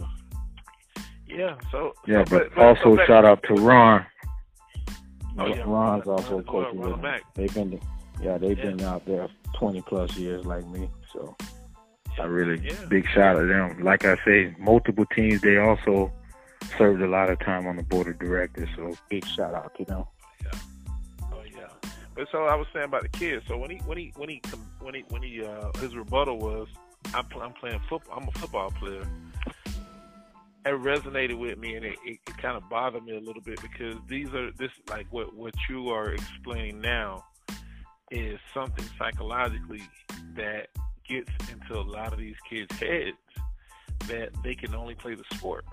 yeah. 1.26 1.56
So, 1.72 1.94
Yeah, 2.06 2.24
so, 2.26 2.38
but, 2.38 2.54
but 2.54 2.62
also 2.64 2.96
so 2.96 3.04
shout 3.06 3.24
out 3.24 3.42
to 3.44 3.54
Ron. 3.54 4.04
Oh, 5.38 5.46
yeah, 5.46 5.62
Ron's 5.66 6.04
Ron- 6.06 6.18
also 6.18 6.42
coaching 6.42 6.78
Ron 6.80 6.90
with 6.90 6.92
him. 6.94 7.00
Mack. 7.02 7.22
They've 7.34 7.54
been, 7.54 7.80
yeah, 8.20 8.38
they've 8.38 8.58
Yeah. 8.58 8.64
been 8.70 8.80
out 8.82 9.04
there 9.06 9.28
twenty 9.54 9.82
plus 9.82 10.16
years 10.16 10.44
like 10.44 10.66
me. 10.66 10.90
So 11.12 11.36
I 12.18 12.24
really 12.24 12.60
Yeah. 12.66 12.84
big 12.88 13.06
shout 13.08 13.36
out 13.36 13.40
to 13.40 13.46
them. 13.46 13.82
Like 13.82 14.04
I 14.04 14.16
say, 14.24 14.54
multiple 14.58 15.06
teams. 15.14 15.40
They 15.40 15.56
also 15.58 16.12
served 16.76 17.00
a 17.02 17.06
lot 17.06 17.30
of 17.30 17.38
time 17.40 17.66
on 17.66 17.76
the 17.76 17.82
board 17.82 18.08
of 18.08 18.18
directors. 18.18 18.68
So 18.76 18.94
big 19.08 19.24
shout 19.26 19.54
out 19.54 19.74
to 19.76 19.84
them. 19.84 20.04
Yeah. 20.44 20.58
Oh 21.32 21.42
yeah. 21.44 21.90
But 22.14 22.28
so 22.32 22.44
I 22.46 22.54
was 22.56 22.66
saying 22.72 22.86
about 22.86 23.02
the 23.02 23.08
kids. 23.08 23.46
So 23.46 23.56
when 23.56 23.70
he 23.70 23.76
when 23.86 23.98
he 23.98 24.12
when 24.16 24.28
he 24.28 24.42
when 24.80 24.94
he 24.94 25.04
when 25.08 25.22
he 25.22 25.44
uh, 25.44 25.70
his 25.80 25.94
rebuttal 25.94 26.38
was, 26.38 26.68
I'm, 27.14 27.24
pl- 27.26 27.42
I'm 27.42 27.52
playing 27.52 27.80
football. 27.88 28.18
I'm 28.20 28.28
a 28.28 28.32
football 28.32 28.70
player. 28.72 29.06
It 30.66 30.70
resonated 30.72 31.38
with 31.38 31.56
me, 31.56 31.76
and 31.76 31.84
it, 31.84 31.96
it, 32.04 32.18
it 32.28 32.36
kind 32.36 32.56
of 32.56 32.68
bothered 32.68 33.02
me 33.04 33.16
a 33.16 33.20
little 33.20 33.40
bit 33.40 33.58
because 33.62 33.94
these 34.06 34.34
are 34.34 34.50
this 34.52 34.72
like 34.90 35.06
what 35.10 35.34
what 35.34 35.54
you 35.70 35.88
are 35.90 36.12
explaining 36.12 36.80
now 36.80 37.24
is 38.10 38.38
something 38.54 38.84
psychologically 38.98 39.82
that 40.34 40.68
gets 41.08 41.30
into 41.50 41.78
a 41.78 41.82
lot 41.82 42.12
of 42.12 42.18
these 42.18 42.36
kids' 42.48 42.74
heads 42.78 43.16
that 44.08 44.30
they 44.42 44.54
can 44.54 44.74
only 44.74 44.94
play 44.94 45.14
the 45.14 45.24
sport. 45.34 45.64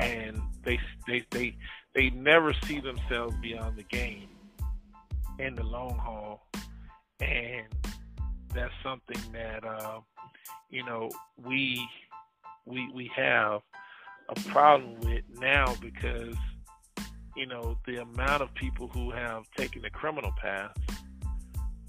And 0.00 0.40
they 0.64 0.78
they 1.06 1.24
they 1.30 1.56
they 1.94 2.10
never 2.10 2.52
see 2.64 2.80
themselves 2.80 3.34
beyond 3.40 3.76
the 3.76 3.84
game 3.84 4.28
in 5.38 5.54
the 5.54 5.62
long 5.62 5.96
haul, 5.96 6.46
and 7.20 7.66
that's 8.52 8.74
something 8.82 9.20
that 9.32 9.64
uh, 9.64 10.00
you 10.68 10.84
know 10.84 11.08
we 11.42 11.88
we 12.66 12.90
we 12.92 13.10
have 13.16 13.62
a 14.28 14.34
problem 14.50 15.00
with 15.00 15.24
now 15.38 15.74
because 15.80 16.36
you 17.34 17.46
know 17.46 17.78
the 17.86 18.02
amount 18.02 18.42
of 18.42 18.52
people 18.54 18.88
who 18.88 19.10
have 19.10 19.44
taken 19.56 19.80
the 19.80 19.90
criminal 19.90 20.32
path 20.38 20.76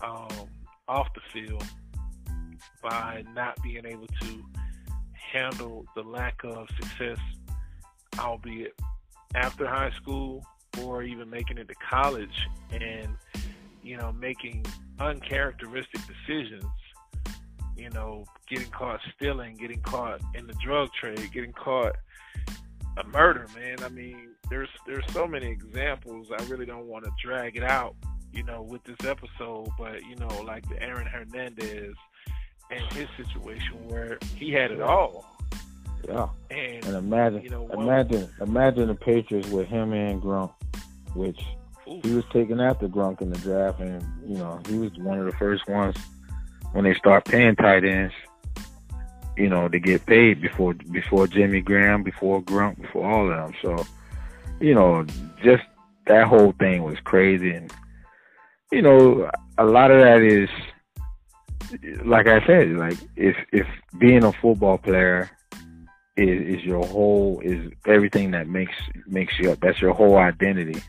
um, 0.01 0.47
off 0.87 1.07
the 1.13 1.21
field 1.33 1.63
by 2.81 3.23
not 3.35 3.61
being 3.61 3.85
able 3.85 4.07
to 4.07 4.45
handle 5.13 5.85
the 5.95 6.01
lack 6.01 6.43
of 6.43 6.67
success, 6.79 7.19
albeit 8.17 8.73
after 9.35 9.67
high 9.67 9.91
school 9.91 10.43
or 10.81 11.03
even 11.03 11.29
making 11.29 11.57
it 11.57 11.67
to 11.67 11.75
college 11.75 12.47
and 12.71 13.09
you 13.83 13.97
know 13.97 14.11
making 14.13 14.65
uncharacteristic 14.99 16.01
decisions 16.07 16.63
you 17.75 17.89
know 17.91 18.23
getting 18.47 18.69
caught 18.69 18.99
stealing 19.15 19.55
getting 19.55 19.81
caught 19.81 20.19
in 20.33 20.47
the 20.47 20.53
drug 20.63 20.89
trade 20.93 21.29
getting 21.31 21.53
caught 21.53 21.95
a 22.97 23.07
murder 23.07 23.47
man. 23.55 23.77
I 23.83 23.89
mean 23.89 24.29
there's 24.49 24.69
there's 24.85 25.05
so 25.11 25.27
many 25.27 25.47
examples. 25.47 26.27
I 26.37 26.43
really 26.45 26.65
don't 26.65 26.87
want 26.87 27.05
to 27.05 27.11
drag 27.23 27.55
it 27.55 27.63
out 27.63 27.95
you 28.33 28.43
know 28.43 28.61
with 28.61 28.83
this 28.83 29.07
episode 29.07 29.67
but 29.77 30.03
you 30.05 30.15
know 30.15 30.41
like 30.45 30.67
the 30.69 30.81
aaron 30.81 31.07
hernandez 31.07 31.93
and 32.71 32.93
his 32.93 33.07
situation 33.17 33.87
where 33.87 34.17
he 34.35 34.51
had 34.51 34.71
it 34.71 34.81
all 34.81 35.25
yeah. 36.07 36.29
and, 36.49 36.85
And 36.85 36.95
imagine, 36.95 37.41
you 37.41 37.49
know, 37.49 37.67
imagine, 37.69 38.29
imagine 38.41 38.87
the 38.87 38.95
Patriots 38.95 39.49
with 39.49 39.67
him 39.67 39.93
and 39.93 40.21
Gronk, 40.21 40.53
which 41.13 41.39
oof, 41.87 42.03
he 42.03 42.13
was 42.13 42.23
taken 42.31 42.59
after 42.59 42.87
Gronk 42.87 43.21
in 43.21 43.31
the 43.31 43.37
draft, 43.39 43.79
and 43.79 44.03
you 44.25 44.37
know 44.37 44.59
he 44.67 44.77
was 44.77 44.91
one 44.97 45.19
of 45.19 45.25
the 45.25 45.33
first 45.33 45.67
ones 45.67 45.95
when 46.71 46.85
they 46.85 46.93
start 46.93 47.25
paying 47.25 47.55
tight 47.55 47.83
ends. 47.83 48.13
You 49.37 49.47
know, 49.47 49.69
to 49.69 49.79
get 49.79 50.05
paid 50.05 50.41
before 50.41 50.73
before 50.73 51.27
Jimmy 51.27 51.61
Graham, 51.61 52.03
before 52.03 52.41
Gronk, 52.41 52.81
before 52.81 53.09
all 53.09 53.31
of 53.31 53.37
them. 53.37 53.53
So, 53.61 53.85
you 54.59 54.73
know, 54.73 55.05
just 55.41 55.63
that 56.07 56.27
whole 56.27 56.53
thing 56.59 56.83
was 56.83 56.97
crazy, 57.03 57.51
and 57.51 57.71
you 58.71 58.81
know, 58.81 59.29
a 59.57 59.65
lot 59.65 59.91
of 59.91 59.99
that 59.99 60.21
is, 60.21 60.49
like 62.05 62.27
I 62.27 62.45
said, 62.45 62.69
like 62.77 62.97
if 63.15 63.35
if 63.51 63.67
being 63.97 64.23
a 64.23 64.31
football 64.33 64.77
player 64.77 65.29
is, 66.17 66.59
is 66.59 66.63
your 66.63 66.85
whole 66.85 67.41
is 67.43 67.71
everything 67.85 68.31
that 68.31 68.47
makes 68.47 68.75
makes 69.07 69.37
you 69.39 69.51
up. 69.51 69.59
That's 69.59 69.81
your 69.81 69.93
whole 69.93 70.17
identity. 70.17 70.81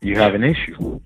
You 0.00 0.16
have 0.16 0.34
an 0.34 0.44
issue. 0.44 1.00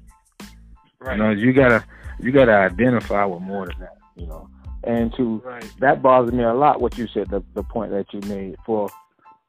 right 1.00 1.16
You 1.16 1.22
know, 1.22 1.30
you 1.30 1.52
gotta 1.52 1.84
you 2.20 2.32
gotta 2.32 2.52
identify 2.52 3.24
with 3.24 3.42
more 3.42 3.66
than 3.66 3.80
that. 3.80 3.98
You 4.16 4.26
know, 4.26 4.48
and 4.84 5.12
to 5.16 5.42
right 5.44 5.68
that 5.80 6.02
bothers 6.02 6.32
me 6.32 6.44
a 6.44 6.54
lot. 6.54 6.80
What 6.80 6.96
you 6.96 7.08
said, 7.08 7.30
the 7.30 7.42
the 7.54 7.62
point 7.64 7.90
that 7.90 8.12
you 8.12 8.20
made 8.28 8.56
for 8.64 8.88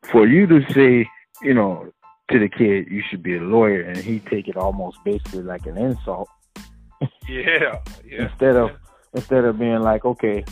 for 0.04 0.28
you 0.28 0.48
to 0.48 0.62
say, 0.74 1.08
you 1.42 1.54
know, 1.54 1.92
to 2.32 2.40
the 2.40 2.50
kid, 2.50 2.88
you 2.90 3.04
should 3.10 3.22
be 3.22 3.36
a 3.36 3.42
lawyer, 3.42 3.82
and 3.82 3.98
he 3.98 4.20
take 4.20 4.48
it 4.48 4.58
almost 4.58 4.98
basically 5.04 5.44
like 5.44 5.66
an 5.66 5.78
insult 5.78 6.30
yeah 7.28 7.80
yeah 8.06 8.26
instead 8.26 8.56
of 8.56 8.72
instead 9.14 9.46
of 9.46 9.58
being 9.58 9.80
like, 9.80 10.06
okay, 10.06 10.44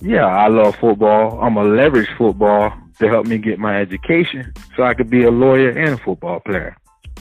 yeah, 0.00 0.26
I 0.26 0.48
love 0.48 0.74
football. 0.76 1.40
I'm 1.40 1.54
gonna 1.54 1.68
leverage 1.68 2.08
football 2.18 2.72
to 2.98 3.08
help 3.08 3.26
me 3.26 3.38
get 3.38 3.58
my 3.58 3.80
education, 3.80 4.52
so 4.76 4.82
I 4.82 4.94
could 4.94 5.08
be 5.10 5.24
a 5.24 5.30
lawyer 5.30 5.70
and 5.70 5.94
a 5.94 5.96
football 5.98 6.40
player. 6.40 6.76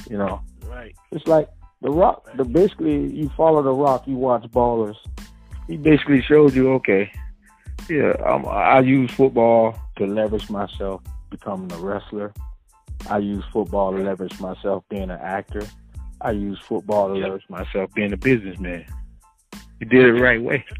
You 0.09 0.17
know, 0.17 0.41
right 0.65 0.95
it's 1.11 1.27
like 1.27 1.47
the 1.81 1.91
Rock. 1.91 2.27
The 2.35 2.43
basically, 2.43 3.13
you 3.13 3.29
follow 3.37 3.61
the 3.61 3.73
Rock. 3.73 4.07
You 4.07 4.15
watch 4.15 4.43
ballers. 4.43 4.97
He 5.67 5.77
basically 5.77 6.21
showed 6.21 6.53
you, 6.53 6.73
okay, 6.73 7.11
yeah, 7.87 8.13
um, 8.25 8.45
I 8.47 8.79
use 8.79 9.11
football 9.11 9.77
to 9.97 10.05
leverage 10.05 10.49
myself 10.49 11.01
becoming 11.29 11.71
a 11.71 11.77
wrestler. 11.77 12.33
I 13.09 13.17
use 13.19 13.43
football 13.51 13.91
to 13.91 13.97
leverage 13.97 14.39
myself 14.39 14.83
being 14.89 15.03
an 15.09 15.19
actor. 15.21 15.63
I 16.21 16.31
use 16.31 16.59
football 16.67 17.09
to 17.09 17.15
Yep. 17.15 17.23
leverage 17.23 17.49
myself 17.49 17.93
being 17.93 18.13
a 18.13 18.17
businessman. 18.17 18.85
You 19.79 19.87
did 19.87 20.05
it 20.05 20.13
the 20.15 20.21
right 20.21 20.41
way. 20.41 20.63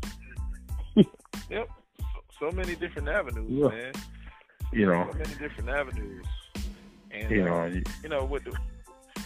Yep. 1.50 1.68
So, 2.00 2.06
so 2.50 2.56
many 2.56 2.76
different 2.76 3.10
avenues, 3.10 3.50
Yeah. 3.50 3.68
man. 3.68 3.94
You 4.72 4.86
know, 4.86 5.10
So 5.12 5.18
many 5.18 5.36
different 5.36 5.70
avenues. 5.70 6.26
And 7.12 7.30
you 7.30 7.44
uh, 7.44 7.46
know, 7.46 7.66
you- 7.66 7.84
you 8.04 8.10
know, 8.10 8.24
with 8.24 8.44
the 8.46 8.58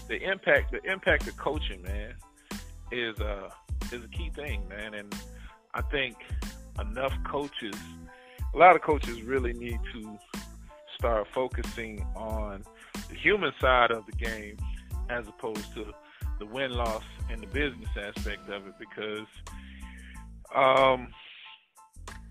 the 0.08 0.22
impact 0.24 0.72
the 0.72 0.82
impact 0.92 1.28
of 1.28 1.36
coaching, 1.38 1.82
man, 1.84 2.14
is 2.92 3.20
uh 3.20 3.50
is 3.92 4.04
a 4.04 4.08
key 4.08 4.32
thing, 4.36 4.68
man. 4.68 4.94
And 4.96 5.14
I 5.76 5.82
think 5.84 6.16
enough 6.80 7.14
coaches 7.26 7.76
a 8.54 8.58
lot 8.58 8.76
of 8.76 8.82
coaches 8.82 9.22
really 9.22 9.54
need 9.54 9.80
to 9.94 10.18
start 10.98 11.28
focusing 11.34 12.02
on 12.16 12.64
the 13.10 13.16
human 13.16 13.52
side 13.62 13.92
of 13.92 14.06
the 14.06 14.12
game 14.14 14.58
as 15.10 15.28
opposed 15.28 15.74
to 15.74 15.86
the 16.40 16.46
win 16.46 16.72
loss 16.72 17.04
and 17.30 17.42
the 17.42 17.48
business 17.48 17.90
aspect 17.98 18.50
of 18.50 18.68
it 18.68 18.74
because 18.80 19.28
um 20.56 21.08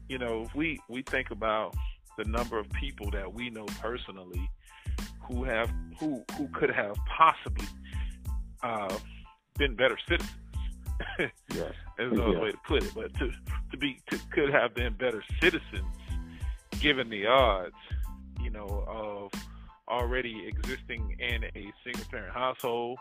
you 0.08 0.18
know 0.18 0.42
if 0.42 0.54
we 0.54 0.78
we 0.88 1.02
think 1.02 1.30
about 1.30 1.74
the 2.18 2.24
number 2.24 2.58
of 2.58 2.68
people 2.70 3.10
that 3.10 3.32
we 3.32 3.50
know 3.50 3.66
personally 3.80 4.48
who 5.22 5.44
have 5.44 5.70
who 5.98 6.22
who 6.36 6.48
could 6.48 6.70
have 6.70 6.96
possibly 7.16 7.66
uh 8.62 8.94
been 9.58 9.74
better 9.76 9.98
citizens. 10.08 10.30
Yes, 11.54 11.72
there's 11.96 12.12
no 12.12 12.24
other 12.24 12.32
Yeah. 12.32 12.40
way 12.42 12.50
to 12.50 12.58
put 12.66 12.82
it, 12.82 12.92
but 12.94 13.12
to 13.14 13.30
to 13.70 13.76
be 13.76 14.00
to, 14.10 14.18
could 14.32 14.50
have 14.52 14.74
been 14.74 14.92
better 14.94 15.22
citizens 15.40 15.84
given 16.80 17.08
the 17.08 17.26
odds, 17.26 17.74
you 18.42 18.50
know, 18.50 18.84
of 18.88 19.30
already 19.89 20.47
existing 20.47 21.16
in 21.19 21.44
a 21.44 21.73
single 21.85 22.05
parent 22.11 22.32
household 22.32 22.98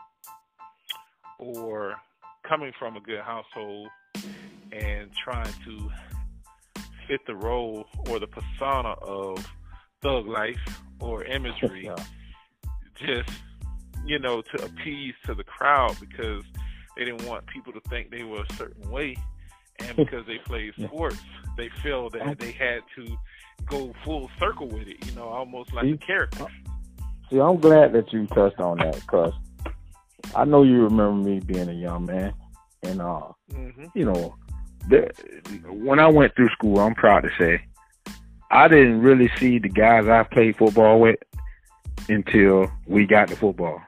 or 1.39 1.95
coming 2.47 2.71
from 2.77 2.97
a 2.97 3.01
good 3.01 3.21
household 3.21 3.87
and 4.71 5.09
trying 5.23 5.53
to 5.65 5.89
fit 7.07 7.21
the 7.27 7.35
role 7.35 7.85
or 8.09 8.19
the 8.19 8.27
persona 8.27 8.89
of 9.01 9.45
thug 10.01 10.27
life 10.27 10.81
or 10.99 11.23
imagery 11.25 11.89
just 12.95 13.31
you 14.05 14.19
know 14.19 14.41
to 14.41 14.63
appease 14.63 15.13
to 15.25 15.33
the 15.33 15.43
crowd 15.43 15.95
because 15.99 16.43
they 16.95 17.05
didn't 17.05 17.25
want 17.25 17.45
people 17.47 17.73
to 17.73 17.81
think 17.89 18.11
they 18.11 18.23
were 18.23 18.43
a 18.43 18.53
certain 18.53 18.89
way. 18.91 19.15
And 19.79 19.95
because 19.97 20.25
they 20.27 20.37
played 20.37 20.73
sports 20.75 21.19
they 21.57 21.69
feel 21.81 22.09
that 22.11 22.37
they 22.39 22.51
had 22.51 22.81
to 22.95 23.17
go 23.65 23.93
full 24.03 24.29
circle 24.39 24.67
with 24.67 24.87
it 24.87 25.05
you 25.05 25.11
know 25.13 25.27
almost 25.27 25.73
like 25.73 25.85
a 25.85 25.97
character 25.97 26.45
See, 27.33 27.39
I'm 27.39 27.59
glad 27.59 27.93
that 27.93 28.13
you 28.13 28.27
touched 28.27 28.59
on 28.59 28.77
that 28.77 28.93
because 28.93 29.33
I 30.35 30.45
know 30.45 30.61
you 30.61 30.83
remember 30.83 31.27
me 31.27 31.39
being 31.39 31.67
a 31.67 31.73
young 31.73 32.05
man, 32.05 32.31
and 32.83 33.01
uh, 33.01 33.21
hmm 33.51 33.85
you 33.95 34.05
know, 34.05 34.35
the, 34.87 35.09
when 35.67 35.97
I 35.97 36.07
went 36.07 36.35
through 36.35 36.49
school, 36.49 36.79
I'm 36.79 36.93
proud 36.93 37.21
to 37.21 37.31
say 37.39 37.65
I 38.51 38.67
didn't 38.67 39.01
really 39.01 39.31
see 39.39 39.57
the 39.57 39.69
guys 39.69 40.07
I 40.07 40.21
played 40.21 40.57
football 40.57 40.99
with 40.99 41.17
until 42.07 42.71
we 42.85 43.07
got 43.07 43.29
to 43.29 43.35
football. 43.35 43.81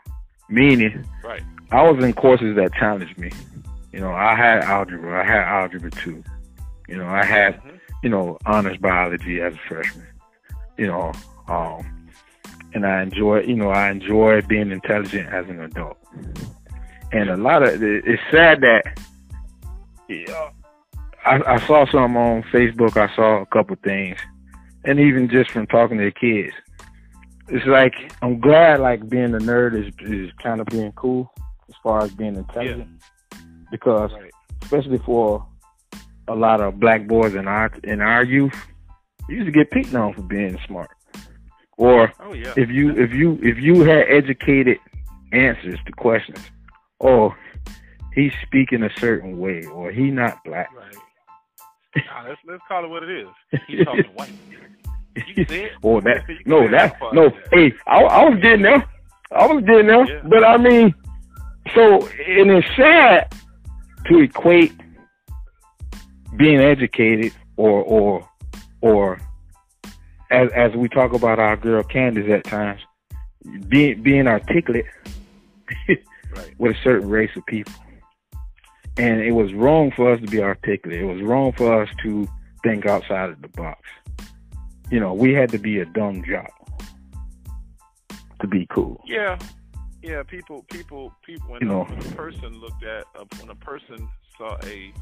Meaning, 0.50 1.06
right 1.24 1.44
I 1.72 1.84
was 1.88 2.04
in 2.04 2.14
courses 2.14 2.56
that 2.56 2.74
challenged 2.74 3.16
me. 3.20 3.30
You 3.94 4.00
know, 4.00 4.12
I 4.12 4.36
had 4.36 4.64
algebra, 4.64 5.22
I 5.24 5.24
had 5.24 5.44
algebra 5.44 5.92
two. 5.92 6.24
You 6.88 6.98
know, 6.98 7.08
I 7.08 7.24
had 7.24 7.62
Mhm. 7.62 7.80
you 8.02 8.10
know 8.10 8.40
honors 8.48 8.78
biology 8.78 9.40
as 9.40 9.54
a 9.54 9.60
freshman. 9.68 10.08
You 10.80 10.88
know, 10.88 11.12
um, 11.48 11.95
and 12.76 12.86
I 12.86 13.02
enjoy 13.02 13.42
you 13.42 13.56
know 13.56 13.70
I 13.70 13.90
enjoy 13.90 14.42
being 14.42 14.70
intelligent 14.70 15.34
as 15.34 15.48
an 15.50 15.62
adult. 15.62 15.98
And 17.12 17.30
a 17.30 17.38
lot 17.38 17.64
of 17.64 17.82
it's 17.82 18.22
sad 18.30 18.62
that 18.62 18.84
yeah, 20.08 20.50
I, 21.26 21.56
I 21.56 21.60
saw 21.66 21.90
some 21.92 22.16
on 22.16 22.44
Facebook. 22.44 22.98
I 22.98 23.14
saw 23.16 23.42
a 23.42 23.46
couple 23.48 23.76
things, 23.84 24.20
and 24.84 25.00
even 25.00 25.30
just 25.30 25.50
from 25.50 25.66
talking 25.66 25.98
to 25.98 26.06
the 26.06 26.12
kids, 26.12 26.54
it's 27.48 27.66
like 27.66 27.94
I'm 28.22 28.40
glad 28.40 28.80
like 28.80 29.10
being 29.10 29.34
a 29.34 29.40
nerd 29.40 29.76
is 29.76 29.92
is 30.08 30.32
kind 30.44 30.62
of 30.62 30.68
being 30.68 30.92
cool 30.92 31.32
as 31.68 31.76
far 31.82 32.04
as 32.04 32.12
being 32.12 32.36
intelligent 32.36 33.02
because 33.72 34.12
right 34.14 34.32
especially 34.66 34.98
for 35.00 35.46
a 36.28 36.36
lot 36.36 36.60
of 36.60 36.80
black 36.80 37.08
boys 37.08 37.36
in 37.36 37.48
our 37.48 37.72
in 37.84 38.02
our 38.02 38.24
youth, 38.24 38.56
you 39.30 39.38
used 39.38 39.46
to 39.46 39.52
get 39.52 39.72
picked 39.72 39.94
on 39.94 40.14
for 40.14 40.24
being 40.24 40.58
smart. 40.68 40.90
Or 41.78 42.14
oh 42.22 42.34
yeah. 42.34 42.54
if 42.56 42.70
you 42.70 42.92
if 42.92 43.14
you 43.14 43.40
if 43.42 43.58
you 43.58 43.84
had 43.84 44.06
educated 44.10 44.78
answers 45.34 45.80
to 45.86 45.92
questions, 45.92 46.40
oh, 47.02 47.34
he's 48.14 48.32
speaking 48.44 48.84
a 48.84 48.90
certain 49.00 49.38
way, 49.40 49.66
or 49.66 49.92
he 49.92 50.10
not 50.10 50.44
black. 50.46 50.70
right. 50.76 50.96
Nah, 51.98 52.28
let's 52.28 52.40
let's 52.48 52.64
call 52.68 52.84
it 52.86 52.90
what 52.90 53.04
it 53.04 53.10
is. 53.10 53.28
He's 53.68 53.86
talking 53.86 54.04
white. 54.16 54.32
You 55.16 55.46
can 55.46 55.56
it. 55.56 55.72
Or 55.82 56.02
that 56.02 56.24
no 56.46 56.66
say 56.66 56.72
that 56.72 56.98
no 57.14 57.30
hey 57.54 57.74
I, 57.88 58.02
I 58.02 58.30
was 58.30 58.40
getting 58.42 58.64
there. 58.64 58.86
I 59.32 59.48
was 59.48 59.64
getting 59.64 59.88
there. 59.88 60.06
Yeah. 60.06 60.22
but 60.26 60.44
I 60.44 60.58
mean 60.58 60.94
so 61.74 62.06
and 62.08 62.52
it's 62.52 62.68
sad 62.76 63.34
to 64.08 64.20
equate 64.20 64.74
being 66.38 66.60
educated 66.60 67.34
or 67.56 67.82
or 67.84 68.30
or 68.82 69.20
as 70.32 70.50
as 70.54 70.74
we 70.74 70.90
talk 70.90 71.14
about 71.14 71.40
our 71.40 71.56
girl 71.56 71.84
Candace 71.84 72.30
at 72.32 72.44
times 72.44 72.82
being 73.68 74.02
being 74.02 74.28
articulate 74.28 74.86
right 75.88 76.54
with 76.58 76.76
a 76.76 76.80
certain 76.84 77.10
race 77.10 77.32
of 77.36 77.46
people 77.46 77.74
And 78.98 79.22
it 79.22 79.32
was 79.32 79.54
wrong 79.54 79.92
for 79.92 80.12
us 80.14 80.22
to 80.22 80.28
be 80.28 80.42
articulate. 80.42 81.02
It 81.02 81.06
was 81.06 81.22
wrong 81.22 81.52
for 81.54 81.82
us 81.82 81.90
to 82.04 82.28
think 82.64 82.86
outside 82.86 83.30
of 83.30 83.42
the 83.42 83.50
box. 83.50 83.82
You 84.90 85.00
know, 85.00 85.14
we 85.14 85.34
had 85.34 85.50
to 85.52 85.58
be 85.58 85.80
a 85.80 85.86
dumb 85.86 86.24
jock 86.24 86.52
to 88.42 88.48
be 88.48 88.68
cool. 88.70 89.02
Yeah, 89.06 89.38
yeah. 90.02 90.24
People, 90.24 90.66
people, 90.72 91.14
people. 91.26 91.50
When, 91.50 91.62
You 91.62 91.68
know. 91.68 91.84
when 91.84 92.00
a 92.00 92.16
person 92.16 92.60
looked 92.60 92.84
at 92.84 93.06
uh, 93.16 93.26
when 93.40 93.50
a 93.50 93.56
person 93.56 94.08
saw 94.38 94.58
a 94.64 94.94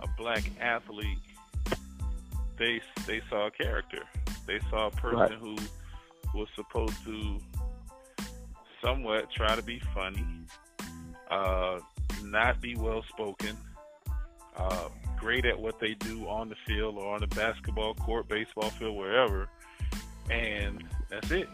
a 0.00 0.08
black 0.16 0.44
athlete, 0.60 1.18
they 2.58 2.80
they 3.06 3.20
saw 3.30 3.46
a 3.46 3.50
character. 3.50 4.02
They 4.46 4.58
saw 4.70 4.86
a 4.88 4.90
person 4.90 5.18
Right. 5.18 5.32
who 5.32 5.56
was 6.34 6.48
supposed 6.54 7.02
to 7.04 7.38
somewhat 8.82 9.30
try 9.32 9.56
to 9.56 9.62
be 9.62 9.80
funny, 9.94 10.24
uh, 11.30 11.80
not 12.24 12.60
be 12.60 12.76
well 12.76 13.02
spoken, 13.08 13.56
uh, 14.56 14.88
great 15.18 15.44
at 15.44 15.58
what 15.58 15.78
they 15.80 15.94
do 15.94 16.28
on 16.28 16.48
the 16.48 16.56
field 16.66 16.96
or 16.96 17.14
on 17.14 17.20
the 17.20 17.26
basketball 17.28 17.94
court, 17.94 18.28
baseball 18.28 18.70
field, 18.70 18.96
wherever, 18.96 19.48
and 20.30 20.84
that's 21.10 21.30
it. 21.30 21.48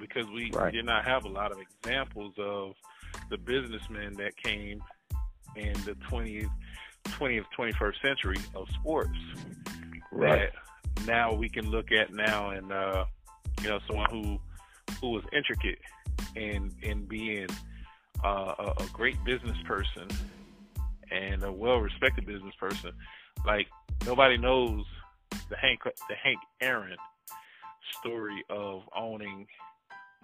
Because 0.00 0.26
we 0.30 0.50
Right. 0.52 0.72
did 0.72 0.84
not 0.84 1.04
have 1.04 1.24
a 1.24 1.28
lot 1.28 1.50
of 1.50 1.58
examples 1.58 2.34
of 2.38 2.74
the 3.30 3.36
businessmen 3.38 4.14
that 4.14 4.36
came 4.36 4.82
in 5.56 5.72
the 5.84 5.96
20th, 6.08 6.48
20th, 7.04 7.46
21st 7.56 8.00
century 8.00 8.36
of 8.54 8.68
sports 8.80 9.18
Right. 10.12 10.50
that 10.96 11.06
now 11.06 11.32
we 11.32 11.48
can 11.48 11.70
look 11.70 11.92
at 11.92 12.12
now 12.12 12.50
and 12.50 12.72
uh 12.72 13.04
you 13.62 13.68
know 13.68 13.78
someone 13.86 14.10
who 14.10 14.38
who 15.00 15.10
was 15.10 15.24
intricate 15.32 15.78
in 16.36 16.72
in 16.82 17.04
being 17.04 17.46
uh, 18.24 18.54
a, 18.58 18.82
a 18.82 18.86
great 18.92 19.22
business 19.24 19.56
person 19.66 20.08
and 21.10 21.42
a 21.44 21.52
well 21.52 21.76
respected 21.78 22.26
business 22.26 22.54
person 22.58 22.90
like 23.46 23.66
nobody 24.06 24.36
knows 24.36 24.84
the 25.50 25.56
Hank 25.56 25.80
the 25.84 26.14
Hank 26.22 26.38
Aaron 26.60 26.96
story 28.00 28.44
of 28.50 28.82
owning 28.96 29.46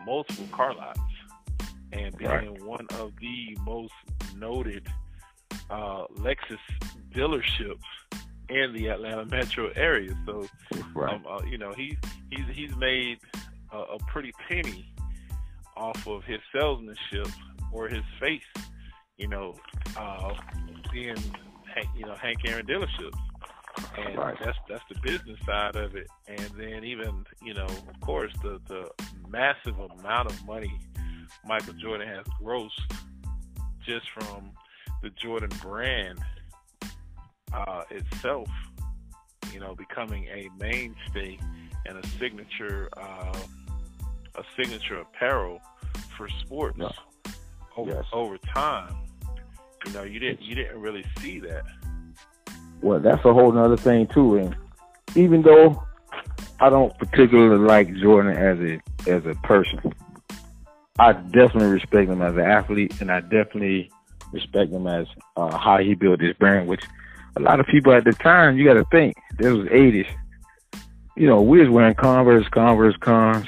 multiple 0.04 0.46
car 0.52 0.74
lots 0.74 0.98
and 1.92 2.16
being 2.18 2.30
Right. 2.30 2.62
one 2.62 2.86
of 2.98 3.12
the 3.20 3.56
most 3.64 3.92
noted 4.36 4.86
uh, 5.70 6.04
Lexus 6.18 6.58
dealerships 7.14 7.78
in 8.48 8.72
the 8.72 8.88
Atlanta 8.88 9.24
metro 9.26 9.70
area. 9.76 10.16
So, 10.26 10.46
Right. 10.94 11.14
um, 11.14 11.24
uh, 11.28 11.42
you 11.44 11.58
know, 11.58 11.72
he 11.72 11.96
he's 12.30 12.44
he's 12.52 12.76
made 12.76 13.18
a, 13.72 13.78
a 13.78 13.98
pretty 14.06 14.32
penny 14.48 14.92
off 15.76 16.06
of 16.06 16.24
his 16.24 16.40
salesmanship 16.52 17.28
or 17.72 17.88
his 17.88 18.02
face. 18.20 18.42
You 19.16 19.28
know, 19.28 19.54
uh, 19.96 20.34
being 20.92 21.16
you 21.96 22.06
know 22.06 22.14
Hank 22.14 22.38
Aaron 22.46 22.66
dealerships, 22.66 23.18
and 23.96 24.16
Right. 24.18 24.36
that's 24.42 24.58
that's 24.68 24.84
the 24.88 24.98
business 25.02 25.38
side 25.46 25.76
of 25.76 25.94
it. 25.96 26.06
And 26.28 26.50
then 26.56 26.84
even 26.84 27.24
you 27.42 27.54
know, 27.54 27.66
of 27.66 28.00
course, 28.00 28.32
the 28.42 28.60
the 28.68 28.90
massive 29.28 29.78
amount 29.78 30.30
of 30.30 30.44
money 30.46 30.80
Michael 31.46 31.74
Jordan 31.74 32.08
has 32.08 32.24
grossed 32.42 32.70
just 33.86 34.06
from 34.10 34.50
the 35.02 35.10
Jordan 35.10 35.50
brand 35.60 36.18
uh, 37.52 37.82
itself, 37.90 38.48
you 39.52 39.60
know, 39.60 39.74
becoming 39.74 40.26
a 40.26 40.48
mainstay 40.58 41.38
and 41.86 41.98
a 41.98 42.06
signature, 42.18 42.88
uh, 42.96 43.36
a 44.36 44.42
signature 44.56 44.98
apparel 45.00 45.60
for 46.16 46.28
sports 46.28 46.78
Yeah. 46.80 46.88
over, 47.76 47.90
Yes. 47.92 48.04
over 48.12 48.38
time. 48.38 48.94
You 49.86 49.92
know, 49.92 50.02
you 50.02 50.18
didn't 50.18 50.40
you 50.40 50.54
didn't 50.54 50.80
really 50.80 51.04
see 51.18 51.40
that. 51.40 51.62
Well, 52.80 53.00
that's 53.00 53.24
a 53.24 53.32
whole 53.32 53.56
other 53.58 53.76
thing 53.76 54.06
too. 54.06 54.36
And 54.36 54.56
even 55.14 55.42
though 55.42 55.82
I 56.60 56.70
don't 56.70 56.96
particularly 56.98 57.58
like 57.58 57.94
Jordan 57.96 58.34
as 58.36 58.58
a 58.60 58.80
as 59.10 59.26
a 59.26 59.34
person, 59.46 59.92
I 60.98 61.12
definitely 61.12 61.66
respect 61.68 62.08
him 62.10 62.22
as 62.22 62.34
an 62.34 62.40
athlete, 62.40 62.98
and 63.00 63.10
I 63.10 63.20
definitely 63.20 63.90
respect 64.32 64.72
him 64.72 64.86
as 64.86 65.06
uh, 65.36 65.56
how 65.58 65.78
he 65.78 65.94
built 65.94 66.20
his 66.20 66.34
brand. 66.36 66.66
Which 66.66 66.84
a 67.36 67.40
lot 67.40 67.60
of 67.60 67.66
people 67.66 67.92
at 67.92 68.04
the 68.04 68.12
time, 68.12 68.56
you 68.56 68.64
got 68.64 68.74
to 68.74 68.84
think 68.90 69.14
this 69.38 69.52
was 69.52 69.66
'80s. 69.68 70.06
You 71.16 71.26
know, 71.26 71.40
we 71.42 71.60
was 71.60 71.68
wearing 71.68 71.94
Converse, 71.94 72.46
Converse, 72.48 72.96
Cons. 73.00 73.46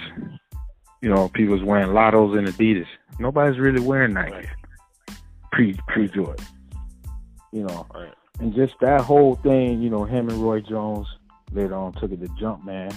You 1.02 1.08
know, 1.10 1.28
people 1.28 1.54
was 1.54 1.62
wearing 1.64 1.88
Lottos 1.88 2.36
and 2.38 2.46
Adidas. 2.48 2.86
Nobody's 3.18 3.58
really 3.58 3.80
wearing 3.80 4.12
Nikes 4.12 4.32
Right. 4.32 4.46
pre 5.52 5.74
pre 5.88 6.08
Jordan. 6.08 6.44
You 7.52 7.64
know, 7.64 7.86
Right. 7.94 8.12
and 8.40 8.54
just 8.54 8.74
that 8.80 9.00
whole 9.00 9.36
thing, 9.36 9.80
you 9.82 9.90
know, 9.90 10.04
him 10.04 10.28
and 10.28 10.38
Roy 10.42 10.60
Jones 10.60 11.06
later 11.52 11.74
on 11.74 11.92
took 11.94 12.12
it 12.12 12.20
to 12.20 12.28
Jumpman 12.40 12.94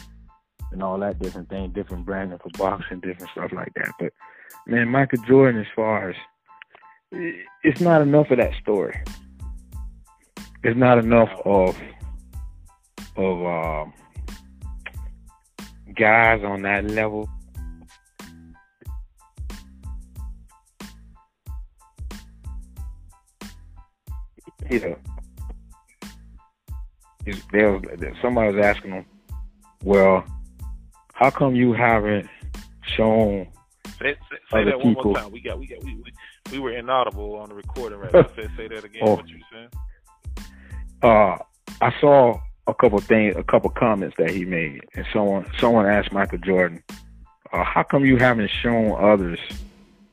and 0.71 0.83
all 0.83 0.97
that 0.99 1.19
different 1.19 1.49
thing, 1.49 1.69
different 1.71 2.05
branding 2.05 2.37
for 2.39 2.49
boxing, 2.57 2.99
different 2.99 3.31
stuff 3.31 3.51
like 3.53 3.71
that. 3.75 3.91
But 3.99 4.13
man, 4.67 4.89
Michael 4.89 5.23
Jordan, 5.27 5.61
as 5.61 5.67
far 5.75 6.09
as 6.09 6.15
it's 7.63 7.81
not 7.81 8.01
enough 8.01 8.29
of 8.31 8.37
that 8.37 8.53
story. 8.61 8.99
It's 10.63 10.77
not 10.77 10.97
enough 10.97 11.29
of 11.45 11.77
of 13.15 13.45
um, 13.45 13.93
guys 15.95 16.43
on 16.43 16.61
that 16.63 16.85
level. 16.85 17.29
You 24.69 24.79
know, 24.81 24.95
there 27.51 27.71
was 27.71 27.83
somebody 28.21 28.55
was 28.55 28.63
asking 28.65 28.91
him, 28.91 29.05
well, 29.83 30.23
how 31.13 31.31
come 31.31 31.55
you 31.55 31.73
haven't 31.73 32.29
shown 32.83 33.47
Say, 34.01 34.13
say, 34.13 34.37
say 34.51 34.61
Other 34.61 34.65
that 34.71 34.77
one 34.79 34.95
people. 34.95 35.03
more 35.11 35.15
time. 35.15 35.31
We 35.31 35.41
got 35.41 35.59
we 35.59 35.67
got 35.67 35.83
we 35.83 35.95
we, 35.95 36.13
we 36.53 36.59
were 36.59 36.71
inaudible 36.71 37.35
on 37.35 37.49
the 37.49 37.55
recording 37.55 37.99
right 37.99 38.13
now. 38.13 38.27
Say 38.35 38.47
say 38.55 38.67
that 38.69 38.85
again. 38.85 39.01
Oh. 39.03 39.15
What 39.15 39.27
you 39.27 39.39
saying? 39.51 39.67
Uh 41.01 41.37
I 41.81 41.93
saw 41.99 42.39
a 42.67 42.73
couple 42.73 42.99
things 42.99 43.35
a 43.35 43.43
couple 43.43 43.69
comments 43.71 44.15
that 44.17 44.29
he 44.29 44.45
made 44.45 44.81
and 44.95 45.05
someone 45.11 45.45
someone 45.59 45.85
asked 45.85 46.11
Michael 46.11 46.37
Jordan, 46.39 46.83
uh, 47.51 47.63
how 47.63 47.83
come 47.83 48.05
you 48.05 48.17
haven't 48.17 48.49
shown 48.49 48.95
others, 48.99 49.39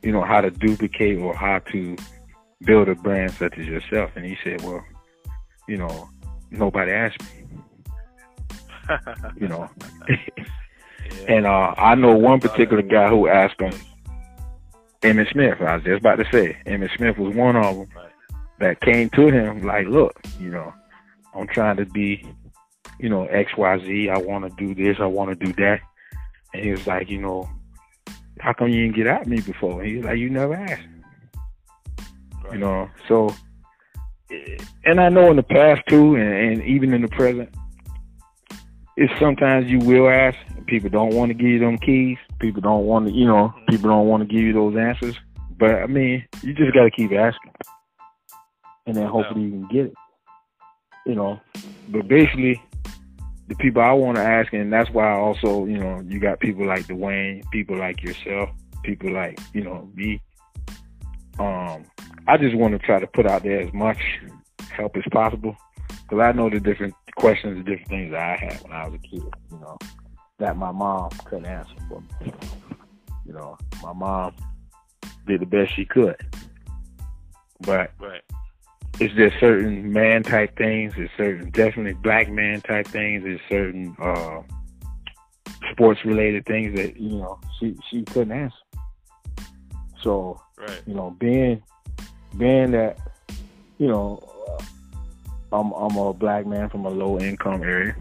you 0.02 0.12
know, 0.12 0.22
how 0.22 0.40
to 0.40 0.50
duplicate 0.50 1.18
or 1.18 1.34
how 1.34 1.58
to 1.70 1.96
build 2.62 2.88
a 2.88 2.94
brand 2.94 3.32
such 3.32 3.58
as 3.58 3.66
yourself? 3.66 4.10
And 4.16 4.24
he 4.24 4.36
said, 4.42 4.62
Well, 4.62 4.84
you 5.68 5.76
know, 5.76 6.08
nobody 6.50 6.92
asked 6.92 7.20
me, 7.22 7.46
you 9.36 9.48
know. 9.48 9.68
And 11.28 11.46
uh, 11.46 11.74
I 11.76 11.94
know 11.94 12.16
one 12.16 12.40
particular 12.40 12.82
guy 12.82 13.08
who 13.08 13.28
asked 13.28 13.60
him, 13.60 13.72
Emmitt 15.02 15.32
Smith. 15.32 15.60
I 15.60 15.76
was 15.76 15.84
just 15.84 16.00
about 16.00 16.16
to 16.16 16.26
say, 16.32 16.56
Emmitt 16.66 16.96
Smith 16.96 17.18
was 17.18 17.34
one 17.34 17.56
of 17.56 17.76
them 17.76 17.88
Right. 17.94 18.12
That 18.59 18.81
came 18.81 19.11
to 19.11 19.28
him 19.28 19.65
like, 19.66 19.87
look, 19.87 20.19
you 20.41 20.51
know, 20.51 20.73
I'm 21.35 21.47
trying 21.47 21.77
to 21.77 21.87
be, 21.87 22.24
you 22.99 23.09
know, 23.09 23.27
X, 23.27 23.57
Y, 23.57 23.78
Z. 23.78 24.09
I 24.09 24.19
want 24.19 24.45
to 24.45 24.66
do 24.66 24.74
this. 24.74 24.99
I 25.01 25.07
want 25.07 25.39
to 25.39 25.45
do 25.47 25.53
that. 25.55 25.81
And 26.55 26.65
he 26.65 26.70
was 26.70 26.87
like, 26.87 27.11
you 27.11 27.20
know, 27.20 27.49
how 28.41 28.53
come 28.53 28.69
you 28.69 28.83
didn't 28.83 28.97
get 28.97 29.07
at 29.07 29.27
me 29.27 29.41
before? 29.41 29.83
And 29.83 29.91
he 29.91 29.97
was 29.97 30.07
like, 30.07 30.19
you 30.19 30.31
never 30.31 30.55
asked. 30.55 30.87
Right. 32.45 32.55
You 32.55 32.59
know, 32.59 32.91
so, 33.09 33.35
and 34.85 35.01
I 35.01 35.09
know 35.09 35.31
in 35.31 35.37
the 35.37 35.43
past 35.43 35.83
too, 35.89 36.16
and, 36.16 36.33
and 36.33 36.62
even 36.65 36.93
in 36.93 37.03
the 37.03 37.09
present, 37.09 37.55
it's 38.97 39.12
sometimes 39.20 39.70
you 39.70 39.78
will 39.78 40.09
ask. 40.09 40.39
People 40.66 40.91
don't 40.91 41.15
want 41.15 41.28
to 41.28 41.35
give 41.35 41.47
you 41.47 41.59
them 41.61 41.78
keys. 41.78 42.19
People 42.41 42.61
don't 42.61 42.87
want 42.87 43.07
to, 43.07 43.12
you 43.12 43.24
know, 43.24 43.55
people 43.69 43.89
don't 43.89 44.09
want 44.09 44.23
to 44.23 44.27
give 44.27 44.43
you 44.43 44.53
those 44.53 44.77
answers. 44.77 45.16
But 45.59 45.77
I 45.77 45.87
mean, 45.87 46.27
you 46.43 46.55
just 46.55 46.74
got 46.74 46.85
to 46.85 46.91
keep 46.91 47.12
asking, 47.12 47.53
and 48.86 48.96
then 48.96 49.06
hopefully 49.06 49.42
you 49.42 49.50
can 49.50 49.68
get 49.68 49.86
it. 49.86 49.94
You 51.04 51.14
know, 51.14 51.40
but 51.88 52.08
basically, 52.08 52.60
the 53.48 53.54
people 53.56 53.82
I 53.82 53.92
want 53.92 54.16
to 54.16 54.22
ask, 54.22 54.52
and 54.52 54.72
that's 54.72 54.90
why 54.90 55.12
I 55.12 55.18
also, 55.18 55.66
you 55.66 55.78
know, 55.78 56.02
you 56.06 56.18
got 56.18 56.40
people 56.40 56.66
like 56.66 56.86
Dwayne, 56.86 57.48
people 57.50 57.78
like 57.78 58.02
yourself, 58.02 58.50
people 58.82 59.12
like, 59.12 59.38
you 59.52 59.62
know, 59.62 59.88
me. 59.94 60.20
Um, 61.38 61.84
I 62.26 62.38
just 62.38 62.56
want 62.56 62.72
to 62.72 62.78
try 62.78 62.98
to 62.98 63.06
put 63.06 63.26
out 63.26 63.44
there 63.44 63.60
as 63.60 63.72
much 63.72 63.98
help 64.70 64.96
as 64.96 65.04
possible 65.12 65.56
because 66.02 66.20
I 66.20 66.32
know 66.32 66.50
the 66.50 66.60
different 66.60 66.94
questions, 67.16 67.58
the 67.58 67.70
different 67.70 67.88
things 67.88 68.10
that 68.12 68.20
I 68.20 68.44
had 68.44 68.62
when 68.62 68.72
I 68.72 68.88
was 68.88 68.94
a 68.94 68.98
kid, 68.98 69.22
you 69.50 69.58
know, 69.60 69.78
that 70.38 70.56
my 70.56 70.72
mom 70.72 71.10
couldn't 71.24 71.46
answer 71.46 71.74
for 71.88 72.00
me. 72.00 72.32
You 73.24 73.32
know, 73.32 73.58
my 73.82 73.92
mom 73.92 74.34
did 75.26 75.40
the 75.40 75.46
best 75.46 75.74
she 75.74 75.84
could, 75.84 76.16
but 77.60 77.90
Right. 77.98 78.22
It's 79.01 79.14
just 79.14 79.39
certain 79.40 79.93
man 79.93 80.23
type 80.23 80.56
things. 80.56 80.94
It's 80.97 81.12
certain 81.16 81.51
definitely 81.51 81.94
black 81.94 82.31
man 82.31 82.60
type 82.60 82.86
things. 82.86 83.24
It's 83.27 83.43
certain 83.48 83.97
uh, 84.01 84.43
sports 85.73 86.05
related 86.05 86.47
things 86.47 86.77
that 86.77 86.98
you 86.98 87.18
know 87.18 87.39
she 87.59 87.77
she 87.90 88.02
couldn't 88.02 88.32
answer. 88.32 88.56
So 90.02 90.40
Right. 90.59 90.82
you 90.86 90.94
know, 90.94 91.10
being 91.18 91.62
being 92.39 92.70
that 92.70 92.98
you 93.78 93.89
know 93.89 94.23
uh, 94.48 95.59
I'm 95.59 95.73
I'm 95.73 95.97
a 95.97 96.14
black 96.14 96.47
man 96.47 96.70
from 96.70 96.86
a 96.86 96.90
low 96.90 97.18
income 97.18 97.62
area, 97.62 97.94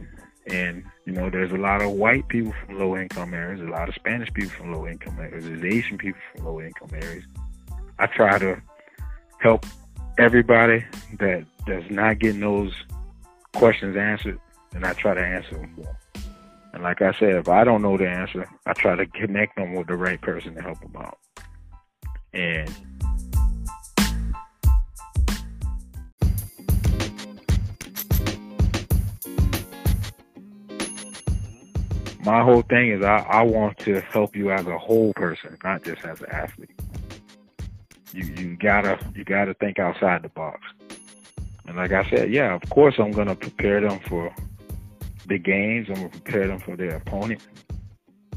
and 0.48 0.84
you 1.06 1.12
know 1.12 1.30
there's 1.30 1.52
a 1.52 1.58
lot 1.58 1.82
of 1.82 1.92
white 1.92 2.28
people 2.30 2.54
from 2.66 2.80
low 2.80 2.96
income 2.96 3.34
areas, 3.34 3.60
a 3.60 3.70
lot 3.70 3.90
of 3.90 3.96
Spanish 3.96 4.32
people 4.34 4.52
from 4.52 4.72
low 4.72 4.88
income 4.88 5.20
areas, 5.20 5.44
there's 5.46 5.64
Asian 5.66 5.98
people 5.98 6.20
from 6.34 6.46
low 6.46 6.62
income 6.62 6.90
areas. 6.94 7.26
I 8.00 8.08
try 8.08 8.40
to 8.40 8.62
help 9.42 9.66
everybody 10.18 10.86
that 11.20 11.46
does 11.66 11.84
not 11.90 12.20
getting 12.20 12.42
those 12.42 12.74
questions 13.54 13.98
answered, 13.98 14.40
and 14.74 14.86
I 14.86 14.94
try 14.94 15.14
to 15.14 15.22
answer 15.22 15.56
them. 15.56 15.88
And 16.74 16.84
like 16.84 17.02
I 17.02 17.14
said, 17.14 17.36
if 17.36 17.48
I 17.48 17.64
don't 17.64 17.82
know 17.82 17.98
the 17.98 18.10
answer, 18.10 18.48
I 18.66 18.74
try 18.74 18.96
to 18.96 19.06
connect 19.06 19.56
them 19.56 19.74
with 19.74 19.88
the 19.88 19.96
right 19.96 20.22
person 20.22 20.56
to 20.56 20.62
help 20.62 20.80
them 20.82 20.96
out. 20.98 21.18
And 22.34 22.70
my 32.26 32.44
whole 32.44 32.64
thing 32.64 32.92
is 32.92 33.04
I, 33.04 33.20
I 33.30 33.44
want 33.44 33.78
to 33.80 34.02
help 34.02 34.36
you 34.36 34.52
as 34.52 34.66
a 34.66 34.78
whole 34.78 35.14
person, 35.14 35.58
not 35.64 35.84
just 35.84 36.04
as 36.04 36.20
an 36.22 36.28
athlete. 36.32 36.72
You 38.16 38.24
you 38.38 38.56
gotta 38.56 38.98
you 39.14 39.26
gotta 39.26 39.54
think 39.56 39.78
outside 39.78 40.24
the 40.24 40.30
box. 40.30 40.62
And 41.68 41.76
like 41.76 41.92
I 41.92 42.10
said, 42.10 42.32
yeah, 42.32 42.56
of 42.56 42.62
course 42.70 42.96
I'm 42.98 43.12
gonna 43.12 43.36
prepare 43.36 43.82
them 43.82 44.00
for 44.08 44.34
the 45.28 45.38
games. 45.38 45.88
I'm 45.90 45.96
gonna 45.96 46.10
prepare 46.10 46.48
them 46.48 46.60
for 46.60 46.78
their 46.78 46.96
opponent. 46.96 47.42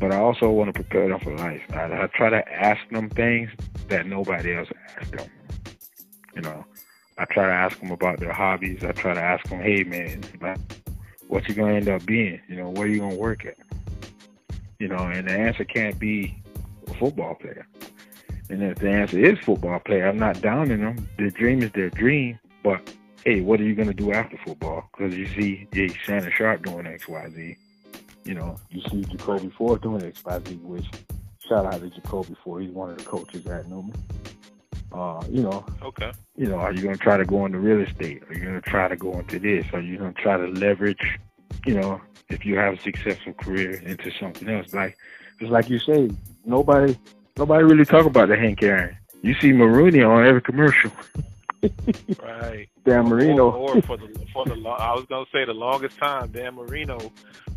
But 0.01 0.13
I 0.13 0.17
also 0.17 0.51
want 0.51 0.69
to 0.69 0.73
prepare 0.73 1.09
them 1.09 1.21
for 1.21 1.37
life. 1.37 1.63
I, 1.71 1.85
I 1.85 2.09
try 2.09 2.29
to 2.29 2.53
ask 2.53 2.81
them 2.91 3.09
things 3.11 3.51
that 3.87 4.07
nobody 4.07 4.57
else 4.57 4.69
asks 4.97 5.11
them. 5.11 5.31
You 6.35 6.43
know, 6.43 6.65
I 7.17 7.25
try 7.27 7.47
to 7.47 7.53
ask 7.53 7.79
them 7.79 7.93
about 7.93 8.19
their 8.19 8.33
hobbies. 8.33 8.83
I 8.83 8.91
try 8.91 9.15
to 9.15 9.21
ask 9.21 9.49
them, 9.49 9.61
hey 9.61 9.85
man, 9.85 10.25
what 11.29 11.49
you 11.49 11.55
gonna 11.55 11.75
end 11.75 11.89
up 11.89 12.05
being? 12.05 12.41
You 12.49 12.57
know, 12.57 12.71
where 12.71 12.89
you 12.89 12.99
gonna 12.99 13.15
work 13.15 13.47
at? 13.47 13.57
You 14.81 14.89
know, 14.89 14.99
and 14.99 15.29
the 15.29 15.33
answer 15.33 15.65
can't 15.65 16.01
be 16.01 16.43
a 16.89 16.95
football 16.95 17.37
player. 17.37 17.69
And 18.51 18.63
if 18.63 18.79
the 18.79 18.91
answer 18.91 19.19
is 19.19 19.39
football 19.41 19.79
player, 19.81 20.09
I'm 20.09 20.19
not 20.19 20.41
downing 20.41 20.81
them. 20.81 21.09
Their 21.19 21.31
dream 21.31 21.63
is 21.63 21.71
their 21.73 21.91
dream, 21.91 22.39
but 22.63 22.81
hey, 23.25 23.41
what 23.41 23.61
are 23.61 23.65
you 23.65 23.75
going 23.75 23.89
to 23.89 23.95
do 23.95 24.13
after 24.13 24.39
football? 24.45 24.89
Because 24.93 25.17
you 25.17 25.27
see 25.27 25.69
Jay 25.73 25.89
Shannon 25.89 26.33
Sharpe 26.35 26.63
doing 26.65 26.87
X, 26.87 27.09
Y, 27.09 27.29
Z. 27.31 27.57
You 28.25 28.35
know, 28.35 28.57
you 28.71 28.83
see 28.91 29.05
Jacoby 29.05 29.51
Ford 29.51 29.83
doing 29.83 30.03
X, 30.03 30.25
Y, 30.25 30.41
Z, 30.47 30.55
which 30.63 30.87
shout 31.49 31.67
out 31.67 31.81
to 31.81 31.91
Jacoby 31.91 32.37
Ford. 32.43 32.63
He's 32.63 32.73
one 32.73 32.91
of 32.91 32.99
the 32.99 33.05
coaches 33.05 33.47
at 33.47 33.69
Newman. 33.69 33.95
Uh, 34.91 35.23
you 35.29 35.43
know, 35.43 35.65
okay. 35.83 36.13
You 36.37 36.47
know, 36.47 36.57
are 36.57 36.73
you 36.73 36.83
going 36.83 36.97
to 36.97 37.03
try 37.03 37.19
to 37.19 37.25
go 37.25 37.45
into 37.45 37.59
real 37.59 37.81
estate? 37.81 38.23
Are 38.29 38.35
you 38.35 38.41
going 38.41 38.61
to 38.61 38.71
try 38.71 38.89
to 38.89 38.97
go 38.97 39.19
into 39.19 39.39
this? 39.39 39.67
Are 39.73 39.81
you 39.81 39.99
going 39.99 40.15
to 40.15 40.21
try 40.23 40.39
to 40.39 40.47
leverage, 40.47 41.19
you 41.67 41.75
know, 41.75 42.01
if 42.31 42.47
you 42.47 42.57
have 42.57 42.75
a 42.75 42.81
successful 42.81 43.35
career 43.35 43.73
into 43.85 44.11
something 44.19 44.49
else? 44.49 44.73
Like, 44.73 44.97
just 45.39 45.53
like 45.53 45.69
you 45.69 45.79
say, 45.79 46.11
nobody, 46.47 46.97
nobody 47.39 47.65
really 47.65 47.85
talk 47.85 48.07
about 48.07 48.29
the 48.29 48.37
Hank 48.37 48.63
Aaron. 48.63 48.97
You 49.23 49.35
see 49.41 49.53
Marino 49.53 50.11
on 50.13 50.27
every 50.27 50.43
commercial. 50.43 50.91
right. 52.23 52.69
Dan 52.85 53.09
Marino. 53.09 53.51
Or, 53.51 53.77
or, 53.77 53.83
for 53.83 53.97
the 53.97 54.27
for 54.33 54.45
the 54.45 54.55
I 54.55 54.95
was 54.95 55.07
gonna 55.09 55.27
say 55.33 55.45
the 55.45 55.53
longest 55.55 55.99
time, 55.99 56.31
Dan 56.31 56.55
Marino, 56.55 56.99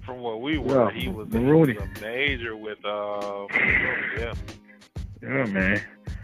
from 0.06 0.22
where 0.22 0.36
we 0.38 0.58
were, 0.58 0.92
yeah, 0.92 1.00
he 1.00 1.08
was, 1.08 1.28
Marino. 1.30 1.66
he 1.66 1.74
was 1.74 1.98
a 1.98 2.02
major 2.02 2.56
with 2.58 2.84
uh 2.84 3.46
yeah. 4.18 4.34
Yeah, 5.22 5.46
man. 5.46 5.84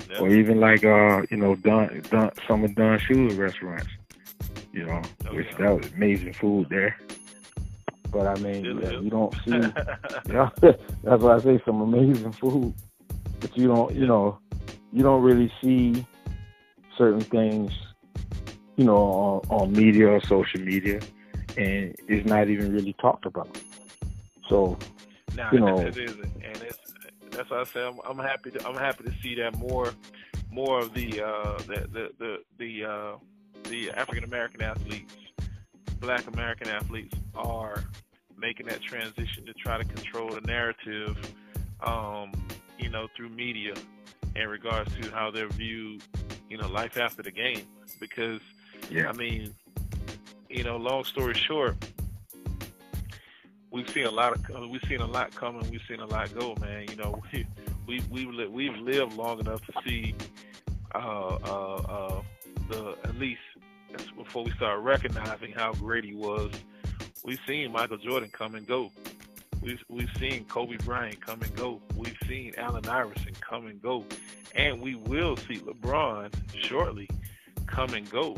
Yeah. 0.09 0.19
Or 0.19 0.29
even 0.29 0.59
like 0.59 0.83
uh, 0.83 1.21
you 1.29 1.37
know, 1.37 1.55
Don, 1.55 2.01
Don 2.09 2.31
some 2.47 2.63
of 2.63 2.73
Don 2.75 2.97
Shula's 2.99 3.35
restaurants. 3.35 3.87
You 4.73 4.85
know, 4.85 5.01
Oh, 5.27 5.35
which 5.35 5.47
yeah. 5.51 5.57
that 5.57 5.77
was 5.77 5.91
amazing 5.93 6.33
food 6.33 6.67
there. 6.69 6.97
But 8.11 8.27
I 8.27 8.35
mean, 8.41 8.63
yeah, 8.81 8.91
you 8.91 9.09
don't 9.09 9.33
see. 9.45 9.51
yeah, 10.29 10.49
that's 11.03 11.21
why 11.21 11.35
I 11.35 11.39
say 11.39 11.61
some 11.65 11.81
amazing 11.81 12.31
food, 12.33 12.73
but 13.39 13.55
you 13.57 13.67
don't, 13.67 13.93
you 13.95 14.07
know, 14.07 14.39
you 14.91 15.03
don't 15.03 15.21
really 15.21 15.51
see 15.61 16.05
certain 16.97 17.21
things, 17.21 17.71
you 18.75 18.85
know, 18.85 18.95
on, 18.95 19.41
on 19.49 19.71
media 19.73 20.09
or 20.09 20.21
social 20.21 20.59
media, 20.61 20.99
and 21.57 21.95
it's 22.07 22.25
not 22.27 22.49
even 22.49 22.73
really 22.73 22.93
talked 22.93 23.25
about. 23.25 23.59
So 24.49 24.77
Now 25.35 25.49
you 25.51 25.59
know- 25.59 25.79
it 25.79 25.97
isn't, 25.97 26.23
and 26.23 26.57
it's 26.63 26.77
that's 27.31 27.49
why 27.51 27.59
I 27.59 27.63
say 27.65 27.85
I'm, 27.85 27.99
I'm 28.09 28.17
happy. 28.17 28.51
To, 28.51 28.67
I'm 28.67 28.75
happy 28.75 29.03
to 29.03 29.13
see 29.21 29.35
that 29.35 29.55
more, 29.57 29.93
more 30.51 30.79
of 30.79 30.93
the 30.93 31.21
uh, 31.21 31.57
the 31.59 31.87
the 31.91 32.11
the 32.17 32.37
the, 32.57 32.83
uh, 32.85 33.17
the 33.69 33.91
African 33.91 34.23
American 34.23 34.63
athletes, 34.63 35.13
Black 35.99 36.25
American 36.27 36.69
athletes 36.69 37.15
are 37.35 37.83
making 38.37 38.65
that 38.67 38.81
transition 38.81 39.45
to 39.45 39.53
try 39.53 39.77
to 39.77 39.83
control 39.83 40.29
the 40.29 40.41
narrative, 40.41 41.17
um, 41.81 42.31
you 42.87 42.93
know, 42.93 43.05
through 43.17 43.27
media 43.27 43.73
in 44.33 44.47
regards 44.47 44.95
to 44.95 45.11
how 45.11 45.29
they're 45.29 45.49
viewed, 45.49 46.01
you 46.49 46.57
know, 46.57 46.69
life 46.69 46.97
after 46.97 47.21
the 47.21 47.31
game. 47.31 47.67
Because 47.99 48.39
yeah, 48.89 49.09
I 49.09 49.11
mean, 49.11 49.53
you 50.49 50.63
know, 50.63 50.77
long 50.77 51.03
story 51.03 51.33
short, 51.33 51.75
we've 53.71 53.89
seen 53.89 54.05
a 54.05 54.11
lot 54.11 54.37
of 54.37 54.55
uh, 54.55 54.65
we've 54.69 54.83
seen 54.87 55.01
a 55.01 55.05
lot 55.05 55.35
coming, 55.35 55.69
we've 55.69 55.81
seen 55.85 55.99
a 55.99 56.05
lot 56.05 56.33
go, 56.33 56.55
man. 56.61 56.85
You 56.89 56.95
know, 56.95 57.21
we 57.33 57.45
we 57.87 58.01
we've 58.09 58.29
li- 58.29 58.47
we've 58.47 58.77
lived 58.77 59.11
long 59.15 59.41
enough 59.41 59.65
to 59.65 59.73
see 59.85 60.15
uh, 60.95 60.99
uh, 61.43 61.75
uh, 61.75 62.21
the 62.69 62.95
at 63.03 63.19
least 63.19 63.41
that's 63.91 64.09
before 64.11 64.45
we 64.45 64.51
start 64.51 64.79
recognizing 64.79 65.51
how 65.51 65.73
great 65.73 66.05
he 66.05 66.13
was. 66.13 66.53
We've 67.25 67.39
seen 67.45 67.69
Michael 67.73 67.97
Jordan 67.97 68.29
come 68.31 68.55
and 68.55 68.65
go. 68.65 68.91
We've 69.61 69.83
we've 69.89 70.09
seen 70.19 70.45
Kobe 70.45 70.77
Bryant 70.77 71.19
come 71.21 71.41
and 71.41 71.55
go. 71.55 71.81
We've 71.95 72.17
seen 72.27 72.53
Allen 72.57 72.87
Iverson 72.87 73.33
come 73.41 73.67
and 73.67 73.81
go, 73.81 74.05
and 74.55 74.81
we 74.81 74.95
will 74.95 75.35
see 75.37 75.57
LeBron 75.57 76.33
shortly 76.55 77.09
come 77.65 77.93
and 77.93 78.09
go. 78.09 78.37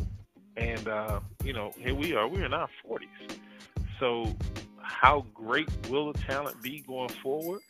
And 0.58 0.88
uh, 0.88 1.20
you 1.44 1.54
know, 1.54 1.74
here 1.78 1.94
we 1.94 2.16
are. 2.16 2.28
We're 2.28 2.46
in 2.46 2.54
our 2.54 2.70
forties. 2.84 3.10
So, 4.00 4.36
how 4.82 5.26
great 5.34 5.70
will 5.90 6.14
the 6.14 6.20
talent 6.20 6.62
be 6.62 6.82
going 6.82 7.10
forward? 7.10 7.62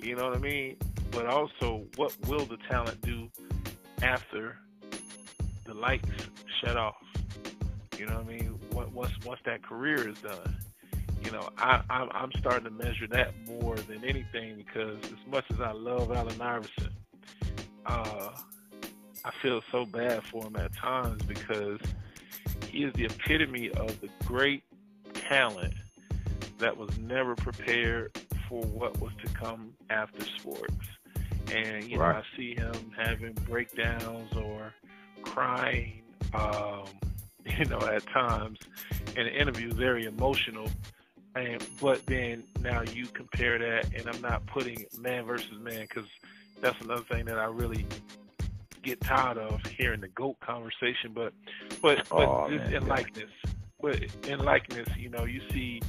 You 0.00 0.16
know 0.16 0.28
what 0.28 0.36
I 0.36 0.40
mean? 0.40 0.76
But 1.10 1.26
also, 1.26 1.84
what 1.96 2.16
will 2.26 2.46
the 2.46 2.58
talent 2.68 3.00
do 3.02 3.28
after 4.02 4.56
the 5.66 5.74
lights 5.74 6.08
shut 6.60 6.76
off? 6.76 6.96
You 7.98 8.06
know 8.06 8.14
what 8.14 8.24
I 8.24 8.28
mean? 8.28 8.58
Once 8.72 9.12
once 9.24 9.40
that 9.44 9.62
career 9.62 10.08
is 10.08 10.18
done, 10.18 10.56
you 11.20 11.30
know, 11.30 11.48
I, 11.58 11.82
I'm, 11.90 12.08
I'm 12.12 12.32
starting 12.38 12.64
to 12.64 12.70
measure 12.70 13.06
that 13.08 13.32
more 13.46 13.76
than 13.76 14.04
anything 14.04 14.56
because 14.56 14.98
as 15.04 15.26
much 15.30 15.44
as 15.52 15.60
I 15.60 15.72
love 15.72 16.10
Allen 16.12 16.40
Iverson, 16.40 16.90
uh, 17.86 18.30
I 19.24 19.30
feel 19.42 19.60
so 19.70 19.84
bad 19.84 20.22
for 20.24 20.44
him 20.46 20.56
at 20.56 20.74
times 20.76 21.22
because 21.22 21.80
he 22.68 22.84
is 22.84 22.94
the 22.94 23.04
epitome 23.04 23.70
of 23.70 24.00
the 24.00 24.08
great 24.24 24.62
talent 25.14 25.74
that 26.58 26.76
was 26.76 26.96
never 26.98 27.34
prepared 27.34 28.16
for 28.48 28.62
what 28.62 28.98
was 29.00 29.12
to 29.24 29.28
come 29.28 29.74
after 29.90 30.24
sports. 30.24 30.74
And 31.52 31.84
you 31.84 31.98
Right. 31.98 32.14
know, 32.14 32.20
I 32.20 32.36
see 32.36 32.54
him 32.54 32.92
having 32.96 33.32
breakdowns 33.46 34.32
or 34.36 34.72
crying, 35.22 36.02
um, 36.34 36.84
you 37.44 37.64
know, 37.66 37.80
at 37.80 38.06
times 38.06 38.58
in 39.16 39.26
interviews, 39.26 39.74
very 39.74 40.04
emotional. 40.04 40.68
And 41.36 41.64
but 41.80 42.04
then 42.06 42.42
now 42.60 42.82
you 42.82 43.06
compare 43.06 43.58
that, 43.58 43.94
and 43.94 44.08
I'm 44.08 44.20
not 44.20 44.44
putting 44.46 44.84
man 44.98 45.24
versus 45.24 45.58
man 45.60 45.82
because 45.82 46.08
that's 46.60 46.80
another 46.80 47.04
thing 47.04 47.24
that 47.26 47.38
I 47.38 47.44
really 47.44 47.86
get 48.82 49.00
tired 49.00 49.38
of 49.38 49.64
hearing 49.66 50.00
the 50.00 50.08
goat 50.08 50.40
conversation. 50.40 51.12
But 51.14 51.32
but 51.80 52.06
oh, 52.10 52.16
but 52.16 52.28
Oh, 52.28 52.50
this 52.50 52.58
man, 52.58 52.74
in 52.74 52.82
yeah. 52.82 52.88
likeness, 52.94 53.30
but 53.80 54.02
in 54.26 54.38
likeness, 54.40 54.88
you 54.96 55.08
know, 55.08 55.24
you 55.24 55.40
see 55.52 55.80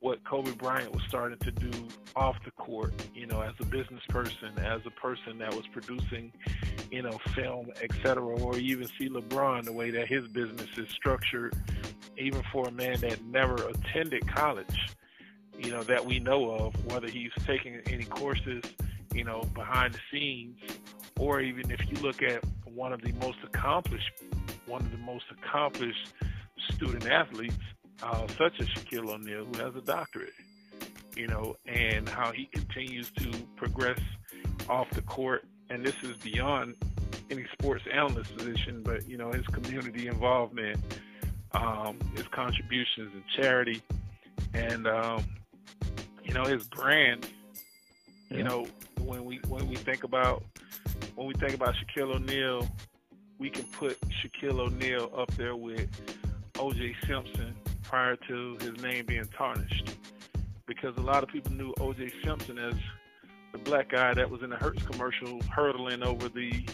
what 0.00 0.22
Kobe 0.24 0.52
Bryant 0.52 0.92
was 0.92 1.02
starting 1.08 1.38
to 1.40 1.50
do 1.50 1.70
off 2.16 2.36
the 2.44 2.50
court, 2.52 2.92
you 3.14 3.26
know, 3.26 3.40
as 3.42 3.52
a 3.60 3.66
business 3.66 4.02
person, 4.08 4.58
as 4.58 4.80
a 4.86 4.90
person 4.90 5.36
that 5.38 5.54
was 5.54 5.66
producing, 5.66 6.32
you 6.90 7.02
know, 7.02 7.18
film, 7.34 7.70
et 7.82 7.90
cetera, 8.02 8.24
or 8.24 8.56
you 8.58 8.76
even 8.76 8.88
see 8.98 9.10
LeBron, 9.10 9.64
the 9.64 9.72
way 9.72 9.90
that 9.90 10.08
his 10.08 10.26
business 10.28 10.68
is 10.78 10.88
structured, 10.90 11.54
even 12.20 12.42
for 12.52 12.68
a 12.68 12.70
man 12.70 13.00
that 13.00 13.24
never 13.24 13.54
attended 13.68 14.26
college, 14.28 14.94
you 15.58 15.70
know, 15.70 15.82
that 15.84 16.04
we 16.04 16.18
know 16.18 16.50
of, 16.50 16.86
whether 16.86 17.08
he's 17.08 17.32
taking 17.46 17.80
any 17.86 18.04
courses, 18.04 18.62
you 19.14 19.24
know, 19.24 19.42
behind 19.54 19.94
the 19.94 20.00
scenes, 20.10 20.58
or 21.18 21.40
even 21.40 21.70
if 21.70 21.80
you 21.90 21.96
look 21.98 22.22
at 22.22 22.42
one 22.64 22.92
of 22.92 23.02
the 23.02 23.12
most 23.14 23.38
accomplished, 23.44 24.10
one 24.66 24.80
of 24.80 24.90
the 24.90 24.98
most 24.98 25.24
accomplished 25.30 26.14
student 26.72 27.06
athletes, 27.06 27.58
uh, 28.02 28.26
such 28.38 28.60
as 28.60 28.68
Shaquille 28.68 29.10
O'Neal, 29.10 29.44
who 29.44 29.58
has 29.62 29.74
a 29.74 29.82
doctorate, 29.82 30.32
you 31.16 31.26
know, 31.26 31.56
and 31.66 32.08
how 32.08 32.32
he 32.32 32.46
continues 32.46 33.10
to 33.10 33.30
progress 33.56 34.00
off 34.68 34.88
the 34.90 35.02
court. 35.02 35.44
And 35.68 35.84
this 35.84 35.94
is 36.02 36.16
beyond 36.16 36.76
any 37.30 37.46
sports 37.52 37.84
analyst 37.92 38.36
position, 38.36 38.82
but 38.82 39.08
you 39.08 39.16
know 39.16 39.30
his 39.30 39.46
community 39.48 40.08
involvement, 40.08 40.78
um, 41.52 41.98
his 42.14 42.26
contributions 42.28 43.12
and 43.12 43.22
charity, 43.36 43.82
and 44.54 44.86
um, 44.86 45.24
you 46.22 46.34
know 46.34 46.44
his 46.44 46.64
brand. 46.64 47.26
Yeah. 48.30 48.38
You 48.38 48.44
know 48.44 48.66
when 49.00 49.24
we 49.24 49.40
when 49.48 49.68
we 49.68 49.76
think 49.76 50.04
about 50.04 50.44
when 51.16 51.26
we 51.26 51.34
think 51.34 51.54
about 51.54 51.74
Shaquille 51.74 52.14
O'Neal, 52.14 52.68
we 53.38 53.50
can 53.50 53.64
put 53.64 53.98
Shaquille 54.00 54.60
O'Neal 54.60 55.10
up 55.16 55.30
there 55.34 55.56
with 55.56 55.88
O.J. 56.58 56.94
Simpson 57.06 57.54
prior 57.82 58.16
to 58.28 58.56
his 58.60 58.80
name 58.82 59.06
being 59.06 59.28
tarnished, 59.36 59.96
because 60.66 60.96
a 60.96 61.00
lot 61.00 61.22
of 61.22 61.28
people 61.28 61.52
knew 61.52 61.74
O.J. 61.80 62.12
Simpson 62.24 62.58
as 62.58 62.74
the 63.52 63.58
black 63.58 63.90
guy 63.90 64.14
that 64.14 64.30
was 64.30 64.42
in 64.42 64.50
the 64.50 64.56
Hertz 64.56 64.82
commercial 64.84 65.40
hurtling 65.54 66.02
over 66.02 66.28
the 66.28 66.64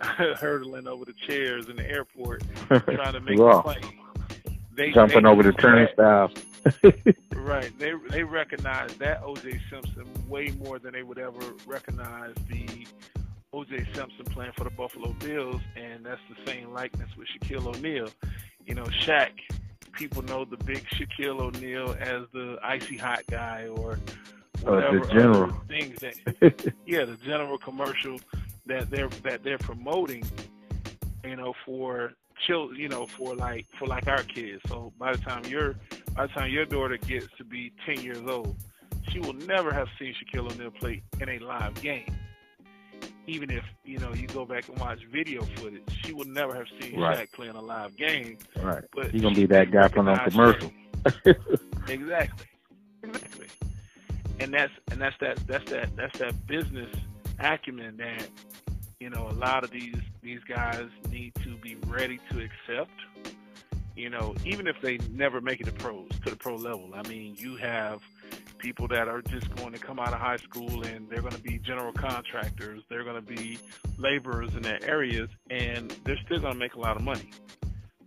hurtling 0.36 0.86
over 0.86 1.04
the 1.04 1.14
chairs 1.26 1.68
in 1.68 1.76
the 1.76 1.90
airport 1.90 2.42
trying 2.66 3.12
to 3.12 3.20
make 3.20 3.38
a 3.38 3.62
plane. 3.62 3.98
They, 4.74 4.92
Jumping 4.92 5.24
they 5.24 5.28
over 5.28 5.42
the 5.42 5.52
turnstiles. 5.52 6.32
right. 7.34 7.76
They 7.78 7.92
they 8.10 8.22
recognize 8.22 8.94
that 8.96 9.22
O.J. 9.24 9.60
Simpson 9.70 10.06
way 10.28 10.52
more 10.62 10.78
than 10.78 10.92
they 10.92 11.02
would 11.02 11.18
ever 11.18 11.40
recognize 11.66 12.34
the 12.48 12.86
O.J. 13.52 13.86
Simpson 13.94 14.24
playing 14.26 14.52
for 14.56 14.64
the 14.64 14.70
Buffalo 14.70 15.12
Bills, 15.14 15.60
and 15.76 16.04
that's 16.04 16.20
the 16.28 16.50
same 16.50 16.72
likeness 16.72 17.10
with 17.16 17.26
Shaquille 17.28 17.66
O'Neal. 17.74 18.08
You 18.66 18.74
know, 18.74 18.84
Shaq. 18.84 19.30
People 19.92 20.22
know 20.22 20.44
the 20.44 20.56
big 20.58 20.84
Shaquille 20.90 21.40
O'Neal 21.40 21.96
as 21.98 22.22
the 22.32 22.58
icy 22.62 22.96
hot 22.96 23.24
guy, 23.28 23.66
or 23.66 23.98
whatever 24.62 25.00
uh, 25.00 25.04
the 25.04 25.12
general 25.12 25.52
things 25.68 25.98
that 26.00 26.74
yeah, 26.86 27.04
the 27.04 27.16
general 27.24 27.58
commercial 27.58 28.18
that 28.66 28.90
they're 28.90 29.08
that 29.24 29.42
they're 29.42 29.58
promoting, 29.58 30.24
you 31.24 31.36
know, 31.36 31.54
for 31.64 32.12
children, 32.46 32.78
you 32.78 32.88
know, 32.88 33.06
for 33.06 33.34
like 33.34 33.66
for 33.78 33.86
like 33.86 34.06
our 34.06 34.22
kids. 34.22 34.62
So 34.68 34.92
by 34.98 35.12
the 35.12 35.18
time 35.18 35.44
your 35.44 35.74
by 36.14 36.26
the 36.26 36.32
time 36.32 36.50
your 36.50 36.64
daughter 36.64 36.96
gets 36.96 37.26
to 37.38 37.44
be 37.44 37.72
ten 37.84 38.00
years 38.00 38.22
old, 38.26 38.56
she 39.10 39.20
will 39.20 39.34
never 39.34 39.72
have 39.72 39.88
seen 39.98 40.14
Shaquille 40.14 40.52
O'Neal 40.52 40.70
play 40.70 41.02
in 41.20 41.28
a 41.28 41.38
live 41.38 41.80
game. 41.80 42.14
Even 43.26 43.50
if 43.50 43.64
you 43.84 43.98
know 43.98 44.14
you 44.14 44.26
go 44.28 44.44
back 44.44 44.68
and 44.68 44.78
watch 44.78 45.00
video 45.12 45.42
footage, 45.56 45.82
she 46.02 46.12
will 46.12 46.26
never 46.26 46.54
have 46.54 46.66
seen 46.80 46.98
right. 46.98 47.18
Shaq 47.18 47.32
play 47.32 47.48
in 47.48 47.56
a 47.56 47.60
live 47.60 47.96
game. 47.96 48.38
Right. 48.60 48.84
But 48.94 49.10
he's 49.10 49.22
gonna 49.22 49.34
be 49.34 49.46
that 49.46 49.70
guy 49.70 49.88
from 49.88 50.06
the 50.06 50.14
commercial. 50.14 50.72
exactly. 51.88 52.46
Exactly 53.02 53.46
and 54.40 54.52
that's 54.52 54.72
and 54.90 55.00
that's 55.00 55.16
that 55.20 55.36
that's 55.46 55.70
that 55.70 55.96
that's 55.96 56.18
that 56.18 56.46
business 56.46 56.94
acumen 57.40 57.96
that 57.96 58.28
you 59.00 59.10
know 59.10 59.28
a 59.28 59.34
lot 59.34 59.64
of 59.64 59.70
these 59.70 59.96
these 60.22 60.40
guys 60.48 60.86
need 61.10 61.34
to 61.42 61.56
be 61.56 61.76
ready 61.86 62.18
to 62.30 62.38
accept. 62.38 62.92
You 63.96 64.10
know, 64.10 64.36
even 64.44 64.68
if 64.68 64.76
they 64.80 64.98
never 65.10 65.40
make 65.40 65.60
it 65.60 65.64
to 65.64 65.72
pros 65.72 66.08
to 66.24 66.30
the 66.30 66.36
pro 66.36 66.54
level. 66.54 66.90
I 66.94 67.06
mean, 67.08 67.34
you 67.36 67.56
have 67.56 68.00
people 68.58 68.86
that 68.88 69.08
are 69.08 69.22
just 69.22 69.54
going 69.56 69.72
to 69.72 69.78
come 69.78 69.98
out 69.98 70.12
of 70.12 70.20
high 70.20 70.36
school 70.36 70.84
and 70.84 71.08
they're 71.08 71.20
going 71.20 71.32
to 71.32 71.40
be 71.40 71.58
general 71.58 71.92
contractors. 71.92 72.82
They're 72.88 73.04
going 73.04 73.16
to 73.16 73.22
be 73.22 73.58
laborers 73.96 74.54
in 74.54 74.62
their 74.62 74.78
areas, 74.84 75.28
and 75.50 75.90
they're 76.04 76.18
still 76.24 76.40
going 76.40 76.52
to 76.52 76.58
make 76.58 76.74
a 76.74 76.80
lot 76.80 76.96
of 76.96 77.02
money. 77.02 77.30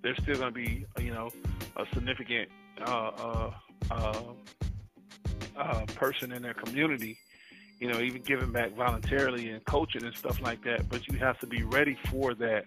They're 0.02 0.16
still 0.16 0.36
going 0.36 0.54
to 0.54 0.60
be, 0.60 0.86
you 1.00 1.14
know, 1.14 1.30
a 1.76 1.86
significant 1.94 2.50
uh, 2.86 2.92
uh, 2.92 3.52
uh, 3.92 4.24
uh, 5.58 5.86
person 5.96 6.32
in 6.32 6.42
their 6.42 6.54
community, 6.54 7.18
you 7.80 7.92
know, 7.92 8.00
even 8.00 8.22
giving 8.22 8.52
back 8.52 8.72
voluntarily 8.76 9.50
and 9.50 9.64
coaching 9.66 10.04
and 10.04 10.16
stuff 10.16 10.42
like 10.42 10.64
that. 10.64 10.90
But 10.90 11.08
you 11.08 11.18
have 11.20 11.40
to 11.40 11.48
be 11.48 11.64
ready 11.64 11.98
for 12.10 12.34
that. 12.36 12.66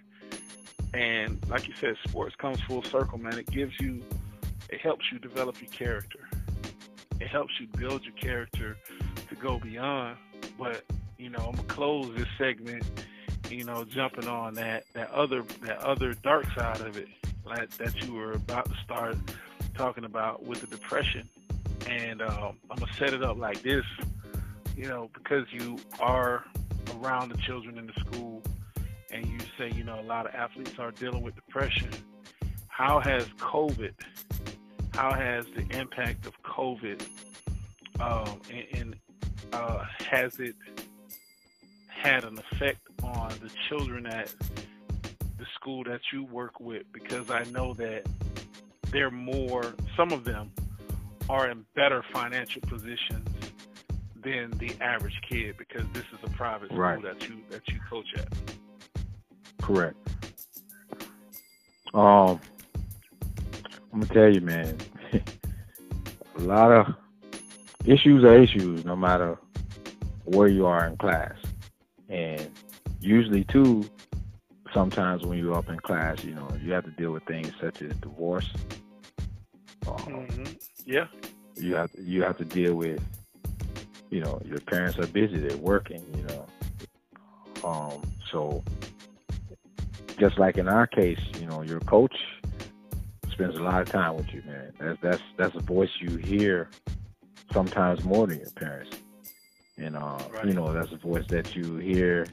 And 0.92 1.38
like 1.48 1.66
you 1.66 1.74
said, 1.80 1.96
sports 2.06 2.36
comes 2.36 2.60
full 2.62 2.82
circle, 2.82 3.18
man. 3.18 3.38
It 3.38 3.50
gives 3.50 3.72
you, 3.80 4.02
it 4.68 4.80
helps 4.80 5.04
you 5.12 5.18
develop 5.18 5.60
your 5.60 5.70
character. 5.70 6.28
It 7.20 7.28
helps 7.28 7.52
you 7.60 7.66
build 7.78 8.04
your 8.04 8.14
character 8.14 8.76
to 9.28 9.34
go 9.36 9.58
beyond. 9.58 10.16
But 10.58 10.82
you 11.18 11.30
know, 11.30 11.38
I'm 11.38 11.54
gonna 11.54 11.68
close 11.68 12.14
this 12.16 12.28
segment, 12.38 12.84
you 13.50 13.64
know, 13.64 13.84
jumping 13.84 14.28
on 14.28 14.54
that 14.54 14.84
that 14.94 15.10
other 15.10 15.42
that 15.62 15.78
other 15.78 16.14
dark 16.14 16.46
side 16.56 16.80
of 16.80 16.96
it, 16.96 17.08
like 17.44 17.70
that 17.78 18.02
you 18.04 18.14
were 18.14 18.32
about 18.32 18.66
to 18.66 18.76
start 18.84 19.16
talking 19.74 20.04
about 20.04 20.44
with 20.44 20.60
the 20.60 20.66
depression 20.66 21.28
and 21.88 22.22
um, 22.22 22.58
I'm 22.70 22.78
gonna 22.78 22.92
set 22.94 23.12
it 23.12 23.22
up 23.22 23.36
like 23.36 23.62
this, 23.62 23.84
you 24.76 24.86
know, 24.86 25.10
because 25.14 25.46
you 25.52 25.78
are 26.00 26.44
around 26.96 27.30
the 27.30 27.38
children 27.38 27.78
in 27.78 27.86
the 27.86 27.92
school, 28.00 28.42
and 29.10 29.26
you 29.26 29.38
say, 29.58 29.70
you 29.70 29.84
know, 29.84 30.00
a 30.00 30.02
lot 30.02 30.26
of 30.26 30.34
athletes 30.34 30.78
are 30.78 30.90
dealing 30.90 31.22
with 31.22 31.34
depression. 31.34 31.90
How 32.68 33.00
has 33.00 33.24
COVID? 33.38 33.92
How 34.92 35.12
has 35.12 35.46
the 35.56 35.66
impact 35.78 36.26
of 36.26 36.40
COVID, 36.42 37.06
um, 38.00 38.40
and, 38.50 38.66
and 38.72 38.96
uh, 39.52 39.84
has 40.10 40.38
it 40.38 40.54
had 41.88 42.24
an 42.24 42.38
effect 42.38 42.80
on 43.02 43.30
the 43.42 43.50
children 43.68 44.06
at 44.06 44.32
the 45.38 45.46
school 45.54 45.84
that 45.84 46.00
you 46.12 46.24
work 46.24 46.60
with? 46.60 46.84
Because 46.92 47.30
I 47.30 47.44
know 47.44 47.74
that 47.74 48.06
they're 48.90 49.10
more, 49.10 49.74
some 49.96 50.12
of 50.12 50.24
them 50.24 50.52
are 51.28 51.50
in 51.50 51.64
better 51.74 52.04
financial 52.12 52.60
positions 52.62 53.28
than 54.22 54.50
the 54.52 54.72
average 54.80 55.20
kid 55.28 55.56
because 55.58 55.84
this 55.92 56.04
is 56.12 56.18
a 56.24 56.30
private 56.30 56.68
school 56.68 56.78
right. 56.78 57.02
that 57.02 57.28
you 57.28 57.36
that 57.50 57.66
you 57.68 57.78
coach 57.88 58.14
at. 58.16 58.28
Correct. 59.60 59.96
Um, 61.92 62.40
I'm 63.92 64.00
gonna 64.00 64.06
tell 64.14 64.34
you, 64.34 64.40
man. 64.40 64.76
a 66.38 66.40
lot 66.40 66.72
of 66.72 66.94
issues 67.84 68.24
are 68.24 68.36
issues, 68.36 68.84
no 68.84 68.96
matter 68.96 69.38
where 70.24 70.48
you 70.48 70.66
are 70.66 70.86
in 70.86 70.96
class, 70.96 71.34
and 72.08 72.50
usually 73.00 73.44
too. 73.44 73.88
Sometimes 74.72 75.22
when 75.24 75.38
you're 75.38 75.54
up 75.54 75.68
in 75.68 75.78
class, 75.78 76.24
you 76.24 76.34
know 76.34 76.48
you 76.60 76.72
have 76.72 76.84
to 76.84 76.90
deal 76.90 77.12
with 77.12 77.22
things 77.24 77.52
such 77.60 77.80
as 77.80 77.94
divorce, 77.98 78.50
um, 79.86 79.96
mm-hmm. 79.96 80.44
Yeah. 80.86 81.06
You 81.56 81.76
have 81.76 81.92
to, 81.92 82.02
you 82.02 82.22
have 82.22 82.36
to 82.38 82.44
deal 82.44 82.74
with, 82.74 83.02
you 84.10 84.20
know, 84.20 84.40
your 84.44 84.60
parents 84.60 84.98
are 84.98 85.06
busy, 85.06 85.38
they're 85.38 85.56
working, 85.56 86.02
you 86.16 86.22
know. 86.24 86.46
Um, 87.64 88.02
so 88.30 88.62
just 90.18 90.38
like 90.38 90.58
in 90.58 90.68
our 90.68 90.86
case, 90.86 91.20
you 91.40 91.46
know, 91.46 91.62
your 91.62 91.80
coach 91.80 92.14
spends 93.30 93.56
a 93.56 93.62
lot 93.62 93.80
of 93.80 93.88
time 93.88 94.16
with 94.16 94.32
you, 94.32 94.42
man. 94.46 94.72
That's 94.78 95.00
that's 95.00 95.22
that's 95.36 95.54
a 95.56 95.60
voice 95.60 95.90
you 96.00 96.16
hear 96.16 96.70
sometimes 97.52 98.04
more 98.04 98.26
than 98.26 98.38
your 98.38 98.50
parents. 98.50 98.96
And 99.76 99.96
uh, 99.96 100.18
right. 100.32 100.46
you 100.46 100.52
know, 100.52 100.72
that's 100.72 100.92
a 100.92 100.96
voice 100.96 101.26
that 101.28 101.56
you 101.56 101.76
hear, 101.76 102.26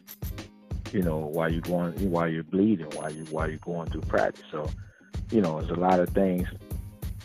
you 0.91 1.01
know, 1.01 1.17
while 1.17 1.51
you're 1.51 1.61
going 1.61 1.93
while 2.11 2.27
you're 2.27 2.43
bleeding, 2.43 2.87
while 2.95 3.11
you 3.11 3.25
while 3.25 3.49
you're 3.49 3.57
going 3.59 3.89
through 3.89 4.01
practice. 4.01 4.45
So, 4.51 4.69
you 5.31 5.41
know, 5.41 5.59
there's 5.59 5.71
a 5.71 5.79
lot 5.79 5.99
of 5.99 6.09
things 6.09 6.47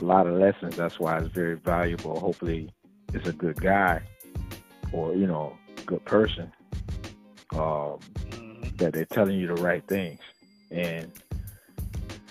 a 0.01 0.05
lot 0.05 0.27
of 0.27 0.39
lessons. 0.39 0.77
That's 0.77 0.99
why 0.99 1.19
it's 1.19 1.33
very 1.33 1.55
valuable. 1.55 2.19
Hopefully, 2.21 2.71
it's 3.13 3.29
a 3.29 3.33
good 3.33 3.61
guy 3.61 4.03
or 4.93 5.15
you 5.15 5.27
know, 5.27 5.57
good 5.85 6.05
person 6.05 6.53
um, 7.53 7.61
mm-hmm. 7.61 8.77
that 8.77 8.93
they're 8.93 9.05
telling 9.07 9.39
you 9.39 9.49
the 9.49 9.63
right 9.63 9.87
things. 9.87 10.21
And 10.71 11.11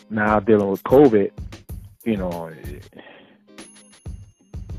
now 0.10 0.40
dealing 0.40 0.70
with 0.70 0.84
COVID, 0.84 1.32
you 2.04 2.18
know, 2.18 2.52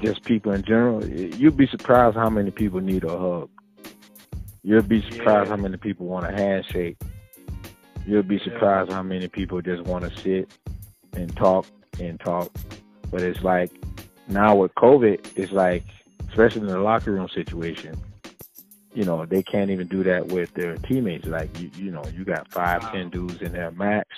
just 0.00 0.22
people 0.24 0.52
in 0.52 0.62
general, 0.62 1.04
you'd 1.06 1.56
be 1.56 1.66
surprised 1.66 2.16
how 2.16 2.30
many 2.30 2.50
people 2.50 2.80
need 2.80 3.04
a 3.04 3.18
hug. 3.18 3.50
You'll 4.62 4.82
be 4.82 5.00
surprised 5.10 5.48
yeah. 5.48 5.56
how 5.56 5.62
many 5.62 5.76
people 5.76 6.06
want 6.06 6.26
a 6.26 6.32
handshake. 6.32 6.98
You'll 8.04 8.22
be 8.22 8.38
surprised 8.40 8.90
yeah. 8.90 8.96
how 8.96 9.02
many 9.02 9.28
people 9.28 9.60
just 9.62 9.82
want 9.84 10.04
to 10.04 10.20
sit 10.20 10.50
and 11.12 11.34
talk 11.36 11.66
and 12.00 12.18
talk. 12.20 12.50
But 13.10 13.22
it's 13.22 13.42
like 13.42 13.70
now 14.28 14.56
with 14.56 14.74
COVID, 14.74 15.32
it's 15.36 15.52
like, 15.52 15.84
especially 16.28 16.62
in 16.62 16.66
the 16.68 16.78
locker 16.78 17.12
room 17.12 17.28
situation, 17.28 17.96
you 18.92 19.04
know, 19.04 19.26
they 19.26 19.42
can't 19.42 19.70
even 19.70 19.86
do 19.88 20.02
that 20.04 20.28
with 20.28 20.52
their 20.54 20.76
teammates. 20.76 21.26
Like, 21.26 21.58
you, 21.60 21.70
you 21.76 21.90
know, 21.90 22.04
you 22.14 22.24
got 22.24 22.50
five, 22.50 22.82
wow. 22.82 22.90
ten 22.92 23.10
dudes 23.10 23.42
in 23.42 23.52
there 23.52 23.70
max, 23.70 24.08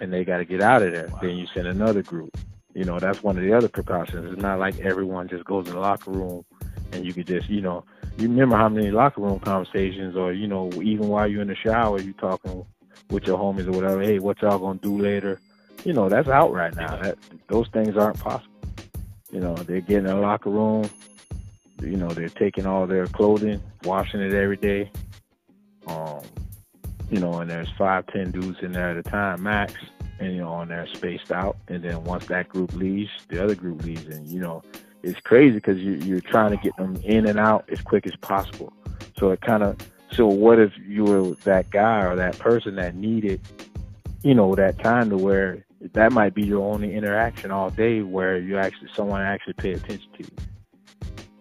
and 0.00 0.12
they 0.12 0.24
got 0.24 0.38
to 0.38 0.44
get 0.44 0.62
out 0.62 0.82
of 0.82 0.92
there. 0.92 1.08
Wow. 1.08 1.18
Then 1.22 1.36
you 1.36 1.46
send 1.52 1.66
another 1.66 2.02
group. 2.02 2.36
You 2.74 2.84
know, 2.84 2.98
that's 2.98 3.22
one 3.22 3.36
of 3.36 3.42
the 3.42 3.52
other 3.52 3.68
precautions. 3.68 4.32
It's 4.32 4.40
not 4.40 4.58
like 4.58 4.78
everyone 4.80 5.28
just 5.28 5.44
goes 5.44 5.66
in 5.66 5.74
the 5.74 5.80
locker 5.80 6.10
room 6.10 6.44
and 6.92 7.04
you 7.04 7.12
could 7.12 7.26
just, 7.26 7.48
you 7.50 7.60
know, 7.60 7.84
you 8.16 8.28
remember 8.28 8.56
how 8.56 8.68
many 8.68 8.90
locker 8.90 9.20
room 9.20 9.40
conversations 9.40 10.16
or, 10.16 10.32
you 10.32 10.46
know, 10.46 10.70
even 10.82 11.08
while 11.08 11.26
you're 11.26 11.42
in 11.42 11.48
the 11.48 11.56
shower, 11.56 12.00
you're 12.00 12.14
talking 12.14 12.64
with 13.10 13.24
your 13.26 13.38
homies 13.38 13.66
or 13.66 13.72
whatever, 13.72 14.00
hey, 14.00 14.18
what 14.18 14.40
y'all 14.40 14.58
gonna 14.58 14.78
do 14.78 14.96
later? 14.96 15.40
You 15.84 15.92
know, 15.92 16.08
that's 16.08 16.28
out 16.28 16.52
right 16.52 16.74
now. 16.74 16.96
That 16.96 17.18
those 17.48 17.68
things 17.68 17.96
aren't 17.96 18.18
possible. 18.18 18.52
You 19.30 19.40
know, 19.40 19.54
they're 19.54 19.80
getting 19.80 20.06
in 20.06 20.16
a 20.16 20.20
locker 20.20 20.50
room. 20.50 20.88
You 21.80 21.96
know, 21.96 22.08
they're 22.08 22.28
taking 22.28 22.66
all 22.66 22.86
their 22.86 23.06
clothing, 23.06 23.60
washing 23.84 24.20
it 24.20 24.34
every 24.34 24.56
day. 24.56 24.90
Um, 25.86 26.20
you 27.10 27.18
know, 27.18 27.40
and 27.40 27.50
there's 27.50 27.68
five, 27.76 28.06
ten 28.06 28.30
dudes 28.30 28.60
in 28.62 28.72
there 28.72 28.90
at 28.90 28.96
a 28.96 29.02
time 29.02 29.42
max, 29.42 29.74
and 30.20 30.34
you 30.34 30.40
know, 30.40 30.60
and 30.60 30.70
they're 30.70 30.86
spaced 30.86 31.32
out. 31.32 31.56
And 31.68 31.82
then 31.82 32.04
once 32.04 32.26
that 32.26 32.48
group 32.48 32.72
leaves, 32.74 33.10
the 33.28 33.42
other 33.42 33.54
group 33.54 33.84
leaves, 33.84 34.06
and 34.06 34.26
you 34.28 34.40
know, 34.40 34.62
it's 35.02 35.20
crazy 35.20 35.54
because 35.54 35.78
you, 35.78 35.94
you're 35.94 36.20
trying 36.20 36.50
to 36.50 36.56
get 36.56 36.76
them 36.76 36.96
in 37.04 37.26
and 37.26 37.38
out 37.38 37.64
as 37.68 37.80
quick 37.80 38.06
as 38.06 38.14
possible. 38.16 38.72
So 39.18 39.30
it 39.30 39.40
kind 39.40 39.62
of, 39.62 39.76
so 40.12 40.26
what 40.26 40.58
if 40.58 40.72
you 40.86 41.04
were 41.04 41.34
that 41.44 41.70
guy 41.70 42.04
or 42.04 42.16
that 42.16 42.38
person 42.38 42.76
that 42.76 42.94
needed, 42.94 43.40
you 44.22 44.34
know, 44.34 44.54
that 44.54 44.78
time 44.78 45.10
to 45.10 45.16
where 45.16 45.64
that 45.94 46.12
might 46.12 46.34
be 46.34 46.42
your 46.42 46.62
only 46.62 46.94
interaction 46.94 47.50
all 47.50 47.70
day 47.70 48.02
where 48.02 48.38
you 48.38 48.56
actually 48.58 48.88
someone 48.94 49.20
actually 49.22 49.54
pay 49.54 49.72
attention 49.72 50.08
to 50.18 50.24
you. 50.24 50.30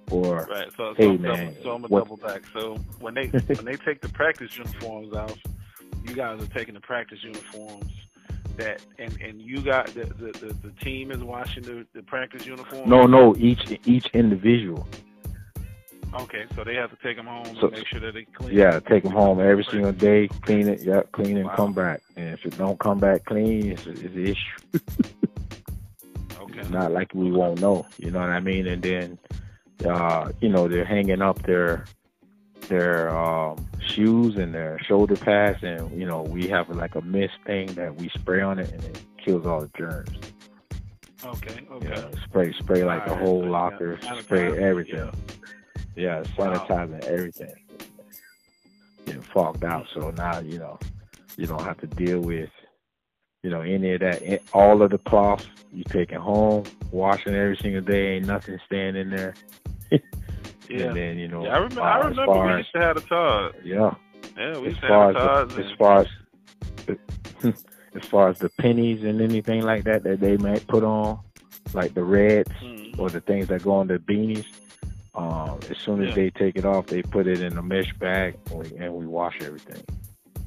Or 0.09 0.47
right, 0.51 0.68
so, 0.76 0.93
so 0.93 0.95
hey 0.97 1.09
I'm 1.09 1.22
man, 1.22 1.53
double, 1.53 1.63
so 1.63 1.72
I'm 1.72 1.81
gonna 1.81 1.88
what- 1.88 1.99
double 2.03 2.18
back. 2.18 2.41
So 2.53 2.76
when 2.99 3.13
they 3.13 3.27
when 3.55 3.65
they 3.65 3.76
take 3.76 4.01
the 4.01 4.09
practice 4.09 4.57
uniforms 4.57 5.13
off, 5.15 5.38
you 6.03 6.13
guys 6.15 6.41
are 6.41 6.47
taking 6.47 6.73
the 6.73 6.81
practice 6.81 7.19
uniforms. 7.23 7.91
That 8.57 8.81
and 8.99 9.18
and 9.22 9.41
you 9.41 9.61
got 9.61 9.88
the 9.88 10.03
the, 10.05 10.31
the, 10.38 10.53
the 10.53 10.72
team 10.81 11.11
is 11.11 11.23
washing 11.23 11.63
the, 11.63 11.88
the 11.93 12.03
practice 12.03 12.45
uniforms. 12.45 12.85
no, 12.85 13.05
no, 13.07 13.34
each 13.38 13.80
each 13.85 14.07
individual. 14.07 14.85
Okay, 16.13 16.45
so 16.55 16.63
they 16.65 16.75
have 16.75 16.89
to 16.91 16.97
take 17.01 17.15
them 17.15 17.25
home 17.25 17.45
So- 17.59 17.67
and 17.67 17.77
make 17.77 17.88
sure 17.88 17.99
that 18.01 18.13
they 18.13 18.25
clean. 18.25 18.53
Yeah, 18.53 18.79
take 18.81 19.03
them 19.03 19.13
home 19.13 19.39
every 19.39 19.63
single 19.63 19.93
day, 19.93 20.27
clean 20.27 20.67
it, 20.67 20.81
yeah, 20.81 21.03
clean 21.13 21.38
and 21.38 21.47
Wow. 21.47 21.55
come 21.55 21.73
back. 21.73 22.01
And 22.17 22.33
if 22.33 22.45
it 22.45 22.57
don't 22.57 22.77
come 22.79 22.99
back 22.99 23.23
clean, 23.25 23.71
it's, 23.71 23.85
a, 23.88 23.91
it's 23.91 24.01
an 24.03 24.25
issue. 24.27 24.79
Okay. 26.41 26.59
It's 26.59 26.69
not 26.69 26.91
like 26.91 27.13
we 27.13 27.31
won't 27.31 27.61
know, 27.61 27.85
you 27.97 28.11
know 28.11 28.19
what 28.19 28.29
I 28.29 28.39
mean? 28.41 28.67
And 28.67 28.81
then, 28.81 29.17
uh, 29.88 30.31
you 30.41 30.49
know, 30.49 30.67
they're 30.67 30.83
hanging 30.83 31.21
up 31.21 31.41
their 31.43 31.85
their 32.67 33.09
um, 33.17 33.65
shoes 33.79 34.35
and 34.35 34.53
their 34.53 34.77
shoulder 34.79 35.15
pads, 35.15 35.59
and 35.63 35.97
you 35.97 36.05
know, 36.05 36.23
we 36.23 36.47
have 36.47 36.67
like 36.69 36.95
a 36.95 37.01
mist 37.01 37.35
thing 37.45 37.67
that 37.75 37.95
we 37.95 38.09
spray 38.09 38.41
on 38.41 38.59
it, 38.59 38.69
and 38.71 38.83
it 38.83 39.01
kills 39.23 39.45
all 39.45 39.61
the 39.61 39.69
germs. 39.77 40.09
Okay. 41.23 41.61
You 41.69 41.75
Okay. 41.75 41.88
know, 41.89 42.09
spray 42.25 42.51
spray 42.53 42.83
like 42.83 43.05
the 43.05 43.11
Alright, 43.11 43.25
whole 43.25 43.45
locker, 43.45 43.95
got 43.97 44.19
spray 44.23 44.57
everything. 44.61 44.95
yeah. 44.97 45.11
Yeah, 45.95 46.22
sanitizing 46.38 47.03
everything. 47.05 47.53
Getting 49.05 49.22
fogged 49.22 49.63
out, 49.65 49.88
so 49.93 50.11
now 50.11 50.39
you 50.39 50.57
know 50.59 50.80
you 51.38 51.47
don't 51.47 51.63
have 51.63 51.77
to 51.80 51.88
deal 51.88 52.19
with 52.19 52.49
you 53.43 53.49
know 53.49 53.61
any 53.61 53.93
of 53.93 53.99
that. 54.01 54.41
All 54.53 54.81
of 54.81 54.91
the 54.91 54.97
cloth 54.99 55.45
you 55.73 55.84
taking 55.85 56.19
home, 56.19 56.63
washing 56.91 57.34
every 57.35 57.57
single 57.57 57.81
day, 57.81 58.15
ain't 58.15 58.26
nothing 58.27 58.59
staying 58.65 58.95
in 58.95 59.09
there. 59.09 59.34
Yeah. 60.69 60.85
And 60.85 60.95
then 60.95 61.18
you 61.18 61.27
know, 61.27 61.43
Yeah, 61.43 61.55
I 61.55 61.57
remember. 61.57 61.81
uh, 61.81 61.84
I 61.84 61.97
remember 62.07 62.45
we 62.45 62.51
as 62.53 62.57
used 62.59 62.72
to 62.76 62.80
have 62.80 62.95
a 62.95 63.01
Todd. 63.01 63.55
yeah, 63.61 63.93
Yeah, 64.38 64.57
we 64.59 64.68
as 64.68 64.72
used 64.73 64.81
to 64.81 64.88
have 64.88 65.13
Todd. 65.15 65.59
as 65.59 65.72
far 65.77 65.99
as 65.99 66.07
as 67.95 68.05
far 68.09 68.30
as 68.30 68.38
the 68.39 68.47
pennies 68.57 69.03
and 69.03 69.19
anything 69.19 69.63
like 69.63 69.84
that 69.84 70.03
that 70.03 70.22
they 70.22 70.38
might 70.38 70.65
put 70.68 70.84
on, 70.85 71.19
like 71.73 71.93
the 71.93 72.03
reds 72.05 72.49
Mm. 72.63 72.97
or 72.99 73.09
the 73.09 73.19
things 73.19 73.47
that 73.49 73.63
go 73.63 73.73
on 73.73 73.88
the 73.88 73.97
beanies. 73.97 74.45
Um, 75.13 75.59
as 75.69 75.77
soon 75.77 76.01
as 76.01 76.09
Yeah. 76.09 76.15
they 76.15 76.29
take 76.31 76.55
it 76.55 76.65
off, 76.65 76.88
they 76.88 77.01
put 77.01 77.27
it 77.27 77.41
in 77.41 77.57
a 77.57 77.61
mesh 77.61 77.93
bag 77.99 78.35
and 78.49 78.59
we, 78.71 78.77
and 78.77 78.93
we 78.93 79.05
wash 79.05 79.35
everything. 79.41 79.83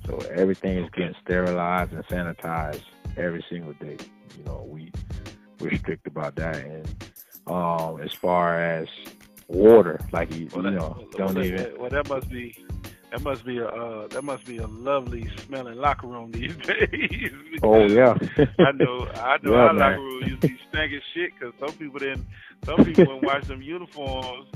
So 0.07 0.19
everything 0.35 0.78
is 0.78 0.85
Okay. 0.86 1.03
getting 1.03 1.16
sterilized 1.23 1.93
and 1.93 2.05
sanitized 2.07 2.82
every 3.16 3.45
single 3.49 3.73
day. 3.74 3.97
You 4.39 4.45
know, 4.45 4.66
we 4.69 4.91
we're 5.61 5.77
strict 5.77 6.07
about 6.07 6.35
that. 6.36 6.57
And 6.57 6.86
um, 7.47 8.01
as 8.01 8.12
far 8.15 8.59
as 8.61 8.89
water, 9.49 10.01
like 10.12 10.35
you, 10.35 10.49
Well, 10.55 10.65
you 10.65 10.70
know, 10.73 10.97
well, 10.99 11.09
don't 11.16 11.35
that, 11.35 11.45
even. 11.45 11.78
Well, 11.78 11.91
that 11.91 12.09
must 12.09 12.28
be. 12.31 12.57
That 13.12 13.23
must 13.23 13.45
be 13.45 13.59
a 13.59 13.66
uh, 13.69 14.09
that 14.09 14.24
must 14.24 14.45
be 14.45 14.57
a 14.59 14.66
lovely 14.66 15.28
smelling 15.47 15.77
locker 15.78 16.09
room 16.09 16.32
these 16.32 16.57
days. 16.66 17.31
Oh 17.62 17.86
yeah. 17.86 18.19
I 18.59 18.73
know, 18.73 19.07
I 19.15 19.36
know. 19.41 19.53
Yeah, 19.53 19.57
our 19.59 19.73
man. 19.73 19.77
locker 19.77 20.01
room 20.03 20.23
used 20.24 20.41
to 20.43 20.49
be 20.49 20.59
stank 20.69 20.93
as 20.93 21.03
shit 21.15 21.31
because 21.39 21.55
some 21.61 21.70
people 21.78 22.01
didn't. 22.01 22.27
Some 22.65 22.85
people 22.85 23.05
wouldn't 23.07 23.24
wash 23.24 23.45
them 23.47 23.62
uniforms. 23.62 24.47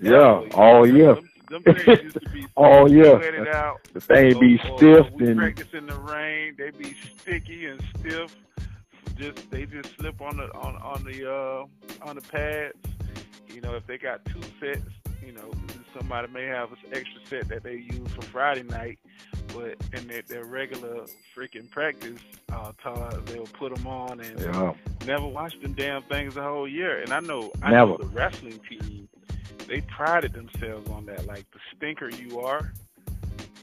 Yeah. 0.00 0.42
Oh 0.54 0.84
yeah. 0.84 1.14
Them, 1.14 1.62
them 1.64 1.74
things 1.74 2.02
used 2.02 2.20
to 2.22 2.30
be 2.30 2.46
Oh 2.56 2.86
yeah. 2.86 3.18
sweated 3.18 3.48
out. 3.48 3.80
The 3.92 4.00
thing 4.00 4.38
be 4.40 4.58
or- 4.58 4.76
stiff 4.78 5.06
or 5.12 5.16
we 5.16 5.26
and 5.28 5.38
practice 5.38 5.68
in 5.72 5.86
the 5.86 5.94
rain. 5.96 6.54
They 6.58 6.70
be 6.70 6.94
sticky 7.18 7.66
and 7.66 7.82
stiff. 7.98 8.36
Just 9.16 9.50
they 9.50 9.66
just 9.66 9.96
slip 9.96 10.20
on 10.20 10.36
the 10.36 10.44
on 10.54 10.76
on 10.76 11.04
the 11.04 11.28
uh 11.30 11.64
on 12.08 12.16
the 12.16 12.22
pads. 12.22 12.74
You 13.52 13.60
know, 13.62 13.74
if 13.74 13.86
they 13.86 13.98
got 13.98 14.24
two 14.26 14.40
sets, 14.60 14.82
you 15.24 15.32
know, 15.32 15.50
somebody 15.96 16.28
may 16.32 16.44
have 16.46 16.72
an 16.72 16.78
extra 16.92 17.20
set 17.26 17.48
that 17.48 17.62
they 17.62 17.74
use 17.76 18.08
for 18.14 18.22
Friday 18.22 18.62
night, 18.64 18.98
but 19.54 19.76
in 19.92 20.06
their, 20.08 20.22
their 20.22 20.44
regular 20.44 21.04
freaking 21.36 21.70
practice, 21.70 22.20
uh, 22.52 22.72
Todd, 22.82 23.26
they'll 23.26 23.44
put 23.46 23.74
them 23.74 23.86
on 23.86 24.20
and 24.20 24.40
yeah. 24.40 24.72
never 25.06 25.26
wash 25.26 25.58
them 25.60 25.72
damn 25.74 26.02
things 26.02 26.34
the 26.34 26.42
whole 26.42 26.68
year. 26.68 27.00
And 27.00 27.12
I 27.12 27.20
know, 27.20 27.50
I 27.62 27.70
Never. 27.70 27.92
know 27.92 27.96
the 27.98 28.06
wrestling 28.06 28.60
team, 28.68 29.08
they 29.66 29.80
prided 29.82 30.32
themselves 30.32 30.88
on 30.90 31.06
that. 31.06 31.26
Like 31.26 31.44
the 31.52 31.58
stinker 31.76 32.08
you 32.10 32.40
are. 32.40 32.72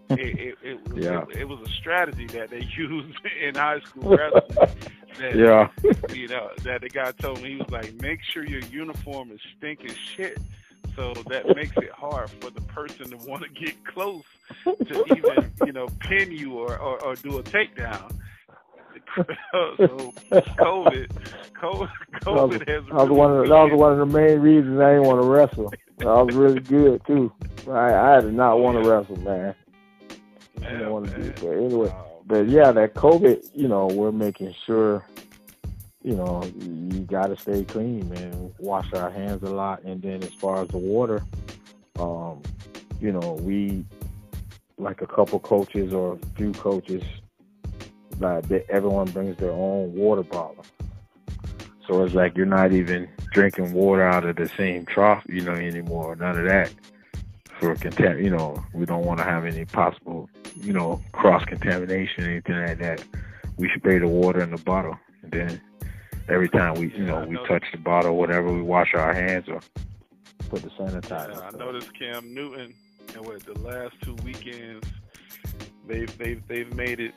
It, 0.08 0.20
it, 0.20 0.56
it, 0.62 0.94
was, 0.94 1.04
Yeah. 1.04 1.24
it, 1.32 1.38
it 1.38 1.46
was 1.46 1.60
a 1.68 1.72
strategy 1.80 2.28
that 2.28 2.52
they 2.52 2.60
used 2.78 3.18
in 3.42 3.56
high 3.56 3.80
school 3.80 4.16
wrestling. 4.18 4.70
That, 5.18 5.36
Yeah. 5.36 5.70
you 6.14 6.28
know, 6.28 6.52
that 6.64 6.82
the 6.82 6.90
guy 6.90 7.12
told 7.14 7.42
me 7.42 7.54
he 7.54 7.56
was 7.56 7.72
like, 7.72 7.92
make 8.02 8.20
sure 8.32 8.46
your 8.46 8.60
uniform 8.62 9.32
is 9.32 9.40
stinking 9.58 9.96
shit. 10.16 10.38
So 10.96 11.14
that 11.28 11.56
makes 11.56 11.76
it 11.78 11.92
hard 11.92 12.30
for 12.42 12.50
the 12.50 12.62
person 12.62 13.10
to 13.12 13.18
want 13.28 13.44
to 13.44 13.50
get 13.66 13.84
close 13.86 14.24
to 14.64 15.06
even, 15.16 15.52
you 15.66 15.74
know, 15.74 15.88
pin 16.00 16.32
you 16.32 16.54
or, 16.54 16.78
or, 16.78 17.04
or 17.04 17.16
do 17.16 17.38
a 17.40 17.44
takedown. 17.44 18.12
so 19.18 20.14
COVID, 20.32 21.10
COVID, 21.62 21.90
COVID 22.22 22.68
has 22.68 22.86
That 22.86 22.94
was 22.94 23.10
really 23.10 23.16
one 23.16 23.32
of 23.32 23.38
the, 23.38 23.50
that 23.50 23.64
was 23.64 23.80
one 23.80 23.92
of 23.94 24.00
the 24.00 24.06
main 24.06 24.40
reasons 24.40 24.80
I 24.80 24.94
didn't 24.94 25.04
want 25.04 25.22
to 25.22 25.28
wrestle. 25.28 25.74
That 25.98 26.06
was 26.06 26.36
really 26.36 26.60
good 26.60 27.02
too. 27.06 27.32
I 27.70 27.94
I 27.94 28.22
did 28.22 28.34
not 28.34 28.60
want 28.60 28.82
to 28.82 28.90
wrestle, 28.90 29.18
man. 29.18 29.56
I 30.62 30.70
didn't 30.70 30.92
want 30.92 31.08
to 31.08 31.22
do. 31.22 31.34
But 31.42 31.52
anyway, 31.52 31.90
Um, 31.90 32.06
but 32.26 32.48
yeah, 32.48 32.72
that 32.72 32.96
COVID, 32.96 33.50
you 33.54 33.68
know, 33.68 33.88
we're 33.88 34.12
making 34.12 34.54
sure, 34.66 35.06
you 36.06 36.16
know, 36.16 36.44
you 36.60 37.00
got 37.00 37.28
to 37.28 37.36
stay 37.36 37.64
clean, 37.64 38.08
man. 38.10 38.54
wash 38.60 38.94
our 38.94 39.10
hands 39.10 39.42
a 39.42 39.50
lot. 39.50 39.82
And 39.84 40.04
then 40.04 40.22
as 40.22 40.34
far 40.34 40.62
as 40.62 40.68
the 40.68 40.78
water 40.78 41.24
um 42.00 42.42
you 43.00 43.12
know 43.12 43.38
we 43.42 43.86
like 44.78 45.02
a 45.02 45.08
couple 45.08 45.40
coaches 45.40 45.94
or 45.94 46.14
a 46.14 46.36
few 46.36 46.52
coaches 46.54 47.02
like 48.20 48.48
they, 48.48 48.64
everyone 48.70 49.06
brings 49.08 49.38
their 49.38 49.52
own 49.52 49.94
water 49.94 50.24
bottle. 50.24 50.66
So 51.88 52.04
it's 52.04 52.14
like 52.14 52.36
you're 52.38 52.46
not 52.46 52.72
even 52.72 53.08
drinking 53.32 53.74
water 53.74 54.04
out 54.04 54.26
of 54.26 54.36
the 54.36 54.50
same 54.58 54.86
trough 54.86 55.24
you 55.28 55.42
know 55.42 55.54
anymore. 55.54 56.16
None 56.16 56.38
of 56.38 56.46
that 56.46 56.72
for 57.60 57.74
contam 57.76 58.24
you 58.24 58.30
know 58.30 58.64
we 58.74 58.86
don't 58.86 59.06
want 59.06 59.20
to 59.20 59.26
have 59.26 59.46
any 59.46 59.66
possible 59.66 60.30
you 60.56 60.74
know 60.74 61.02
cross 61.14 61.44
contamination 61.46 62.26
anything 62.26 62.60
like 62.60 62.78
that. 62.78 63.04
We 63.58 63.72
spray 63.76 63.98
the 63.98 64.08
water 64.08 64.42
in 64.42 64.52
the 64.52 64.62
bottle 64.62 65.00
and 65.24 65.32
then 65.32 65.62
every 66.30 66.50
time 66.50 66.76
we 66.76 66.92
you 66.92 67.06
know 67.06 67.18
Yeah, 67.20 67.24
I 67.24 67.26
we 67.26 67.36
know. 67.36 67.46
touch 67.46 67.64
the 67.72 67.78
bottle 67.78 68.12
or 68.12 68.18
whatever 68.18 68.52
we 68.52 68.62
wash 68.62 68.94
our 68.94 69.14
hands 69.14 69.48
or 69.48 69.60
put 70.50 70.62
the 70.62 70.70
sanitizer 70.70 71.36
Yeah, 71.36 71.50
I 71.54 71.58
noticed 71.58 71.98
Cam 71.98 72.34
Newton, 72.34 72.74
and 73.16 73.26
what 73.26 73.44
the 73.46 73.58
last 73.60 73.94
two 74.02 74.16
weekends, 74.24 74.88
they've 75.88 76.18
they've 76.18 76.42
they've 76.48 76.74
made 76.74 77.00
it. 77.00 77.14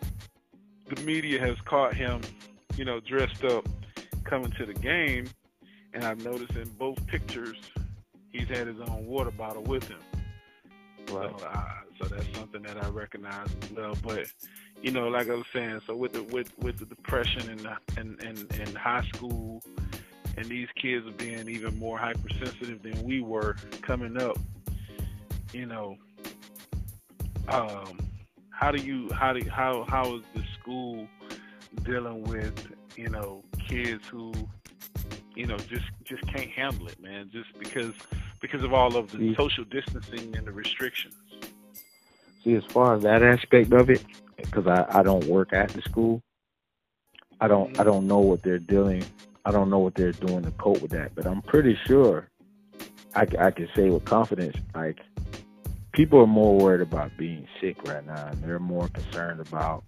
The 0.95 1.01
media 1.03 1.39
has 1.41 1.57
caught 1.67 1.95
him, 1.95 2.23
you 2.77 2.85
know, 2.85 3.01
dressed 3.01 3.45
up, 3.45 3.69
coming 4.25 4.51
to 4.53 4.65
the 4.67 4.75
game, 4.75 5.29
and 5.93 6.05
I've 6.05 6.25
noticed 6.25 6.53
in 6.57 6.69
both 6.79 7.05
pictures, 7.07 7.57
he's 8.31 8.49
had 8.49 8.67
his 8.67 8.81
own 8.81 9.07
water 9.07 9.31
bottle 9.31 9.63
with 9.65 9.87
him. 9.89 9.99
right 11.13 11.31
So, 11.39 11.47
I, 11.47 11.73
so 11.99 12.05
that's 12.07 12.27
something 12.39 12.63
that 12.63 12.83
I 12.83 12.89
recognize 12.89 13.49
as 13.63 13.71
well. 13.73 13.97
But 14.03 14.27
you 14.83 14.91
know, 14.91 15.09
like 15.09 15.29
I 15.29 15.35
was 15.35 15.47
saying, 15.53 15.81
so 15.87 15.97
with 15.97 16.13
the 16.13 16.23
with 16.25 16.57
with 16.59 16.79
the 16.79 16.87
depression 16.87 17.51
and 17.51 17.61
the, 17.61 18.01
in, 18.01 18.19
in 18.21 18.61
in 18.61 18.75
high 18.75 19.05
school, 19.15 19.63
and 20.37 20.47
these 20.47 20.69
kids 20.77 21.07
are 21.07 21.13
being 21.13 21.49
even 21.49 21.79
more 21.79 21.99
hypersensitive 21.99 22.83
than 22.83 23.03
we 23.03 23.21
were 23.21 23.57
coming 23.83 24.21
up. 24.21 24.39
You 25.53 25.67
know, 25.67 25.97
um, 27.49 27.99
how 28.51 28.71
do 28.71 28.83
you 28.83 29.11
how 29.13 29.33
do 29.33 29.49
how 29.49 29.85
how 29.89 30.17
is 30.17 30.23
the 30.35 30.45
school 30.61 31.09
dealing 31.85 32.23
with 32.25 32.73
you 32.97 33.09
know 33.09 33.43
kids 33.69 34.07
who 34.09 34.33
you 35.35 35.47
know 35.47 35.57
just 35.57 35.87
just 36.05 36.25
can't 36.29 36.51
handle 36.51 36.87
it, 36.89 37.01
man, 37.01 37.31
just 37.33 37.59
because 37.59 37.95
because 38.41 38.63
of 38.63 38.73
all 38.73 38.97
of 38.97 39.11
the 39.11 39.35
social 39.35 39.65
distancing 39.65 40.37
and 40.37 40.47
the 40.47 40.53
restrictions. 40.53 41.15
See 42.43 42.55
as 42.55 42.65
far 42.71 42.95
as 42.95 43.03
that 43.03 43.23
aspect 43.23 43.73
of 43.73 43.91
it 43.91 44.05
because 44.37 44.67
I, 44.67 44.87
I 44.91 45.03
don't 45.03 45.25
work 45.25 45.53
at 45.53 45.71
the 45.71 45.83
school 45.83 46.23
i 47.41 47.49
don't 47.49 47.79
i 47.79 47.85
don't 47.85 48.07
know 48.07 48.19
what 48.19 48.43
they're 48.43 48.59
dealing 48.59 49.05
i 49.45 49.51
don't 49.51 49.71
know 49.71 49.79
what 49.79 49.95
they're 49.95 50.13
doing 50.13 50.43
to 50.43 50.51
cope 50.53 50.81
with 50.81 50.93
that 50.93 51.15
but 51.15 51.27
i'm 51.27 51.43
pretty 51.43 51.79
sure 51.87 52.29
I, 53.15 53.27
I 53.41 53.51
can 53.51 53.69
say 53.75 53.91
with 53.91 54.05
confidence 54.05 54.57
like 54.75 54.99
people 55.99 56.21
are 56.21 56.29
more 56.29 56.57
worried 56.57 56.81
about 56.81 57.11
being 57.17 57.49
sick 57.61 57.77
right 57.89 58.07
now, 58.07 58.29
and 58.29 58.41
they're 58.43 58.61
more 58.61 58.89
concerned 58.89 59.41
about 59.41 59.83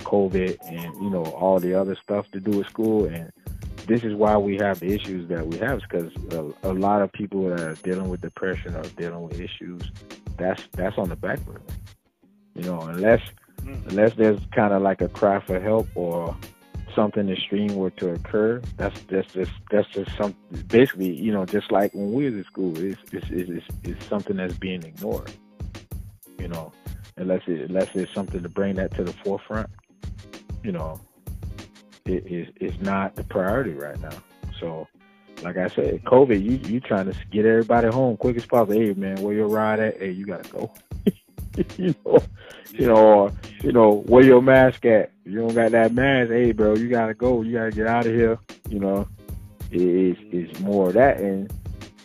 COVID 0.00 0.56
and 0.64 0.94
you 1.02 1.10
know 1.10 1.24
all 1.24 1.58
the 1.58 1.74
other 1.74 1.96
stuff 2.00 2.30
to 2.30 2.38
do 2.38 2.58
with 2.58 2.68
school. 2.68 3.06
And 3.06 3.32
this 3.86 4.04
is 4.04 4.14
why 4.14 4.36
we 4.36 4.56
have 4.58 4.78
the 4.78 4.86
issues 4.86 5.28
that 5.28 5.44
we 5.44 5.58
have, 5.58 5.80
because 5.80 6.12
a, 6.30 6.70
a 6.70 6.72
lot 6.72 7.02
of 7.02 7.12
people 7.12 7.48
that 7.48 7.60
are 7.60 7.74
dealing 7.82 8.08
with 8.08 8.20
depression 8.20 8.76
or 8.76 8.84
dealing 8.96 9.22
with 9.22 9.40
issues, 9.40 9.82
that's 10.38 10.62
that's 10.72 10.96
on 10.98 11.08
the 11.08 11.16
back 11.16 11.40
burner. 11.44 11.60
You 12.54 12.62
know, 12.62 12.80
unless 12.82 13.20
mm. 13.62 13.86
unless 13.88 14.14
there's 14.14 14.40
kind 14.52 14.72
of 14.72 14.82
like 14.82 15.00
a 15.00 15.08
cry 15.08 15.40
for 15.40 15.60
help 15.60 15.88
or 15.94 16.36
something 16.94 17.28
extreme 17.28 17.76
were 17.76 17.90
to 17.90 18.10
occur, 18.10 18.60
that's 18.76 19.00
that's 19.02 19.32
just 19.32 19.52
that's 19.70 19.88
just 19.90 20.16
some 20.16 20.34
basically 20.68 21.14
you 21.14 21.32
know 21.32 21.44
just 21.44 21.70
like 21.70 21.92
when 21.94 22.12
we 22.12 22.24
was 22.24 22.34
in 22.34 22.44
school, 22.44 22.76
it's 22.78 23.00
it's 23.12 23.26
it's, 23.30 23.66
it's 23.84 24.06
something 24.06 24.36
that's 24.36 24.56
being 24.56 24.82
ignored. 24.82 25.30
You 26.38 26.48
know, 26.48 26.72
unless 27.16 27.42
it 27.46 27.68
unless 27.68 27.94
it's 27.94 28.12
something 28.14 28.42
to 28.42 28.48
bring 28.48 28.76
that 28.76 28.94
to 28.94 29.04
the 29.04 29.12
forefront, 29.12 29.68
you 30.62 30.72
know, 30.72 31.00
it 32.04 32.26
is 32.26 32.48
it's 32.56 32.80
not 32.80 33.16
the 33.16 33.24
priority 33.24 33.72
right 33.72 34.00
now. 34.00 34.22
So, 34.60 34.88
like 35.42 35.56
I 35.56 35.68
said, 35.68 36.04
COVID, 36.04 36.42
you 36.42 36.56
you 36.70 36.80
trying 36.80 37.10
to 37.10 37.16
get 37.30 37.44
everybody 37.44 37.88
home 37.88 38.16
quick 38.16 38.36
as 38.36 38.46
possible. 38.46 38.74
Hey 38.74 38.92
man, 38.94 39.20
where 39.22 39.34
your 39.34 39.48
ride 39.48 39.80
at? 39.80 39.98
Hey, 39.98 40.10
you 40.10 40.26
gotta 40.26 40.48
go. 40.50 40.70
you 41.76 41.94
know, 42.04 42.18
you 42.72 42.86
know, 42.86 42.96
or, 42.96 43.32
you 43.62 43.72
know, 43.72 44.02
where 44.06 44.24
your 44.24 44.42
mask 44.42 44.84
at? 44.84 45.12
You 45.24 45.40
don't 45.40 45.54
got 45.54 45.72
that 45.72 45.94
mask, 45.94 46.30
hey, 46.30 46.52
bro, 46.52 46.74
you 46.74 46.88
gotta 46.88 47.14
go. 47.14 47.42
You 47.42 47.58
gotta 47.58 47.70
get 47.70 47.86
out 47.86 48.06
of 48.06 48.14
here. 48.14 48.38
You 48.68 48.80
know, 48.80 49.08
it's 49.70 50.20
it's 50.32 50.60
more 50.60 50.88
of 50.88 50.94
that. 50.94 51.18
And 51.18 51.52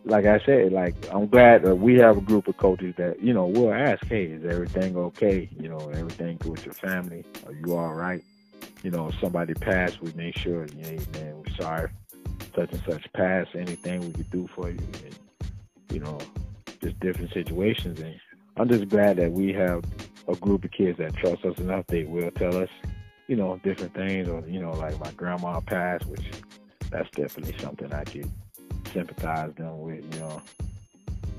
like 0.05 0.25
I 0.25 0.39
said, 0.45 0.71
like 0.71 0.95
I'm 1.11 1.27
glad 1.27 1.63
that 1.63 1.75
we 1.75 1.95
have 1.95 2.17
a 2.17 2.21
group 2.21 2.47
of 2.47 2.57
coaches 2.57 2.93
that 2.97 3.21
you 3.21 3.33
know 3.33 3.45
will 3.45 3.73
ask, 3.73 4.05
hey, 4.05 4.25
is 4.25 4.45
everything 4.45 4.97
okay? 4.97 5.49
You 5.59 5.69
know, 5.69 5.89
everything 5.93 6.37
good 6.37 6.51
with 6.51 6.65
your 6.65 6.73
family? 6.73 7.23
Are 7.45 7.53
you 7.53 7.75
all 7.75 7.93
right? 7.93 8.23
You 8.83 8.91
know, 8.91 9.07
if 9.07 9.19
somebody 9.19 9.53
passed, 9.53 10.01
we 10.01 10.11
make 10.13 10.37
sure, 10.37 10.67
hey, 10.77 10.99
man, 11.13 11.37
we're 11.37 11.55
sorry, 11.55 11.89
such 12.55 12.71
and 12.71 12.83
such 12.89 13.11
passed. 13.13 13.51
Anything 13.55 14.01
we 14.01 14.11
could 14.11 14.31
do 14.31 14.47
for 14.55 14.69
you, 14.69 14.77
and 14.77 15.17
you 15.91 15.99
know, 15.99 16.17
just 16.81 16.99
different 16.99 17.31
situations 17.33 17.99
and 17.99 18.19
I'm 18.55 18.69
just 18.69 18.87
glad 18.89 19.17
that 19.17 19.31
we 19.31 19.51
have 19.53 19.83
a 20.27 20.35
group 20.35 20.63
of 20.63 20.71
kids 20.71 20.99
that 20.99 21.15
trust 21.15 21.43
us 21.43 21.57
enough. 21.57 21.87
They 21.87 22.03
will 22.03 22.29
tell 22.31 22.55
us, 22.55 22.69
you 23.27 23.35
know, 23.35 23.59
different 23.63 23.93
things, 23.95 24.27
or 24.27 24.43
you 24.47 24.59
know, 24.59 24.71
like 24.71 24.99
my 24.99 25.11
grandma 25.11 25.59
passed, 25.61 26.05
which 26.05 26.25
that's 26.91 27.09
definitely 27.11 27.57
something 27.59 27.91
I 27.91 28.03
could 28.03 28.29
sympathize 28.91 29.53
them 29.55 29.81
with. 29.81 30.13
You 30.13 30.19
know, 30.19 30.41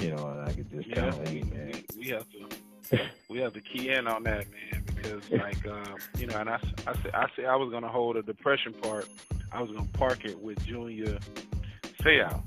you 0.01 0.11
know, 0.15 0.27
and 0.29 0.41
I 0.49 0.53
could 0.53 0.71
just 0.71 0.89
yeah, 0.89 0.95
tell 0.95 1.11
them, 1.11 1.51
man. 1.51 1.85
We 1.97 2.09
have 2.09 2.29
to, 2.31 2.49
we 3.29 3.39
have 3.39 3.53
to 3.55 3.61
key 3.61 3.91
in 3.91 4.07
on 4.07 4.23
that, 4.25 4.47
man, 4.51 4.85
because 4.87 5.31
like, 5.31 5.67
um, 5.67 5.97
you 6.19 6.27
know, 6.27 6.39
and 6.39 6.51
I, 6.51 6.61
I 6.87 6.95
said, 7.03 7.15
I 7.15 7.27
said 7.37 7.45
I 7.47 7.57
was 7.57 7.71
gonna 7.71 7.89
hold 7.89 8.17
a 8.17 8.23
depression 8.23 8.73
part. 8.75 9.09
I 9.53 9.61
was 9.61 9.71
gonna 9.71 9.89
park 9.93 10.25
it 10.25 10.41
with 10.41 10.65
Junior 10.65 11.19
Seau. 12.03 12.43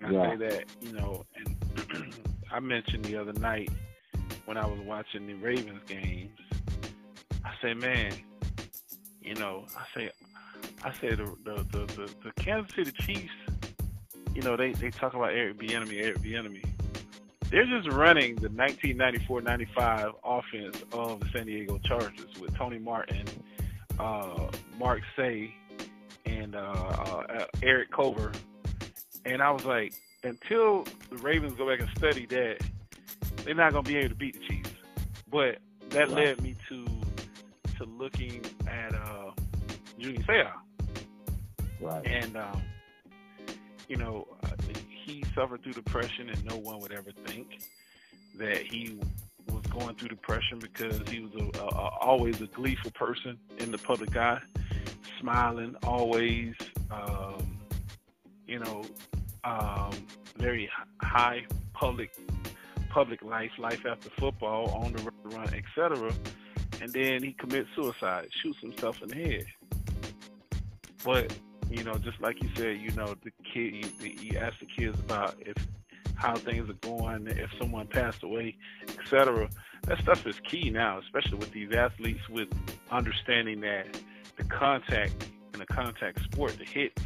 And 0.00 0.06
I 0.06 0.10
yeah. 0.10 0.30
say 0.30 0.36
that, 0.36 0.64
you 0.80 0.92
know, 0.92 1.24
and 1.36 2.14
I 2.52 2.60
mentioned 2.60 3.04
the 3.04 3.16
other 3.16 3.32
night 3.34 3.70
when 4.44 4.56
I 4.56 4.66
was 4.66 4.80
watching 4.80 5.26
the 5.26 5.34
Ravens 5.34 5.82
games. 5.86 6.38
I 7.44 7.52
say, 7.62 7.74
man, 7.74 8.12
you 9.20 9.34
know, 9.34 9.64
I 9.76 9.84
say, 9.94 10.10
I 10.84 10.92
say 10.94 11.10
the 11.10 11.34
the 11.44 11.66
the, 11.70 11.86
the, 11.94 12.14
the 12.24 12.32
Kansas 12.42 12.74
City 12.74 12.92
Chiefs. 12.92 13.32
You 14.34 14.42
know, 14.42 14.56
they 14.56 14.72
they 14.72 14.90
talk 14.90 15.14
about 15.14 15.30
Eric 15.30 15.58
Bieniemy, 15.58 16.02
Eric 16.02 16.18
Bieniemy. 16.18 16.64
They're 17.50 17.66
just 17.66 17.88
running 17.92 18.36
the 18.36 18.48
1994-95 18.48 20.14
offense 20.24 20.82
of 20.92 21.20
the 21.20 21.28
San 21.32 21.46
Diego 21.46 21.78
Chargers 21.78 22.38
with 22.40 22.54
Tony 22.56 22.78
Martin, 22.78 23.24
uh, 24.00 24.50
Mark 24.78 25.02
Seay, 25.14 25.54
and 26.24 26.56
uh, 26.56 26.58
uh, 26.58 27.44
Eric 27.62 27.92
Culver. 27.92 28.32
And 29.24 29.40
I 29.40 29.50
was 29.50 29.64
like, 29.64 29.94
until 30.24 30.84
the 31.10 31.16
Ravens 31.18 31.56
go 31.56 31.68
back 31.68 31.80
and 31.80 31.88
study 31.96 32.26
that, 32.26 32.58
they're 33.44 33.54
not 33.54 33.72
going 33.72 33.84
to 33.84 33.90
be 33.90 33.96
able 33.96 34.08
to 34.10 34.14
beat 34.16 34.40
the 34.40 34.46
Chiefs. 34.46 34.70
But 35.30 35.58
that 35.90 36.08
right. 36.08 36.26
led 36.26 36.42
me 36.42 36.56
to 36.68 36.84
to 37.78 37.84
looking 37.84 38.42
at 38.66 38.94
uh, 38.94 39.30
Junior 39.98 40.22
Seau. 40.22 40.50
Right. 41.80 42.06
And 42.06 42.36
um, 42.36 42.62
you 43.88 43.96
know, 43.96 44.26
he 45.06 45.24
suffered 45.34 45.62
through 45.62 45.74
depression, 45.74 46.28
and 46.28 46.44
no 46.44 46.56
one 46.56 46.80
would 46.80 46.92
ever 46.92 47.12
think 47.26 47.60
that 48.38 48.58
he 48.58 48.98
was 49.48 49.62
going 49.66 49.94
through 49.94 50.08
depression 50.08 50.58
because 50.58 51.00
he 51.08 51.20
was 51.20 51.32
a, 51.34 51.60
a, 51.60 51.66
a, 51.66 51.88
always 52.00 52.40
a 52.40 52.46
gleeful 52.46 52.90
person 52.90 53.38
in 53.58 53.70
the 53.70 53.78
public 53.78 54.16
eye, 54.16 54.40
smiling, 55.20 55.76
always, 55.86 56.54
um, 56.90 57.56
you 58.48 58.58
know, 58.58 58.84
um, 59.44 59.92
very 60.36 60.68
high 61.00 61.46
public 61.72 62.12
public 62.90 63.22
life, 63.22 63.52
life 63.58 63.84
after 63.86 64.08
football, 64.18 64.70
on 64.70 64.92
the 64.92 65.12
run, 65.24 65.54
etc. 65.54 66.10
And 66.80 66.92
then 66.92 67.22
he 67.22 67.32
commits 67.32 67.68
suicide, 67.76 68.28
shoots 68.42 68.58
himself 68.60 69.00
in 69.02 69.08
the 69.08 69.14
head. 69.14 69.46
But 71.04 71.32
you 71.70 71.82
know, 71.84 71.94
just 71.94 72.20
like 72.20 72.42
you 72.42 72.48
said, 72.56 72.78
you 72.78 72.90
know, 72.92 73.14
the 73.22 73.32
kid, 73.52 73.74
you, 73.74 74.10
you 74.20 74.38
ask 74.38 74.58
the 74.60 74.66
kids 74.66 74.98
about 74.98 75.34
if 75.40 75.56
how 76.16 76.34
things 76.34 76.68
are 76.70 76.72
going, 76.74 77.26
if 77.26 77.50
someone 77.58 77.86
passed 77.86 78.22
away, 78.22 78.56
etc. 78.88 79.48
That 79.82 80.00
stuff 80.00 80.26
is 80.26 80.40
key 80.40 80.70
now, 80.70 80.98
especially 80.98 81.38
with 81.38 81.52
these 81.52 81.72
athletes, 81.72 82.26
with 82.28 82.48
understanding 82.90 83.60
that 83.60 84.00
the 84.36 84.44
contact 84.44 85.26
in 85.54 85.60
a 85.60 85.66
contact 85.66 86.22
sport, 86.24 86.56
the 86.58 86.64
hits 86.64 87.02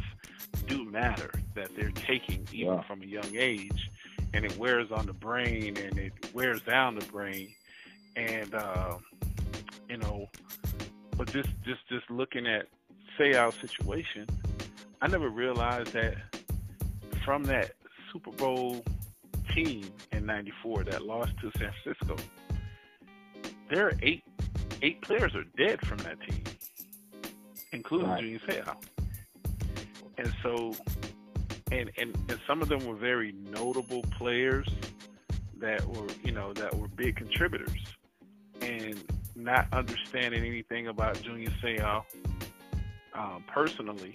do 0.67 0.85
matter 0.85 1.31
that 1.55 1.75
they're 1.75 1.91
taking 1.91 2.47
even 2.51 2.81
from 2.83 3.01
a 3.01 3.05
young 3.05 3.35
age, 3.35 3.89
and 4.33 4.45
it 4.45 4.57
wears 4.57 4.91
on 4.91 5.05
the 5.05 5.13
brain 5.13 5.77
and 5.77 5.97
it 5.97 6.13
wears 6.33 6.61
down 6.61 6.95
the 6.95 7.05
brain, 7.05 7.53
and 8.15 8.53
uh, 8.55 8.97
you 9.89 9.97
know, 9.97 10.29
but 11.17 11.31
just 11.31 11.49
just 11.65 11.87
just 11.89 12.09
looking 12.09 12.47
at 12.47 12.67
Seau's 13.17 13.55
situation, 13.55 14.27
I 15.01 15.07
never 15.07 15.29
realized 15.29 15.93
that 15.93 16.15
from 17.25 17.43
that 17.45 17.71
Super 18.13 18.31
Bowl 18.31 18.83
team 19.53 19.89
in 20.11 20.25
'94 20.25 20.83
that 20.85 21.03
lost 21.03 21.31
to 21.41 21.51
San 21.57 21.71
Francisco, 21.83 22.15
there 23.69 23.87
are 23.87 23.93
eight 24.03 24.23
eight 24.83 25.01
players 25.01 25.33
are 25.35 25.45
dead 25.57 25.85
from 25.85 25.97
that 25.99 26.19
team, 26.21 26.43
including 27.71 28.09
right. 28.09 28.21
Junior 28.21 28.39
Seau. 28.39 28.75
And 30.17 30.33
so 30.43 30.73
and, 31.71 31.89
and 31.97 32.15
and 32.29 32.39
some 32.47 32.61
of 32.61 32.69
them 32.69 32.85
were 32.85 32.95
very 32.95 33.31
notable 33.31 34.03
players 34.17 34.67
that 35.57 35.83
were 35.87 36.07
you 36.23 36.31
know 36.31 36.53
that 36.53 36.75
were 36.75 36.87
big 36.89 37.15
contributors 37.15 37.79
and 38.61 39.01
not 39.35 39.67
understanding 39.73 40.45
anything 40.45 40.87
about 40.87 41.19
Junior 41.23 41.49
Seau 41.63 42.03
um, 43.15 43.43
personally 43.47 44.13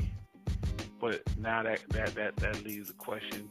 but 1.07 1.39
now 1.39 1.63
that 1.63 1.81
that 1.91 2.15
that 2.15 2.37
that 2.37 2.65
leaves 2.65 2.91
a 2.91 2.95
question 2.95 3.49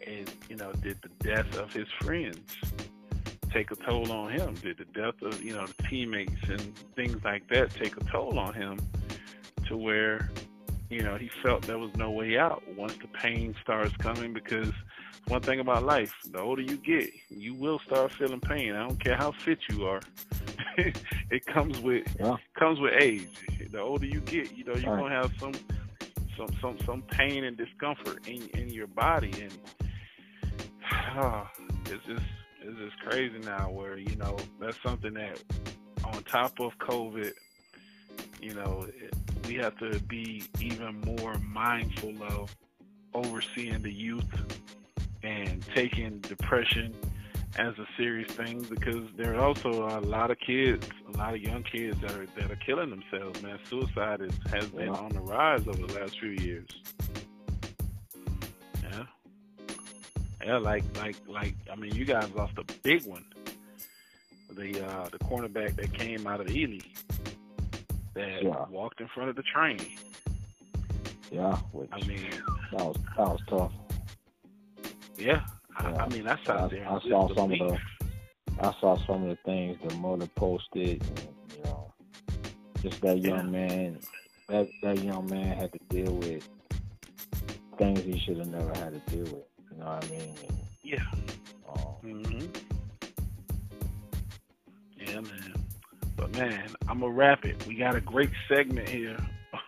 is 0.00 0.28
you 0.48 0.56
know 0.56 0.72
did 0.72 0.98
the 1.02 1.10
death 1.24 1.56
of 1.56 1.72
his 1.72 1.88
friends 2.00 2.56
take 3.52 3.70
a 3.70 3.76
toll 3.76 4.10
on 4.10 4.30
him 4.30 4.54
did 4.54 4.78
the 4.78 4.84
death 4.86 5.20
of 5.22 5.42
you 5.42 5.54
know 5.54 5.66
the 5.66 5.82
teammates 5.84 6.48
and 6.48 6.76
things 6.96 7.22
like 7.24 7.46
that 7.48 7.70
take 7.70 7.96
a 7.96 8.04
toll 8.04 8.38
on 8.38 8.52
him 8.52 8.78
to 9.66 9.76
where 9.76 10.30
you 10.90 11.02
know, 11.02 11.16
he 11.16 11.30
felt 11.42 11.62
there 11.62 11.78
was 11.78 11.90
no 11.96 12.10
way 12.10 12.38
out 12.38 12.62
once 12.76 12.94
the 12.98 13.08
pain 13.08 13.54
starts 13.60 13.96
coming 13.96 14.32
because 14.32 14.70
one 15.26 15.40
thing 15.40 15.58
about 15.58 15.82
life, 15.82 16.14
the 16.30 16.38
older 16.38 16.62
you 16.62 16.76
get, 16.76 17.10
you 17.30 17.54
will 17.54 17.80
start 17.80 18.12
feeling 18.12 18.40
pain. 18.40 18.74
I 18.74 18.86
don't 18.86 19.02
care 19.02 19.16
how 19.16 19.32
fit 19.32 19.58
you 19.70 19.86
are. 19.86 20.00
it 20.76 21.46
comes 21.46 21.80
with 21.80 22.06
yeah. 22.20 22.36
comes 22.56 22.78
with 22.80 22.92
age. 23.00 23.28
The 23.70 23.80
older 23.80 24.06
you 24.06 24.20
get, 24.20 24.56
you 24.56 24.64
know, 24.64 24.74
you're 24.74 24.94
right. 24.94 25.02
gonna 25.02 25.14
have 25.14 25.32
some 25.40 25.52
some 26.36 26.48
some 26.60 26.78
some 26.84 27.02
pain 27.02 27.44
and 27.44 27.56
discomfort 27.56 28.26
in 28.26 28.48
in 28.50 28.68
your 28.68 28.86
body. 28.86 29.32
And 29.40 29.58
uh, 31.16 31.44
it's 31.86 32.04
just 32.06 32.24
it's 32.66 32.78
just 32.78 32.98
crazy 33.00 33.38
now 33.40 33.70
where, 33.70 33.98
you 33.98 34.16
know, 34.16 34.36
that's 34.58 34.78
something 34.82 35.14
that 35.14 35.42
on 36.04 36.22
top 36.24 36.58
of 36.60 36.72
COVID, 36.78 37.32
you 38.40 38.54
know, 38.54 38.86
it, 38.88 39.14
we 39.46 39.54
have 39.56 39.76
to 39.78 40.00
be 40.00 40.44
even 40.60 41.00
more 41.02 41.38
mindful 41.38 42.14
of 42.22 42.56
overseeing 43.12 43.82
the 43.82 43.92
youth 43.92 44.24
and 45.22 45.64
taking 45.74 46.20
depression 46.20 46.94
as 47.56 47.78
a 47.78 47.86
serious 47.96 48.30
thing 48.32 48.62
because 48.68 49.04
there 49.16 49.34
are 49.36 49.44
also 49.44 49.88
a 49.88 50.00
lot 50.00 50.30
of 50.30 50.38
kids, 50.40 50.88
a 51.12 51.16
lot 51.16 51.34
of 51.34 51.40
young 51.40 51.62
kids 51.62 52.00
that 52.00 52.12
are 52.12 52.26
that 52.36 52.50
are 52.50 52.56
killing 52.56 52.90
themselves. 52.90 53.42
Man, 53.42 53.58
suicide 53.68 54.20
is, 54.22 54.32
has 54.52 54.66
been 54.66 54.88
on 54.88 55.10
the 55.10 55.20
rise 55.20 55.66
over 55.68 55.86
the 55.86 55.94
last 56.00 56.18
few 56.18 56.30
years. 56.30 56.68
Yeah, 58.82 59.04
Yeah, 60.44 60.56
like 60.58 60.84
like 60.96 61.16
like 61.28 61.54
I 61.72 61.76
mean, 61.76 61.94
you 61.94 62.04
guys 62.04 62.28
lost 62.34 62.54
a 62.58 62.64
big 62.82 63.04
one. 63.06 63.24
The 64.50 64.84
uh 64.86 65.08
the 65.10 65.18
cornerback 65.18 65.76
that 65.76 65.92
came 65.94 66.26
out 66.26 66.40
of 66.40 66.48
the 66.48 66.58
Ely 66.58 66.78
that 68.14 68.42
Yeah. 68.42 68.64
walked 68.68 69.00
in 69.00 69.08
front 69.08 69.30
of 69.30 69.36
the 69.36 69.42
train. 69.42 69.78
Yeah, 71.30 71.56
which 71.72 71.88
I 71.92 72.00
mean, 72.06 72.30
that 72.72 72.84
was 72.84 72.96
that 73.16 73.28
was 73.28 73.40
tough. 73.48 73.72
yeah. 75.16 75.44
I. 75.76 75.90
I 75.90 76.08
mean, 76.08 76.24
that's 76.24 76.48
I, 76.48 76.52
out 76.52 76.70
there. 76.70 76.88
I 76.88 77.00
saw 77.00 77.34
some 77.34 77.52
of 77.52 77.58
the 77.58 77.78
I 78.60 78.72
saw 78.80 78.96
some 79.06 79.24
of 79.24 79.28
the 79.30 79.38
things 79.44 79.78
the 79.86 79.94
mother 79.96 80.26
posted. 80.36 81.02
And, 81.02 81.28
you 81.56 81.64
know, 81.64 81.92
just 82.82 83.00
that 83.02 83.18
young 83.18 83.50
man. 83.50 83.98
That 84.48 84.68
that 84.82 85.02
young 85.02 85.28
man 85.28 85.56
had 85.56 85.72
to 85.72 85.78
deal 85.88 86.12
with 86.12 86.46
things 87.78 88.00
he 88.02 88.18
should 88.18 88.38
have 88.38 88.48
never 88.48 88.68
had 88.78 88.92
to 88.92 89.10
deal 89.10 89.24
with. 89.24 89.44
You 89.72 89.78
know 89.78 89.86
what 89.86 90.04
I 90.04 90.08
mean? 90.10 90.34
And, 90.48 90.58
Yeah. 90.82 91.04
um, 91.68 91.76
hmm 92.02 92.46
Yeah, 94.96 95.20
man. 95.20 95.54
But 96.16 96.36
man, 96.36 96.68
I'm 96.88 97.00
gonna 97.00 97.12
wrap 97.12 97.44
it. 97.44 97.66
We 97.66 97.74
got 97.74 97.96
a 97.96 98.00
great 98.00 98.30
segment 98.48 98.88
here. 98.88 99.16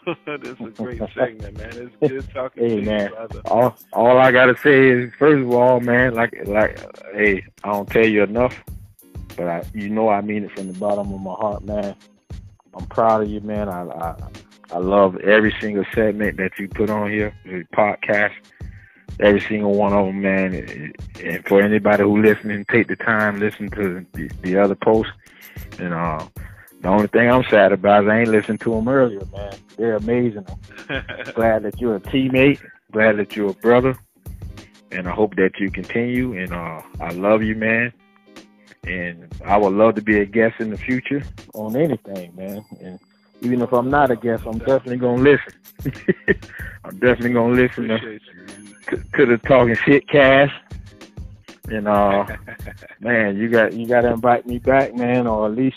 this 0.27 0.59
is 0.61 0.61
a 0.61 0.71
great 0.71 1.03
segment, 1.15 1.59
man. 1.59 1.71
It's 1.73 1.97
good 2.09 2.29
talking 2.33 2.63
Hey, 2.63 2.69
to 2.77 2.81
you, 2.81 2.83
man. 2.83 3.11
brother. 3.11 3.41
all 3.47 3.77
all 3.93 4.19
I 4.19 4.31
gotta 4.33 4.57
say 4.59 4.89
is 4.89 5.13
first 5.19 5.43
of 5.43 5.51
all, 5.53 5.81
man, 5.81 6.15
like 6.15 6.35
like 6.47 6.79
hey, 7.15 7.45
I 7.65 7.73
don't 7.73 7.89
tell 7.91 8.07
you 8.07 8.23
enough, 8.23 8.63
but 9.37 9.49
I 9.49 9.63
you 9.75 9.89
know 9.89 10.09
I 10.09 10.21
mean 10.21 10.45
it 10.45 10.53
from 10.53 10.73
the 10.73 10.79
bottom 10.79 11.13
of 11.13 11.21
my 11.21 11.35
heart, 11.35 11.65
man. 11.65 11.95
I'm 12.75 12.87
proud 12.87 13.23
of 13.23 13.29
you, 13.31 13.41
man. 13.41 13.69
I 13.69 13.83
I, 13.83 14.17
I 14.73 14.79
love 14.79 15.17
every 15.19 15.55
single 15.61 15.85
segment 15.95 16.37
that 16.39 16.59
you 16.59 16.69
put 16.69 16.91
on 16.91 17.11
here, 17.11 17.35
the 17.45 17.65
podcast, 17.75 18.33
every 19.21 19.41
single 19.41 19.75
one 19.75 19.93
of 19.93 20.07
them, 20.07 20.21
man. 20.23 20.93
And 21.25 21.47
for 21.49 21.61
anybody 21.63 22.03
who 22.05 22.23
listening, 22.23 22.65
take 22.71 22.89
the 22.89 22.97
time 22.97 23.41
listen 23.41 23.71
to 23.71 24.05
the, 24.13 24.31
the 24.43 24.57
other 24.59 24.75
posts. 24.75 25.13
And 25.79 25.95
uh, 25.95 26.27
the 26.81 26.89
only 26.89 27.07
thing 27.09 27.31
I'm 27.31 27.45
sad 27.45 27.73
about 27.73 28.05
is 28.05 28.11
I 28.11 28.21
ain't 28.21 28.29
listened 28.29 28.61
to 28.63 28.75
them 28.75 28.89
earlier, 28.89 29.23
man. 29.33 29.55
They're 29.77 29.97
amazing. 29.97 30.47
glad 31.35 31.63
that 31.65 31.81
you're 31.81 31.97
a 31.97 32.01
teammate. 32.01 32.61
Glad 32.93 33.17
that 33.17 33.35
you're 33.35 33.51
a 33.51 33.55
brother. 33.55 33.99
And 34.93 35.09
I 35.09 35.11
hope 35.11 35.35
that 35.37 35.59
you 35.59 35.71
continue. 35.71 36.39
And 36.39 36.53
uh, 36.53 36.83
I 37.01 37.11
love 37.11 37.43
you, 37.43 37.57
man. 37.57 37.93
And 38.85 39.33
I 39.45 39.57
would 39.57 39.73
love 39.73 39.97
to 39.97 40.03
be 40.03 40.21
a 40.21 40.25
guest 40.25 40.61
in 40.61 40.71
the 40.71 40.79
future 40.79 41.23
on 41.55 41.77
anything, 41.77 42.35
man. 42.37 42.65
And 42.81 43.01
even 43.41 43.61
if 43.63 43.73
I'm 43.73 43.91
not 43.91 44.11
a 44.11 44.17
guest, 44.17 44.45
I'm 44.47 44.59
definitely 44.59 44.99
gonna 44.99 45.23
listen. 45.23 45.53
I'm 46.85 46.99
definitely 46.99 47.33
gonna 47.33 47.55
listen 47.55 47.89
to, 47.89 48.19
to 49.17 49.27
the 49.27 49.39
talking 49.47 49.75
shit 49.75 50.09
cast. 50.09 50.53
And 51.69 51.89
uh, 51.89 52.27
man, 53.01 53.37
you 53.37 53.49
got 53.49 53.73
you 53.73 53.89
got 53.89 54.03
to 54.03 54.13
invite 54.13 54.47
me 54.47 54.59
back, 54.59 54.95
man, 54.95 55.27
or 55.27 55.47
at 55.47 55.53
least 55.57 55.77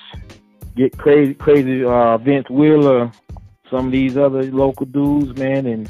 get 0.75 0.97
crazy, 0.97 1.33
crazy 1.33 1.83
uh, 1.83 2.17
Vince 2.17 2.49
Wheeler, 2.49 3.11
some 3.69 3.87
of 3.87 3.91
these 3.91 4.17
other 4.17 4.43
local 4.43 4.85
dudes, 4.85 5.37
man, 5.39 5.65
and 5.65 5.89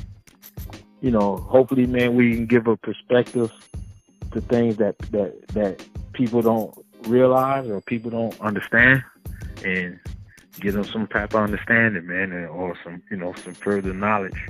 you 1.02 1.12
know, 1.12 1.38
hopefully, 1.38 1.86
man, 1.86 2.16
we 2.16 2.36
can 2.36 2.46
give 2.46 2.68
a 2.68 2.76
perspective 2.76 3.52
to 4.32 4.42
things 4.42 4.78
that 4.78 4.98
that 5.12 5.48
that 5.50 5.86
people 6.14 6.42
don't 6.42 6.78
realize 7.04 7.70
or 7.70 7.82
people 7.82 8.12
don't 8.12 8.40
understand, 8.42 9.04
and 9.64 10.00
give 10.60 10.74
them 10.74 10.84
some 10.84 11.08
type 11.08 11.34
of 11.34 11.42
understanding, 11.42 12.06
man, 12.06 12.34
or 12.46 12.78
some 12.84 13.02
you 13.10 13.18
know 13.18 13.34
some 13.44 13.54
further 13.54 13.94
knowledge, 13.94 14.48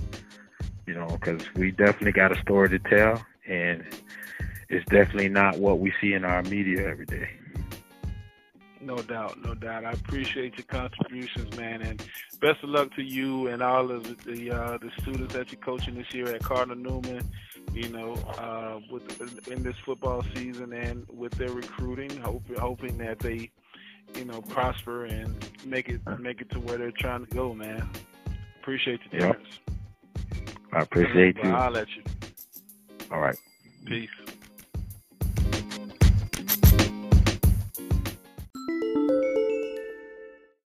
you 0.87 0.93
know, 0.93 1.07
because 1.07 1.43
we 1.55 1.71
definitely 1.71 2.11
got 2.11 2.35
a 2.35 2.41
story 2.41 2.69
to 2.69 2.79
tell, 2.79 3.23
and 3.47 3.83
it's 4.69 4.85
definitely 4.89 5.29
not 5.29 5.57
what 5.59 5.79
we 5.79 5.93
see 6.01 6.13
in 6.13 6.25
our 6.25 6.41
media 6.43 6.87
every 6.87 7.05
day. 7.05 7.29
No 8.89 9.03
doubt, 9.03 9.39
no 9.43 9.53
doubt. 9.53 9.85
I 9.85 9.91
appreciate 9.91 10.57
your 10.57 10.65
contributions, 10.65 11.55
man, 11.55 11.83
and 11.83 12.03
best 12.41 12.63
of 12.63 12.71
luck 12.71 12.91
to 12.95 13.03
you 13.03 13.45
and 13.45 13.61
all 13.61 13.91
of 13.91 14.03
the 14.03 14.31
the, 14.31 14.49
uh, 14.51 14.77
the 14.79 14.89
students 14.99 15.31
that 15.35 15.51
you're 15.51 15.61
coaching 15.61 15.93
this 15.93 16.11
year 16.11 16.33
at 16.33 16.41
Cardinal 16.41 16.75
Newman. 16.75 17.29
You 17.71 17.89
know, 17.89 18.13
uh, 18.15 18.79
with 18.89 19.47
in 19.47 19.61
this 19.61 19.75
football 19.85 20.25
season 20.33 20.73
and 20.73 21.05
with 21.07 21.33
their 21.33 21.51
recruiting, 21.51 22.17
hope, 22.19 22.41
hoping 22.57 22.97
that 22.97 23.19
they, 23.19 23.51
you 24.15 24.25
know, 24.25 24.41
prosper 24.41 25.05
and 25.05 25.35
make 25.63 25.87
it 25.87 26.01
make 26.19 26.41
it 26.41 26.49
to 26.49 26.59
where 26.59 26.79
they're 26.79 26.89
trying 26.89 27.27
to 27.27 27.31
go, 27.31 27.53
man. 27.53 27.87
Appreciate 28.59 29.01
you, 29.11 29.19
Yep. 29.19 29.21
Terrence. 29.21 29.59
I 30.73 30.79
appreciate 30.81 31.35
Well, 31.43 31.45
you. 31.51 31.55
I'll 31.55 31.69
let 31.71 31.89
you. 31.95 32.01
All 33.11 33.19
right. 33.19 33.37
Peace. 33.85 34.09